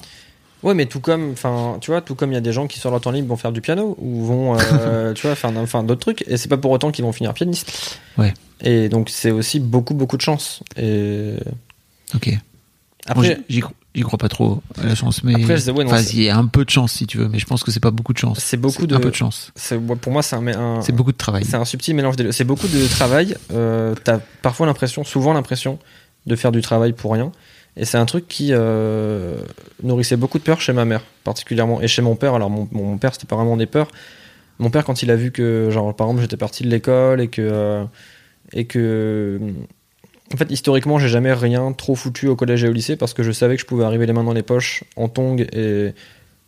Ouais, 0.64 0.74
mais 0.74 0.86
tout 0.86 1.00
comme, 1.02 1.32
enfin, 1.34 1.78
tu 1.82 1.92
vois, 1.92 2.02
tout 2.02 2.16
comme 2.16 2.32
il 2.32 2.36
y 2.36 2.38
a 2.38 2.42
des 2.42 2.54
gens 2.54 2.68
qui 2.68 2.80
sur 2.80 2.90
leur 2.90 3.02
temps 3.02 3.12
libre 3.12 3.28
vont 3.28 3.36
faire 3.38 3.52
du 3.52 3.60
piano 3.62 3.96
ou 4.00 4.26
vont, 4.26 4.58
euh, 4.58 5.14
tu 5.16 5.28
vois, 5.28 5.36
faire 5.36 5.52
enfin 5.58 5.84
d'autres 5.84 6.00
trucs, 6.02 6.24
et 6.28 6.38
c'est 6.38 6.48
pas 6.50 6.58
pour 6.58 6.72
autant 6.72 6.92
qu'ils 6.92 7.04
vont 7.04 7.12
finir 7.12 7.34
pianiste. 7.34 8.00
Ouais. 8.18 8.34
Et 8.62 8.88
donc 8.90 9.10
c'est 9.10 9.32
aussi 9.32 9.60
beaucoup 9.60 9.94
beaucoup 9.94 10.16
de 10.18 10.22
chance. 10.22 10.64
Et 10.78 11.34
Ok. 12.16 12.30
Après, 13.06 13.36
j'y- 13.50 13.56
j'y 13.56 13.60
cro- 13.60 13.74
j'y 13.94 14.02
crois 14.04 14.18
pas 14.18 14.30
trop 14.30 14.62
à 14.82 14.86
la 14.86 14.96
chance, 14.96 15.24
mais 15.26 15.34
Après, 15.36 15.70
ouais, 15.70 15.84
non, 15.84 15.98
il 15.98 16.24
y 16.24 16.30
a 16.30 16.38
un 16.38 16.46
peu 16.46 16.64
de 16.64 16.70
chance 16.70 16.94
si 16.94 17.06
tu 17.06 17.18
veux, 17.18 17.28
mais 17.28 17.38
je 17.40 17.46
pense 17.46 17.62
que 17.64 17.70
c'est 17.72 17.82
pas 17.82 17.92
beaucoup 17.92 18.14
de 18.14 18.18
chance. 18.18 18.40
c'est 18.40 18.56
beaucoup 18.56 18.88
de, 18.88 18.96
un 18.96 19.00
peu 19.02 19.10
de 19.10 19.16
chance. 19.16 19.52
c'est- 19.56 19.78
pour 19.78 20.14
moi 20.14 20.22
c'est 20.24 20.38
un, 20.38 20.48
un- 20.48 20.82
C'est 20.82 20.94
beaucoup 20.94 21.12
de 21.12 21.18
travail. 21.18 21.44
C'est 21.44 21.58
un 21.58 21.66
subtil 21.66 21.94
mélange 21.96 22.16
des 22.16 22.24
deux. 22.24 22.32
C'est 22.32 22.46
beaucoup 22.46 22.68
de 22.70 22.88
travail. 22.88 23.36
Euh, 23.52 23.94
T'as 24.06 24.20
parfois 24.42 24.66
l'impression, 24.68 25.04
souvent 25.04 25.34
l'impression, 25.34 25.78
de 26.26 26.36
faire 26.38 26.54
du 26.54 26.62
travail 26.62 26.94
pour 26.94 27.12
rien. 27.12 27.34
Et 27.76 27.86
c'est 27.86 27.98
un 27.98 28.06
truc 28.06 28.28
qui 28.28 28.50
euh, 28.52 29.36
nourrissait 29.82 30.16
beaucoup 30.16 30.38
de 30.38 30.44
peur 30.44 30.62
chez 30.62 30.74
ma 30.74 30.86
mère, 30.86 31.04
particulièrement. 31.24 31.82
Et 31.82 31.88
chez 31.88 32.02
mon 32.02 32.16
père. 32.16 32.36
Alors, 32.36 32.50
mon, 32.50 32.98
père, 32.98 33.14
c'était 33.14 33.26
pas 33.26 33.36
vraiment 33.36 33.58
des 33.58 33.66
peurs. 33.66 33.88
Mon 34.60 34.70
père, 34.70 34.86
quand 34.86 35.02
il 35.02 35.10
a 35.10 35.16
vu 35.16 35.32
que, 35.32 35.70
genre, 35.72 35.96
par 35.96 36.08
exemple, 36.08 36.22
j'étais 36.22 36.38
parti 36.38 36.64
de 36.64 36.70
l'école 36.70 37.22
et 37.22 37.28
que. 37.28 37.42
euh, 37.42 37.84
et 38.54 38.66
que. 38.66 39.40
En 40.34 40.38
fait, 40.38 40.52
historiquement, 40.52 41.00
j'ai 41.00 41.10
jamais 41.10 41.34
rien 41.34 41.74
trop 41.74 41.96
foutu 41.96 42.28
au 42.28 42.36
collège 42.36 42.64
et 42.64 42.68
au 42.68 42.72
lycée 42.72 42.96
parce 42.96 43.14
que 43.14 43.24
je 43.24 43.32
savais 43.32 43.56
que 43.56 43.62
je 43.62 43.68
pouvais 43.68 43.84
arriver 43.84 44.06
les 44.06 44.14
mains 44.14 44.24
dans 44.24 44.34
les 44.34 44.42
poches 44.42 44.84
en 44.96 45.08
tongs 45.08 45.38
et 45.38 45.94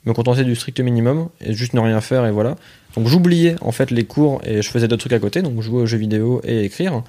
me 0.06 0.14
contenter 0.14 0.44
du 0.44 0.56
strict 0.56 0.80
minimum 0.80 1.30
et 1.42 1.54
juste 1.54 1.74
ne 1.74 1.80
rien 1.80 2.02
faire 2.02 2.26
et 2.26 2.32
voilà. 2.32 2.56
Donc 2.96 3.08
j'oubliais 3.08 3.56
en 3.62 3.72
fait 3.72 3.92
les 3.92 4.06
cours 4.06 4.42
et 4.44 4.64
je 4.64 4.70
faisais 4.72 4.88
d'autres 4.88 5.02
trucs 5.02 5.14
à 5.14 5.20
côté, 5.20 5.44
donc 5.44 5.62
jouer 5.62 5.84
aux 5.84 5.86
jeux 5.86 5.98
vidéo 5.98 6.42
et 6.44 6.64
écrire. 6.64 7.04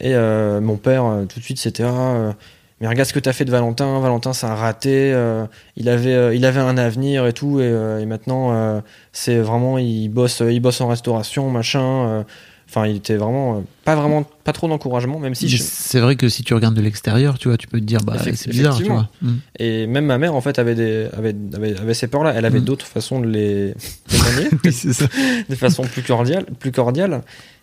Et 0.00 0.14
euh, 0.14 0.60
mon 0.60 0.78
père, 0.78 1.04
tout 1.28 1.38
de 1.38 1.44
suite, 1.44 1.58
c'était 1.58 1.84
ah, 1.84 2.34
mais 2.80 2.88
regarde 2.88 3.08
ce 3.08 3.12
que 3.12 3.18
t'as 3.18 3.32
fait 3.32 3.44
de 3.44 3.50
Valentin. 3.50 4.00
Valentin, 4.00 4.32
c'est 4.32 4.46
un 4.46 4.54
raté. 4.54 5.12
euh, 5.12 5.44
il 5.76 5.88
avait, 5.88 6.14
euh, 6.14 6.34
il 6.34 6.44
avait 6.44 6.60
un 6.60 6.78
avenir 6.78 7.26
et 7.26 7.32
tout, 7.32 7.60
et, 7.60 7.64
euh, 7.64 7.98
et 8.00 8.06
maintenant, 8.06 8.82
c'est 9.12 9.38
vraiment, 9.38 9.78
il 9.78 10.08
bosse, 10.08 10.42
il 10.48 10.60
bosse 10.60 10.80
en 10.80 10.88
restauration, 10.88 11.50
machin. 11.50 12.24
Enfin, 12.68 12.86
il 12.86 12.94
était 12.96 13.16
vraiment 13.16 13.64
pas 13.84 13.96
vraiment 13.96 14.22
pas 14.44 14.52
trop 14.52 14.68
d'encouragement, 14.68 15.18
même 15.18 15.34
si 15.34 15.48
je- 15.48 15.60
C'est 15.60 15.98
vrai 15.98 16.14
que 16.14 16.28
si 16.28 16.44
tu 16.44 16.54
regardes 16.54 16.76
de 16.76 16.80
l'extérieur, 16.80 17.36
tu 17.36 17.48
vois, 17.48 17.56
tu 17.56 17.66
peux 17.66 17.80
te 17.80 17.84
dire, 17.84 17.98
bah, 18.04 18.14
c'est 18.22 18.48
bizarre, 18.48 18.76
tu 18.76 18.84
vois. 18.84 19.08
Mm. 19.22 19.32
et 19.58 19.86
même 19.88 20.04
ma 20.06 20.18
mère 20.18 20.36
en 20.36 20.40
fait 20.40 20.56
avait 20.60 20.76
des 20.76 21.08
avait 21.18 21.34
avait, 21.56 21.76
avait 21.76 21.94
ces 21.94 22.06
peurs 22.06 22.22
là. 22.22 22.32
Elle 22.36 22.44
avait 22.44 22.60
Mm. 22.60 22.64
d'autres 22.64 22.86
façons 22.86 23.18
de 23.18 23.26
les 23.26 23.74
témoigner, 24.06 24.48
Oui, 24.64 24.72
c'est 24.72 24.92
ça. 24.92 25.06
de 25.48 25.54
façon 25.56 25.82
plus 25.82 26.02
cordiale, 26.02 26.44
plus 26.60 26.70
cordiale. 26.70 27.22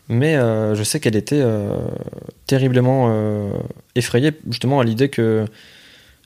Mais 0.10 0.36
euh, 0.36 0.74
je 0.76 0.84
sais 0.84 1.00
qu'elle 1.00 1.16
était 1.16 1.42
euh, 1.42 1.80
terriblement 2.46 3.08
euh, 3.10 3.52
effrayée 3.96 4.32
justement 4.50 4.80
à 4.80 4.84
l'idée 4.84 5.10
que 5.10 5.46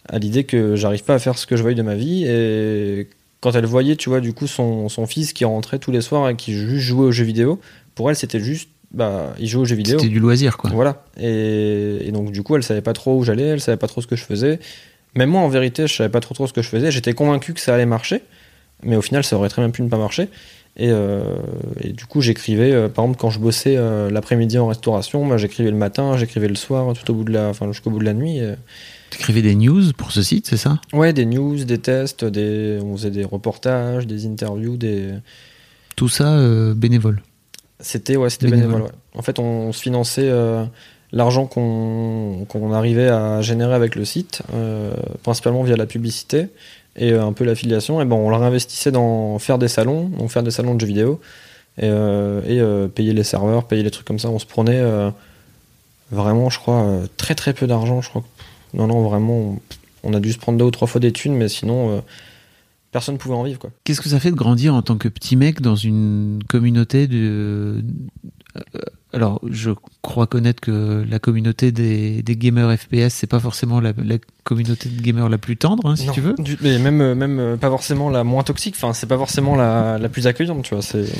à 0.07 0.19
l'idée 0.19 0.43
que 0.43 0.75
j'arrive 0.75 1.03
pas 1.03 1.15
à 1.15 1.19
faire 1.19 1.37
ce 1.37 1.47
que 1.47 1.55
je 1.55 1.63
veuille 1.63 1.75
de 1.75 1.81
ma 1.81 1.95
vie. 1.95 2.25
Et 2.27 3.07
quand 3.39 3.55
elle 3.55 3.65
voyait 3.65 3.95
tu 3.95 4.09
vois 4.09 4.19
du 4.19 4.33
coup 4.33 4.45
son, 4.45 4.87
son 4.87 5.07
fils 5.07 5.33
qui 5.33 5.45
rentrait 5.45 5.79
tous 5.79 5.91
les 5.91 6.01
soirs 6.01 6.29
et 6.29 6.35
qui 6.35 6.53
juste 6.53 6.85
jouait 6.85 7.05
aux 7.05 7.11
jeux 7.11 7.23
vidéo 7.23 7.59
pour 7.95 8.09
elle 8.09 8.15
c'était 8.15 8.39
juste 8.39 8.69
bah 8.91 9.33
il 9.39 9.47
jouait 9.47 9.61
aux 9.61 9.65
jeux 9.65 9.75
vidéo. 9.75 9.97
C'était 9.97 10.11
du 10.11 10.19
loisir, 10.19 10.57
quoi. 10.57 10.69
voilà. 10.71 11.03
Et, 11.19 11.97
et 12.01 12.11
donc 12.11 12.31
du 12.31 12.43
coup 12.43 12.55
elle 12.55 12.63
savait 12.63 12.81
pas 12.81 12.93
trop 12.93 13.17
où 13.17 13.23
j'allais 13.23 13.43
elle 13.45 13.61
savait 13.61 13.77
pas 13.77 13.87
trop 13.87 14.01
ce 14.01 14.07
que 14.07 14.15
je 14.15 14.23
faisais. 14.23 14.59
Même 15.15 15.29
moi 15.29 15.41
en 15.41 15.49
vérité 15.49 15.87
je 15.87 15.95
savais 15.95 16.09
pas 16.09 16.19
trop 16.19 16.35
trop 16.35 16.45
ce 16.45 16.53
que 16.53 16.61
je 16.61 16.69
faisais. 16.69 16.91
J'étais 16.91 17.13
convaincu 17.13 17.53
que 17.53 17.59
ça 17.59 17.73
allait 17.73 17.87
marcher 17.87 18.21
mais 18.83 18.95
au 18.95 19.01
final 19.01 19.23
ça 19.23 19.35
aurait 19.37 19.49
très 19.49 19.61
bien 19.61 19.71
pu 19.71 19.81
ne 19.81 19.89
pas 19.89 19.97
marcher 19.97 20.29
et, 20.77 20.89
euh, 20.89 21.21
et 21.81 21.91
du 21.93 22.05
coup 22.05 22.21
j'écrivais 22.21 22.71
euh, 22.71 22.87
par 22.87 23.03
exemple 23.05 23.19
quand 23.19 23.29
je 23.29 23.39
bossais 23.39 23.75
euh, 23.77 24.09
l'après-midi 24.09 24.57
en 24.57 24.67
restauration 24.67 25.25
bah, 25.27 25.35
j'écrivais 25.37 25.69
le 25.69 25.75
matin 25.77 26.15
j'écrivais 26.17 26.47
le 26.47 26.55
soir 26.55 26.93
tout 26.93 27.11
au 27.11 27.13
bout 27.13 27.23
de 27.25 27.31
la 27.33 27.49
enfin 27.49 27.67
jusqu'au 27.71 27.89
bout 27.89 27.99
de 27.99 28.05
la 28.05 28.13
nuit 28.13 28.37
et- 28.37 28.53
T'écrivais 29.09 29.41
des 29.41 29.55
news 29.55 29.91
pour 29.97 30.13
ce 30.13 30.21
site, 30.21 30.47
c'est 30.47 30.55
ça? 30.55 30.79
Ouais, 30.93 31.11
des 31.11 31.25
news, 31.25 31.65
des 31.65 31.79
tests, 31.79 32.23
des... 32.23 32.79
on 32.81 32.95
faisait 32.95 33.11
des 33.11 33.25
reportages, 33.25 34.07
des 34.07 34.25
interviews, 34.25 34.77
des. 34.77 35.09
Tout 35.97 36.07
ça 36.07 36.37
bénévole? 36.75 37.21
C'était 37.81 38.15
ouais, 38.15 38.29
c'était 38.29 38.45
Bénévole. 38.47 38.71
bénévole. 38.71 38.89
ouais. 38.91 39.19
En 39.19 39.21
fait, 39.21 39.37
on 39.39 39.73
se 39.73 39.81
finançait 39.81 40.31
l'argent 41.11 41.45
qu'on 41.45 42.45
qu'on 42.47 42.71
arrivait 42.71 43.09
à 43.09 43.41
générer 43.41 43.73
avec 43.73 43.95
le 43.97 44.05
site, 44.05 44.43
principalement 45.23 45.63
via 45.63 45.75
la 45.75 45.87
publicité 45.87 46.47
et 46.95 47.11
euh, 47.13 47.25
un 47.25 47.33
peu 47.33 47.43
l'affiliation. 47.43 48.01
Et 48.01 48.05
ben, 48.05 48.15
on 48.15 48.29
le 48.29 48.35
réinvestissait 48.35 48.91
dans 48.91 49.39
faire 49.39 49.57
des 49.57 49.67
salons, 49.67 50.09
donc 50.09 50.29
faire 50.29 50.43
des 50.43 50.51
salons 50.51 50.75
de 50.75 50.81
jeux 50.81 50.87
vidéo 50.87 51.19
et, 51.77 51.85
euh, 51.85 52.41
euh, 52.47 52.87
payer 52.87 53.13
les 53.13 53.23
serveurs, 53.23 53.65
payer 53.67 53.83
les 53.83 53.91
trucs 53.91 54.05
comme 54.07 54.19
ça. 54.19 54.29
On 54.29 54.39
se 54.39 54.45
prenait 54.45 54.81
vraiment, 56.11 56.49
je 56.49 56.59
crois, 56.59 57.01
très 57.17 57.35
très 57.35 57.53
peu 57.53 57.67
d'argent. 57.67 58.01
Je 58.01 58.09
crois. 58.09 58.21
que- 58.21 58.77
Non, 58.77 58.87
non, 58.87 59.01
vraiment, 59.07 59.57
on, 60.03 60.13
a 60.13 60.19
dû 60.19 60.31
se 60.33 60.37
prendre 60.37 60.57
deux 60.57 60.65
ou 60.65 60.71
trois 60.71 60.87
fois 60.87 60.99
des 60.99 61.11
thunes, 61.11 61.35
mais 61.35 61.47
sinon, 61.47 62.03
personne 62.91 63.17
pouvait 63.17 63.35
en 63.35 63.43
vivre, 63.43 63.59
quoi. 63.59 63.69
Qu'est-ce 63.85 64.01
que 64.01 64.09
ça 64.09 64.19
fait 64.19 64.31
de 64.31 64.35
grandir 64.35 64.75
en 64.75 64.81
tant 64.81 64.97
que 64.97 65.07
petit 65.07 65.35
mec 65.35 65.61
dans 65.61 65.75
une 65.75 66.39
communauté 66.49 67.07
de. 67.07 67.83
Alors, 69.13 69.41
je 69.49 69.71
crois 70.01 70.25
connaître 70.27 70.61
que 70.61 71.03
la 71.09 71.19
communauté 71.19 71.71
des, 71.71 72.21
des 72.23 72.35
gamers 72.37 72.71
FPS, 72.79 73.09
c'est 73.09 73.27
pas 73.27 73.39
forcément 73.39 73.81
la, 73.81 73.91
la 74.03 74.15
communauté 74.45 74.87
de 74.89 75.01
gamers 75.01 75.27
la 75.27 75.37
plus 75.37 75.57
tendre, 75.57 75.85
hein, 75.89 75.95
si 75.97 76.07
Non, 76.07 76.13
tu 76.13 76.21
veux. 76.21 76.33
du- 76.39 76.57
mais 76.61 76.79
même, 76.79 77.01
euh, 77.01 77.13
même 77.15 77.39
euh, 77.39 77.57
pas 77.57 77.69
forcément 77.69 78.09
la 78.09 78.23
moins 78.23 78.43
toxique, 78.43 78.75
enfin, 78.77 78.93
c'est 78.93 79.07
pas 79.07 79.17
forcément 79.17 79.55
la, 79.55 79.97
la 79.97 80.07
plus 80.09 80.27
accueillante, 80.27 80.63
tu 80.63 80.73
vois. 80.75 80.81
c'est- 80.81 81.11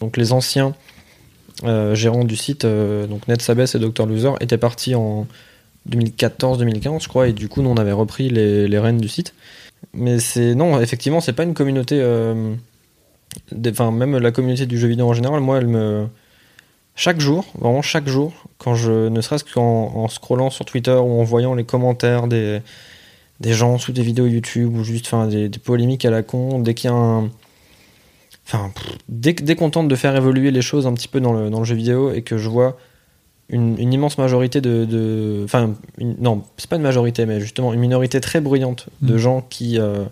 Donc, 0.00 0.16
les 0.16 0.32
anciens 0.32 0.74
euh, 1.64 1.94
gérants 1.96 2.24
du 2.24 2.36
site, 2.36 2.64
euh, 2.64 3.06
donc 3.06 3.26
Ned 3.28 3.42
Sabes 3.42 3.60
et 3.74 3.78
Dr. 3.78 4.06
Loser, 4.06 4.30
étaient 4.40 4.56
partis 4.56 4.94
en 4.94 5.26
2014-2015, 5.88 7.02
je 7.02 7.08
crois, 7.08 7.28
et 7.28 7.32
du 7.32 7.48
coup, 7.48 7.62
nous, 7.62 7.70
on 7.70 7.76
avait 7.76 7.92
repris 7.92 8.30
les, 8.30 8.68
les 8.68 8.78
rênes 8.78 8.98
du 8.98 9.08
site. 9.08 9.34
Mais 9.92 10.18
c'est. 10.20 10.54
Non, 10.54 10.80
effectivement, 10.80 11.20
c'est 11.20 11.32
pas 11.32 11.42
une 11.42 11.54
communauté. 11.54 11.98
euh, 12.00 12.54
Enfin, 13.68 13.90
même 13.92 14.16
la 14.18 14.30
communauté 14.32 14.66
du 14.66 14.78
jeu 14.78 14.88
vidéo 14.88 15.08
en 15.08 15.12
général, 15.14 15.40
moi, 15.40 15.58
elle 15.58 15.68
me. 15.68 16.06
Chaque 16.96 17.20
jour, 17.20 17.46
vraiment 17.58 17.82
chaque 17.82 18.08
jour, 18.08 18.32
quand 18.58 18.74
je. 18.74 19.08
Ne 19.08 19.20
serait-ce 19.20 19.44
qu'en 19.44 19.62
en 19.94 20.08
scrollant 20.08 20.50
sur 20.50 20.64
Twitter 20.64 20.92
ou 20.92 21.20
en 21.20 21.24
voyant 21.24 21.54
les 21.54 21.64
commentaires 21.64 22.26
des 22.26 22.60
des 23.40 23.54
gens 23.54 23.78
sous 23.78 23.92
des 23.92 24.02
vidéos 24.02 24.26
YouTube 24.26 24.76
ou 24.76 24.84
juste 24.84 25.06
enfin, 25.06 25.26
des, 25.26 25.48
des 25.48 25.58
polémiques 25.58 26.04
à 26.04 26.10
la 26.10 26.22
con, 26.22 26.58
dès 26.60 26.74
qu'il 26.74 26.90
y 26.90 26.92
a 26.92 26.96
un. 26.96 27.30
Enfin, 28.46 28.70
pff, 28.74 28.98
dès, 29.08 29.32
dès 29.32 29.54
qu'on 29.54 29.70
tente 29.70 29.88
de 29.88 29.96
faire 29.96 30.14
évoluer 30.14 30.50
les 30.50 30.62
choses 30.62 30.86
un 30.86 30.92
petit 30.92 31.08
peu 31.08 31.20
dans 31.20 31.32
le, 31.32 31.50
dans 31.50 31.60
le 31.60 31.64
jeu 31.64 31.74
vidéo 31.74 32.12
et 32.12 32.22
que 32.22 32.36
je 32.36 32.48
vois 32.48 32.76
une, 33.48 33.78
une 33.78 33.92
immense 33.92 34.18
majorité 34.18 34.60
de. 34.60 35.42
Enfin, 35.44 35.74
non, 35.98 36.42
c'est 36.58 36.68
pas 36.68 36.76
une 36.76 36.82
majorité, 36.82 37.24
mais 37.26 37.40
justement 37.40 37.72
une 37.72 37.80
minorité 37.80 38.20
très 38.20 38.40
bruyante 38.40 38.88
de 39.00 39.14
Mm. 39.14 39.18
gens 39.18 39.40
qui, 39.48 39.78
euh, 39.78 40.04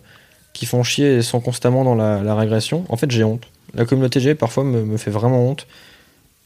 qui 0.54 0.64
font 0.66 0.82
chier 0.82 1.16
et 1.16 1.22
sont 1.22 1.40
constamment 1.40 1.84
dans 1.84 1.94
la, 1.94 2.22
la 2.22 2.34
régression, 2.34 2.84
en 2.88 2.96
fait, 2.96 3.10
j'ai 3.10 3.24
honte. 3.24 3.42
La 3.74 3.84
communauté 3.84 4.20
G, 4.20 4.34
parfois, 4.34 4.64
me, 4.64 4.82
me 4.84 4.96
fait 4.96 5.10
vraiment 5.10 5.46
honte. 5.46 5.66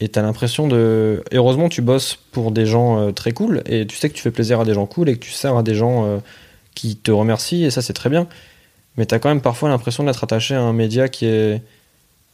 Et 0.03 0.09
t'as 0.09 0.21
l'impression 0.21 0.67
de. 0.67 1.23
heureusement, 1.31 1.69
tu 1.69 1.81
bosses 1.81 2.17
pour 2.31 2.51
des 2.51 2.65
gens 2.65 2.99
euh, 2.99 3.11
très 3.11 3.31
cool 3.31 3.63
et 3.65 3.87
tu 3.87 3.95
sais 3.95 4.09
que 4.09 4.15
tu 4.15 4.21
fais 4.21 4.31
plaisir 4.31 4.59
à 4.59 4.65
des 4.65 4.73
gens 4.73 4.85
cool 4.85 5.07
et 5.07 5.15
que 5.15 5.23
tu 5.23 5.31
sers 5.31 5.55
à 5.55 5.63
des 5.63 5.75
gens. 5.75 6.05
euh, 6.05 6.17
qui 6.75 6.95
te 6.95 7.11
remercie 7.11 7.63
et 7.63 7.71
ça 7.71 7.81
c'est 7.81 7.93
très 7.93 8.09
bien. 8.09 8.27
Mais 8.97 9.05
t'as 9.05 9.19
quand 9.19 9.29
même 9.29 9.41
parfois 9.41 9.69
l'impression 9.69 10.03
d'être 10.03 10.23
attaché 10.23 10.55
à 10.55 10.61
un 10.61 10.73
média 10.73 11.07
qui 11.07 11.25
est 11.25 11.61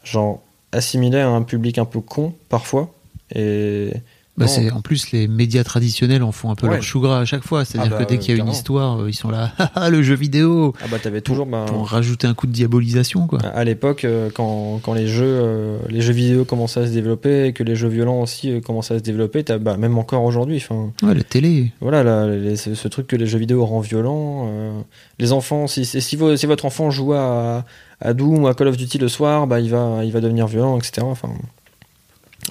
genre 0.04 0.42
assimilé 0.72 1.20
à 1.20 1.30
un 1.30 1.42
public 1.42 1.78
un 1.78 1.86
peu 1.86 2.02
con 2.02 2.34
parfois. 2.50 2.94
Et 3.34 3.92
Bah, 4.40 4.48
c'est 4.48 4.72
en 4.72 4.82
plus 4.82 5.12
les 5.12 5.28
médias 5.28 5.64
traditionnels 5.64 6.24
en 6.24 6.32
font 6.32 6.50
un 6.50 6.56
peu 6.56 6.68
Ouais. 6.68 6.76
leur 6.76 6.84
chou 6.84 7.00
gras 7.02 7.20
à 7.20 7.26
chaque 7.26 7.44
fois. 7.44 7.66
C'est-à-dire 7.66 7.92
Ah 7.96 8.00
bah, 8.00 8.06
que 8.06 8.10
dès 8.10 8.18
qu'il 8.18 8.36
y 8.36 8.40
a 8.40 8.42
une 8.44 8.50
histoire, 8.50 9.02
euh, 9.02 9.10
ils 9.10 9.14
sont 9.14 9.30
là, 9.30 9.52
Ah, 9.76 9.90
le 9.90 10.02
jeu 10.02 10.16
vidéo, 10.16 10.74
ah 10.82 10.86
bah 10.90 10.98
t'avais 11.02 11.22
toujours 11.22 11.46
ben, 11.46 11.66
pour 11.66 11.88
rajouter 11.90 12.26
un 12.28 12.34
coup 12.34 12.48
de 12.48 12.52
diabolisation, 12.52 13.28
quoi. 13.28 13.40
à 13.40 13.64
l'époque 13.64 14.06
euh, 14.06 14.30
quand, 14.34 14.80
quand 14.84 14.94
les 14.94 15.08
jeux 15.08 15.26
euh, 15.28 15.78
les 15.90 16.02
jeux 16.02 16.14
vidéo 16.14 16.46
commençaient 16.46 16.80
à 16.82 16.88
se 16.88 16.92
développer 16.92 17.46
et 17.48 17.54
que 17.54 17.64
les 17.64 17.76
jeux 17.76 17.90
violents 17.90 18.22
aussi 18.22 18.62
commençaient 18.62 18.96
à 18.96 19.00
se 19.00 19.04
développer, 19.04 19.44
t'as 19.44 19.58
bah, 19.58 19.78
même 19.78 19.98
encore 19.98 20.24
aujourd'hui. 20.24 20.66
Ouais, 21.04 21.14
la 21.14 21.24
télé. 21.24 21.72
voilà 21.82 22.28
les- 22.28 22.56
ce, 22.56 22.76
ce 22.76 22.88
truc 22.88 23.08
que 23.08 23.16
les 23.16 23.26
jeux 23.28 23.40
vidéo 23.40 23.66
rend 23.66 23.80
violent. 23.82 24.48
euh, 24.50 24.82
les 25.20 25.32
enfants 25.34 25.68
si 25.68 25.86
si, 25.86 26.02
si 26.02 26.16
votre 26.16 26.66
enfant 26.66 26.92
joue 26.92 27.14
à, 27.14 27.66
à 28.00 28.14
Doom 28.14 28.44
ou 28.44 28.48
à 28.48 28.54
Call 28.54 28.68
of 28.70 28.78
Duty 28.78 28.98
le 29.00 29.08
soir, 29.10 29.48
bah 29.48 29.60
il 29.60 29.70
va 29.70 30.02
il 30.06 30.12
va 30.12 30.22
devenir 30.22 30.48
violent, 30.48 30.78
etc. 30.78 31.02
Enfin 31.04 31.30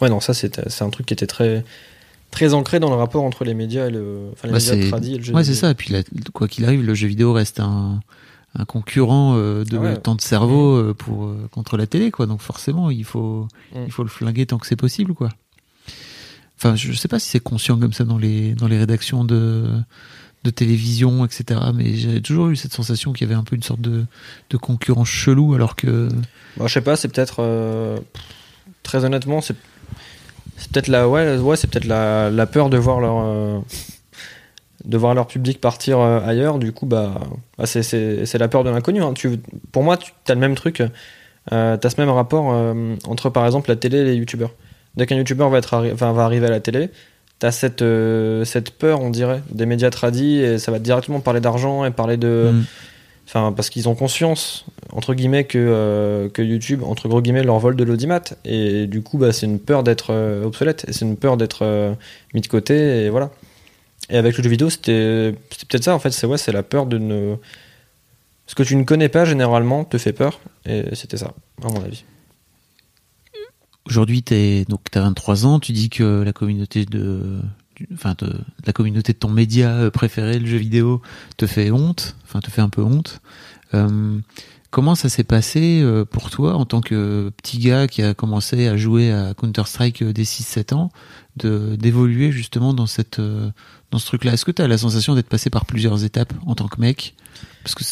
ouais 0.00 0.08
non 0.08 0.20
ça 0.20 0.34
c'est 0.34 0.58
un 0.82 0.90
truc 0.90 1.06
qui 1.06 1.14
était 1.14 1.26
très 1.26 1.64
très 2.30 2.52
ancré 2.54 2.78
dans 2.78 2.90
le 2.90 2.96
rapport 2.96 3.24
entre 3.24 3.44
les 3.44 3.54
médias 3.54 3.86
et 3.86 3.90
le 3.90 4.28
enfin 4.32 4.48
les 4.48 4.52
Bah, 4.52 4.58
médias 4.58 4.88
tradis 4.88 5.14
et 5.14 5.18
le 5.18 5.24
jeu 5.24 5.34
Ouais, 5.34 5.44
c'est 5.44 5.54
ça. 5.54 5.70
Et 5.70 5.74
puis, 5.74 5.92
la- 5.92 6.02
quoi 6.34 6.46
qu'il 6.46 6.64
arrive, 6.66 6.84
le 6.84 6.94
jeu 6.94 7.08
vidéo 7.08 7.32
reste 7.32 7.58
un, 7.58 8.00
un 8.54 8.64
concurrent 8.66 9.34
euh, 9.38 9.64
de 9.64 9.78
Ah 9.78 9.80
ouais. 9.80 9.96
temps 9.96 10.14
de 10.14 10.20
cerveau 10.20 10.76
euh, 10.76 10.92
pour, 10.94 11.24
euh, 11.24 11.48
contre 11.52 11.78
la 11.78 11.86
télé, 11.86 12.10
quoi. 12.10 12.26
Donc, 12.26 12.42
forcément, 12.42 12.90
il 12.90 13.04
faut, 13.04 13.48
Mm. 13.74 13.78
il 13.86 13.90
faut 13.92 14.02
le 14.02 14.10
flinguer 14.10 14.44
tant 14.44 14.58
que 14.58 14.66
c'est 14.66 14.76
possible, 14.76 15.14
quoi. 15.14 15.30
Enfin, 16.58 16.76
je 16.76 16.92
sais 16.92 17.08
pas 17.08 17.18
si 17.18 17.30
c'est 17.30 17.40
conscient 17.40 17.78
comme 17.78 17.94
ça 17.94 18.04
dans 18.04 18.18
les, 18.18 18.52
dans 18.54 18.68
les 18.68 18.78
rédactions 18.78 19.24
de, 19.24 19.70
de 20.44 20.50
télévision, 20.50 21.24
etc. 21.24 21.60
Mais 21.74 21.94
j'ai 21.94 22.20
toujours 22.20 22.48
eu 22.48 22.56
cette 22.56 22.74
sensation 22.74 23.14
qu'il 23.14 23.26
y 23.26 23.30
avait 23.30 23.38
un 23.40 23.44
peu 23.44 23.56
une 23.56 23.62
sorte 23.62 23.80
de, 23.80 24.04
de 24.50 24.56
concurrence 24.58 25.08
chelou, 25.08 25.54
alors 25.54 25.76
que. 25.76 26.10
Bah, 26.58 26.66
je 26.66 26.72
sais 26.74 26.82
pas, 26.82 26.96
c'est 26.96 27.08
peut-être 27.08 28.02
très 28.82 29.04
honnêtement, 29.06 29.40
c'est 29.40 29.56
c'est 30.58 30.72
peut-être 30.72 30.88
la 30.88 32.46
peur 32.46 32.68
de 32.70 32.76
voir 32.76 33.00
leur 33.00 33.22
euh, 33.24 33.58
de 34.84 34.96
voir 34.96 35.14
leur 35.14 35.26
public 35.26 35.60
partir 35.60 36.00
euh, 36.00 36.20
ailleurs. 36.24 36.58
Du 36.58 36.72
coup, 36.72 36.86
bah, 36.86 37.14
bah, 37.56 37.66
c'est 37.66 38.38
la 38.38 38.48
peur 38.48 38.64
de 38.64 38.70
l'inconnu. 38.70 39.02
hein. 39.02 39.12
Tu 39.14 39.38
pour 39.72 39.82
moi, 39.82 39.96
tu 39.96 40.12
as 40.28 40.34
le 40.34 40.40
même 40.40 40.54
truc. 40.54 40.82
Euh, 41.52 41.76
t'as 41.76 41.90
ce 41.90 42.00
même 42.00 42.10
rapport 42.10 42.52
euh, 42.52 42.94
entre 43.06 43.30
par 43.30 43.46
exemple 43.46 43.70
la 43.70 43.76
télé 43.76 43.98
et 43.98 44.04
les 44.04 44.14
youtubeurs. 44.14 44.52
Dès 44.96 45.06
qu'un 45.06 45.16
youtubeur 45.16 45.48
va 45.50 46.24
arriver 46.24 46.46
à 46.46 46.50
la 46.50 46.60
télé, 46.60 46.90
t'as 47.38 47.52
cette 47.52 47.84
cette 48.44 48.70
peur, 48.72 49.00
on 49.00 49.10
dirait, 49.10 49.42
des 49.50 49.64
médias 49.64 49.90
tradis 49.90 50.40
et 50.40 50.58
ça 50.58 50.72
va 50.72 50.78
directement 50.78 51.20
parler 51.20 51.40
d'argent 51.40 51.84
et 51.84 51.90
parler 51.90 52.16
de 52.16 52.50
Mm. 52.52 52.64
Enfin, 53.28 53.52
parce 53.52 53.68
qu'ils 53.68 53.90
ont 53.90 53.94
conscience, 53.94 54.64
entre 54.90 55.12
guillemets, 55.12 55.44
que, 55.44 55.58
euh, 55.58 56.30
que 56.30 56.40
YouTube, 56.40 56.82
entre 56.82 57.08
gros 57.08 57.20
guillemets, 57.20 57.42
leur 57.42 57.58
vole 57.58 57.76
de 57.76 57.84
l'audimat. 57.84 58.22
Et 58.46 58.86
du 58.86 59.02
coup, 59.02 59.18
bah, 59.18 59.34
c'est 59.34 59.44
une 59.44 59.58
peur 59.58 59.82
d'être 59.82 60.14
euh, 60.14 60.46
obsolète. 60.46 60.86
Et 60.88 60.94
c'est 60.94 61.04
une 61.04 61.18
peur 61.18 61.36
d'être 61.36 61.58
euh, 61.60 61.92
mis 62.32 62.40
de 62.40 62.46
côté. 62.46 63.04
Et 63.04 63.10
voilà. 63.10 63.30
Et 64.08 64.16
avec 64.16 64.34
le 64.38 64.42
jeu 64.42 64.48
vidéo, 64.48 64.70
c'était 64.70 65.34
peut-être 65.50 65.84
ça, 65.84 65.94
en 65.94 65.98
fait. 65.98 66.10
C'est 66.10 66.26
ouais, 66.26 66.38
la 66.50 66.62
peur 66.62 66.86
de 66.86 66.96
ne. 66.96 67.36
Ce 68.46 68.54
que 68.54 68.62
tu 68.62 68.76
ne 68.76 68.84
connais 68.84 69.10
pas, 69.10 69.26
généralement, 69.26 69.84
te 69.84 69.98
fait 69.98 70.14
peur. 70.14 70.40
Et 70.64 70.94
c'était 70.94 71.18
ça, 71.18 71.34
à 71.62 71.68
mon 71.68 71.84
avis. 71.84 72.04
Aujourd'hui, 73.84 74.24
donc 74.70 74.80
t'as 74.90 75.02
23 75.02 75.44
ans. 75.44 75.60
Tu 75.60 75.72
dis 75.72 75.90
que 75.90 76.22
la 76.22 76.32
communauté 76.32 76.86
de, 76.86 77.42
enfin, 77.94 78.14
de, 78.18 78.32
la 78.66 78.72
communauté 78.72 79.12
de 79.12 79.18
ton 79.18 79.28
média 79.30 79.70
euh, 79.70 79.90
préféré, 79.90 80.38
le 80.38 80.46
jeu 80.46 80.56
vidéo, 80.58 81.02
te 81.36 81.46
fait 81.46 81.70
honte. 81.70 82.16
Enfin, 82.24 82.40
te 82.40 82.50
fait 82.50 82.60
un 82.62 82.68
peu 82.68 82.82
honte. 82.82 83.20
Euh, 83.74 84.18
comment 84.70 84.94
ça 84.94 85.08
s'est 85.08 85.24
passé 85.24 85.80
euh, 85.82 86.04
pour 86.04 86.30
toi 86.30 86.54
en 86.54 86.64
tant 86.64 86.80
que 86.80 87.30
petit 87.36 87.58
gars 87.58 87.86
qui 87.86 88.02
a 88.02 88.14
commencé 88.14 88.66
à 88.68 88.76
jouer 88.76 89.12
à 89.12 89.34
Counter 89.34 89.62
Strike 89.66 90.02
dès 90.04 90.22
6-7 90.24 90.74
ans, 90.74 90.90
de 91.36 91.76
d'évoluer 91.76 92.32
justement 92.32 92.74
dans 92.74 92.86
cette 92.86 93.20
dans 93.20 93.98
ce 93.98 94.06
truc-là? 94.06 94.32
Est-ce 94.34 94.44
que 94.44 94.50
tu 94.52 94.62
as 94.62 94.68
la 94.68 94.78
sensation 94.78 95.14
d'être 95.14 95.28
passé 95.28 95.50
par 95.50 95.64
plusieurs 95.66 96.04
étapes 96.04 96.32
en 96.46 96.54
tant 96.54 96.68
que 96.68 96.80
mec? 96.80 97.14
Parce 97.62 97.74
que 97.74 97.84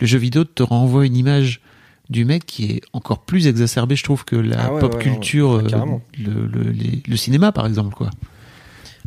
le 0.00 0.06
jeu 0.06 0.18
vidéo 0.18 0.44
te 0.44 0.62
renvoie 0.62 1.06
une 1.06 1.16
image 1.16 1.60
du 2.08 2.24
mec 2.24 2.46
qui 2.46 2.64
est 2.66 2.80
encore 2.94 3.24
plus 3.26 3.46
exacerbé, 3.46 3.94
je 3.96 4.04
trouve, 4.04 4.24
que 4.24 4.36
la 4.36 4.66
Ah 4.66 4.72
ouais, 4.74 4.80
pop 4.80 4.94
ouais, 4.94 5.00
culture, 5.02 5.60
le, 5.60 6.46
le- 6.46 6.70
les- 6.70 7.02
le 7.06 7.16
cinéma 7.16 7.52
par 7.52 7.66
exemple, 7.66 7.94
quoi. 7.94 8.08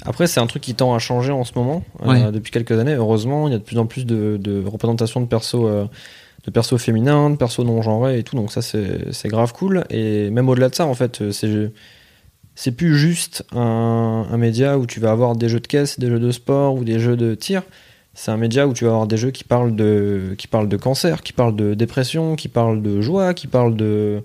Après, 0.06 0.28
c'est 0.28 0.39
un 0.39 0.48
truc 0.48 0.62
qui 0.62 0.74
tend 0.74 0.94
à 0.96 1.00
changer 1.00 1.32
en 1.32 1.44
ce 1.44 1.52
moment, 1.56 1.84
euh, 2.06 2.32
depuis 2.32 2.52
quelques 2.52 2.72
années. 2.80 2.94
Heureusement, 2.94 3.48
il 3.48 3.52
y 3.52 3.56
a 3.56 3.60
de 3.60 3.64
plus 3.64 3.78
en 3.78 3.86
plus 3.86 4.06
de, 4.06 4.38
de 4.38 4.64
représentations 4.66 5.22
de 5.22 5.28
persos, 5.28 5.56
euh, 5.56 5.86
de 6.46 6.52
persos 6.52 6.78
féminins, 6.78 7.30
de 7.30 7.36
persos 7.36 7.66
non 7.66 7.82
genrés 7.82 8.18
et 8.20 8.24
tout. 8.24 8.36
Donc 8.36 8.52
ça, 8.52 8.62
c'est 8.62 9.28
grave 9.28 9.54
cool. 9.54 9.84
Et 9.89 10.30
même 10.32 10.50
au-delà 10.50 10.70
de 10.70 10.76
ça, 10.76 10.86
en 10.86 10.94
fait, 10.94 11.32
c'est 11.32 11.72
c'est 12.54 12.72
plus 12.72 12.98
juste 12.98 13.46
un, 13.54 14.28
un 14.30 14.38
média 14.38 14.78
où 14.78 14.86
tu 14.86 15.00
vas 15.00 15.12
avoir 15.12 15.36
des 15.36 15.50
jeux 15.50 15.62
de 15.62 15.68
caisse, 15.68 16.00
des 16.00 16.10
jeux 16.10 16.20
de 16.20 16.32
sport 16.32 16.76
ou 16.76 16.84
des 16.84 17.00
jeux 17.00 17.16
de 17.16 17.34
tir. 17.34 17.64
C'est 18.14 18.32
un 18.32 18.38
média 18.38 18.68
où 18.68 18.74
tu 18.74 18.84
vas 18.84 18.92
avoir 18.92 19.08
des 19.08 19.18
jeux 19.18 19.32
qui 19.32 19.46
parlent 19.46 19.76
de 19.76 20.36
qui 20.38 20.48
parlent 20.48 20.68
de 20.68 20.78
cancer, 20.78 21.22
qui 21.22 21.32
parlent 21.32 21.56
de 21.56 21.74
dépression, 21.74 22.36
qui 22.36 22.50
parlent 22.50 22.82
de 22.82 23.00
joie, 23.02 23.34
qui 23.34 23.48
parlent 23.48 23.76
de 23.76 24.24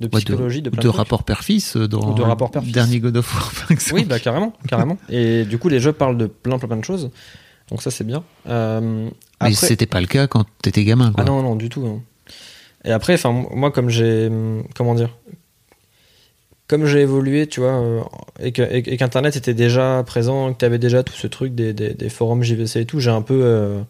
de 0.00 0.06
Ouais, 0.06 0.10
psychologie, 0.20 0.62
de, 0.62 0.70
plein 0.70 0.82
de 0.82 0.88
trucs. 0.88 0.96
rapport 0.96 1.24
père-fils 1.24 1.76
euh, 1.76 1.86
dans 1.86 2.14
de 2.14 2.22
rapport 2.22 2.50
père-fils. 2.50 2.72
dernier 2.72 3.00
God 3.00 3.16
of 3.18 3.34
War, 3.34 3.52
par 3.60 3.70
exemple. 3.70 4.00
Oui, 4.00 4.04
bah 4.06 4.18
carrément, 4.18 4.52
carrément. 4.68 4.96
Et 5.10 5.44
du 5.44 5.58
coup, 5.58 5.68
les 5.68 5.78
jeux 5.80 5.92
parlent 5.92 6.16
de 6.18 6.26
plein, 6.26 6.58
plein, 6.58 6.68
plein 6.68 6.76
de 6.78 6.84
choses. 6.84 7.10
Donc 7.70 7.82
ça, 7.82 7.90
c'est 7.90 8.04
bien. 8.04 8.24
Euh, 8.48 8.80
Mais 9.04 9.10
après- 9.38 9.54
c'était 9.54 9.86
pas 9.86 10.00
le 10.00 10.06
cas 10.06 10.26
quand 10.26 10.44
t'étais 10.62 10.84
gamin, 10.84 11.12
quoi. 11.12 11.22
Ah 11.24 11.26
non, 11.26 11.42
non, 11.42 11.54
du 11.56 11.68
tout. 11.68 11.82
non. 11.84 12.02
Et 12.84 12.92
après, 12.92 13.14
enfin, 13.14 13.30
moi, 13.54 13.70
comme 13.70 13.90
j'ai, 13.90 14.26
hum, 14.28 14.64
comment 14.74 14.94
dire, 14.94 15.10
comme 16.66 16.86
j'ai 16.86 17.00
évolué, 17.00 17.46
tu 17.48 17.60
vois, 17.60 17.72
euh, 17.80 18.00
et 18.40 18.52
qu'Internet 18.52 19.34
était 19.36 19.54
déjà 19.54 20.02
présent, 20.06 20.52
que 20.52 20.58
tu 20.60 20.64
avais 20.64 20.78
déjà 20.78 21.02
tout 21.02 21.12
ce 21.14 21.26
truc 21.26 21.54
des, 21.54 21.72
des- 21.72 21.94
des 21.94 22.08
forums 22.08 22.42
JVC 22.42 22.80
et 22.80 22.86
tout, 22.86 23.00
j'ai 23.00 23.10
un 23.10 23.22
peu, 23.22 23.40
euh, 23.42 23.82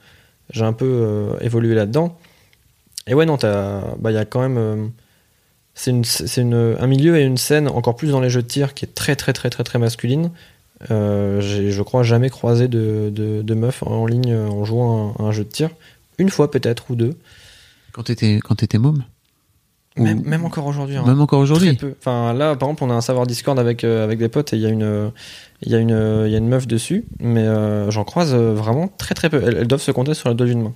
j'ai 0.51 0.65
un 0.65 0.73
peu 0.73 0.87
euh, 0.89 1.39
évolué 1.41 1.75
là-dedans. 1.75 2.17
Et 3.07 3.13
ouais, 3.15 3.27
non, 3.27 3.37
t'as- 3.37 3.95
bah, 3.99 4.11
il 4.11 4.15
y 4.15 4.19
a 4.19 4.25
quand 4.25 4.41
même, 4.41 4.91
c'est 5.75 5.91
une, 5.91 6.05
c'est 6.05 6.41
une, 6.41 6.77
un 6.79 6.87
milieu 6.87 7.17
et 7.19 7.23
une 7.23 7.39
scène 7.39 7.69
encore 7.69 7.97
plus 7.97 8.11
dans 8.11 8.21
les 8.21 8.31
jeux 8.31 8.43
de 8.43 8.47
tir 8.47 8.75
qui 8.75 8.85
est 8.85 8.95
très, 8.95 9.17
très, 9.17 9.33
très, 9.33 9.51
très, 9.51 9.65
très 9.65 9.79
masculine. 9.79 10.31
Euh, 10.91 11.41
j'ai, 11.41 11.71
je 11.71 11.83
crois, 11.83 12.03
jamais 12.03 12.31
croisé 12.31 12.69
de, 12.69 13.11
de, 13.13 13.43
de 13.43 13.55
meuf 13.55 13.83
en 13.83 14.07
ligne 14.07 14.35
en 14.35 14.65
jouant 14.65 15.15
à 15.19 15.25
un, 15.25 15.33
jeu 15.33 15.45
de 15.45 15.49
tir. 15.49 15.71
Une 16.19 16.31
fois 16.31 16.51
peut-être 16.51 16.91
ou 16.91 16.97
deux. 16.97 17.15
Quand 17.93 18.05
t'étais 18.05 18.41
quand 18.43 18.55
t'étais 18.55 18.79
môme 18.79 19.05
Même, 19.97 20.23
même 20.23 20.45
encore 20.45 20.67
aujourd'hui. 20.67 20.97
hein. 20.97 21.05
Même 21.07 21.21
encore 21.21 21.41
aujourd'hui 21.41 21.75
peu. 21.75 21.95
Enfin, 21.99 22.33
là, 22.33 22.57
par 22.57 22.69
exemple, 22.69 22.85
on 22.85 22.91
a 22.91 22.95
un 22.95 23.01
savoir 23.01 23.27
Discord 23.27 23.59
avec, 23.59 23.85
euh, 23.85 24.05
avec 24.05 24.19
des 24.19 24.29
potes 24.29 24.53
et 24.53 24.57
il 24.57 24.63
y, 24.63 24.67
a 24.67 24.71
une, 24.71 25.13
y, 25.67 25.75
a 25.75 25.79
une, 25.79 26.25
il 26.27 26.33
y 26.33 26.35
a 26.35 26.39
une 26.39 26.49
meuf 26.49 26.67
dessus, 26.67 27.05
mais 27.19 27.43
euh, 27.45 27.91
j'en 27.91 28.05
croise 28.05 28.35
vraiment 28.35 28.89
très 28.89 29.15
très 29.15 29.29
peu. 29.29 29.43
Elles, 29.43 29.57
elles 29.59 29.67
doivent 29.67 29.83
se 29.83 29.91
compter 29.91 30.15
sur 30.15 30.29
la 30.29 30.35
doigt 30.35 30.47
d'une 30.47 30.63
main. 30.63 30.75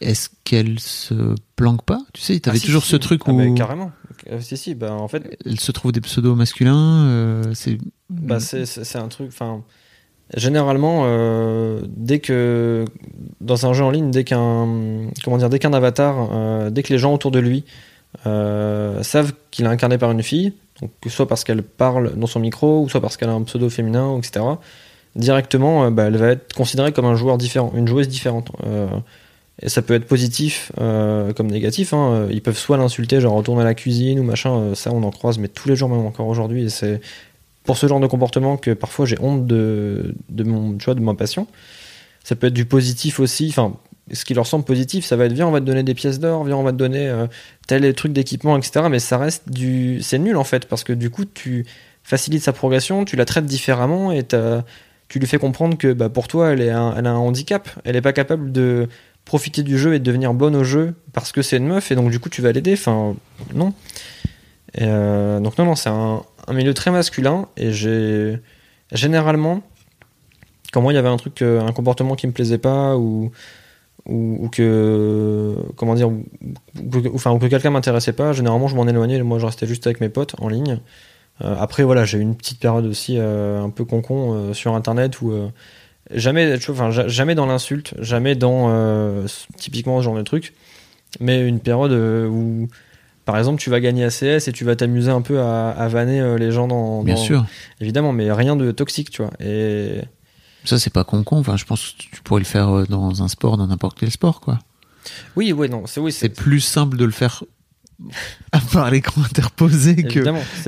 Est-ce 0.00 0.28
qu'elle 0.44 0.78
se 0.78 1.34
planque 1.56 1.82
pas? 1.84 2.00
Tu 2.12 2.20
sais, 2.20 2.38
t'avais 2.40 2.58
Ah, 2.58 2.60
si, 2.60 2.66
toujours 2.66 2.84
si. 2.84 2.90
ce 2.90 2.96
truc 2.96 3.22
Ah, 3.26 3.30
où 3.32 3.36
bah, 3.38 3.44
carrément. 3.56 3.92
Euh, 4.30 4.40
si, 4.40 4.56
si, 4.56 4.74
bah, 4.74 4.92
en 4.92 5.08
fait, 5.08 5.38
elle 5.46 5.58
se 5.60 5.72
trouve 5.72 5.92
des 5.92 6.00
pseudos 6.02 6.34
masculins. 6.36 7.06
euh, 7.06 7.42
c'est 7.54 7.78
bah, 8.10 8.38
c'est 8.40 8.96
un 8.96 9.08
truc. 9.08 9.28
Enfin, 9.28 9.62
généralement, 10.36 11.04
euh, 11.06 11.80
dès 11.88 12.18
que 12.20 12.84
dans 13.40 13.66
un 13.66 13.72
jeu 13.72 13.84
en 13.84 13.90
ligne, 13.90 14.10
dès 14.10 14.24
qu'un 14.24 15.08
comment 15.24 15.38
dire, 15.38 15.48
dès 15.48 15.58
qu'un 15.58 15.72
avatar, 15.72 16.28
euh, 16.32 16.70
dès 16.70 16.82
que 16.82 16.92
les 16.92 16.98
gens 16.98 17.14
autour 17.14 17.30
de 17.30 17.38
lui 17.38 17.64
savent 18.24 19.32
qu'il 19.50 19.64
est 19.66 19.68
incarné 19.68 19.98
par 19.98 20.10
une 20.10 20.22
fille, 20.22 20.52
donc 20.80 20.90
soit 21.08 21.28
parce 21.28 21.44
qu'elle 21.44 21.62
parle 21.62 22.14
dans 22.16 22.26
son 22.26 22.40
micro, 22.40 22.82
ou 22.82 22.88
soit 22.88 23.00
parce 23.00 23.16
qu'elle 23.16 23.28
a 23.28 23.32
un 23.32 23.42
pseudo 23.44 23.70
féminin, 23.70 24.18
etc. 24.18 24.44
Directement, 25.14 25.90
bah, 25.90 26.04
elle 26.04 26.16
va 26.16 26.28
être 26.32 26.52
considérée 26.54 26.92
comme 26.92 27.04
un 27.06 27.14
joueur 27.16 27.38
différent, 27.38 27.72
une 27.74 27.88
joueuse 27.88 28.08
différente. 28.08 28.50
Et 29.62 29.68
ça 29.70 29.80
peut 29.80 29.94
être 29.94 30.06
positif 30.06 30.70
euh, 30.78 31.32
comme 31.32 31.46
négatif. 31.50 31.94
hein. 31.94 32.28
Ils 32.30 32.42
peuvent 32.42 32.58
soit 32.58 32.76
l'insulter, 32.76 33.20
genre 33.20 33.34
retourner 33.34 33.62
à 33.62 33.64
la 33.64 33.74
cuisine 33.74 34.20
ou 34.20 34.22
machin. 34.22 34.54
euh, 34.58 34.74
ça, 34.74 34.92
on 34.92 35.02
en 35.02 35.10
croise, 35.10 35.38
mais 35.38 35.48
tous 35.48 35.68
les 35.68 35.76
jours, 35.76 35.88
même 35.88 36.04
encore 36.04 36.26
aujourd'hui. 36.28 36.64
Et 36.64 36.68
c'est 36.68 37.00
pour 37.64 37.76
ce 37.78 37.86
genre 37.88 38.00
de 38.00 38.06
comportement 38.06 38.56
que 38.56 38.72
parfois 38.72 39.06
j'ai 39.06 39.16
honte 39.20 39.46
de, 39.46 40.14
de 40.28 40.44
mon, 40.44 40.76
tu 40.76 40.94
de 40.94 41.00
ma 41.00 41.14
passion. 41.14 41.46
Ça 42.22 42.36
peut 42.36 42.48
être 42.48 42.54
du 42.54 42.66
positif 42.66 43.18
aussi. 43.18 43.46
Enfin, 43.48 43.74
ce 44.12 44.24
qui 44.24 44.34
leur 44.34 44.46
semble 44.46 44.64
positif, 44.64 45.04
ça 45.04 45.16
va 45.16 45.24
être 45.24 45.32
viens, 45.32 45.48
on 45.48 45.50
va 45.50 45.60
te 45.60 45.64
donner 45.64 45.82
des 45.82 45.94
pièces 45.94 46.20
d'or, 46.20 46.44
viens, 46.44 46.56
on 46.56 46.62
va 46.62 46.72
te 46.72 46.76
donner 46.76 47.08
euh, 47.08 47.26
tel 47.66 47.92
truc 47.94 48.12
d'équipement, 48.12 48.56
etc. 48.58 48.86
Mais 48.90 48.98
ça 48.98 49.18
reste 49.18 49.50
du, 49.50 50.00
c'est 50.02 50.18
nul 50.18 50.36
en 50.36 50.44
fait 50.44 50.66
parce 50.66 50.84
que 50.84 50.92
du 50.92 51.10
coup, 51.10 51.24
tu 51.24 51.66
facilites 52.04 52.42
sa 52.42 52.52
progression, 52.52 53.04
tu 53.04 53.16
la 53.16 53.24
traites 53.24 53.46
différemment 53.46 54.12
et 54.12 54.22
tu 55.08 55.18
lui 55.18 55.26
fais 55.26 55.38
comprendre 55.38 55.76
que 55.76 55.92
bah, 55.92 56.08
pour 56.08 56.28
toi, 56.28 56.52
elle, 56.52 56.60
elle 56.60 56.70
a 56.70 56.80
un 56.80 57.16
handicap. 57.16 57.68
Elle 57.84 57.94
n'est 57.94 58.00
pas 58.02 58.12
capable 58.12 58.52
de 58.52 58.88
profiter 59.26 59.62
du 59.64 59.76
jeu 59.76 59.92
et 59.92 59.98
de 59.98 60.04
devenir 60.04 60.32
bonne 60.32 60.56
au 60.56 60.64
jeu 60.64 60.94
parce 61.12 61.32
que 61.32 61.42
c'est 61.42 61.58
une 61.58 61.66
meuf 61.66 61.90
et 61.90 61.96
donc 61.96 62.10
du 62.10 62.18
coup 62.18 62.30
tu 62.30 62.40
vas 62.40 62.52
l'aider. 62.52 62.72
Enfin, 62.72 63.14
non. 63.54 63.74
Euh, 64.80 65.40
donc 65.40 65.58
non, 65.58 65.66
non, 65.66 65.74
c'est 65.74 65.90
un, 65.90 66.22
milieu 66.52 66.72
très 66.72 66.90
masculin 66.90 67.48
et 67.56 67.72
j'ai 67.72 68.38
généralement, 68.92 69.62
quand 70.72 70.80
moi 70.80 70.92
il 70.92 70.96
y 70.96 70.98
avait 70.98 71.08
un 71.08 71.16
truc, 71.16 71.42
euh, 71.42 71.60
un 71.60 71.72
comportement 71.72 72.14
qui 72.14 72.26
me 72.26 72.32
plaisait 72.32 72.56
pas 72.56 72.96
ou 72.96 73.30
ou, 74.08 74.48
que 74.52 75.56
comment 75.74 75.96
dire, 75.96 76.08
ou, 76.08 76.22
enfin, 77.12 77.36
que 77.40 77.46
quelqu'un 77.46 77.70
m'intéressait 77.70 78.12
pas, 78.12 78.32
généralement 78.32 78.68
je 78.68 78.76
m'en 78.76 78.86
éloignais 78.86 79.16
et 79.16 79.22
moi 79.22 79.40
je 79.40 79.46
restais 79.46 79.66
juste 79.66 79.84
avec 79.88 80.00
mes 80.00 80.08
potes 80.08 80.36
en 80.38 80.48
ligne. 80.48 80.78
Euh, 81.42 81.56
après 81.58 81.82
voilà, 81.82 82.04
j'ai 82.04 82.18
eu 82.18 82.20
une 82.20 82.36
petite 82.36 82.60
période 82.60 82.86
aussi 82.86 83.18
un 83.18 83.70
peu 83.70 83.84
concon 83.84 84.54
sur 84.54 84.76
internet 84.76 85.20
où 85.20 85.32
jamais, 86.12 86.58
tu 86.58 86.66
vois, 86.72 86.74
enfin, 86.86 86.90
ja- 86.90 87.08
jamais 87.08 87.34
dans 87.34 87.46
l'insulte, 87.46 87.94
jamais 88.00 88.34
dans 88.34 88.70
euh, 88.70 89.26
typiquement 89.56 89.98
ce 90.00 90.04
genre 90.04 90.16
de 90.16 90.22
truc, 90.22 90.54
mais 91.20 91.46
une 91.46 91.60
période 91.60 91.92
euh, 91.92 92.26
où 92.26 92.68
par 93.24 93.36
exemple 93.38 93.60
tu 93.60 93.70
vas 93.70 93.80
gagner 93.80 94.04
ACS 94.04 94.48
et 94.48 94.52
tu 94.52 94.64
vas 94.64 94.76
t'amuser 94.76 95.10
un 95.10 95.22
peu 95.22 95.40
à, 95.40 95.70
à 95.70 95.88
vanner 95.88 96.20
euh, 96.20 96.38
les 96.38 96.52
gens 96.52 96.68
dans, 96.68 97.02
bien 97.02 97.16
sûr. 97.16 97.44
évidemment, 97.80 98.12
mais 98.12 98.30
rien 98.32 98.56
de 98.56 98.70
toxique, 98.70 99.10
tu 99.10 99.22
vois. 99.22 99.32
Et 99.40 100.00
Ça, 100.64 100.78
c'est 100.78 100.92
pas 100.92 101.04
con 101.04 101.24
con. 101.24 101.38
Enfin, 101.38 101.56
je 101.56 101.64
pense 101.64 101.92
que 101.92 102.02
tu 102.16 102.22
pourrais 102.22 102.40
le 102.40 102.46
faire 102.46 102.86
dans 102.88 103.22
un 103.22 103.28
sport, 103.28 103.56
dans 103.56 103.66
n'importe 103.66 103.98
quel 103.98 104.10
sport, 104.10 104.40
quoi. 104.40 104.58
oui, 105.36 105.52
ouais, 105.52 105.68
non, 105.68 105.86
c'est 105.86 106.00
oui, 106.00 106.12
C'est 106.12 106.28
plus 106.28 106.60
simple 106.60 106.96
de 106.96 107.04
le 107.04 107.10
faire 107.12 107.42
à 108.52 108.60
part 108.60 108.90
l'écran 108.90 109.22
interposé 109.22 109.96
que 109.96 110.20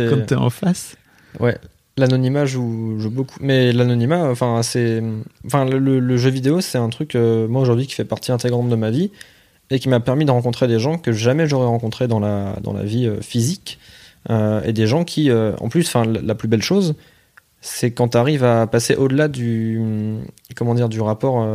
quand 0.08 0.26
t'es 0.26 0.34
en 0.34 0.50
face. 0.50 0.96
Ouais, 1.38 1.58
l'anonymat 1.98 2.46
joue, 2.46 2.98
joue 2.98 3.10
beaucoup. 3.10 3.36
Mais 3.40 3.72
l'anonymat, 3.72 4.30
enfin, 4.30 4.62
c'est, 4.62 5.02
enfin, 5.46 5.64
le, 5.64 6.16
jeu 6.16 6.30
vidéo, 6.30 6.60
c'est 6.60 6.78
un 6.78 6.88
truc, 6.88 7.14
euh, 7.14 7.48
moi 7.48 7.62
aujourd'hui, 7.62 7.86
qui 7.86 7.94
fait 7.94 8.04
partie 8.04 8.32
intégrante 8.32 8.68
de 8.68 8.76
ma 8.76 8.90
vie 8.90 9.10
et 9.70 9.78
qui 9.78 9.88
m'a 9.88 10.00
permis 10.00 10.24
de 10.24 10.30
rencontrer 10.30 10.66
des 10.66 10.78
gens 10.78 10.96
que 10.96 11.12
jamais 11.12 11.46
j'aurais 11.46 11.66
rencontrés 11.66 12.08
dans 12.08 12.20
la, 12.20 12.56
dans 12.62 12.72
la 12.72 12.82
vie 12.82 13.06
euh, 13.06 13.20
physique. 13.20 13.78
Euh, 14.30 14.62
et 14.64 14.72
des 14.72 14.86
gens 14.86 15.04
qui, 15.04 15.30
en 15.32 15.68
plus, 15.68 15.86
enfin, 15.86 16.04
la 16.04 16.20
la 16.20 16.34
plus 16.34 16.48
belle 16.48 16.62
chose, 16.62 16.94
c'est 17.60 17.90
quand 17.90 18.08
tu 18.08 18.18
arrives 18.18 18.44
à 18.44 18.66
passer 18.66 18.94
au-delà 18.94 19.28
du, 19.28 19.80
comment 20.54 20.74
dire, 20.74 20.88
du 20.88 21.00
rapport 21.00 21.46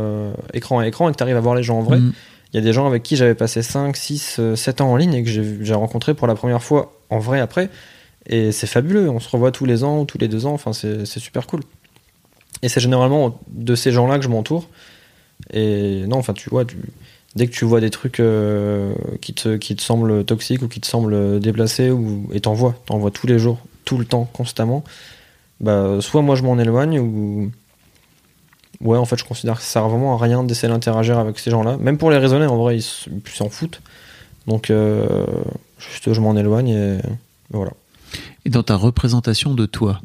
écran 0.52 0.78
à 0.78 0.86
écran 0.86 1.08
et 1.08 1.12
que 1.12 1.16
tu 1.16 1.22
arrives 1.22 1.36
à 1.36 1.40
voir 1.40 1.54
les 1.54 1.62
gens 1.62 1.78
en 1.78 1.82
vrai. 1.82 1.98
Mm. 1.98 2.12
Il 2.52 2.56
y 2.56 2.58
a 2.58 2.62
des 2.62 2.72
gens 2.72 2.86
avec 2.86 3.02
qui 3.02 3.16
j'avais 3.16 3.34
passé 3.34 3.62
5, 3.62 3.96
6, 3.96 4.40
7 4.54 4.80
ans 4.80 4.92
en 4.92 4.96
ligne 4.96 5.14
et 5.14 5.22
que 5.22 5.28
j'ai 5.28 5.64
j'ai 5.64 5.74
rencontré 5.74 6.14
pour 6.14 6.26
la 6.26 6.34
première 6.34 6.62
fois 6.62 6.92
en 7.10 7.18
vrai 7.18 7.40
après. 7.40 7.68
Et 8.26 8.52
c'est 8.52 8.66
fabuleux, 8.66 9.10
on 9.10 9.20
se 9.20 9.28
revoit 9.28 9.52
tous 9.52 9.66
les 9.66 9.84
ans 9.84 10.00
ou 10.00 10.04
tous 10.06 10.18
les 10.18 10.28
deux 10.28 10.46
ans, 10.46 10.52
enfin 10.52 10.72
c'est 10.72 11.04
super 11.06 11.46
cool. 11.46 11.60
Et 12.62 12.68
c'est 12.68 12.80
généralement 12.80 13.38
de 13.48 13.74
ces 13.74 13.92
gens-là 13.92 14.18
que 14.18 14.24
je 14.24 14.28
m'entoure. 14.28 14.68
Et 15.52 16.04
non, 16.06 16.16
enfin 16.16 16.32
tu 16.32 16.48
vois, 16.48 16.64
tu- 16.64 16.78
dès 17.36 17.46
que 17.46 17.52
tu 17.52 17.64
vois 17.64 17.80
des 17.80 17.90
trucs 17.90 18.20
euh, 18.20 18.94
qui, 19.20 19.34
te, 19.34 19.56
qui 19.56 19.76
te 19.76 19.82
semblent 19.82 20.24
toxiques 20.24 20.62
ou 20.62 20.68
qui 20.68 20.80
te 20.80 20.86
semblent 20.86 21.38
déplacés, 21.40 21.90
ou, 21.90 22.28
et 22.32 22.40
t'en 22.40 22.54
vois, 22.54 22.74
t'en 22.86 22.96
vois 22.98 23.10
tous 23.10 23.26
les 23.26 23.38
jours, 23.38 23.58
tout 23.84 23.98
le 23.98 24.04
temps, 24.06 24.24
constamment, 24.32 24.84
bah 25.60 25.98
soit 26.00 26.22
moi 26.22 26.34
je 26.36 26.42
m'en 26.42 26.58
éloigne 26.58 26.98
ou... 27.00 27.50
Ouais, 28.80 28.98
en 28.98 29.04
fait, 29.04 29.16
je 29.16 29.24
considère 29.24 29.56
que 29.56 29.62
ça 29.62 29.68
sert 29.68 29.88
vraiment 29.88 30.14
à 30.14 30.18
rien 30.18 30.42
d'essayer 30.44 30.70
d'interagir 30.70 31.18
avec 31.18 31.38
ces 31.38 31.50
gens-là. 31.50 31.76
Même 31.78 31.96
pour 31.96 32.10
les 32.10 32.18
raisonner, 32.18 32.44
en 32.46 32.56
vrai, 32.56 32.76
ils 32.78 32.82
s'en 32.82 33.48
foutent. 33.48 33.80
Donc, 34.46 34.68
euh, 34.68 35.24
juste, 35.78 36.12
je 36.12 36.20
m'en 36.20 36.36
éloigne 36.36 36.68
et 36.70 36.98
voilà. 37.50 37.70
Et 38.44 38.50
dans 38.50 38.62
ta 38.62 38.76
représentation 38.76 39.54
de 39.54 39.66
toi, 39.66 40.00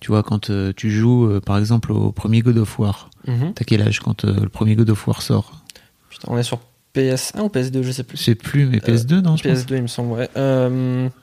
tu 0.00 0.08
vois, 0.08 0.22
quand 0.22 0.50
euh, 0.50 0.72
tu 0.76 0.90
joues, 0.90 1.26
euh, 1.26 1.40
par 1.40 1.58
exemple, 1.58 1.92
au 1.92 2.12
premier 2.12 2.40
God 2.42 2.58
of 2.58 2.78
War, 2.78 3.10
t'as 3.26 3.64
quel 3.64 3.82
âge 3.82 4.00
quand 4.00 4.24
euh, 4.24 4.34
le 4.42 4.48
premier 4.48 4.76
God 4.76 4.90
of 4.90 5.06
War 5.06 5.22
sort? 5.22 5.62
Putain, 6.10 6.28
on 6.30 6.36
est 6.38 6.42
sur 6.42 6.60
PS1 6.94 7.40
ou 7.42 7.46
PS2, 7.48 7.82
je 7.82 7.90
sais 7.90 8.02
Je 8.02 8.06
plus. 8.08 8.16
sais 8.18 8.34
plus, 8.34 8.66
mais 8.66 8.78
PS2, 8.78 9.20
non, 9.20 9.36
je 9.36 9.48
pense? 9.48 9.58
PS2, 9.60 9.76
il 9.76 9.82
me 9.82 9.86
semble, 9.88 10.12
ouais. 10.12 10.28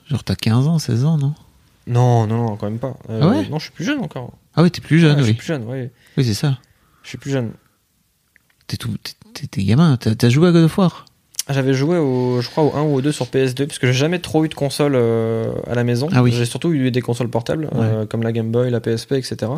Genre, 0.08 0.24
t'as 0.24 0.34
15 0.34 0.66
ans, 0.66 0.78
16 0.78 1.04
ans, 1.04 1.16
non? 1.18 1.34
Non, 1.86 2.26
non, 2.26 2.36
non, 2.46 2.56
quand 2.56 2.66
même 2.70 2.78
pas. 2.78 2.96
Ah 3.08 3.28
ouais? 3.28 3.48
non, 3.48 3.58
je 3.58 3.64
suis 3.64 3.72
plus 3.72 3.84
jeune 3.84 3.98
encore. 4.00 4.32
Ah 4.54 4.62
oui, 4.62 4.70
t'es 4.70 4.80
plus 4.80 4.98
jeune, 5.00 5.12
Ouais, 5.16 5.18
Je 5.20 5.24
suis 5.24 5.32
oui. 5.32 5.38
plus 5.38 5.46
jeune, 5.46 5.64
oui. 5.66 5.88
Oui, 6.16 6.24
c'est 6.24 6.34
ça. 6.34 6.58
Je 7.02 7.08
suis 7.08 7.18
plus 7.18 7.30
jeune. 7.30 7.52
T'es 8.66 8.76
tout, 8.76 8.94
gamin. 9.58 9.96
T'as 9.96 10.14
t'as 10.14 10.28
joué 10.28 10.48
à 10.48 10.52
God 10.52 10.64
of 10.64 10.78
War? 10.78 11.04
J'avais 11.50 11.74
joué 11.74 11.98
au, 11.98 12.40
je 12.40 12.48
crois 12.48 12.62
au 12.64 12.74
1 12.76 12.82
ou 12.82 12.94
au 12.94 13.00
2 13.00 13.10
sur 13.10 13.26
PS2 13.26 13.66
parce 13.66 13.78
que 13.80 13.88
j'ai 13.88 13.92
jamais 13.92 14.20
trop 14.20 14.44
eu 14.44 14.48
de 14.48 14.54
console 14.54 14.92
euh, 14.94 15.52
à 15.66 15.74
la 15.74 15.82
maison. 15.82 16.08
Ah 16.12 16.22
oui. 16.22 16.30
J'ai 16.32 16.44
surtout 16.44 16.72
eu 16.72 16.90
des 16.92 17.00
consoles 17.00 17.28
portables 17.28 17.68
euh, 17.74 18.06
comme 18.06 18.22
la 18.22 18.30
Game 18.32 18.50
Boy, 18.52 18.70
la 18.70 18.80
PSP, 18.80 19.12
etc. 19.12 19.50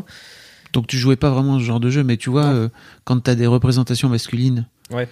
Donc 0.72 0.86
tu 0.86 0.96
jouais 0.96 1.16
pas 1.16 1.28
vraiment 1.30 1.58
ce 1.58 1.64
genre 1.64 1.80
de 1.80 1.90
jeu, 1.90 2.02
mais 2.02 2.16
tu 2.16 2.30
vois, 2.30 2.46
euh, 2.46 2.68
quand 3.04 3.20
t'as 3.20 3.34
des 3.34 3.46
représentations 3.46 4.08
masculines, 4.08 4.66
Ouais. 4.90 5.08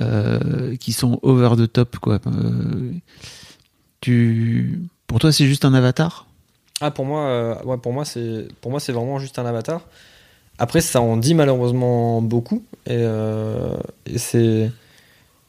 euh, 0.00 0.74
qui 0.76 0.92
sont 0.92 1.18
over 1.22 1.50
the 1.56 1.70
top, 1.70 1.98
quoi. 1.98 2.18
Tu, 4.00 4.80
pour 5.06 5.18
toi, 5.18 5.32
c'est 5.32 5.46
juste 5.46 5.64
un 5.64 5.74
avatar? 5.74 6.26
Ah, 6.80 6.90
pour 6.90 7.04
moi, 7.04 7.58
ouais, 7.64 7.76
pour 7.78 7.92
moi, 7.92 8.04
c'est, 8.04 8.48
pour 8.60 8.70
moi, 8.70 8.80
c'est 8.80 8.92
vraiment 8.92 9.18
juste 9.18 9.38
un 9.38 9.46
avatar. 9.46 9.82
Après, 10.58 10.80
ça 10.80 11.00
en 11.00 11.16
dit 11.16 11.34
malheureusement 11.34 12.22
beaucoup, 12.22 12.64
et, 12.86 13.04
et 14.06 14.18
c'est, 14.18 14.70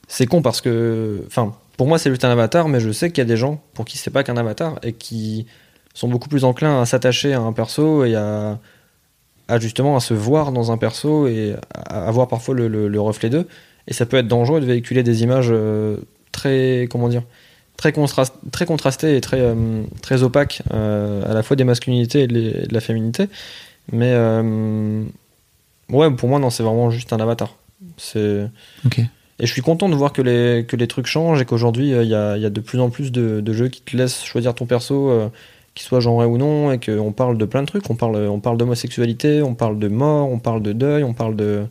c'est 0.08 0.26
con 0.26 0.42
parce 0.42 0.62
que, 0.62 1.24
enfin, 1.28 1.54
pour 1.78 1.88
moi, 1.88 1.98
c'est 2.00 2.10
juste 2.10 2.26
un 2.26 2.30
avatar, 2.32 2.70
mais 2.70 2.80
je 2.80 2.92
sais 2.92 3.10
qu'il 3.12 3.20
y 3.20 3.22
a 3.22 3.26
des 3.26 3.38
gens 3.38 3.62
pour 3.74 3.86
qui 3.86 3.98
c'est 3.98 4.10
pas 4.12 4.24
qu'un 4.24 4.38
avatar 4.38 4.80
et 4.84 4.94
qui 4.94 5.46
sont 5.94 6.08
beaucoup 6.08 6.30
plus 6.30 6.44
enclins 6.44 6.82
à 6.82 6.86
s'attacher 6.86 7.34
à 7.34 7.40
un 7.42 7.54
perso 7.54 8.06
et 8.06 8.16
à, 8.16 8.60
justement 9.60 9.96
à 9.96 10.00
se 10.00 10.14
voir 10.14 10.52
dans 10.52 10.72
un 10.72 10.78
perso 10.78 11.28
et 11.28 11.56
à 11.74 12.08
avoir 12.08 12.28
parfois 12.28 12.56
le, 12.56 12.68
le- 12.68 12.88
le 12.88 13.02
reflet 13.02 13.30
d'eux. 13.30 13.48
Et 13.88 13.94
ça 13.94 14.06
peut 14.06 14.18
être 14.18 14.28
dangereux 14.28 14.60
de 14.60 14.66
véhiculer 14.66 15.02
des 15.04 15.24
images 15.24 15.48
euh, 15.50 15.98
très, 16.32 16.88
comment 16.92 17.08
dire, 17.10 17.24
très, 17.78 17.92
contrast- 17.92 18.34
très 18.52 18.66
contrastées 18.66 19.16
et 19.16 19.22
très, 19.22 19.40
euh, 19.40 19.84
très 20.02 20.24
opaques, 20.24 20.62
euh, 20.74 21.30
à 21.30 21.34
la 21.34 21.42
fois 21.44 21.56
des 21.56 21.64
masculinités 21.64 22.24
et 22.24 22.28
de, 22.28 22.68
la 22.70 22.80
féminité. 22.82 23.30
Mais 23.92 24.14
ouais, 25.90 26.12
pour 26.12 26.30
moi, 26.30 26.40
non, 26.40 26.50
c'est 26.50 26.64
vraiment 26.64 26.90
juste 26.92 27.14
un 27.14 27.20
avatar. 27.20 27.56
C'est. 27.98 28.50
Et 29.40 29.46
je 29.46 29.52
suis 29.52 29.62
content 29.62 29.88
de 29.90 29.96
voir 29.96 30.14
que 30.14 30.22
les, 30.22 30.66
que 30.68 30.76
les 30.76 30.88
trucs 30.88 31.06
changent 31.08 31.42
et 31.42 31.46
qu'aujourd'hui, 31.46 31.94
euh, 31.94 32.04
il 32.04 32.10
y, 32.10 32.16
a, 32.16 32.38
y 32.38 32.46
a 32.46 32.50
de 32.50 32.60
plus 32.62 32.80
en 32.80 32.90
plus 32.90 33.12
de, 33.12 33.40
de 33.42 33.54
jeux 33.54 33.68
qui 33.68 33.82
te 33.82 33.96
laissent 33.96 34.24
choisir 34.24 34.54
ton 34.56 34.66
perso, 34.66 35.10
euh, 35.12 35.30
qu'il 35.76 35.86
soit 35.86 36.00
genré 36.00 36.26
ou 36.26 36.38
non, 36.38 36.72
et 36.72 36.80
qu'on 36.80 37.12
parle 37.12 37.38
de 37.38 37.46
plein 37.46 37.62
de 37.62 37.68
trucs. 37.68 37.88
On 37.90 37.96
parle, 37.96 38.16
on 38.16 38.40
parle 38.40 38.58
d'homosexualité, 38.58 39.44
on 39.44 39.54
parle 39.54 39.78
de 39.78 39.88
mort, 39.88 40.30
on 40.32 40.40
parle 40.40 40.64
de 40.64 40.74
deuil, 40.74 41.04
on 41.04 41.14
parle 41.14 41.36
de. 41.36 41.66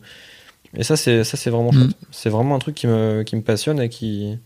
Et 0.77 0.83
ça, 0.83 0.95
c'est, 0.95 1.23
ça, 1.23 1.35
c'est 1.37 1.49
vraiment 1.49 1.71
Mm. 1.71 1.75
chouette. 1.83 1.95
C'est 2.11 2.29
vraiment 2.29 2.55
un 2.55 2.59
truc 2.59 2.75
qui 2.75 2.87
me, 2.87 3.23
qui 3.23 3.35
me 3.35 3.41
passionne 3.41 3.81
et 3.81 3.89
qui. 3.89 4.37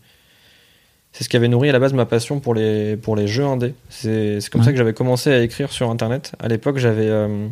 C'est 1.12 1.24
ce 1.24 1.28
qui 1.28 1.36
avait 1.36 1.48
nourri 1.48 1.68
à 1.68 1.72
la 1.72 1.78
base 1.78 1.92
ma 1.92 2.06
passion 2.06 2.40
pour 2.40 2.54
les, 2.54 2.96
pour 2.96 3.16
les 3.16 3.26
jeux 3.28 3.44
indés. 3.44 3.74
C'est, 3.90 4.40
c'est 4.40 4.48
comme 4.50 4.62
Ouais. 4.62 4.66
ça 4.66 4.72
que 4.72 4.78
j'avais 4.78 4.94
commencé 4.94 5.30
à 5.30 5.42
écrire 5.42 5.70
sur 5.70 5.90
internet. 5.90 6.32
À 6.40 6.48
l'époque, 6.48 6.78
j'avais. 6.78 7.06
euh, 7.08 7.48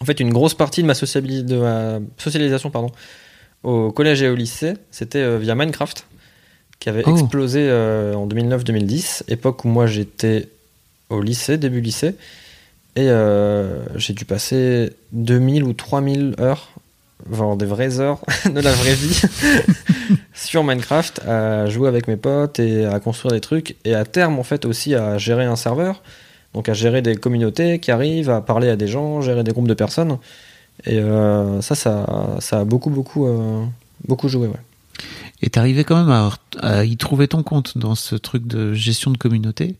en 0.00 0.04
fait, 0.06 0.18
une 0.20 0.32
grosse 0.32 0.54
partie 0.54 0.82
de 0.82 0.86
ma, 0.88 0.94
de 0.94 1.56
ma 1.60 2.00
socialisation, 2.16 2.70
pardon, 2.70 2.90
au 3.62 3.90
collège 3.92 4.22
et 4.22 4.28
au 4.28 4.34
lycée, 4.34 4.74
c'était 4.90 5.18
euh, 5.22 5.38
via 5.38 5.54
Minecraft, 5.54 6.06
qui 6.80 6.88
avait 6.88 7.02
Oh. 7.06 7.10
explosé 7.12 7.60
euh, 7.68 8.14
en 8.14 8.26
2009-2010, 8.26 9.24
époque 9.28 9.64
où 9.64 9.68
moi 9.68 9.86
j'étais 9.86 10.48
au 11.10 11.20
lycée, 11.20 11.58
début 11.58 11.80
lycée, 11.80 12.14
et 12.96 13.08
euh, 13.08 13.80
j'ai 13.96 14.12
dû 14.14 14.24
passer 14.24 14.92
2000 15.12 15.64
ou 15.64 15.72
3000 15.72 16.34
heures, 16.40 16.70
genre 17.32 17.56
des 17.56 17.66
vraies 17.66 18.00
heures 18.00 18.20
de 18.52 18.60
la 18.60 18.72
vraie 18.72 18.94
vie, 18.94 19.20
sur 20.34 20.64
Minecraft, 20.64 21.20
à 21.26 21.66
jouer 21.66 21.88
avec 21.88 22.08
mes 22.08 22.16
potes 22.16 22.58
et 22.58 22.84
à 22.84 22.98
construire 23.00 23.32
des 23.32 23.40
trucs, 23.40 23.76
et 23.84 23.94
à 23.94 24.04
terme 24.04 24.38
en 24.38 24.42
fait 24.42 24.64
aussi 24.64 24.94
à 24.94 25.18
gérer 25.18 25.44
un 25.44 25.56
serveur, 25.56 26.02
donc 26.54 26.68
à 26.68 26.74
gérer 26.74 27.00
des 27.00 27.14
communautés 27.16 27.78
qui 27.78 27.90
arrivent, 27.90 28.28
à 28.30 28.40
parler 28.40 28.68
à 28.68 28.76
des 28.76 28.88
gens, 28.88 29.20
gérer 29.22 29.44
des 29.44 29.52
groupes 29.52 29.68
de 29.68 29.74
personnes. 29.74 30.18
Et 30.84 30.98
euh, 30.98 31.60
ça, 31.60 31.74
ça, 31.74 32.36
ça 32.40 32.60
a 32.60 32.64
beaucoup, 32.64 32.90
beaucoup, 32.90 33.26
euh, 33.26 33.64
beaucoup 34.06 34.28
joué. 34.28 34.48
Ouais. 34.48 34.60
Et 35.42 35.50
t'arrivais 35.50 35.84
quand 35.84 35.96
même 35.96 36.10
à, 36.10 36.30
à 36.60 36.84
y 36.84 36.96
trouver 36.96 37.28
ton 37.28 37.42
compte 37.42 37.78
dans 37.78 37.94
ce 37.94 38.14
truc 38.16 38.46
de 38.46 38.74
gestion 38.74 39.10
de 39.10 39.18
communauté, 39.18 39.76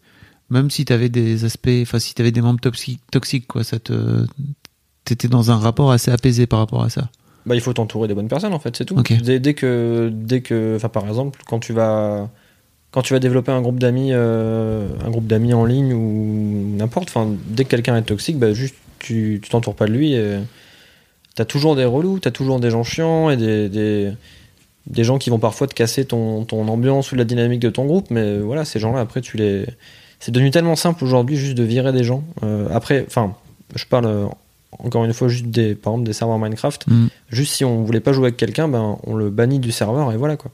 même 0.50 0.70
si 0.70 0.84
t'avais 0.84 1.08
des 1.08 1.44
aspects, 1.44 1.70
enfin 1.82 1.98
si 1.98 2.14
t'avais 2.14 2.32
des 2.32 2.40
membres 2.40 2.60
toxiques, 2.60 3.00
toxiques 3.10 3.46
quoi, 3.46 3.64
ça 3.64 3.78
te, 3.78 4.26
t'étais 5.04 5.28
dans 5.28 5.50
un 5.50 5.56
rapport 5.56 5.92
assez 5.92 6.10
apaisé 6.10 6.46
par 6.46 6.58
rapport 6.58 6.82
à 6.82 6.90
ça. 6.90 7.08
Bah, 7.44 7.56
il 7.56 7.60
faut 7.60 7.72
t'entourer 7.72 8.06
des 8.06 8.14
bonnes 8.14 8.28
personnes, 8.28 8.52
en 8.52 8.60
fait, 8.60 8.76
c'est 8.76 8.84
tout. 8.84 8.94
Dès, 9.02 9.40
dès 9.40 9.54
que, 9.54 10.10
dès 10.12 10.42
que, 10.42 10.74
enfin, 10.76 10.88
par 10.88 11.08
exemple, 11.08 11.40
quand 11.46 11.58
tu 11.58 11.72
vas, 11.72 12.30
quand 12.92 13.02
tu 13.02 13.14
vas 13.14 13.18
développer 13.18 13.50
un 13.50 13.60
groupe 13.60 13.80
d'amis, 13.80 14.10
euh, 14.12 14.86
un 15.04 15.10
groupe 15.10 15.26
d'amis 15.26 15.52
en 15.52 15.64
ligne 15.64 15.92
ou 15.92 16.76
n'importe, 16.76 17.08
enfin, 17.08 17.28
dès 17.48 17.64
que 17.64 17.70
quelqu'un 17.70 17.96
est 17.96 18.02
toxique, 18.02 18.38
bah, 18.38 18.52
juste, 18.52 18.76
tu, 19.00 19.40
tu 19.42 19.50
t'entoures 19.50 19.74
pas 19.74 19.86
de 19.86 19.92
lui. 19.92 20.12
Et 20.12 20.38
t'as 21.34 21.44
toujours 21.44 21.76
des 21.76 21.84
relous, 21.84 22.18
t'as 22.18 22.30
toujours 22.30 22.60
des 22.60 22.70
gens 22.70 22.84
chiants 22.84 23.30
et 23.30 23.36
des, 23.36 23.68
des, 23.68 24.12
des 24.86 25.04
gens 25.04 25.18
qui 25.18 25.30
vont 25.30 25.38
parfois 25.38 25.66
te 25.66 25.74
casser 25.74 26.04
ton, 26.04 26.44
ton 26.44 26.66
ambiance 26.68 27.12
ou 27.12 27.16
la 27.16 27.24
dynamique 27.24 27.60
de 27.60 27.70
ton 27.70 27.84
groupe. 27.86 28.10
Mais 28.10 28.38
voilà, 28.38 28.64
ces 28.64 28.78
gens-là, 28.78 29.00
après, 29.00 29.20
tu 29.20 29.36
les, 29.36 29.66
c'est 30.20 30.32
devenu 30.32 30.50
tellement 30.50 30.76
simple 30.76 31.02
aujourd'hui 31.04 31.36
juste 31.36 31.54
de 31.54 31.64
virer 31.64 31.92
des 31.92 32.04
gens. 32.04 32.22
Euh, 32.44 32.68
après, 32.70 33.04
enfin, 33.06 33.34
je 33.74 33.84
parle 33.86 34.06
euh, 34.06 34.26
encore 34.78 35.04
une 35.04 35.12
fois 35.12 35.28
juste 35.28 35.46
des, 35.46 35.74
par 35.74 35.94
exemple, 35.94 36.06
des 36.06 36.12
serveurs 36.12 36.38
Minecraft. 36.38 36.86
Mm. 36.86 37.06
Juste 37.30 37.54
si 37.54 37.64
on 37.64 37.82
voulait 37.82 38.00
pas 38.00 38.12
jouer 38.12 38.26
avec 38.26 38.36
quelqu'un, 38.36 38.68
ben 38.68 38.98
on 39.04 39.14
le 39.14 39.30
bannit 39.30 39.58
du 39.58 39.72
serveur 39.72 40.12
et 40.12 40.16
voilà 40.16 40.36
quoi. 40.36 40.50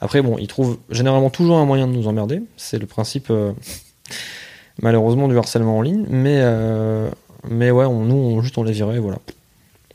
Après 0.00 0.20
bon, 0.20 0.36
ils 0.38 0.48
trouvent 0.48 0.78
généralement 0.90 1.30
toujours 1.30 1.58
un 1.58 1.64
moyen 1.64 1.86
de 1.86 1.92
nous 1.92 2.08
emmerder. 2.08 2.42
C'est 2.56 2.78
le 2.78 2.86
principe 2.86 3.28
euh, 3.30 3.52
malheureusement 4.82 5.28
du 5.28 5.38
harcèlement 5.38 5.78
en 5.78 5.82
ligne. 5.82 6.04
Mais 6.08 6.40
euh, 6.42 7.08
mais 7.48 7.70
ouais, 7.70 7.84
on, 7.84 8.04
nous 8.04 8.16
on, 8.16 8.42
juste 8.42 8.58
on 8.58 8.64
les 8.64 8.72
virait 8.72 8.96
et 8.96 9.00
voilà. 9.00 9.18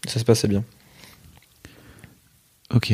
Ça 0.08 0.20
se 0.20 0.26
passait 0.26 0.48
bien. 0.48 0.64
Ok. 2.74 2.94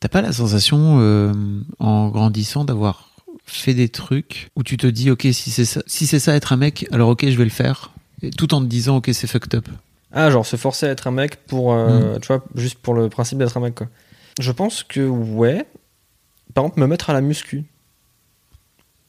T'as 0.00 0.08
pas 0.08 0.22
la 0.22 0.32
sensation, 0.32 0.98
euh, 1.00 1.32
en 1.78 2.08
grandissant, 2.08 2.64
d'avoir 2.64 3.10
fait 3.44 3.74
des 3.74 3.88
trucs 3.88 4.50
où 4.56 4.62
tu 4.62 4.76
te 4.76 4.86
dis, 4.86 5.10
ok, 5.10 5.22
si 5.32 5.50
c'est 5.50 5.64
ça, 5.64 5.82
si 5.86 6.06
c'est 6.06 6.18
ça 6.18 6.34
être 6.34 6.52
un 6.52 6.56
mec, 6.56 6.86
alors 6.92 7.10
ok, 7.10 7.28
je 7.28 7.36
vais 7.36 7.44
le 7.44 7.50
faire, 7.50 7.90
et 8.22 8.30
tout 8.30 8.54
en 8.54 8.60
te 8.60 8.66
disant, 8.66 8.96
ok, 8.96 9.10
c'est 9.12 9.26
fucked 9.26 9.54
up. 9.54 9.68
Ah 10.12 10.30
genre 10.30 10.44
se 10.44 10.56
forcer 10.56 10.86
à 10.86 10.90
être 10.90 11.06
un 11.06 11.12
mec 11.12 11.36
pour 11.46 11.72
euh, 11.72 12.18
tu 12.18 12.26
vois 12.28 12.44
juste 12.56 12.78
pour 12.80 12.94
le 12.94 13.08
principe 13.08 13.38
d'être 13.38 13.56
un 13.56 13.60
mec 13.60 13.76
quoi. 13.76 13.86
Je 14.40 14.50
pense 14.50 14.82
que 14.82 15.06
ouais. 15.06 15.66
Par 16.52 16.64
exemple 16.64 16.80
me 16.80 16.88
mettre 16.88 17.10
à 17.10 17.12
la 17.12 17.20
muscu. 17.20 17.64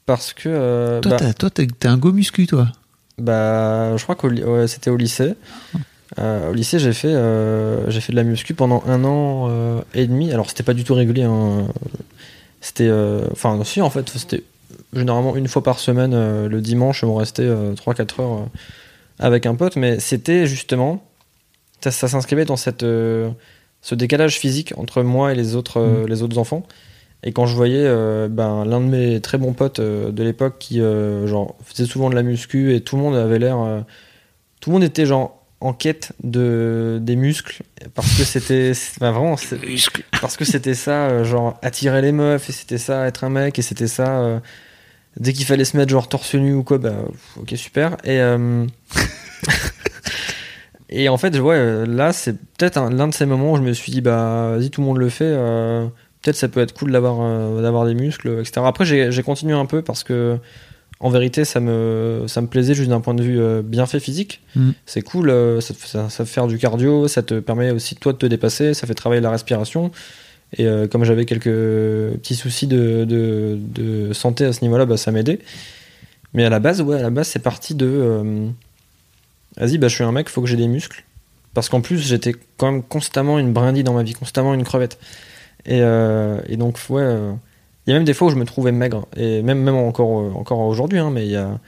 Parce 0.06 0.32
que 0.32 0.48
euh, 0.48 1.00
Toi, 1.00 1.16
bah- 1.18 1.50
t'es 1.50 1.66
t'es 1.66 1.88
un 1.88 1.98
go 1.98 2.12
muscu, 2.12 2.46
toi. 2.46 2.70
Bah, 3.18 3.96
je 3.96 4.02
crois 4.04 4.14
que 4.14 4.66
c'était 4.68 4.90
au 4.90 4.96
lycée. 4.96 5.34
Euh, 6.18 6.50
au 6.50 6.52
lycée, 6.52 6.78
j'ai 6.78 6.92
fait, 6.92 7.08
euh, 7.08 7.88
j'ai 7.90 8.00
fait 8.00 8.12
de 8.12 8.16
la 8.16 8.24
muscu 8.24 8.54
pendant 8.54 8.82
un 8.86 9.04
an 9.04 9.48
euh, 9.48 9.80
et 9.94 10.06
demi. 10.06 10.32
Alors, 10.32 10.48
c'était 10.48 10.62
pas 10.62 10.74
du 10.74 10.84
tout 10.84 10.94
régulier. 10.94 11.22
hein. 11.22 11.66
C'était, 12.60 12.90
enfin, 13.32 13.60
si 13.64 13.80
en 13.80 13.90
fait, 13.90 14.08
c'était 14.08 14.44
généralement 14.92 15.34
une 15.34 15.48
fois 15.48 15.64
par 15.64 15.80
semaine 15.80 16.12
le 16.46 16.60
dimanche. 16.60 17.02
On 17.02 17.16
restait 17.16 17.48
3-4 17.48 18.20
heures 18.20 18.46
avec 19.18 19.46
un 19.46 19.56
pote, 19.56 19.74
mais 19.74 19.98
c'était 19.98 20.46
justement, 20.46 21.02
ça, 21.80 21.90
ça 21.90 22.06
s'inscrivait 22.06 22.44
dans 22.44 22.56
cette, 22.56 22.82
ce 22.82 23.94
décalage 23.96 24.38
physique 24.38 24.74
entre 24.76 25.02
moi 25.02 25.32
et 25.32 25.34
les 25.34 25.56
autres, 25.56 25.80
euh, 25.80 26.06
les 26.06 26.22
autres 26.22 26.38
enfants. 26.38 26.62
Et 27.24 27.32
quand 27.32 27.46
je 27.46 27.56
voyais 27.56 27.84
ben, 28.28 28.64
l'un 28.64 28.80
de 28.80 28.86
mes 28.86 29.20
très 29.20 29.38
bons 29.38 29.52
potes 29.52 29.80
de 29.80 30.22
l'époque 30.22 30.56
qui 30.58 30.80
genre, 30.80 31.56
faisait 31.64 31.86
souvent 31.86 32.10
de 32.10 32.16
la 32.16 32.24
muscu 32.24 32.74
et 32.74 32.80
tout 32.80 32.96
le 32.96 33.02
monde 33.02 33.14
avait 33.14 33.38
l'air. 33.38 33.58
tout 34.60 34.70
le 34.70 34.74
monde 34.74 34.82
était 34.82 35.06
genre 35.06 35.41
en 35.62 35.72
quête 35.72 36.12
de, 36.22 36.98
des 37.00 37.16
muscles 37.16 37.62
parce 37.94 38.16
que 38.16 38.24
c'était. 38.24 38.72
ben, 39.00 39.10
vraiment. 39.12 39.36
Parce 40.20 40.36
que 40.36 40.44
c'était 40.44 40.74
ça, 40.74 41.06
euh, 41.08 41.24
genre 41.24 41.58
attirer 41.62 42.02
les 42.02 42.12
meufs 42.12 42.48
et 42.48 42.52
c'était 42.52 42.78
ça, 42.78 43.06
être 43.06 43.24
un 43.24 43.28
mec 43.30 43.58
et 43.58 43.62
c'était 43.62 43.86
ça. 43.86 44.18
euh, 44.20 44.38
dès 45.18 45.32
qu'il 45.32 45.44
fallait 45.46 45.64
se 45.64 45.76
mettre 45.76 45.90
genre 45.90 46.08
torse 46.08 46.34
nu 46.34 46.54
ou 46.54 46.62
quoi, 46.64 46.78
bah 46.78 46.94
ok, 47.36 47.52
super. 47.56 47.92
Et. 48.04 48.20
euh, 48.20 48.66
Et 50.94 51.08
en 51.08 51.16
fait, 51.16 51.38
ouais, 51.38 51.86
là, 51.86 52.12
c'est 52.12 52.34
peut-être 52.58 52.76
un- 52.76 52.90
l'un 52.90 53.08
de 53.08 53.14
ces 53.14 53.24
moments 53.24 53.52
où 53.52 53.56
je 53.56 53.62
me 53.62 53.72
suis 53.72 53.90
dit, 53.90 54.02
bah, 54.02 54.56
vas-y, 54.56 54.68
tout 54.70 54.82
le 54.82 54.86
monde 54.86 54.98
le 54.98 55.08
fait. 55.08 55.24
euh, 55.24 55.86
peut-être 56.20 56.36
ça 56.36 56.48
peut 56.48 56.60
être 56.60 56.74
cool 56.74 56.92
d'avoir 56.92 57.16
d'avoir 57.62 57.86
des 57.86 57.94
muscles, 57.94 58.38
etc. 58.40 58.60
Après, 58.66 58.84
j'ai 58.84 59.22
continué 59.22 59.54
un 59.54 59.64
peu 59.66 59.80
parce 59.82 60.04
que, 60.04 60.38
en 61.02 61.10
vérité, 61.10 61.44
ça 61.44 61.60
me, 61.60 62.24
ça 62.28 62.40
me 62.40 62.46
plaisait 62.46 62.74
juste 62.74 62.88
d'un 62.88 63.00
point 63.00 63.12
de 63.14 63.22
vue 63.22 63.38
euh, 63.40 63.60
bienfait 63.62 64.00
physique. 64.00 64.40
Mhm. 64.56 64.72
C'est 64.86 65.02
cool, 65.02 65.28
euh, 65.30 65.60
ça, 65.60 65.74
te- 65.74 65.86
ça, 65.86 66.08
ça 66.08 66.24
fait 66.24 66.32
faire 66.32 66.46
du 66.46 66.56
cardio, 66.58 67.08
ça 67.08 67.22
te 67.22 67.38
permet 67.40 67.70
aussi, 67.72 67.96
toi, 67.96 68.12
de 68.12 68.18
te 68.18 68.26
dépasser, 68.26 68.72
ça 68.72 68.86
fait 68.86 68.94
travailler 68.94 69.20
la 69.20 69.30
respiration. 69.30 69.90
Et 70.56 70.66
euh, 70.66 70.86
comme 70.86 71.04
j'avais 71.04 71.24
quelques 71.24 71.44
petits 72.18 72.34
soucis 72.36 72.66
de, 72.66 73.04
de, 73.04 73.58
de 73.58 74.12
santé 74.12 74.44
à 74.44 74.52
ce 74.52 74.60
niveau-là, 74.62 74.84
bah, 74.86 74.96
ça 74.96 75.10
m'aidait. 75.10 75.40
Mais 76.34 76.44
à 76.44 76.50
la 76.50 76.60
base, 76.60 76.80
ouais, 76.80 76.98
à 76.98 77.02
la 77.02 77.10
base, 77.10 77.28
c'est 77.28 77.38
parti 77.42 77.74
de. 77.74 77.86
euh, 77.86 78.46
Vas-y, 79.58 79.78
bah, 79.78 79.88
je 79.88 79.94
suis 79.96 80.04
un 80.04 80.12
mec, 80.12 80.28
faut 80.30 80.40
que 80.40 80.46
j'ai 80.48 80.56
des 80.56 80.68
muscles. 80.68 81.04
Parce 81.52 81.68
qu'en 81.68 81.80
plus, 81.82 81.98
j'étais 81.98 82.34
quand 82.56 82.70
même 82.72 82.82
constamment 82.82 83.38
une 83.38 83.52
brindille 83.52 83.84
dans 83.84 83.92
ma 83.92 84.02
vie, 84.02 84.14
constamment 84.14 84.54
une 84.54 84.64
crevette. 84.64 84.98
Et, 85.66 85.80
euh, 85.82 86.38
et 86.48 86.56
donc, 86.56 86.78
ouais, 86.88 87.02
il 87.86 87.90
y 87.90 87.92
a 87.92 87.96
même 87.96 88.04
des 88.04 88.14
fois 88.14 88.28
où 88.28 88.30
je 88.30 88.36
me 88.36 88.44
trouvais 88.44 88.72
maigre. 88.72 89.06
Et 89.16 89.42
même, 89.42 89.60
même 89.62 89.74
encore, 89.76 90.20
euh, 90.20 90.30
encore 90.34 90.60
aujourd'hui, 90.60 90.98
hein, 90.98 91.10
mais 91.10 91.24
il 91.26 91.32
y 91.32 91.36
a, 91.36 91.58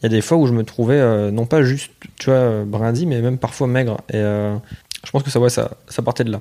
il 0.00 0.04
y 0.04 0.06
a 0.06 0.08
des 0.08 0.20
fois 0.20 0.36
où 0.38 0.46
je 0.46 0.52
me 0.52 0.64
trouvais, 0.64 0.98
euh, 0.98 1.30
non 1.30 1.46
pas 1.46 1.62
juste, 1.62 1.90
tu 2.18 2.26
vois, 2.26 2.34
euh, 2.38 2.64
brindille, 2.64 3.06
mais 3.06 3.20
même 3.20 3.38
parfois 3.38 3.66
maigre. 3.66 3.98
Et 4.08 4.16
euh, 4.16 4.56
je 5.04 5.10
pense 5.10 5.22
que 5.22 5.30
ça, 5.30 5.38
ouais, 5.40 5.50
ça, 5.50 5.72
ça 5.88 6.02
partait 6.02 6.24
de 6.24 6.30
là. 6.32 6.40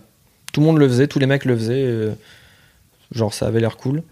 Tout 0.54 0.62
le 0.62 0.66
monde 0.66 0.78
le 0.80 0.88
faisait, 0.88 1.08
tous 1.08 1.20
les 1.20 1.26
mecs 1.28 1.46
le 1.46 1.56
faisaient. 1.56 1.84
euh, 1.86 2.12
genre, 3.14 3.34
ça 3.34 3.48
avait 3.48 3.60
l'air 3.60 3.78
cool. 3.78 4.04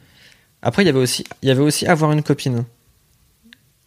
Après, 0.61 0.83
il 0.83 0.85
y 0.85 0.89
avait 0.89 0.99
aussi, 0.99 1.23
il 1.41 1.47
y 1.49 1.51
avait 1.51 1.61
aussi 1.61 1.85
avoir 1.87 2.11
une 2.11 2.23
copine. 2.23 2.63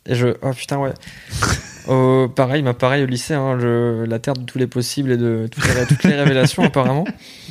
Et 0.07 0.15
je, 0.15 0.29
oh 0.43 0.53
putain, 0.53 0.79
ouais. 0.79 0.93
Oh, 1.89 2.29
pareil, 2.37 2.63
bah, 2.63 2.75
pareil 2.75 3.03
au 3.03 3.07
lycée, 3.07 3.33
hein, 3.35 3.55
le- 3.55 4.05
la 4.05 4.19
terre 4.19 4.35
de 4.35 4.45
tous 4.45 4.59
les 4.59 4.67
possibles 4.67 5.13
et 5.13 5.17
de 5.17 5.49
toutes 5.51 5.65
les, 5.67 5.87
toutes 5.87 6.05
les 6.05 6.15
révélations 6.15 6.63
apparemment. 6.63 7.05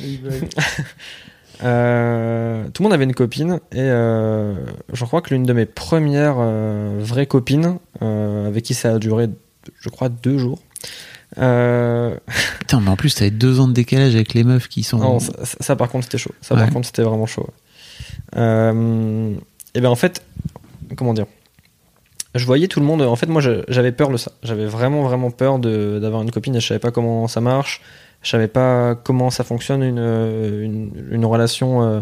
Euh, 1.62 2.64
tout 2.72 2.82
le 2.82 2.84
monde 2.84 2.92
avait 2.94 3.04
une 3.04 3.14
copine 3.14 3.60
et 3.72 3.78
euh, 3.80 4.54
je 4.92 5.04
crois 5.04 5.20
que 5.20 5.34
l'une 5.34 5.42
de 5.44 5.52
mes 5.52 5.66
premières 5.66 6.36
euh, 6.38 6.98
vraies 7.00 7.26
copines, 7.26 7.78
avec 8.00 8.64
qui 8.64 8.74
ça 8.74 8.94
a 8.94 8.98
duré, 8.98 9.28
je 9.80 9.88
crois, 9.88 10.08
deux 10.08 10.38
jours. 10.38 10.60
Putain, 12.60 12.80
mais 12.80 12.88
en 12.90 12.96
plus, 12.96 13.14
t'avais 13.14 13.30
deux 13.30 13.60
ans 13.60 13.68
de 13.68 13.72
décalage 13.72 14.14
avec 14.14 14.34
les 14.34 14.42
meufs 14.44 14.68
qui 14.68 14.82
sont. 14.82 14.98
non, 14.98 15.20
ça, 15.20 15.32
ça- 15.44 15.56
ça, 15.60 15.76
par 15.76 15.88
contre 15.88 16.04
c'était 16.04 16.18
chaud. 16.18 16.32
Ça 16.40 16.54
par 16.56 16.70
contre 16.72 16.86
c'était 16.86 17.02
vraiment 17.02 17.26
chaud. 17.26 17.48
Et 18.34 19.80
ben 19.80 19.88
en 19.88 19.94
fait, 19.96 20.22
comment 20.96 21.14
dire? 21.14 21.26
Je 22.34 22.44
voyais 22.46 22.68
tout 22.68 22.78
le 22.80 22.86
monde. 22.86 23.02
En 23.02 23.16
fait, 23.16 23.26
moi 23.26 23.40
j'avais 23.68 23.92
peur 23.92 24.08
de 24.10 24.16
ça. 24.16 24.32
J'avais 24.42 24.66
vraiment 24.66 25.02
vraiment 25.02 25.30
peur 25.30 25.58
d'avoir 25.58 26.22
une 26.22 26.30
copine 26.30 26.54
et 26.56 26.60
je 26.60 26.66
savais 26.68 26.78
pas 26.80 26.90
comment 26.92 27.26
ça 27.28 27.40
marche. 27.40 27.80
Je 28.22 28.30
savais 28.30 28.48
pas 28.48 28.94
comment 28.94 29.30
ça 29.30 29.44
fonctionne 29.44 29.82
une, 29.82 29.98
euh, 29.98 30.64
une, 31.10 31.24
relation, 31.24 31.82
euh, 31.82 32.00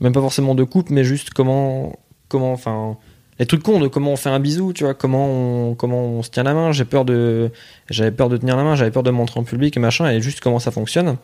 même 0.00 0.12
pas 0.12 0.20
forcément 0.20 0.54
de 0.54 0.64
couple, 0.64 0.92
mais 0.92 1.02
juste 1.02 1.30
comment, 1.30 1.98
comment, 2.28 2.52
enfin, 2.52 2.98
les 3.38 3.46
trucs 3.46 3.62
cons 3.62 3.80
de 3.80 3.88
comment 3.88 4.12
on 4.12 4.16
fait 4.16 4.28
un 4.28 4.40
bisou, 4.40 4.72
tu 4.72 4.84
vois, 4.84 4.94
comment 4.94 5.26
on, 5.26 5.74
comment 5.74 6.04
on 6.04 6.22
se 6.22 6.30
tient 6.30 6.42
la 6.42 6.52
main. 6.52 6.72
J'ai 6.72 6.84
peur 6.84 7.04
de, 7.04 7.50
j'avais 7.88 8.10
peur 8.10 8.28
de 8.28 8.36
tenir 8.36 8.56
la 8.56 8.64
main, 8.64 8.74
j'avais 8.74 8.90
peur 8.90 9.02
de 9.02 9.10
montrer 9.10 9.40
en 9.40 9.44
public 9.44 9.76
et 9.76 9.80
machin, 9.80 10.10
et 10.10 10.20
juste 10.20 10.40
comment 10.40 10.58
ça 10.58 10.70
fonctionne. 10.70 11.16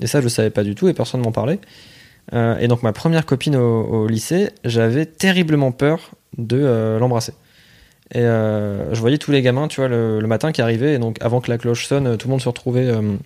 Et 0.00 0.06
ça, 0.06 0.20
je 0.20 0.28
savais 0.28 0.50
pas 0.50 0.62
du 0.62 0.74
tout 0.74 0.88
et 0.88 0.94
personne 0.94 1.22
m'en 1.22 1.32
parlait. 1.32 1.58
Euh, 2.34 2.58
et 2.58 2.68
donc, 2.68 2.82
ma 2.82 2.92
première 2.92 3.26
copine 3.26 3.56
au, 3.56 4.06
lycée, 4.06 4.50
j'avais 4.64 5.06
terriblement 5.06 5.72
peur 5.72 6.10
de 6.38 6.98
l'embrasser. 7.00 7.32
Et 8.12 8.20
euh, 8.20 8.94
je 8.94 9.00
voyais 9.00 9.18
tous 9.18 9.32
les 9.32 9.42
gamins, 9.42 9.68
tu 9.68 9.80
vois, 9.80 9.88
le, 9.88 10.20
matin 10.26 10.52
qui 10.52 10.62
arrivaient, 10.62 10.94
et 10.94 10.98
donc 10.98 11.18
avant 11.20 11.40
que 11.40 11.50
la 11.50 11.58
cloche 11.58 11.86
sonne, 11.86 12.16
tout 12.16 12.28
le 12.28 12.30
monde 12.30 12.40
se 12.40 12.48
retrouvait 12.48 12.86
euh, 12.86 13.16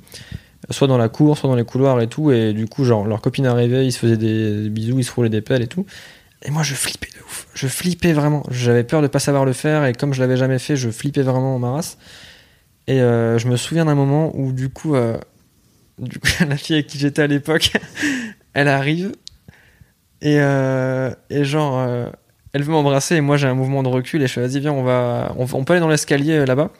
soit 0.70 0.86
dans 0.86 0.96
la 0.96 1.08
cour, 1.08 1.36
soit 1.36 1.50
dans 1.50 1.56
les 1.56 1.64
couloirs 1.64 2.00
et 2.00 2.06
tout, 2.06 2.30
et 2.30 2.52
du 2.54 2.66
coup, 2.66 2.84
genre, 2.84 3.06
leur 3.06 3.20
copine 3.20 3.46
arrivait, 3.46 3.84
ils 3.84 3.92
se 3.92 3.98
faisaient 3.98 4.16
des, 4.16 4.70
bisous, 4.70 4.98
ils 4.98 5.04
se 5.04 5.12
roulaient 5.12 5.28
des 5.28 5.42
pelles 5.42 5.62
et 5.62 5.66
tout. 5.66 5.84
Et 6.42 6.50
moi, 6.50 6.62
je 6.62 6.74
flippais 6.74 7.08
de 7.14 7.22
ouf. 7.22 7.46
Je 7.52 7.66
flippais 7.66 8.14
vraiment. 8.14 8.42
J'avais 8.50 8.84
peur 8.84 9.02
de 9.02 9.06
pas 9.06 9.18
savoir 9.18 9.44
le 9.44 9.52
faire, 9.52 9.84
et 9.84 9.92
comme 9.92 10.14
je 10.14 10.20
l'avais 10.20 10.38
jamais 10.38 10.58
fait, 10.58 10.76
je 10.76 10.88
flippais 10.88 11.22
vraiment 11.22 11.56
en 11.56 11.58
ma 11.58 11.72
race. 11.72 11.98
Et 12.86 13.02
euh, 13.02 13.38
je 13.38 13.48
me 13.48 13.56
souviens 13.56 13.84
d'un 13.84 13.94
moment 13.94 14.32
où, 14.34 14.52
du 14.52 14.70
coup, 14.70 14.94
du 15.98 16.18
coup, 16.18 16.28
la 16.48 16.56
fille 16.56 16.76
avec 16.76 16.86
qui 16.86 16.98
j'étais 16.98 17.20
à 17.20 17.26
l'époque, 17.26 17.72
elle 18.54 18.68
arrive, 18.68 19.12
et, 20.22 20.36
et 20.36 21.44
genre, 21.44 22.10
elle 22.52 22.62
veut 22.62 22.72
m'embrasser, 22.72 23.16
et 23.16 23.20
moi 23.20 23.36
j'ai 23.36 23.46
un 23.46 23.54
mouvement 23.54 23.82
de 23.82 23.88
recul, 23.88 24.22
et 24.22 24.26
je 24.26 24.32
fais, 24.32 24.40
vas-y, 24.40 24.60
viens, 24.60 24.72
on 24.72 24.82
va, 24.82 25.34
on, 25.36 25.64
peut 25.64 25.72
aller 25.72 25.80
dans 25.80 25.88
l'escalier 25.88 26.32
euh, 26.32 26.46
là-bas. 26.46 26.70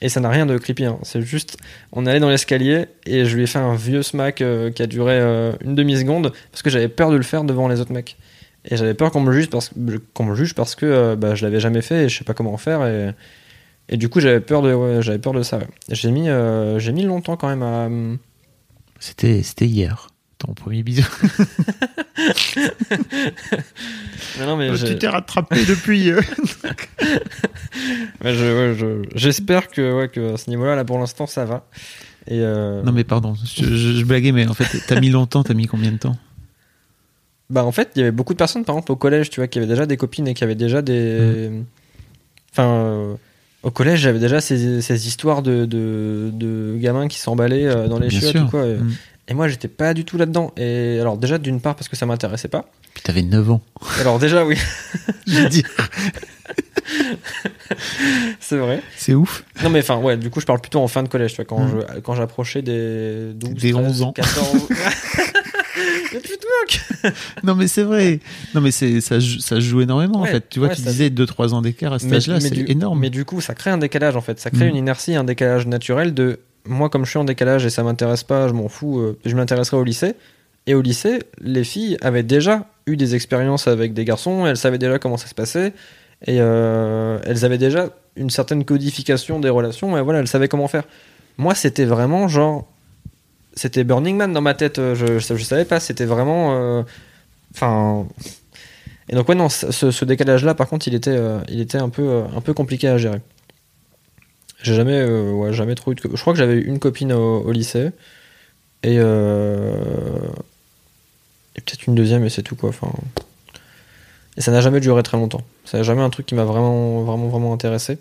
Et 0.00 0.08
ça 0.08 0.20
n'a 0.20 0.28
rien 0.28 0.44
de 0.44 0.58
creepy, 0.58 0.86
hein. 0.86 0.98
c'est 1.02 1.22
juste, 1.22 1.56
on 1.92 2.04
est 2.06 2.10
allé 2.10 2.20
dans 2.20 2.28
l'escalier, 2.28 2.86
et 3.06 3.24
je 3.24 3.36
lui 3.36 3.44
ai 3.44 3.46
fait 3.46 3.58
un 3.58 3.74
vieux 3.74 4.02
smack 4.02 4.40
euh, 4.40 4.70
qui 4.70 4.82
a 4.82 4.86
duré 4.86 5.18
euh, 5.18 5.52
une 5.60 5.74
demi-seconde, 5.74 6.32
parce 6.50 6.62
que 6.62 6.70
j'avais 6.70 6.88
peur 6.88 7.10
de 7.10 7.16
le 7.16 7.22
faire 7.22 7.44
devant 7.44 7.68
les 7.68 7.80
autres 7.80 7.92
mecs. 7.92 8.16
Et 8.64 8.76
j'avais 8.76 8.94
peur 8.94 9.10
qu'on 9.10 9.20
me 9.20 9.30
juge 9.30 9.50
parce, 9.50 9.72
juge 10.34 10.54
parce 10.54 10.74
que 10.74 11.14
bah, 11.16 11.34
je 11.34 11.44
l'avais 11.44 11.60
jamais 11.60 11.82
fait, 11.82 12.04
et 12.04 12.08
je 12.08 12.16
sais 12.16 12.24
pas 12.24 12.32
comment 12.32 12.56
faire, 12.56 13.14
et, 13.90 13.96
du 13.98 14.08
coup 14.08 14.20
j'avais 14.20 14.40
peur 14.40 14.62
de, 14.62 15.02
j'avais 15.02 15.18
peur 15.18 15.34
de 15.34 15.42
ça. 15.42 15.58
J'ai 15.90 16.10
mis, 16.10 16.28
j'ai 16.78 16.92
mis 16.92 17.02
longtemps 17.02 17.36
quand 17.36 17.48
même 17.48 17.62
à. 17.62 17.90
C'était, 19.00 19.42
c'était 19.42 19.66
hier, 19.66 20.08
ton 20.44 20.54
premier 20.54 20.82
bisou. 20.82 21.02
Non, 24.40 24.46
non, 24.46 24.56
mais 24.56 24.74
j'ai- 24.76 24.88
Tu 24.88 24.98
t'es 24.98 25.08
rattrapé 25.08 25.64
depuis. 25.64 26.10
euh. 26.10 26.20
Je- 28.24 28.28
ouais, 28.28 28.74
je- 28.78 29.04
j'espère 29.14 29.68
que, 29.68 29.92
ouais, 29.94 30.08
que 30.08 30.34
à 30.34 30.36
ce 30.36 30.48
niveau-là, 30.50 30.74
là, 30.76 30.84
pour 30.84 30.98
l'instant, 30.98 31.26
ça 31.26 31.44
va. 31.44 31.66
Et 32.26 32.40
euh, 32.40 32.82
Non, 32.82 32.92
mais 32.92 33.04
pardon, 33.04 33.34
je, 33.34 33.64
je- 33.64 33.92
je 33.98 34.04
blaguais, 34.04 34.32
mais 34.32 34.46
en 34.48 34.54
fait, 34.54 34.64
t'as 34.86 34.98
mis 35.00 35.10
longtemps, 35.10 35.42
t'as 35.42 35.54
mis 35.54 35.66
combien 35.66 35.92
de 35.92 35.98
temps 35.98 36.16
bah, 37.50 37.62
en 37.64 37.72
fait, 37.72 37.90
il 37.94 37.98
y 37.98 38.02
avait 38.02 38.10
beaucoup 38.10 38.32
de 38.32 38.38
personnes, 38.38 38.64
par 38.64 38.74
exemple, 38.74 38.90
au 38.92 38.96
collège, 38.96 39.28
tu 39.28 39.38
vois, 39.38 39.46
qui 39.48 39.58
avaient 39.58 39.66
déjà 39.68 39.84
des 39.84 39.98
copines 39.98 40.26
et 40.26 40.32
qui 40.34 40.42
avaient 40.44 40.54
déjà 40.54 40.80
des. 40.80 41.50
Enfin, 42.52 42.64
euh, 42.68 43.14
au 43.62 43.70
collège, 43.70 44.00
j'avais 44.00 44.18
déjà 44.18 44.40
ces, 44.40 44.80
ces 44.80 45.06
histoires 45.06 45.42
de, 45.42 45.66
de, 45.66 46.30
de 46.32 46.76
gamins 46.78 47.06
qui 47.06 47.18
s'emballaient 47.18 47.66
euh, 47.66 47.86
dans 47.86 47.98
les 47.98 48.08
Bien 48.08 48.18
chiottes 48.20 48.32
sûr. 48.32 48.44
ou 48.46 48.48
quoi. 48.48 48.66
Et, 48.66 48.76
Mm. 48.76 48.92
Et 49.28 49.34
moi, 49.34 49.48
j'étais 49.48 49.68
pas 49.68 49.94
du 49.94 50.04
tout 50.04 50.16
là-dedans. 50.18 50.52
Et 50.56 50.98
alors, 51.00 51.16
déjà, 51.16 51.38
d'une 51.38 51.60
part, 51.60 51.74
parce 51.76 51.88
que 51.88 51.96
ça 51.96 52.06
m'intéressait 52.06 52.48
pas. 52.48 52.66
Puis 52.94 53.02
t'avais 53.02 53.22
9 53.22 53.50
ans. 53.50 53.60
Alors, 54.00 54.18
déjà, 54.18 54.44
oui, 54.44 54.56
J'ai 55.26 55.48
dit, 55.48 55.64
c'est 58.40 58.56
vrai. 58.58 58.82
c'est 58.96 59.14
ouf. 59.14 59.44
Non, 59.62 59.70
mais 59.70 59.80
enfin, 59.80 59.96
ouais, 59.96 60.16
du 60.16 60.30
coup, 60.30 60.40
je 60.40 60.46
parle 60.46 60.60
plutôt 60.60 60.80
en 60.80 60.88
fin 60.88 61.02
de 61.02 61.08
collège, 61.08 61.30
tu 61.32 61.36
vois, 61.36 61.44
quand 61.44 61.60
Mm. 61.64 61.80
je- 61.96 62.00
quand 62.00 62.14
j'approchais 62.14 62.62
des 62.62 63.32
12, 63.34 63.54
Des 63.54 63.72
13, 63.72 63.86
11 63.86 64.02
ans. 64.02 64.12
14. 64.12 64.68
Mais 66.12 66.20
putain, 66.20 67.10
Non, 67.42 67.56
mais 67.56 67.66
c'est 67.66 67.82
vrai. 67.82 68.20
Non, 68.54 68.60
mais 68.60 68.70
c'est, 68.70 69.00
ça, 69.00 69.18
joue 69.58 69.80
énormément, 69.80 70.20
en 70.20 70.24
fait. 70.24 70.48
Tu 70.48 70.60
vois, 70.60 70.68
ouais, 70.68 70.74
tu 70.76 70.82
disais 70.82 71.10
2-3 71.10 71.52
ans 71.52 71.62
d'écart 71.62 71.92
à 71.92 71.98
cet 71.98 72.12
âge-là, 72.12 72.38
c'est 72.40 72.50
du- 72.50 72.64
énorme. 72.70 73.00
Mais 73.00 73.10
du 73.10 73.24
coup, 73.24 73.40
ça 73.40 73.54
crée 73.54 73.70
un 73.70 73.78
décalage 73.78 74.14
en 74.14 74.20
fait. 74.20 74.38
Ça 74.38 74.50
crée 74.50 74.66
Mm. 74.66 74.70
une 74.70 74.76
inertie, 74.76 75.14
un 75.16 75.24
décalage 75.24 75.66
naturel 75.66 76.14
de 76.14 76.38
moi, 76.66 76.88
comme 76.88 77.04
je 77.04 77.10
suis 77.10 77.18
en 77.18 77.24
décalage 77.24 77.66
et 77.66 77.70
ça 77.70 77.82
m'intéresse 77.82 78.22
pas, 78.22 78.48
je 78.48 78.52
m'en 78.52 78.68
fous, 78.68 78.98
euh, 78.98 79.18
je 79.24 79.34
m'intéresserai 79.34 79.76
au 79.76 79.84
lycée. 79.84 80.14
Et 80.66 80.74
au 80.74 80.80
lycée, 80.80 81.20
les 81.40 81.64
filles 81.64 81.98
avaient 82.00 82.22
déjà 82.22 82.66
eu 82.86 82.96
des 82.96 83.14
expériences 83.14 83.68
avec 83.68 83.92
des 83.92 84.04
garçons, 84.04 84.46
elles 84.46 84.56
savaient 84.56 84.78
déjà 84.78 84.98
comment 84.98 85.18
ça 85.18 85.26
se 85.26 85.34
passait, 85.34 85.74
et 86.26 86.40
euh, 86.40 87.18
elles 87.24 87.44
avaient 87.44 87.58
déjà 87.58 87.90
une 88.16 88.30
certaine 88.30 88.64
codification 88.64 89.40
des 89.40 89.50
relations, 89.50 89.96
et 89.98 90.00
voilà, 90.00 90.20
elles 90.20 90.28
savaient 90.28 90.48
comment 90.48 90.68
faire. 90.68 90.84
Moi, 91.36 91.54
c'était 91.54 91.84
vraiment 91.84 92.28
genre. 92.28 92.66
C'était 93.56 93.84
Burning 93.84 94.16
Man 94.16 94.32
dans 94.32 94.40
ma 94.40 94.54
tête, 94.54 94.78
euh, 94.78 94.94
je, 94.94 95.18
je, 95.18 95.36
je 95.36 95.44
savais 95.44 95.64
pas, 95.66 95.80
c'était 95.80 96.06
vraiment. 96.06 96.84
Enfin. 97.54 98.06
Et 99.10 99.14
donc, 99.14 99.28
ouais, 99.28 99.34
non, 99.34 99.50
ce, 99.50 99.70
ce 99.70 100.04
décalage-là, 100.06 100.54
par 100.54 100.66
contre, 100.66 100.88
il 100.88 100.94
était, 100.94 101.18
il 101.48 101.60
était 101.60 101.76
un, 101.76 101.90
peu, 101.90 102.22
un 102.34 102.40
peu 102.40 102.54
compliqué 102.54 102.88
à 102.88 102.96
gérer. 102.96 103.20
J'ai 104.64 104.74
jamais, 104.74 104.98
euh, 104.98 105.30
ouais, 105.30 105.52
jamais 105.52 105.74
trop 105.74 105.92
Je 105.94 106.20
crois 106.20 106.32
que 106.32 106.38
j'avais 106.38 106.58
une 106.58 106.78
copine 106.78 107.12
au, 107.12 107.52
lycée. 107.52 107.90
Et. 108.82 108.96
euh, 108.98 109.76
peut-être 111.54 111.86
une 111.86 111.94
deuxième, 111.94 112.24
et 112.24 112.30
c'est 112.30 112.42
tout, 112.42 112.56
quoi. 112.56 112.70
Enfin. 112.70 112.90
Et 114.36 114.40
ça 114.40 114.50
n'a 114.50 114.62
jamais 114.62 114.80
duré 114.80 115.02
très 115.02 115.18
longtemps. 115.18 115.42
C'est 115.66 115.84
jamais 115.84 116.00
un 116.00 116.10
truc 116.10 116.26
qui 116.26 116.34
m'a 116.34 116.44
vraiment, 116.44 117.02
vraiment, 117.02 117.28
vraiment 117.28 117.52
intéressé. 117.52 117.98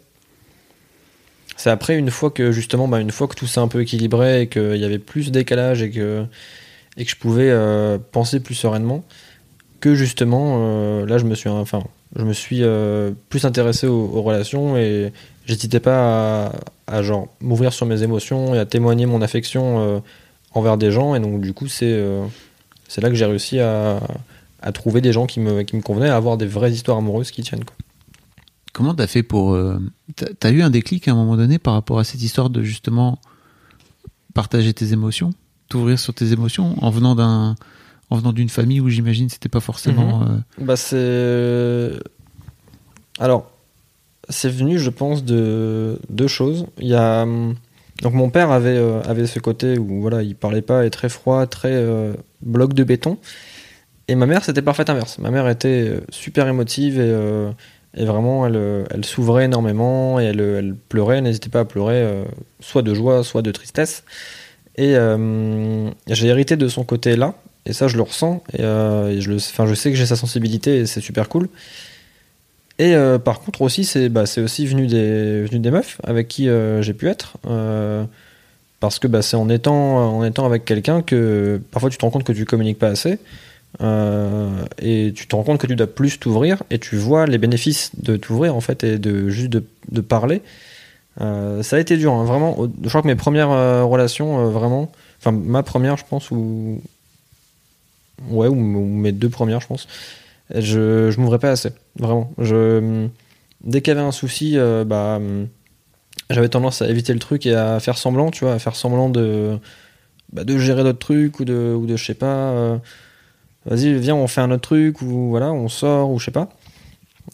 C'est 1.57 1.69
après, 1.69 1.97
une 1.97 2.09
fois 2.09 2.31
que, 2.31 2.53
justement, 2.53 2.87
bah, 2.87 3.01
une 3.01 3.11
fois 3.11 3.27
que 3.27 3.35
tout 3.35 3.45
s'est 3.45 3.59
un 3.59 3.67
peu 3.67 3.81
équilibré 3.81 4.43
et 4.43 4.47
qu'il 4.47 4.77
y 4.77 4.85
avait 4.85 4.99
plus 4.99 5.27
de 5.27 5.31
décalage 5.31 5.81
et 5.81 5.91
que, 5.91 6.25
et 6.95 7.03
que 7.03 7.11
je 7.11 7.17
pouvais 7.17 7.49
euh, 7.49 7.97
penser 8.11 8.39
plus 8.39 8.55
sereinement, 8.55 9.03
que 9.81 9.95
justement, 9.95 10.55
euh, 10.59 11.05
là, 11.05 11.17
je 11.17 11.25
me 11.25 11.35
suis, 11.35 11.49
enfin, 11.49 11.83
je 12.15 12.23
me 12.23 12.33
suis 12.33 12.59
euh, 12.61 13.11
plus 13.29 13.45
intéressé 13.45 13.87
aux, 13.87 14.21
relations 14.21 14.77
et 14.77 15.11
j'hésitais 15.45 15.79
pas 15.79 16.51
à, 16.87 17.01
m'ouvrir 17.41 17.73
sur 17.73 17.85
mes 17.85 18.03
émotions 18.03 18.53
et 18.53 18.59
à 18.59 18.65
témoigner 18.65 19.05
mon 19.05 19.21
affection 19.21 19.79
euh, 19.79 19.99
envers 20.51 20.77
des 20.77 20.91
gens 20.91 21.15
et 21.15 21.19
donc 21.19 21.41
du 21.41 21.53
coup 21.53 21.67
c'est 21.67 21.91
euh, 21.91 22.25
c'est 22.87 23.01
là 23.01 23.09
que 23.09 23.15
j'ai 23.15 23.25
réussi 23.25 23.59
à, 23.59 23.99
à 24.61 24.71
trouver 24.71 25.01
des 25.01 25.11
gens 25.11 25.25
qui 25.25 25.39
me, 25.39 25.63
qui 25.63 25.75
me 25.75 25.81
convenaient 25.81 26.09
à 26.09 26.15
avoir 26.15 26.37
des 26.37 26.45
vraies 26.45 26.71
histoires 26.71 26.97
amoureuses 26.97 27.31
qui 27.31 27.41
tiennent 27.41 27.65
quoi. 27.65 27.75
Comment 28.73 28.95
t'as 28.95 29.05
fait 29.05 29.21
pour. 29.21 29.55
t'as 30.15 30.49
eu 30.49 30.63
un 30.63 30.71
déclic 30.71 31.07
à 31.07 31.11
un 31.11 31.13
moment 31.13 31.37
donné 31.37 31.59
par 31.59 31.75
rapport 31.75 31.99
à 31.99 32.03
cette 32.03 32.23
histoire 32.23 32.49
de 32.49 32.63
justement 32.63 33.19
partager 34.33 34.73
tes 34.73 34.93
émotions, 34.93 35.29
t'ouvrir 35.69 35.99
sur 35.99 36.15
tes 36.15 36.31
émotions 36.31 36.75
en 36.83 36.89
venant 36.89 37.13
d'un. 37.13 37.55
En 38.13 38.17
venant 38.17 38.31
d'une 38.31 38.49
famille 38.49 38.79
où 38.79 38.89
j'imagine 38.89 39.27
c'était 39.27 39.49
pas 39.49 39.59
forcément. 39.59 40.19
Mhm. 40.19 40.27
euh, 40.59 40.63
Bah 40.65 40.75
c'est 40.75 41.99
alors 43.19 43.49
c'est 44.29 44.49
venu 44.49 44.77
je 44.77 44.91
pense 44.91 45.23
de 45.25 45.99
deux 46.09 46.27
choses. 46.27 46.67
Il 46.77 46.87
y 46.87 46.93
a 46.93 47.23
hum, 47.23 47.55
donc 48.03 48.13
mon 48.13 48.29
père 48.29 48.51
avait 48.51 48.77
euh, 48.77 49.01
avait 49.01 49.25
ce 49.25 49.39
côté 49.39 49.79
où 49.79 50.01
voilà 50.01 50.21
il 50.21 50.35
parlait 50.35 50.61
pas, 50.61 50.85
est 50.85 50.91
très 50.91 51.09
froid, 51.09 51.47
très 51.47 51.73
euh, 51.73 52.13
bloc 52.43 52.73
de 52.75 52.83
béton. 52.83 53.17
Et 54.07 54.13
ma 54.13 54.27
mère 54.27 54.43
c'était 54.45 54.61
parfait 54.61 54.87
inverse. 54.91 55.17
Ma 55.17 55.31
mère 55.31 55.47
était 55.49 55.87
euh, 55.89 56.01
super 56.09 56.47
émotive 56.47 56.99
et 56.99 57.09
euh, 57.09 57.49
et 57.95 58.05
vraiment 58.05 58.45
elle 58.45 58.57
euh, 58.57 58.83
elle 58.91 59.05
s'ouvrait 59.05 59.45
énormément 59.45 60.19
et 60.19 60.25
elle 60.25 60.39
elle 60.39 60.75
pleurait, 60.75 61.19
n'hésitait 61.21 61.49
pas 61.49 61.61
à 61.61 61.65
pleurer 61.65 61.95
euh, 62.03 62.25
soit 62.59 62.83
de 62.83 62.93
joie, 62.93 63.23
soit 63.23 63.41
de 63.41 63.51
tristesse. 63.51 64.03
Et 64.75 64.95
euh, 64.95 65.89
j'ai 66.07 66.27
hérité 66.27 66.57
de 66.57 66.67
son 66.67 66.83
côté 66.83 67.15
là 67.15 67.33
et 67.65 67.73
ça 67.73 67.87
je 67.87 67.97
le 67.97 68.03
ressens. 68.03 68.43
Et, 68.53 68.61
euh, 68.61 69.19
je 69.19 69.31
le 69.31 69.37
je 69.37 69.73
sais 69.73 69.91
que 69.91 69.97
j'ai 69.97 70.05
sa 70.05 70.15
sensibilité 70.15 70.77
et 70.79 70.85
c'est 70.85 71.01
super 71.01 71.29
cool. 71.29 71.49
Et 72.79 72.95
euh, 72.95 73.19
par 73.19 73.39
contre 73.39 73.61
aussi 73.61 73.85
c'est 73.85 74.09
bah, 74.09 74.23
aussi 74.37 74.65
venu 74.65 74.87
des 74.87 75.43
venu 75.43 75.59
des 75.59 75.71
meufs 75.71 75.99
avec 76.03 76.27
qui 76.27 76.49
euh, 76.49 76.81
j'ai 76.81 76.93
pu 76.93 77.07
être 77.07 77.37
parce 78.79 78.99
que 78.99 79.07
bah, 79.07 79.21
c'est 79.21 79.37
en 79.37 79.49
étant 79.49 80.17
en 80.17 80.23
étant 80.25 80.45
avec 80.45 80.65
quelqu'un 80.65 81.01
que 81.01 81.61
parfois 81.71 81.89
tu 81.89 81.97
te 81.97 82.03
rends 82.03 82.11
compte 82.11 82.25
que 82.25 82.33
tu 82.33 82.45
communiques 82.45 82.79
pas 82.79 82.89
assez 82.89 83.19
et 83.79 85.13
tu 85.15 85.27
te 85.27 85.35
rends 85.35 85.43
compte 85.43 85.59
que 85.59 85.67
tu 85.67 85.75
dois 85.75 85.87
plus 85.87 86.19
t'ouvrir 86.19 86.61
et 86.69 86.79
tu 86.79 86.95
vois 86.95 87.25
les 87.25 87.37
bénéfices 87.37 87.91
de 87.97 88.17
t'ouvrir 88.17 88.55
en 88.55 88.61
fait 88.61 88.83
et 88.83 88.99
de 88.99 89.29
juste 89.29 89.49
de, 89.49 89.63
de 89.91 90.01
parler. 90.01 90.41
Ça 91.19 91.75
a 91.75 91.79
été 91.79 91.95
dur 91.95 92.13
hein, 92.13 92.25
vraiment. 92.25 92.57
Je 92.83 92.89
crois 92.89 93.01
que 93.01 93.07
mes 93.07 93.15
premières 93.15 93.49
relations 93.87 94.49
vraiment 94.49 94.91
enfin 95.19 95.31
ma 95.31 95.63
première 95.63 95.95
je 95.97 96.03
pense 96.09 96.29
où 96.31 96.81
ouais, 98.29 98.47
ou, 98.47 98.55
mes 98.55 99.11
deux 99.11 99.29
premières, 99.29 99.61
je 99.61 99.67
pense, 99.67 99.87
je, 100.53 101.11
je 101.11 101.19
m'ouvrais 101.19 101.39
pas 101.39 101.51
assez, 101.51 101.69
vraiment. 101.97 102.31
Je, 102.37 103.07
dès 103.63 103.81
qu'il 103.81 103.93
y 103.93 103.97
avait 103.97 104.05
un 104.05 104.11
souci, 104.11 104.57
euh, 104.57 104.83
bah, 104.83 105.19
j'avais 106.29 106.49
tendance 106.49 106.81
à 106.81 106.89
éviter 106.89 107.13
le 107.13 107.19
truc 107.19 107.45
et 107.45 107.55
à 107.55 107.79
faire 107.79 107.97
semblant, 107.97 108.31
tu 108.31 108.45
vois, 108.45 108.53
à 108.53 108.59
faire 108.59 108.75
semblant 108.75 109.09
de, 109.09 109.57
bah, 110.31 110.43
de 110.43 110.57
gérer 110.57 110.83
d'autres 110.83 110.99
trucs 110.99 111.39
ou 111.39 111.45
de, 111.45 111.73
ou 111.77 111.85
de 111.85 111.95
je 111.95 112.05
sais 112.05 112.13
pas, 112.13 112.51
euh, 112.51 112.77
vas-y, 113.65 113.93
viens, 113.93 114.15
on 114.15 114.27
fait 114.27 114.41
un 114.41 114.51
autre 114.51 114.61
truc 114.61 115.01
ou 115.01 115.29
voilà, 115.29 115.51
on 115.51 115.67
sort 115.67 116.11
ou 116.11 116.19
je 116.19 116.25
sais 116.25 116.31
pas. 116.31 116.49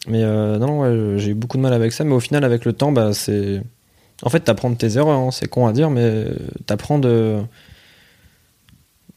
Mais 0.06 0.22
euh, 0.22 0.58
non, 0.58 1.18
j'ai 1.18 1.32
eu 1.32 1.34
beaucoup 1.34 1.56
de 1.56 1.62
mal 1.62 1.72
avec 1.72 1.92
ça, 1.92 2.04
mais 2.04 2.14
au 2.14 2.20
final, 2.20 2.44
avec 2.44 2.64
le 2.64 2.72
temps, 2.72 2.92
bah, 2.92 3.12
c'est. 3.12 3.62
En 4.22 4.28
fait, 4.28 4.40
t'apprends 4.40 4.70
de 4.70 4.76
tes 4.76 4.96
erreurs, 4.98 5.18
hein, 5.18 5.30
c'est 5.30 5.48
con 5.48 5.66
à 5.66 5.72
dire, 5.72 5.90
mais 5.90 6.26
t'apprends 6.66 6.98
de. 6.98 7.38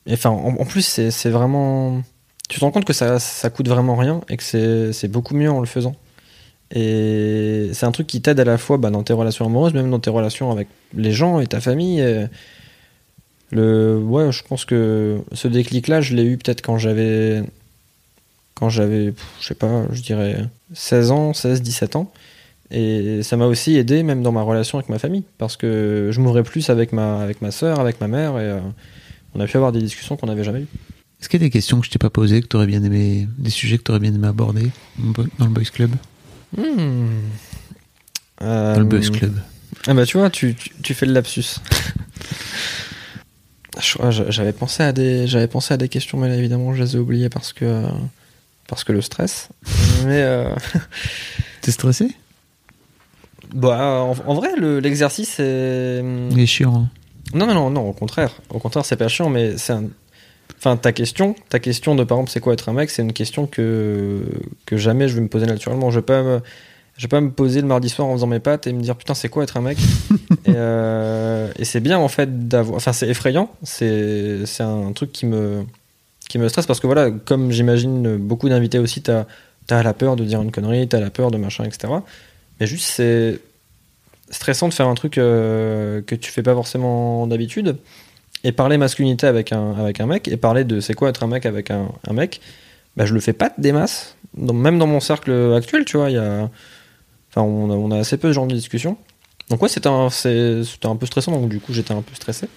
Enfin, 0.10 0.30
en, 0.30 0.66
plus, 0.66 0.82
c'est 0.82 1.30
vraiment. 1.30 2.02
Tu 2.50 2.60
te 2.60 2.66
rends 2.66 2.72
compte 2.72 2.86
que 2.86 2.94
ça, 2.94 3.20
ça 3.20 3.50
coûte 3.50 3.68
vraiment 3.68 3.96
rien 3.96 4.22
et 4.30 4.38
que 4.38 4.92
c'est 4.92 5.08
beaucoup 5.08 5.34
mieux 5.34 5.50
en 5.50 5.60
le 5.60 5.66
faisant. 5.66 5.96
Et 6.76 7.70
c'est 7.74 7.86
un 7.86 7.92
truc 7.92 8.08
qui 8.08 8.22
t'aide 8.22 8.40
à 8.40 8.44
la 8.44 8.58
fois 8.58 8.78
bah, 8.78 8.90
dans 8.90 9.04
tes 9.04 9.14
relations 9.14 9.46
amoureuses, 9.46 9.74
même 9.74 9.90
dans 9.90 10.00
tes 10.00 10.10
relations 10.10 10.52
avec 10.52 10.68
les 10.94 11.12
gens 11.12 11.40
et 11.40 11.48
ta 11.48 11.62
famille. 11.62 12.04
Le, 13.52 13.98
ouais, 13.98 14.32
je 14.32 14.44
pense 14.44 14.66
que 14.66 15.20
ce 15.32 15.48
déclic-là, 15.48 16.02
je 16.02 16.16
l'ai 16.16 16.24
eu 16.24 16.38
peut-être 16.38 16.62
quand 16.62 16.78
j'avais, 16.78 17.44
quand 18.56 18.70
j'avais, 18.70 19.14
je 19.40 19.48
sais 19.48 19.56
pas, 19.56 19.86
je 19.92 20.02
dirais 20.02 20.38
16 20.74 21.12
ans, 21.12 21.34
16, 21.34 21.62
17 21.62 21.96
ans. 21.96 22.12
Et 22.72 23.22
ça 23.22 23.38
m'a 23.38 23.46
aussi 23.46 23.78
aidé, 23.78 24.02
même 24.02 24.24
dans 24.24 24.32
ma 24.32 24.42
relation 24.42 24.80
avec 24.80 24.90
ma 24.90 24.98
famille, 24.98 25.24
parce 25.38 25.56
que 25.58 26.10
je 26.12 26.20
m'ouvrais 26.20 26.42
plus 26.42 26.72
avec 26.72 26.92
ma, 26.92 27.22
avec 27.22 27.42
ma 27.42 27.52
soeur, 27.52 27.80
avec 27.80 28.02
ma 28.02 28.08
mère, 28.08 28.40
et 28.40 28.50
euh, 28.50 28.60
on 29.36 29.40
a 29.40 29.46
pu 29.48 29.58
avoir 29.58 29.72
des 29.72 29.80
discussions 29.82 30.16
qu'on 30.18 30.28
n'avait 30.28 30.44
jamais 30.44 30.62
eues. 30.62 30.68
Est-ce 31.20 31.30
qu'il 31.30 31.40
y 31.42 31.44
a 31.44 31.48
des 31.48 31.52
questions 31.52 31.80
que 31.80 31.86
je 31.86 31.92
t'ai 31.92 32.00
pas 32.00 32.10
posées, 32.10 32.42
que 32.42 32.48
tu 32.48 32.56
aurais 32.58 32.68
bien 32.68 32.84
aimé, 32.84 33.28
des 33.38 33.50
sujets 33.50 33.78
que 33.78 33.84
tu 33.84 33.92
aurais 33.92 34.00
bien 34.02 34.14
aimé 34.14 34.28
aborder 34.28 34.70
dans 34.98 35.46
le 35.46 35.52
Boys 35.52 35.64
Club? 35.74 35.92
Hmm. 36.58 37.08
Dans 38.42 38.80
le 38.80 38.84
Boys 38.86 39.00
Euh, 39.08 39.10
Club. 39.12 39.40
Ah 39.88 39.94
bah 39.94 40.06
tu 40.06 40.18
vois, 40.18 40.30
tu, 40.30 40.54
tu, 40.56 40.70
tu 40.82 40.94
fais 40.94 41.06
le 41.06 41.14
lapsus. 41.14 41.58
J'avais 44.30 44.54
pensé 44.54 44.84
à 44.84 44.92
des 44.94 45.26
j'avais 45.28 45.48
pensé 45.48 45.74
à 45.74 45.78
des 45.78 45.90
questions 45.90 46.20
mais 46.20 46.28
là 46.30 46.36
évidemment 46.36 46.76
je 46.76 46.84
les 46.84 46.96
ai 46.96 47.00
oubliées 47.00 47.30
parce 47.30 47.54
que 47.54 47.86
parce 48.68 48.84
que 48.84 48.92
le 48.92 49.02
stress. 49.02 49.50
Mais 50.06 50.22
euh, 50.22 50.54
T'es 51.62 51.72
stressé? 51.72 52.10
Bah 53.54 54.04
en, 54.04 54.16
en 54.28 54.34
vrai 54.36 54.50
le- 54.58 54.80
l'exercice 54.80 55.40
est 55.40 56.04
Il 56.32 56.40
est 56.40 56.46
chiant. 56.46 56.84
hein. 56.84 56.90
Non 57.34 57.46
non 57.48 57.54
non 57.54 57.70
non 57.70 57.90
au 57.90 57.94
contraire. 57.94 58.32
Au 58.50 58.60
contraire 58.60 58.86
c'est 58.86 58.98
pas 58.98 59.08
chiant 59.08 59.30
mais 59.30 59.58
c'est 59.58 59.74
un 59.74 59.86
enfin 60.58 60.78
ta 60.78 60.92
question 60.92 61.36
ta 61.50 61.60
question 61.60 61.96
de 61.96 62.04
par 62.04 62.18
exemple 62.18 62.32
c'est 62.32 62.40
quoi 62.40 62.54
être 62.54 62.70
un 62.70 62.74
mec 62.74 62.90
c'est 62.90 63.02
une 63.02 63.14
question 63.14 63.48
que 63.48 64.22
que 64.66 64.78
jamais 64.78 65.08
je 65.08 65.16
vais 65.16 65.22
me 65.22 65.28
poser 65.28 65.46
naturellement. 65.46 65.90
Je 65.92 66.00
vais 66.00 66.06
pas 66.06 66.24
me, 66.24 66.42
je 66.98 67.04
vais 67.04 67.10
pas 67.10 67.22
me 67.22 67.32
poser 67.32 67.62
le 67.62 67.68
mardi 67.68 67.90
soir 67.90 68.08
en 68.08 68.14
faisant 68.14 68.28
mes 68.28 68.40
pattes 68.40 68.68
et 68.68 68.74
me 68.74 68.82
dire 68.82 68.96
putain 68.96 69.14
c'est 69.14 69.30
quoi 69.30 69.44
être 69.44 69.58
un 69.58 69.62
mec? 69.62 69.78
Et, 70.46 70.54
euh, 70.58 71.52
et 71.58 71.64
c'est 71.64 71.80
bien 71.80 71.98
en 71.98 72.10
fait 72.10 72.50
d'avoir 72.50 72.76
enfin 72.76 72.92
c'est 72.92 73.08
effrayant 73.08 73.50
c'est 73.64 74.46
c'est 74.46 74.64
un 74.64 74.92
truc 74.92 75.14
qui 75.14 75.26
me 75.26 75.64
qui 76.28 76.38
me 76.38 76.50
stresse 76.50 76.66
parce 76.66 76.82
que 76.82 76.88
voilà 76.88 77.12
comme 77.12 77.52
j'imagine 77.52 78.18
beaucoup 78.18 78.50
d'invités 78.50 78.78
aussi 78.78 79.02
t'as 79.02 79.26
as 79.70 79.84
la 79.84 79.94
peur 79.94 80.18
de 80.18 80.26
dire 80.26 80.42
une 80.42 80.52
connerie 80.52 80.90
t'as 80.90 81.00
la 81.00 81.10
peur 81.12 81.32
de 81.32 81.38
machin 81.38 81.64
etc 81.64 81.94
mais 82.60 82.68
juste 82.68 82.86
c'est 82.86 83.40
stressant 84.34 84.68
de 84.68 84.74
faire 84.74 84.88
un 84.88 84.96
truc 84.96 85.18
euh, 85.18 86.02
que 86.02 86.16
tu 86.16 86.32
fais 86.32 86.44
pas 86.44 86.54
forcément 86.54 87.28
d'habitude 87.28 87.78
et 88.44 88.52
parler 88.52 88.78
masculinité 88.78 89.28
avec 89.28 89.54
un, 89.54 89.74
avec 89.74 90.02
un 90.02 90.06
mec 90.06 90.28
et 90.28 90.38
parler 90.38 90.64
de 90.64 90.80
c'est 90.80 90.94
quoi 90.94 91.10
être 91.10 91.24
un 91.24 91.28
mec 91.28 91.46
avec 91.46 91.72
un, 91.72 91.88
mec 92.12 92.42
bah 92.98 93.06
je 93.06 93.14
le 93.14 93.20
fais 93.20 93.34
pas 93.34 93.52
des 93.58 93.72
masses. 93.72 94.18
Même 94.36 94.80
dans 94.80 94.88
mon 94.88 95.00
cercle 95.00 95.32
actuel 95.56 95.86
tu 95.86 95.98
vois 95.98 96.10
il 96.10 96.16
y 96.16 96.20
enfin 96.20 97.42
on 97.42 97.92
a, 97.92 97.98
assez 97.98 98.18
peu 98.18 98.30
ce 98.30 98.34
genre 98.34 98.48
de 98.48 98.56
discussion. 98.56 98.98
Donc 99.50 99.62
ouais 99.62 99.70
c'était 99.70 99.90
un, 99.90 100.08
un 100.08 100.96
peu 100.96 101.06
stressant 101.06 101.32
donc 101.32 101.50
du 101.50 101.60
coup 101.60 101.74
j'étais 101.74 101.94
un 101.94 102.02
peu 102.02 102.16
stressé. 102.16 102.48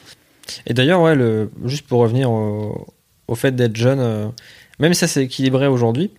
Et 0.66 0.74
d'ailleurs 0.74 1.02
ouais 1.02 1.14
le, 1.14 1.50
juste 1.64 1.86
pour 1.86 2.00
revenir 2.00 2.30
au, 2.30 2.86
au 3.28 3.34
fait 3.34 3.54
d'être 3.54 3.76
jeune 3.76 4.00
euh, 4.00 4.26
même 4.78 4.94
si 4.94 5.00
ça 5.00 5.08
s'est 5.08 5.24
équilibré 5.24 5.66
aujourd'hui 5.66 6.10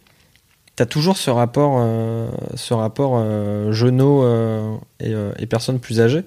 t'as 0.78 0.86
toujours 0.86 1.18
ce 1.18 1.30
rapport 1.30 1.76
euh, 1.80 2.30
ce 2.56 2.74
rapport 2.74 3.16
euh, 3.16 3.74
jeuneau 3.74 4.24
euh, 4.24 4.76
et, 5.02 5.14
euh, 5.14 5.32
et 5.38 5.46
personnes 5.46 5.80
plus 5.80 6.00
âgées 6.00 6.24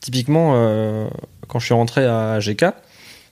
typiquement 0.00 0.54
quand 1.46 1.60
je 1.60 1.66
suis 1.66 1.74
rentré 1.74 2.04
à 2.06 2.40
GK 2.40 2.64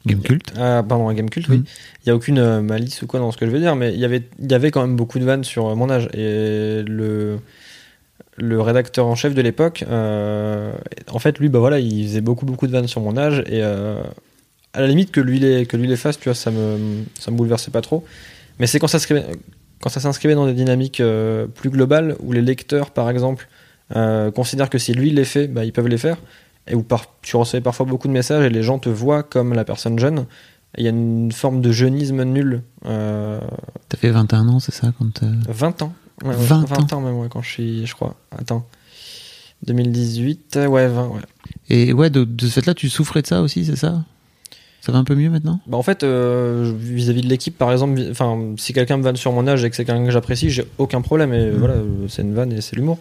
Gamecult 0.06 0.52
ah, 0.56 0.84
pardon, 0.88 1.08
à 1.08 1.14
Gamecult, 1.14 1.48
oui. 1.48 1.58
Mhm. 1.58 1.64
Il 1.64 2.08
n'y 2.08 2.12
a 2.12 2.14
aucune 2.14 2.60
malice 2.60 3.02
ou 3.02 3.06
quoi 3.06 3.20
dans 3.20 3.32
ce 3.32 3.36
que 3.36 3.46
je 3.46 3.50
veux 3.50 3.58
dire, 3.58 3.74
mais 3.74 3.92
il 3.92 3.98
y 3.98 4.04
avait, 4.04 4.22
il 4.38 4.50
y 4.50 4.54
avait 4.54 4.70
quand 4.70 4.80
même 4.80 4.96
beaucoup 4.96 5.18
de 5.18 5.24
vannes 5.24 5.44
sur 5.44 5.74
mon 5.74 5.90
âge. 5.90 6.08
Et 6.14 6.82
le, 6.86 7.40
le 8.38 8.60
rédacteur 8.60 9.06
en 9.06 9.14
chef 9.14 9.34
de 9.34 9.42
l'époque, 9.42 9.84
euh, 9.88 10.72
en 11.08 11.18
fait, 11.18 11.38
lui, 11.38 11.48
bah 11.48 11.58
voilà, 11.58 11.80
il 11.80 12.06
faisait 12.06 12.20
beaucoup, 12.20 12.46
beaucoup 12.46 12.66
de 12.66 12.72
vannes 12.72 12.86
sur 12.86 13.00
mon 13.00 13.16
âge. 13.16 13.40
Et 13.46 13.62
euh, 13.62 14.00
à 14.72 14.80
la 14.80 14.86
limite, 14.86 15.10
que 15.10 15.20
lui 15.20 15.40
les, 15.40 15.66
que 15.66 15.76
lui 15.76 15.88
les 15.88 15.96
fasse, 15.96 16.18
tu 16.18 16.28
vois, 16.28 16.34
ça 16.34 16.50
me, 16.50 17.02
ça 17.18 17.30
me 17.30 17.36
bouleversait 17.36 17.70
pas 17.70 17.80
trop. 17.80 18.04
Mais 18.58 18.66
c'est 18.66 18.78
quand 18.78 18.86
ça 18.86 18.98
s'inscrivait, 18.98 19.26
quand 19.80 19.88
ça 19.88 20.00
s'inscrivait 20.00 20.34
dans 20.34 20.46
des 20.46 20.54
dynamiques 20.54 21.00
euh, 21.00 21.46
plus 21.46 21.70
globales, 21.70 22.16
où 22.20 22.32
les 22.32 22.42
lecteurs, 22.42 22.90
par 22.90 23.08
exemple, 23.10 23.48
euh, 23.96 24.30
considèrent 24.30 24.70
que 24.70 24.78
si 24.78 24.92
lui 24.92 25.10
les 25.10 25.24
fait, 25.24 25.46
bah, 25.48 25.64
ils 25.64 25.72
peuvent 25.72 25.88
les 25.88 25.98
faire 25.98 26.16
et 26.66 26.74
où 26.74 26.82
par- 26.82 27.06
tu 27.22 27.36
recevais 27.36 27.60
parfois 27.62 27.86
beaucoup 27.86 28.08
de 28.08 28.12
messages 28.12 28.44
et 28.44 28.50
les 28.50 28.62
gens 28.62 28.78
te 28.78 28.88
voient 28.90 29.22
comme 29.22 29.54
la 29.54 29.64
personne 29.64 29.98
jeune. 29.98 30.26
Il 30.76 30.84
y 30.84 30.86
a 30.86 30.90
une 30.90 31.32
forme 31.32 31.62
de 31.62 31.72
jeunisme 31.72 32.22
nul. 32.24 32.62
Euh, 32.84 33.40
T'as 33.88 33.96
fait 33.96 34.10
21 34.10 34.48
ans, 34.48 34.60
c'est 34.60 34.74
ça 34.74 34.92
quand 34.98 35.10
t'as- 35.14 35.26
20 35.52 35.80
ans. 35.82 35.94
Ouais, 36.22 36.28
ouais, 36.30 36.34
20 36.36 36.92
ans. 36.92 37.00
même, 37.00 37.16
ouais, 37.16 37.28
quand 37.30 37.40
je 37.42 37.48
suis, 37.50 37.86
je 37.86 37.94
crois. 37.94 38.16
Attends. 38.36 38.66
2018, 39.66 40.56
euh, 40.56 40.66
ouais, 40.66 40.88
20, 40.88 41.08
ouais. 41.08 41.20
Et 41.68 41.92
ouais, 41.92 42.10
de, 42.10 42.24
de 42.24 42.46
ce 42.46 42.60
fait-là, 42.60 42.74
tu 42.74 42.88
souffrais 42.88 43.22
de 43.22 43.26
ça 43.26 43.42
aussi, 43.42 43.64
c'est 43.64 43.76
ça? 43.76 44.04
Ça 44.80 44.92
va 44.92 44.98
un 44.98 45.04
peu 45.04 45.14
mieux 45.14 45.28
maintenant? 45.28 45.60
Bah, 45.66 45.76
en 45.76 45.82
fait, 45.82 46.02
euh, 46.02 46.72
vis-à-vis 46.78 47.20
de 47.22 47.28
l'équipe, 47.28 47.58
par 47.58 47.72
exemple, 47.72 48.00
enfin, 48.10 48.38
si 48.56 48.72
quelqu'un 48.72 48.96
me 48.96 49.02
vanne 49.02 49.16
sur 49.16 49.32
mon 49.32 49.46
âge 49.46 49.64
et 49.64 49.70
que 49.70 49.76
c'est 49.76 49.84
quelqu'un 49.84 50.04
que 50.04 50.10
j'apprécie, 50.10 50.50
j'ai 50.50 50.64
aucun 50.78 51.00
problème. 51.02 51.32
Et 51.34 51.50
voilà, 51.50 51.74
euh, 51.74 52.06
c'est 52.08 52.22
une 52.22 52.32
vanne 52.34 52.52
et 52.52 52.60
c'est 52.60 52.76
l'humour. 52.76 52.98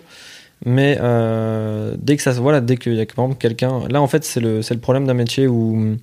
Mais 0.65 0.97
euh, 0.99 1.95
dès 2.01 2.17
que 2.17 2.23
ça, 2.23 2.33
se- 2.33 2.39
voilà, 2.39 2.61
dès 2.61 2.77
qu'il 2.77 2.95
y 2.95 3.01
a 3.01 3.05
par 3.05 3.25
exemple 3.25 3.39
quelqu'un, 3.39 3.87
là 3.89 4.01
en 4.01 4.07
fait 4.07 4.23
c'est 4.23 4.39
le, 4.39 4.63
c'est 4.63 4.73
le 4.73 4.79
problème 4.79 5.05
d'un 5.05 5.13
métier 5.13 5.45
où 5.47 5.75
hum, 5.75 5.97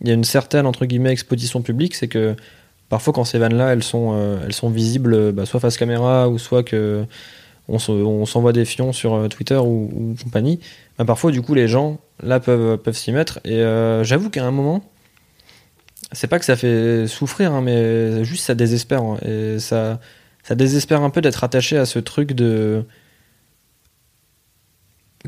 il 0.00 0.08
y 0.08 0.10
a 0.10 0.14
une 0.14 0.24
certaine 0.24 0.66
entre 0.66 0.86
guillemets 0.86 1.12
exposition 1.12 1.62
publique, 1.62 1.94
c'est 1.94 2.08
que 2.08 2.34
parfois 2.88 3.12
quand 3.12 3.22
ces 3.24 3.38
vannes 3.38 3.54
là 3.54 3.72
elles 3.72 3.84
sont, 3.84 4.10
euh, 4.14 4.38
elles 4.44 4.54
sont 4.54 4.70
visibles, 4.70 5.30
bah, 5.30 5.46
soit 5.46 5.60
face 5.60 5.76
caméra 5.76 6.28
ou 6.28 6.38
soit 6.38 6.64
que 6.64 7.04
on 7.68 7.78
se- 7.78 7.92
on 7.92 8.26
s'envoie 8.26 8.52
des 8.52 8.64
fions 8.64 8.92
sur 8.92 9.28
Twitter 9.28 9.54
ou, 9.56 9.88
ou 9.94 10.14
compagnie, 10.22 10.58
bah, 10.98 11.04
parfois 11.04 11.30
du 11.30 11.40
coup 11.40 11.54
les 11.54 11.68
gens 11.68 11.98
là 12.24 12.40
peuvent, 12.40 12.78
peuvent 12.78 12.96
s'y 12.96 13.12
mettre. 13.12 13.38
Et 13.44 13.62
j'avoue 14.02 14.30
qu'à 14.30 14.44
un 14.44 14.50
moment, 14.50 14.82
c'est 16.12 16.26
pas 16.26 16.38
que 16.38 16.44
ça 16.44 16.56
fait 16.56 17.06
souffrir, 17.06 17.52
hein, 17.52 17.60
mais 17.62 18.24
juste 18.24 18.44
ça 18.44 18.54
désespère. 18.54 19.02
hein. 19.02 19.18
et 19.26 19.58
ça, 19.58 20.00
ça 20.42 20.54
désespère 20.54 21.02
un 21.02 21.10
peu 21.10 21.20
d'être 21.20 21.44
attaché 21.44 21.76
à 21.78 21.86
ce 21.86 21.98
truc 21.98 22.32
de. 22.32 22.84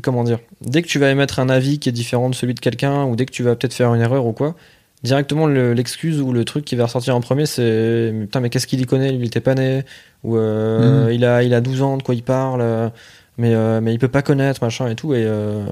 Comment 0.03 0.23
dire 0.25 0.39
Dès 0.61 0.81
que 0.81 0.87
tu 0.87 0.99
vas 0.99 1.09
émettre 1.09 1.39
un 1.39 1.47
avis 1.49 1.79
qui 1.79 1.87
est 1.87 1.93
différent 1.93 2.29
de 2.29 2.35
celui 2.35 2.53
de 2.53 2.59
quelqu'un, 2.59 3.05
ou 3.05 3.15
dès 3.15 3.25
que 3.25 3.31
tu 3.31 3.43
vas 3.43 3.55
peut-être 3.55 3.73
faire 3.73 3.93
une 3.93 4.01
erreur 4.01 4.25
ou 4.25 4.33
quoi, 4.33 4.55
directement 5.03 5.47
le- 5.47 5.73
l'excuse 5.73 6.19
ou 6.19 6.33
le 6.33 6.43
truc 6.43 6.65
qui 6.65 6.75
va 6.75 6.85
ressortir 6.85 7.15
en 7.15 7.21
premier, 7.21 7.45
c'est 7.45 8.11
mais 8.13 8.25
Putain, 8.25 8.41
mais 8.41 8.49
qu'est-ce 8.49 8.67
qu'il 8.67 8.81
y 8.81 8.85
connaît 8.85 9.11
Lui, 9.11 9.19
il 9.19 9.25
était 9.27 9.39
pas 9.39 9.55
né. 9.55 9.83
Ou 10.23 10.35
euh, 10.37 11.05
Mhm. 11.07 11.13
il, 11.13 11.25
a, 11.25 11.43
il 11.43 11.53
a 11.53 11.61
12 11.61 11.81
ans, 11.81 11.95
de 11.97 12.03
quoi 12.03 12.13
il 12.15 12.23
parle. 12.23 12.59
euh, 12.61 12.89
mais, 13.37 13.53
euh, 13.55 13.79
mais 13.81 13.93
il 13.93 13.99
peut 13.99 14.07
pas 14.09 14.21
connaître, 14.21 14.61
machin 14.63 14.87
et 14.89 14.95
tout. 14.95 15.13
Et. 15.13 15.23
euh, 15.25 15.65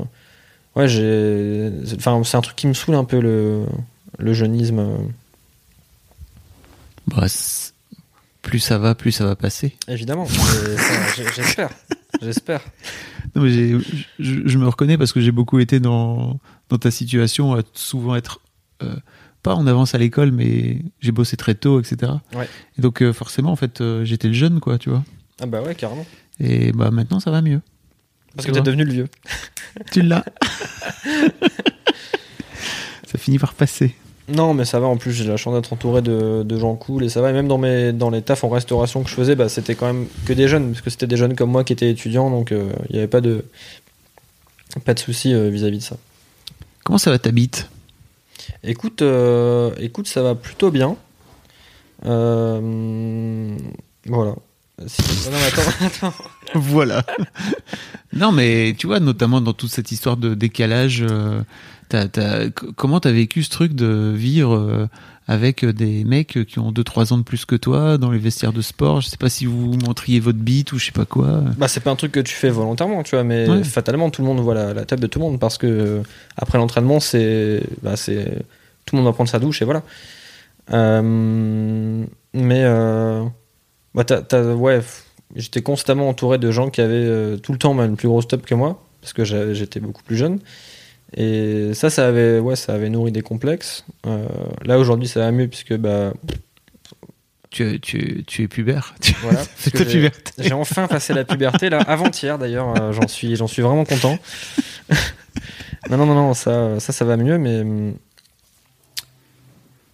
Ouais, 0.76 0.88
j'ai. 0.88 1.72
Enfin, 1.98 2.22
c'est 2.24 2.38
un 2.38 2.42
truc 2.42 2.56
qui 2.56 2.68
me 2.68 2.74
saoule 2.74 2.96
un 2.96 3.04
peu 3.06 3.20
le, 3.22 3.66
le 4.20 4.34
jeunisme. 4.34 4.80
euh, 4.80 4.98
Bah, 7.08 7.26
plus 8.42 8.60
ça 8.60 8.78
va, 8.78 8.96
plus 8.96 9.12
ça 9.12 9.26
va 9.26 9.36
passer. 9.36 9.76
Évidemment. 9.88 10.28
J'espère. 11.36 11.70
J'espère. 12.22 12.62
Non, 13.36 13.42
mais 13.44 13.50
j'ai- 13.52 13.78
je, 14.20 14.42
je 14.46 14.58
me 14.58 14.68
reconnais 14.68 14.98
parce 14.98 15.12
que 15.14 15.20
j'ai 15.22 15.32
beaucoup 15.32 15.60
été 15.60 15.80
dans, 15.80 16.40
dans 16.70 16.78
ta 16.78 16.92
situation, 16.92 17.54
à 17.56 17.62
souvent 17.74 18.16
être 18.16 18.40
euh, 18.84 18.96
pas 19.42 19.56
en 19.56 19.66
avance 19.68 19.96
à 19.96 19.98
l'école, 19.98 20.32
mais 20.32 20.80
j'ai 21.02 21.12
bossé 21.12 21.36
très 21.38 21.56
tôt, 21.56 21.80
etc. 21.80 22.12
Ouais. 22.36 22.48
Et 22.78 22.82
donc 22.82 23.02
euh, 23.02 23.12
forcément, 23.14 23.52
en 23.52 23.56
fait, 23.56 23.82
euh, 23.82 24.06
j'étais 24.06 24.28
le 24.28 24.34
jeune, 24.34 24.60
quoi, 24.60 24.78
tu 24.78 24.90
vois. 24.90 25.04
Ah 25.42 25.46
bah 25.48 25.62
ouais, 25.62 25.74
carrément. 25.76 26.06
Et 26.40 26.72
bah 26.72 26.92
maintenant, 26.92 27.20
ça 27.20 27.32
va 27.32 27.42
mieux. 27.42 27.62
Parce 28.36 28.46
Tu 28.46 28.52
que 28.52 28.58
t'es 28.58 28.64
devenu 28.64 28.84
le 28.86 28.92
vieux. 28.94 29.08
Tu 29.92 30.02
l'as. 30.02 30.24
ça 33.08 33.18
finit 33.18 33.40
par 33.40 33.54
passer. 33.54 33.96
Non, 34.30 34.54
mais 34.54 34.64
ça 34.66 34.80
va. 34.80 34.88
En 34.88 34.96
plus, 34.98 35.12
j'ai 35.12 35.26
la 35.26 35.36
chance 35.38 35.54
d'être 35.54 35.74
entouré 35.74 36.02
de, 36.02 36.44
de 36.44 36.58
gens 36.58 36.76
cool 36.76 37.04
et 37.04 37.10
ça 37.10 37.22
va. 37.22 37.30
Et 37.30 37.34
même 37.34 37.48
dans, 37.48 37.58
mes, 37.58 37.92
dans 37.92 38.10
les 38.10 38.22
tafs 38.22 38.44
en 38.46 38.50
restauration 38.50 39.04
que 39.04 39.10
je 39.10 39.16
faisais, 39.16 39.36
bah, 39.36 39.50
c'était 39.50 39.76
quand 39.76 39.88
même 39.88 40.08
que 40.26 40.32
des 40.34 40.48
jeunes, 40.48 40.72
parce 40.72 40.82
que 40.82 40.90
c'était 40.90 41.08
des 41.08 41.18
jeunes 41.18 41.36
comme 41.36 41.52
moi 41.52 41.64
qui 41.64 41.74
étaient 41.74 41.90
étudiants, 41.90 42.30
donc 42.30 42.52
euh, 42.52 42.72
il 42.90 42.94
n'y 42.94 43.00
avait 43.00 43.08
pas 43.10 43.20
de, 43.22 43.44
pas 44.86 44.94
de 44.94 45.00
soucis 45.00 45.34
euh, 45.34 45.50
vis-à-vis 45.50 45.80
de 45.80 45.84
ça. 45.84 45.98
Comment 46.86 46.98
ça 46.98 47.12
va 47.12 47.20
ta 47.20 47.32
bite? 47.32 47.70
Écoute, 48.64 49.02
euh, 49.02 49.72
écoute, 49.78 50.08
ça 50.08 50.22
va 50.22 50.36
plutôt 50.36 50.72
bien. 50.72 50.96
Euh, 52.06 53.56
voilà. 54.06 54.36
Si- 54.88 55.30
non, 55.30 55.38
mais 55.38 55.46
attends, 55.48 55.86
attends. 56.10 56.14
Voilà. 56.54 57.04
non, 58.14 58.32
mais 58.32 58.76
tu 58.78 58.88
vois, 58.88 59.00
notamment 59.00 59.42
dans 59.42 59.54
toute 59.54 59.72
cette 59.72 59.92
histoire 59.92 60.18
de 60.18 60.34
décalage, 60.34 61.04
euh, 61.08 61.42
t'as- 61.90 62.08
t'as- 62.08 62.50
comment 62.50 63.00
t'as 63.00 63.12
vécu 63.12 63.44
ce 63.44 63.50
truc 63.50 63.74
de 63.74 64.12
vivre 64.16 64.54
euh, 64.56 64.88
avec 65.28 65.64
des 65.66 66.04
mecs 66.04 66.46
qui 66.46 66.60
ont 66.60 66.72
2-3 66.72 67.14
ans 67.14 67.18
de 67.18 67.24
plus 67.24 67.46
que 67.46 67.56
toi 67.56 67.98
dans 67.98 68.12
les 68.12 68.20
vestiaires 68.20 68.54
de 68.54 68.62
sport? 68.62 69.02
Je 69.02 69.08
sais 69.08 69.18
pas 69.18 69.30
si 69.30 69.46
vous 69.46 69.74
montriez 69.86 70.20
votre 70.20 70.40
bite 70.40 70.74
ou 70.74 70.80
je 70.80 70.86
sais 70.88 70.92
pas 70.92 71.06
quoi. 71.06 71.42
Bah, 71.58 71.68
c'est 71.68 71.80
pas 71.80 71.92
un 71.92 71.96
truc 71.96 72.12
que 72.12 72.20
tu 72.20 72.34
fais 72.36 72.50
volontairement, 72.50 73.04
tu 73.04 73.16
vois, 73.16 73.24
mais 73.24 73.50
Ouais. 73.50 73.64
fatalement, 73.64 74.10
tout 74.10 74.22
le 74.22 74.28
monde 74.28 74.40
voit 74.42 74.54
la, 74.54 74.74
la 74.74 74.86
table 74.86 75.02
de 75.02 75.08
tout 75.08 75.20
le 75.20 75.26
monde 75.26 75.40
parce 75.40 75.58
que 75.58 75.68
euh, 75.68 76.02
après 76.38 76.58
l'entraînement, 76.58 77.00
c'est. 77.00 77.64
Bah, 77.82 77.96
c'est 77.96 78.44
tout 78.86 78.96
le 78.96 79.02
monde 79.02 79.08
va 79.08 79.14
prendre 79.14 79.30
sa 79.30 79.40
douche 79.40 79.62
et 79.62 79.66
voilà. 79.66 79.82
Euh, 80.72 82.06
mais. 82.34 82.62
Euh, 82.64 83.24
bah, 83.96 84.04
t'as- 84.04 84.22
t'as- 84.22 84.54
ouais, 84.56 84.80
f- 84.80 85.04
j'étais 85.36 85.62
constamment 85.62 86.10
entouré 86.10 86.38
de 86.38 86.52
gens 86.52 86.70
qui 86.70 86.82
avaient 86.82 86.94
euh, 86.96 87.38
tout 87.38 87.52
le 87.52 87.58
temps 87.58 87.80
une 87.82 87.96
plus 87.96 88.08
grosse 88.08 88.28
tub 88.28 88.42
que 88.42 88.56
moi 88.56 88.82
parce 89.02 89.14
que 89.14 89.24
j'étais 89.54 89.80
beaucoup 89.80 90.04
plus 90.04 90.16
jeune. 90.18 90.40
Et 91.16 91.74
ça, 91.74 91.90
ça 91.90 92.08
avait, 92.08 92.40
ouais, 92.40 92.56
ça 92.56 92.74
avait 92.74 92.90
nourri 92.90 93.12
des 93.12 93.22
complexes. 93.22 93.86
Euh, 94.08 94.26
là, 94.64 94.80
aujourd'hui, 94.80 95.08
ça 95.08 95.20
va 95.20 95.32
mieux 95.32 95.48
puisque 95.48 95.76
bah, 95.76 96.14
Tu, 97.52 97.80
tu, 97.82 98.24
tu 98.26 98.44
es 98.44 98.48
pubère. 98.48 98.96
Voilà. 99.22 99.42
j'ai- 99.64 99.86
puberté. 99.86 100.32
J'ai 100.40 100.54
enfin 100.54 100.88
passé 100.88 101.14
la 101.14 101.24
puberté 101.24 101.70
là, 101.70 101.80
avant-hier 101.82 102.40
d'ailleurs. 102.40 102.82
euh, 102.82 102.94
j'en 102.94 103.08
suis, 103.08 103.38
suis 103.48 103.62
vraiment 103.62 103.84
content. 103.86 104.18
non, 105.90 105.98
non, 105.98 106.06
non, 106.08 106.16
non, 106.16 106.34
ça, 106.34 106.80
ça, 106.80 106.94
ça 106.94 107.06
va 107.06 107.16
mieux, 107.18 107.38
mais 107.38 107.60
hum, 107.62 107.94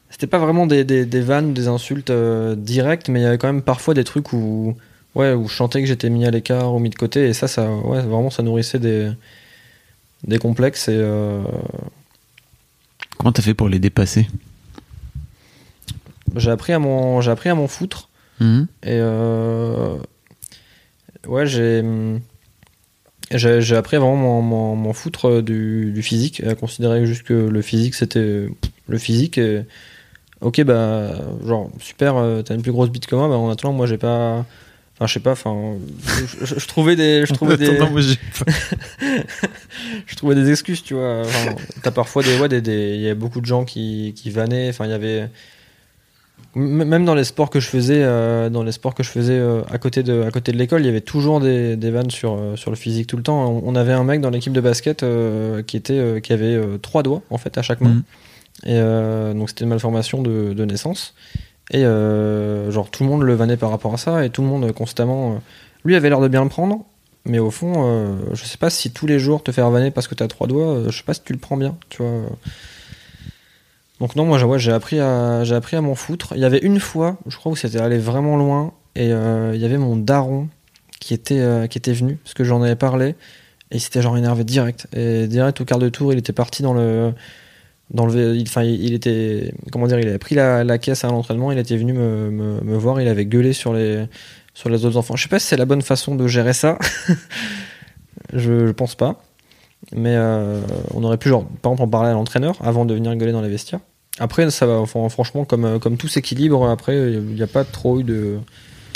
c'était 0.09 0.27
pas 0.27 0.37
vraiment 0.39 0.67
des, 0.67 0.83
des, 0.83 1.05
des 1.05 1.21
vannes, 1.21 1.53
des 1.53 1.67
insultes 1.67 2.11
directes, 2.11 3.09
mais 3.09 3.19
il 3.21 3.23
y 3.23 3.25
avait 3.25 3.37
quand 3.37 3.51
même 3.51 3.61
parfois 3.63 3.93
des 3.93 4.03
trucs 4.03 4.31
où, 4.33 4.75
ouais, 5.15 5.33
où 5.33 5.47
je 5.47 5.55
sentais 5.55 5.81
que 5.81 5.87
j'étais 5.87 6.09
mis 6.09 6.25
à 6.25 6.31
l'écart 6.31 6.73
ou 6.73 6.79
mis 6.79 6.89
de 6.89 6.95
côté, 6.95 7.27
et 7.27 7.33
ça, 7.33 7.47
ça, 7.47 7.69
ouais, 7.71 8.01
vraiment, 8.01 8.29
ça 8.29 8.43
nourrissait 8.43 8.79
des, 8.79 9.11
des 10.25 10.37
complexes 10.39 10.87
et. 10.87 10.95
euh, 10.97 11.43
Comment 13.17 13.31
t'as 13.33 13.41
fait 13.41 13.53
pour 13.53 13.67
les 13.69 13.79
dépasser? 13.79 14.27
J'ai 16.35 16.51
appris 16.51 16.73
à 16.73 16.79
mon, 16.79 17.19
j'ai 17.21 17.31
appris 17.31 17.49
à 17.49 17.55
m'en 17.55 17.67
foutre. 17.67 18.07
Mhm. 18.39 18.67
Et 18.83 18.89
euh, 18.91 19.97
ouais, 21.27 21.45
j'ai 21.45 21.83
j'ai 23.31 23.61
j'ai 23.61 23.75
appris 23.75 23.97
à 23.97 23.99
vraiment 23.99 24.15
m'en- 24.15 24.41
m'en 24.41 24.75
m'en 24.75 24.93
foutre 24.93 25.41
du, 25.41 25.91
du 25.91 26.01
physique, 26.01 26.41
à 26.45 26.55
considérer 26.55 27.05
juste 27.05 27.23
que 27.23 27.33
le 27.33 27.61
physique 27.61 27.95
c'était 27.95 28.47
le 28.87 28.97
physique. 28.97 29.37
Et, 29.37 29.63
ok, 30.41 30.63
bah, 30.63 31.11
genre, 31.45 31.69
super, 31.79 32.15
euh, 32.17 32.41
t'as 32.41 32.55
une 32.55 32.61
plus 32.61 32.71
grosse 32.71 32.89
bite 32.89 33.05
que 33.07 33.15
moi, 33.15 33.27
bah, 33.27 33.35
en 33.35 33.49
attendant, 33.49 33.73
moi 33.73 33.85
j'ai 33.87 33.97
pas. 33.97 34.45
Enfin, 35.01 35.07
je 35.07 35.13
sais 35.13 35.19
pas, 35.21 35.31
enfin. 35.31 35.75
Je, 36.05 36.45
je- 36.45 36.59
je 36.59 36.67
trouvais 36.67 36.95
des. 36.97 37.25
Je 37.25 37.33
trouvais 37.33 37.55
des 37.57 37.69
Attends, 37.69 37.89
moi, 37.89 38.01
j'ai 38.01 38.15
pas- 38.15 38.51
je 40.05 40.15
trouvais 40.15 40.35
des 40.35 40.49
excuses, 40.51 40.83
tu 40.83 40.93
vois. 40.93 41.21
Enfin, 41.21 41.55
T'as 41.83 41.91
parfois 41.91 42.21
des, 42.23 42.37
ouais, 42.37 42.49
des, 42.49 42.61
des- 42.61 42.95
il 42.95 43.01
y 43.01 43.09
a 43.09 43.15
beaucoup 43.15 43.39
de 43.41 43.45
gens 43.45 43.63
qui, 43.65 44.13
qui 44.15 44.29
vannaient. 44.29 44.69
Enfin, 44.69 44.85
il 44.85 44.91
y 44.91 44.93
avait, 44.93 45.29
même 46.55 47.05
dans 47.05 47.15
les 47.15 47.23
sports 47.23 47.49
que 47.49 47.59
je 47.59 47.67
faisais, 47.67 48.01
euh, 48.03 48.49
dans 48.49 48.63
les 48.63 48.71
sports 48.71 48.95
que 48.95 49.03
je 49.03 49.09
faisais 49.09 49.37
euh, 49.37 49.61
à 49.71 49.77
côté 49.77 50.03
de, 50.03 50.23
à 50.23 50.31
côté 50.31 50.51
de 50.51 50.57
l'école, 50.57 50.81
il 50.81 50.85
y 50.85 50.89
avait 50.89 50.99
toujours 51.01 51.39
des, 51.39 51.75
des 51.75 51.91
vannes 51.91 52.09
sur, 52.11 52.33
euh, 52.33 52.55
sur 52.55 52.71
le 52.71 52.75
physique 52.75 53.07
tout 53.07 53.17
le 53.17 53.23
temps. 53.23 53.49
On, 53.51 53.61
on 53.65 53.75
avait 53.75 53.93
un 53.93 54.03
mec 54.03 54.19
dans 54.19 54.29
l'équipe 54.31 54.53
de 54.53 54.61
basket 54.61 55.05
qui 55.67 55.77
était, 55.77 56.21
qui 56.21 56.33
avait 56.33 56.59
trois 56.81 57.03
doigts 57.03 57.21
en 57.29 57.37
fait 57.37 57.57
à 57.57 57.61
chaque 57.61 57.81
main. 57.81 57.89
Mhm. 57.89 58.03
Et 58.65 59.33
donc 59.39 59.47
c'était 59.49 59.63
une 59.63 59.69
malformation 59.69 60.21
de, 60.21 60.53
de 60.53 60.65
naissance. 60.65 61.13
Et 61.71 61.85
euh, 61.85 62.71
genre 62.71 62.89
tout 62.89 63.03
le 63.03 63.09
monde 63.09 63.23
le 63.23 63.33
vannait 63.35 63.57
par 63.57 63.69
rapport 63.69 63.93
à 63.93 63.97
ça 63.97 64.25
et 64.25 64.29
tout 64.29 64.41
le 64.41 64.47
monde 64.47 64.65
euh, 64.65 64.73
constamment. 64.73 65.33
euh, 65.33 65.35
lui 65.85 65.95
avait 65.95 66.09
l'air 66.09 66.19
de 66.19 66.27
bien 66.27 66.43
le 66.43 66.49
prendre, 66.49 66.85
mais 67.25 67.39
au 67.39 67.51
fond, 67.51 68.19
je 68.33 68.43
sais 68.43 68.57
pas 68.57 68.69
si 68.69 68.91
tous 68.91 69.07
les 69.07 69.17
jours 69.17 69.41
te 69.43 69.53
faire 69.53 69.69
vanner 69.69 69.91
parce 69.91 70.09
que 70.09 70.15
t'as 70.15 70.27
trois 70.27 70.45
doigts, 70.45 70.83
je 70.89 70.97
sais 70.97 71.05
pas 71.05 71.13
si 71.13 71.21
tu 71.23 71.31
le 71.31 71.39
prends 71.39 71.55
bien, 71.55 71.77
tu 71.87 72.03
vois. 72.03 72.23
Donc 74.01 74.17
non, 74.17 74.25
moi 74.25 74.37
j'ai 74.57 74.73
appris 74.73 74.99
à 74.99 75.45
j'ai 75.45 75.55
appris 75.55 75.77
à 75.77 75.81
m'en 75.81 75.95
foutre. 75.95 76.33
Il 76.35 76.41
y 76.41 76.43
avait 76.43 76.57
une 76.57 76.81
fois, 76.81 77.17
je 77.27 77.37
crois 77.37 77.53
où 77.53 77.55
c'était 77.55 77.79
allé 77.79 77.97
vraiment 77.97 78.35
loin 78.35 78.73
et 78.97 79.05
il 79.05 79.59
y 79.59 79.63
avait 79.63 79.77
mon 79.77 79.95
daron 79.95 80.49
qui 80.99 81.13
était 81.13 81.67
qui 81.69 81.77
était 81.77 81.93
venu 81.93 82.17
parce 82.17 82.33
que 82.33 82.43
j'en 82.43 82.61
avais 82.61 82.75
parlé 82.75 83.15
et 83.71 83.77
il 83.77 83.79
s'était 83.79 84.01
genre 84.01 84.17
énervé 84.17 84.43
direct 84.43 84.87
et 84.93 85.27
direct 85.27 85.61
au 85.61 85.65
quart 85.65 85.79
de 85.79 85.87
tour, 85.87 86.11
il 86.11 86.19
était 86.19 86.33
parti 86.33 86.61
dans 86.61 86.73
le 86.73 87.13
dans 87.91 88.05
le 88.05 88.35
il- 88.35 88.43
enfin 88.47 88.63
il, 88.63 88.93
était 88.93 89.53
comment 89.71 89.87
dire, 89.87 89.99
il 89.99 90.07
avait 90.07 90.17
pris 90.19 90.35
la, 90.35 90.63
la 90.63 90.77
caisse 90.77 91.03
à 91.03 91.07
l'entraînement, 91.07 91.51
il 91.51 91.57
était 91.57 91.77
venu 91.77 91.93
me, 91.93 92.29
me, 92.29 92.61
me 92.61 92.77
voir, 92.77 93.01
il 93.01 93.07
avait 93.07 93.25
gueulé 93.25 93.53
sur 93.53 93.73
les 93.73 94.05
sur 94.53 94.69
les 94.69 94.83
autres 94.85 94.97
enfants. 94.97 95.15
Je 95.15 95.23
sais 95.23 95.29
pas 95.29 95.39
si 95.39 95.47
c'est 95.47 95.57
la 95.57 95.65
bonne 95.65 95.81
façon 95.81 96.15
de 96.15 96.27
gérer 96.27 96.53
ça. 96.53 96.77
je, 98.33 98.67
je 98.67 98.71
pense 98.71 98.95
pas. 98.95 99.21
Mais 99.93 100.15
euh, 100.15 100.59
on 100.93 101.03
aurait 101.03 101.17
pu, 101.17 101.29
genre, 101.29 101.45
par 101.61 101.71
exemple, 101.71 101.83
en 101.83 101.87
parler 101.87 102.09
à 102.09 102.13
l'entraîneur 102.13 102.57
avant 102.61 102.85
de 102.85 102.93
venir 102.93 103.15
gueuler 103.15 103.31
dans 103.31 103.41
les 103.41 103.47
vestiaires. 103.49 103.79
Après, 104.19 104.49
ça 104.51 104.65
va, 104.65 104.73
enfin, 104.73 105.07
franchement, 105.07 105.45
comme, 105.45 105.63
euh, 105.65 105.79
comme 105.79 105.95
tout 105.95 106.09
s'équilibre, 106.09 106.67
après, 106.69 107.13
il 107.13 107.21
n'y 107.21 107.41
a 107.41 107.47
pas 107.47 107.63
trop 107.63 107.99
eu 107.99 108.03
de. 108.03 108.37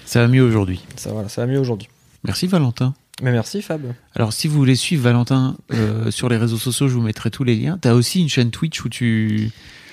Ça 0.06 0.20
va 0.20 0.28
mieux 0.28 0.44
aujourd'hui. 0.44 0.84
Ça, 0.98 1.12
voilà, 1.14 1.30
ça 1.30 1.46
va 1.46 1.48
mieux 1.52 1.60
aujourd'hui. 1.60 1.88
Merci 2.26 2.48
Valentin. 2.48 2.94
Mais 3.24 3.32
merci, 3.32 3.62
Fab. 3.62 3.82
Alors, 4.16 4.34
si 4.34 4.48
vous 4.48 4.56
voulez 4.58 4.76
suivre 4.76 5.04
Valentin 5.04 5.56
euh, 5.74 6.12
sur 6.12 6.28
les 6.30 6.36
réseaux 6.38 6.58
sociaux, 6.58 6.88
je 6.90 6.94
vous 6.94 7.02
mettrai 7.02 7.32
tous 7.32 7.44
les 7.46 7.56
liens. 7.56 7.78
T'as 7.82 7.94
aussi 7.94 8.22
une 8.22 8.28
chaîne 8.30 8.52
Twitch 8.52 8.84
où 8.84 8.90
tu, 8.90 9.50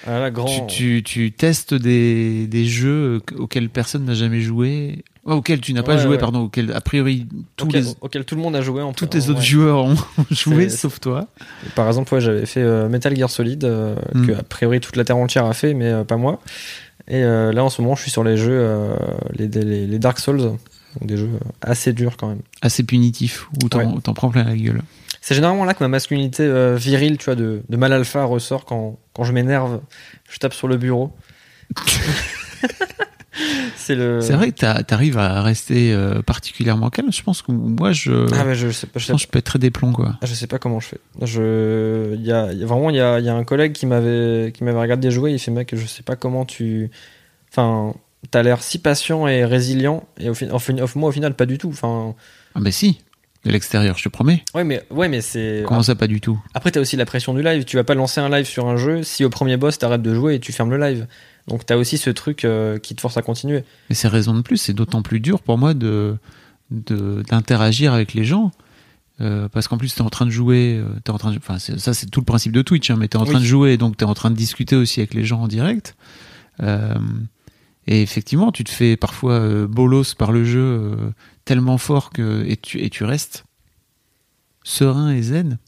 Ah, 0.07 0.19
là, 0.19 0.31
grand. 0.32 0.66
tu, 0.66 0.66
tu, 0.66 1.02
tu 1.05 1.32
testes 1.32 1.73
des, 1.73 2.48
des 2.48 2.65
jeux 2.66 3.23
auxquels 3.39 3.69
personne 3.70 4.05
n'a 4.05 4.15
jamais 4.15 4.40
joué. 4.40 5.05
Oh, 5.24 5.35
auxquels 5.35 5.61
tu 5.61 5.73
n'as 5.74 5.82
pas 5.85 5.94
Ouais, 5.94 6.02
joué, 6.02 6.11
ouais. 6.12 6.19
pardon, 6.19 6.40
auxquels 6.40 6.73
a 6.73 6.81
priori 6.81 7.28
tous 7.57 7.66
auquel, 7.66 7.85
les, 7.85 7.90
auquel 8.01 8.24
tout 8.24 8.35
le 8.35 8.43
monde 8.43 8.57
a 8.57 8.62
joué. 8.62 8.82
En 8.82 8.93
tous 8.93 9.07
tes 9.07 9.28
autres 9.28 9.43
joueurs 9.43 9.85
ont 9.85 9.97
joué, 10.31 10.69
sauf 10.69 10.98
toi. 10.98 11.28
Par 11.77 11.86
exemple, 11.86 12.19
j'avais 12.19 12.47
fait 12.47 12.62
euh, 12.62 12.89
Metal 12.89 13.15
Gear 13.16 13.31
Solid, 13.31 13.62
euh, 13.65 13.94
Mm. 14.15 14.27
que 14.27 14.32
a 14.32 14.43
priori 14.43 14.81
toute 14.81 14.97
la 14.97 15.05
terre 15.05 15.19
entière 15.19 15.44
a 15.44 15.52
fait, 15.52 15.73
mais 15.74 16.05
pas 16.05 16.16
moi. 16.16 16.40
Et 17.07 17.23
là, 17.23 17.62
en 17.65 17.70
ce 17.70 17.81
moment, 17.82 17.94
je 17.97 18.02
suis 18.02 18.11
sur 18.11 18.23
les 18.24 18.36
jeux, 18.36 18.65
les, 19.36 19.48
les, 19.48 19.86
les 19.86 19.98
Dark 19.98 20.19
Souls, 20.20 20.52
donc 20.98 21.08
des 21.08 21.16
jeux 21.16 21.28
assez 21.62 21.92
durs 21.92 22.16
quand 22.16 22.28
même. 22.28 22.40
Assez 22.62 22.82
punitif, 22.82 23.48
où 23.62 23.68
t'en 23.68 23.78
Ouais. 23.78 24.00
prends 24.14 24.30
plein 24.30 24.44
la 24.44 24.56
gueule. 24.56 24.82
C'est 25.20 25.34
généralement 25.34 25.64
là 25.64 25.74
que 25.74 25.84
ma 25.84 25.88
masculinité 25.88 26.42
euh, 26.44 26.76
virile, 26.76 27.18
tu 27.18 27.26
vois, 27.26 27.34
de, 27.34 27.62
de 27.68 27.76
mal 27.76 27.92
alpha 27.92 28.24
ressort 28.24 28.64
quand, 28.64 28.98
quand 29.14 29.24
je 29.24 29.32
m'énerve, 29.32 29.80
je 30.30 30.38
tape 30.38 30.54
sur 30.54 30.66
le 30.68 30.76
bureau. 30.78 31.12
c'est 33.76 33.94
le. 33.94 34.18
Vrai 34.20 34.50
que 34.52 34.82
t'arrives 34.82 35.18
à 35.18 35.42
rester 35.42 35.92
euh, 35.92 36.20
particulièrement 36.22 36.90
calme. 36.90 37.12
Je 37.12 37.22
pense 37.22 37.42
que 37.42 37.52
moi, 37.52 37.92
je, 37.92 38.26
Ah 38.34 38.44
ouais, 38.44 38.54
je 38.54 38.70
sais 38.70 38.86
pas. 38.86 38.98
je 38.98 39.00
Je 39.00 39.06
sais, 39.06 39.12
pense 39.12 39.22
que 39.22 39.26
je 39.26 39.30
peux 39.30 39.38
être 39.38 39.44
très 39.46 39.58
déplomb, 39.58 39.92
quoi. 39.92 40.16
je 40.22 40.34
sais 40.34 40.46
pas 40.46 40.58
comment 40.58 40.80
je 40.80 40.88
fais. 40.88 41.00
Je, 41.22 42.14
y 42.16 42.32
a, 42.32 42.52
il 42.52 42.58
y 42.58 42.62
a 42.62 42.66
vraiment, 42.66 42.90
il 42.90 42.96
y 42.96 43.00
a, 43.00 43.20
y 43.20 43.28
a 43.28 43.34
un 43.34 43.44
collègue 43.44 43.72
qui 43.72 43.86
m'avait, 43.86 44.52
qui 44.52 44.64
m'avait 44.64 44.80
regardé 44.80 45.10
jouer. 45.10 45.32
Il 45.32 45.38
fait 45.38 45.50
mec, 45.50 45.74
je 45.74 45.86
sais 45.86 46.02
pas 46.02 46.16
comment 46.16 46.44
tu, 46.44 46.90
enfin, 47.52 47.94
t'as 48.30 48.42
l'air 48.42 48.62
si 48.62 48.78
patient 48.78 49.26
et 49.28 49.44
résilient 49.44 50.05
et 50.18 50.28
au, 50.30 50.34
fin- 50.34 50.51
au 50.51 50.59
fin- 50.59 50.76
au- 50.78 50.98
moi 50.98 51.09
au 51.09 51.12
final 51.12 51.34
pas 51.34 51.47
du 51.47 51.59
tout. 51.59 51.68
Enfin, 51.70 52.14
Ah, 52.55 52.60
bah 52.60 52.70
si, 52.70 53.01
de 53.44 53.51
l'extérieur, 53.51 53.97
je 53.98 54.05
te 54.05 54.09
promets. 54.09 54.44
ouais 54.55 54.64
mais, 54.64 54.82
ouais 54.90 55.09
mais 55.09 55.20
c'est. 55.20 55.64
Comment 55.66 55.82
ça, 55.82 55.94
pas 55.94 56.06
du 56.06 56.20
tout? 56.20 56.38
Après, 56.55 56.70
t'as 56.70 56.80
aussi 56.80 56.97
la 56.97 57.06
pression 57.06 57.32
du 57.34 57.42
live. 57.42 57.64
Tu 57.64 57.76
vas 57.76 57.84
pas 57.84 57.94
lancer 57.94 58.20
un 58.20 58.28
live 58.28 58.47
sur 58.47 58.66
un 58.68 58.76
jeu 58.76 59.02
si 59.02 59.24
au 59.24 59.30
premier 59.30 59.56
boss 59.56 59.78
t'arrêtes 59.78 60.02
de 60.02 60.14
jouer 60.14 60.34
et 60.34 60.40
tu 60.40 60.52
fermes 60.52 60.70
le 60.70 60.78
live. 60.78 61.06
Donc 61.48 61.64
t'as 61.64 61.76
aussi 61.76 61.97
ce 61.98 62.10
truc 62.10 62.44
euh, 62.44 62.78
qui 62.78 62.94
te 62.94 63.01
force 63.01 63.16
à 63.16 63.22
continuer. 63.22 63.64
Mais 63.88 63.94
c'est 63.94 64.09
raison 64.09 64.34
de 64.34 64.42
plus, 64.42 64.59
c'est 64.59 64.74
d'autant 64.74 65.02
plus 65.02 65.20
dur 65.20 65.40
pour 65.40 65.56
moi 65.59 65.72
de 65.74 66.16
d'interagir 66.70 67.92
avec 67.92 68.14
les 68.14 68.24
gens. 68.24 68.52
Euh, 69.20 69.48
parce 69.51 69.68
qu'en 69.68 69.76
plus, 69.76 69.92
tu 69.94 69.98
es 70.01 70.02
en 70.02 70.09
train 70.09 70.24
de 70.24 70.30
jouer, 70.30 70.78
euh, 70.78 70.86
t'es 71.05 71.10
en 71.10 71.18
train 71.18 71.30
de, 71.32 71.36
enfin, 71.36 71.59
ça 71.59 71.92
c'est 71.92 72.06
tout 72.06 72.20
le 72.20 72.24
principe 72.24 72.52
de 72.52 72.62
Twitch, 72.62 72.90
hein, 72.90 72.97
mais 72.98 73.06
tu 73.09 73.18
es 73.18 73.20
en 73.20 73.24
train 73.26 73.40
de 73.40 73.44
jouer, 73.44 73.76
donc 73.76 73.98
tu 73.98 74.05
es 74.05 74.06
en 74.06 74.14
train 74.14 74.30
de 74.30 74.36
discuter 74.36 74.76
aussi 74.76 75.01
avec 75.01 75.12
les 75.12 75.24
gens 75.24 75.42
en 75.42 75.48
direct. 75.48 75.94
Euh, 76.62 76.94
et 77.90 78.02
effectivement, 78.02 78.52
tu 78.52 78.62
te 78.62 78.70
fais 78.70 78.96
parfois 78.96 79.32
euh, 79.32 79.66
bolos 79.66 80.14
par 80.16 80.30
le 80.30 80.44
jeu 80.44 80.60
euh, 80.60 80.96
tellement 81.44 81.76
fort 81.76 82.10
que 82.10 82.46
et 82.46 82.56
tu, 82.56 82.80
et 82.80 82.88
tu 82.88 83.02
restes 83.02 83.44
serein 84.62 85.12
et 85.12 85.22
zen. 85.22 85.58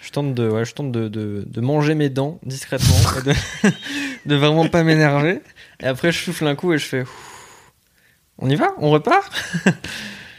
Je 0.00 0.10
tente 0.10 0.34
de, 0.34 0.48
ouais, 0.48 0.64
je 0.64 0.72
tente 0.72 0.90
de, 0.90 1.08
de, 1.08 1.44
de 1.46 1.60
manger 1.60 1.94
mes 1.94 2.08
dents 2.08 2.40
discrètement, 2.42 2.96
et 3.20 3.28
de, 3.28 3.34
de 4.30 4.34
vraiment 4.34 4.66
pas 4.66 4.82
m'énerver. 4.82 5.42
Et 5.80 5.86
après, 5.86 6.10
je 6.10 6.24
souffle 6.24 6.46
un 6.46 6.54
coup 6.54 6.72
et 6.72 6.78
je 6.78 6.86
fais. 6.86 7.04
On 8.38 8.48
y 8.48 8.54
va? 8.54 8.68
On 8.78 8.88
repart? 8.90 9.30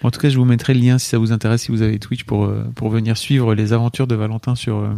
En 0.02 0.12
tout 0.12 0.20
cas, 0.20 0.30
je 0.30 0.38
vous 0.38 0.46
mettrai 0.46 0.74
le 0.74 0.82
lien 0.82 0.98
si 0.98 1.08
ça 1.08 1.18
vous 1.18 1.32
intéresse, 1.32 1.62
si 1.62 1.72
vous 1.72 1.82
avez 1.82 1.98
Twitch, 1.98 2.26
pour, 2.26 2.46
euh, 2.46 2.66
pour 2.76 2.90
venir 2.90 3.18
suivre 3.18 3.56
les 3.56 3.72
aventures 3.72 4.08
de 4.08 4.16
Valentin 4.16 4.54
sur, 4.56 4.80
euh, 4.80 4.96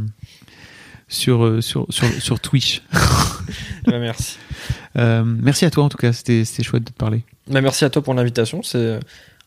sur, 1.07 1.45
euh, 1.45 1.61
sur, 1.61 1.85
sur, 1.89 2.07
sur 2.21 2.39
Twitch. 2.39 2.81
Bah, 3.85 3.99
Merci. 3.99 4.37
Euh, 4.97 5.23
merci 5.23 5.65
à 5.65 5.69
toi 5.69 5.83
en 5.83 5.89
tout 5.89 5.97
cas, 5.97 6.11
c'était 6.13 6.43
c'était 6.45 6.63
chouette 6.63 6.83
de 6.85 6.89
te 6.89 6.97
parler. 6.97 7.23
Bah, 7.47 7.61
merci 7.61 7.85
à 7.85 7.89
toi 7.91 8.01
pour 8.01 8.13
l'invitation. 8.15 8.63
C'est 8.63 8.99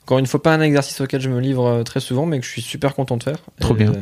encore 0.02 0.18
une 0.18 0.26
fois 0.26 0.40
pas 0.42 0.54
un 0.54 0.60
exercice 0.60 1.00
auquel 1.00 1.20
je 1.20 1.28
me 1.28 1.40
livre 1.40 1.66
euh, 1.66 1.82
très 1.82 1.98
souvent, 2.00 2.24
mais 2.26 2.38
que 2.38 2.46
je 2.46 2.50
suis 2.50 2.62
super 2.62 2.94
content 2.94 3.16
de 3.16 3.22
faire. 3.24 3.38
Trop 3.60 3.74
Et, 3.74 3.78
bien. 3.78 3.90
euh, 3.92 4.00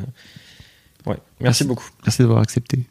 ouais, 1.07 1.17
merci 1.17 1.23
Merci. 1.41 1.65
beaucoup. 1.65 1.89
Merci 2.05 2.23
d'avoir 2.23 2.41
accepté. 2.43 2.85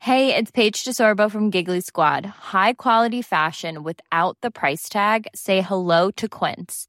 Hey, 0.00 0.30
it's 0.36 0.50
Paige 0.50 0.82
DeSorbo 0.84 1.30
from 1.30 1.52
Giggly 1.52 1.80
Squad. 1.80 2.26
High 2.52 2.74
quality 2.76 3.22
fashion 3.22 3.84
without 3.84 4.36
the 4.42 4.50
price 4.50 4.88
tag. 4.88 5.28
Say 5.32 5.60
hello 5.62 6.10
to 6.16 6.26
Quince. 6.26 6.88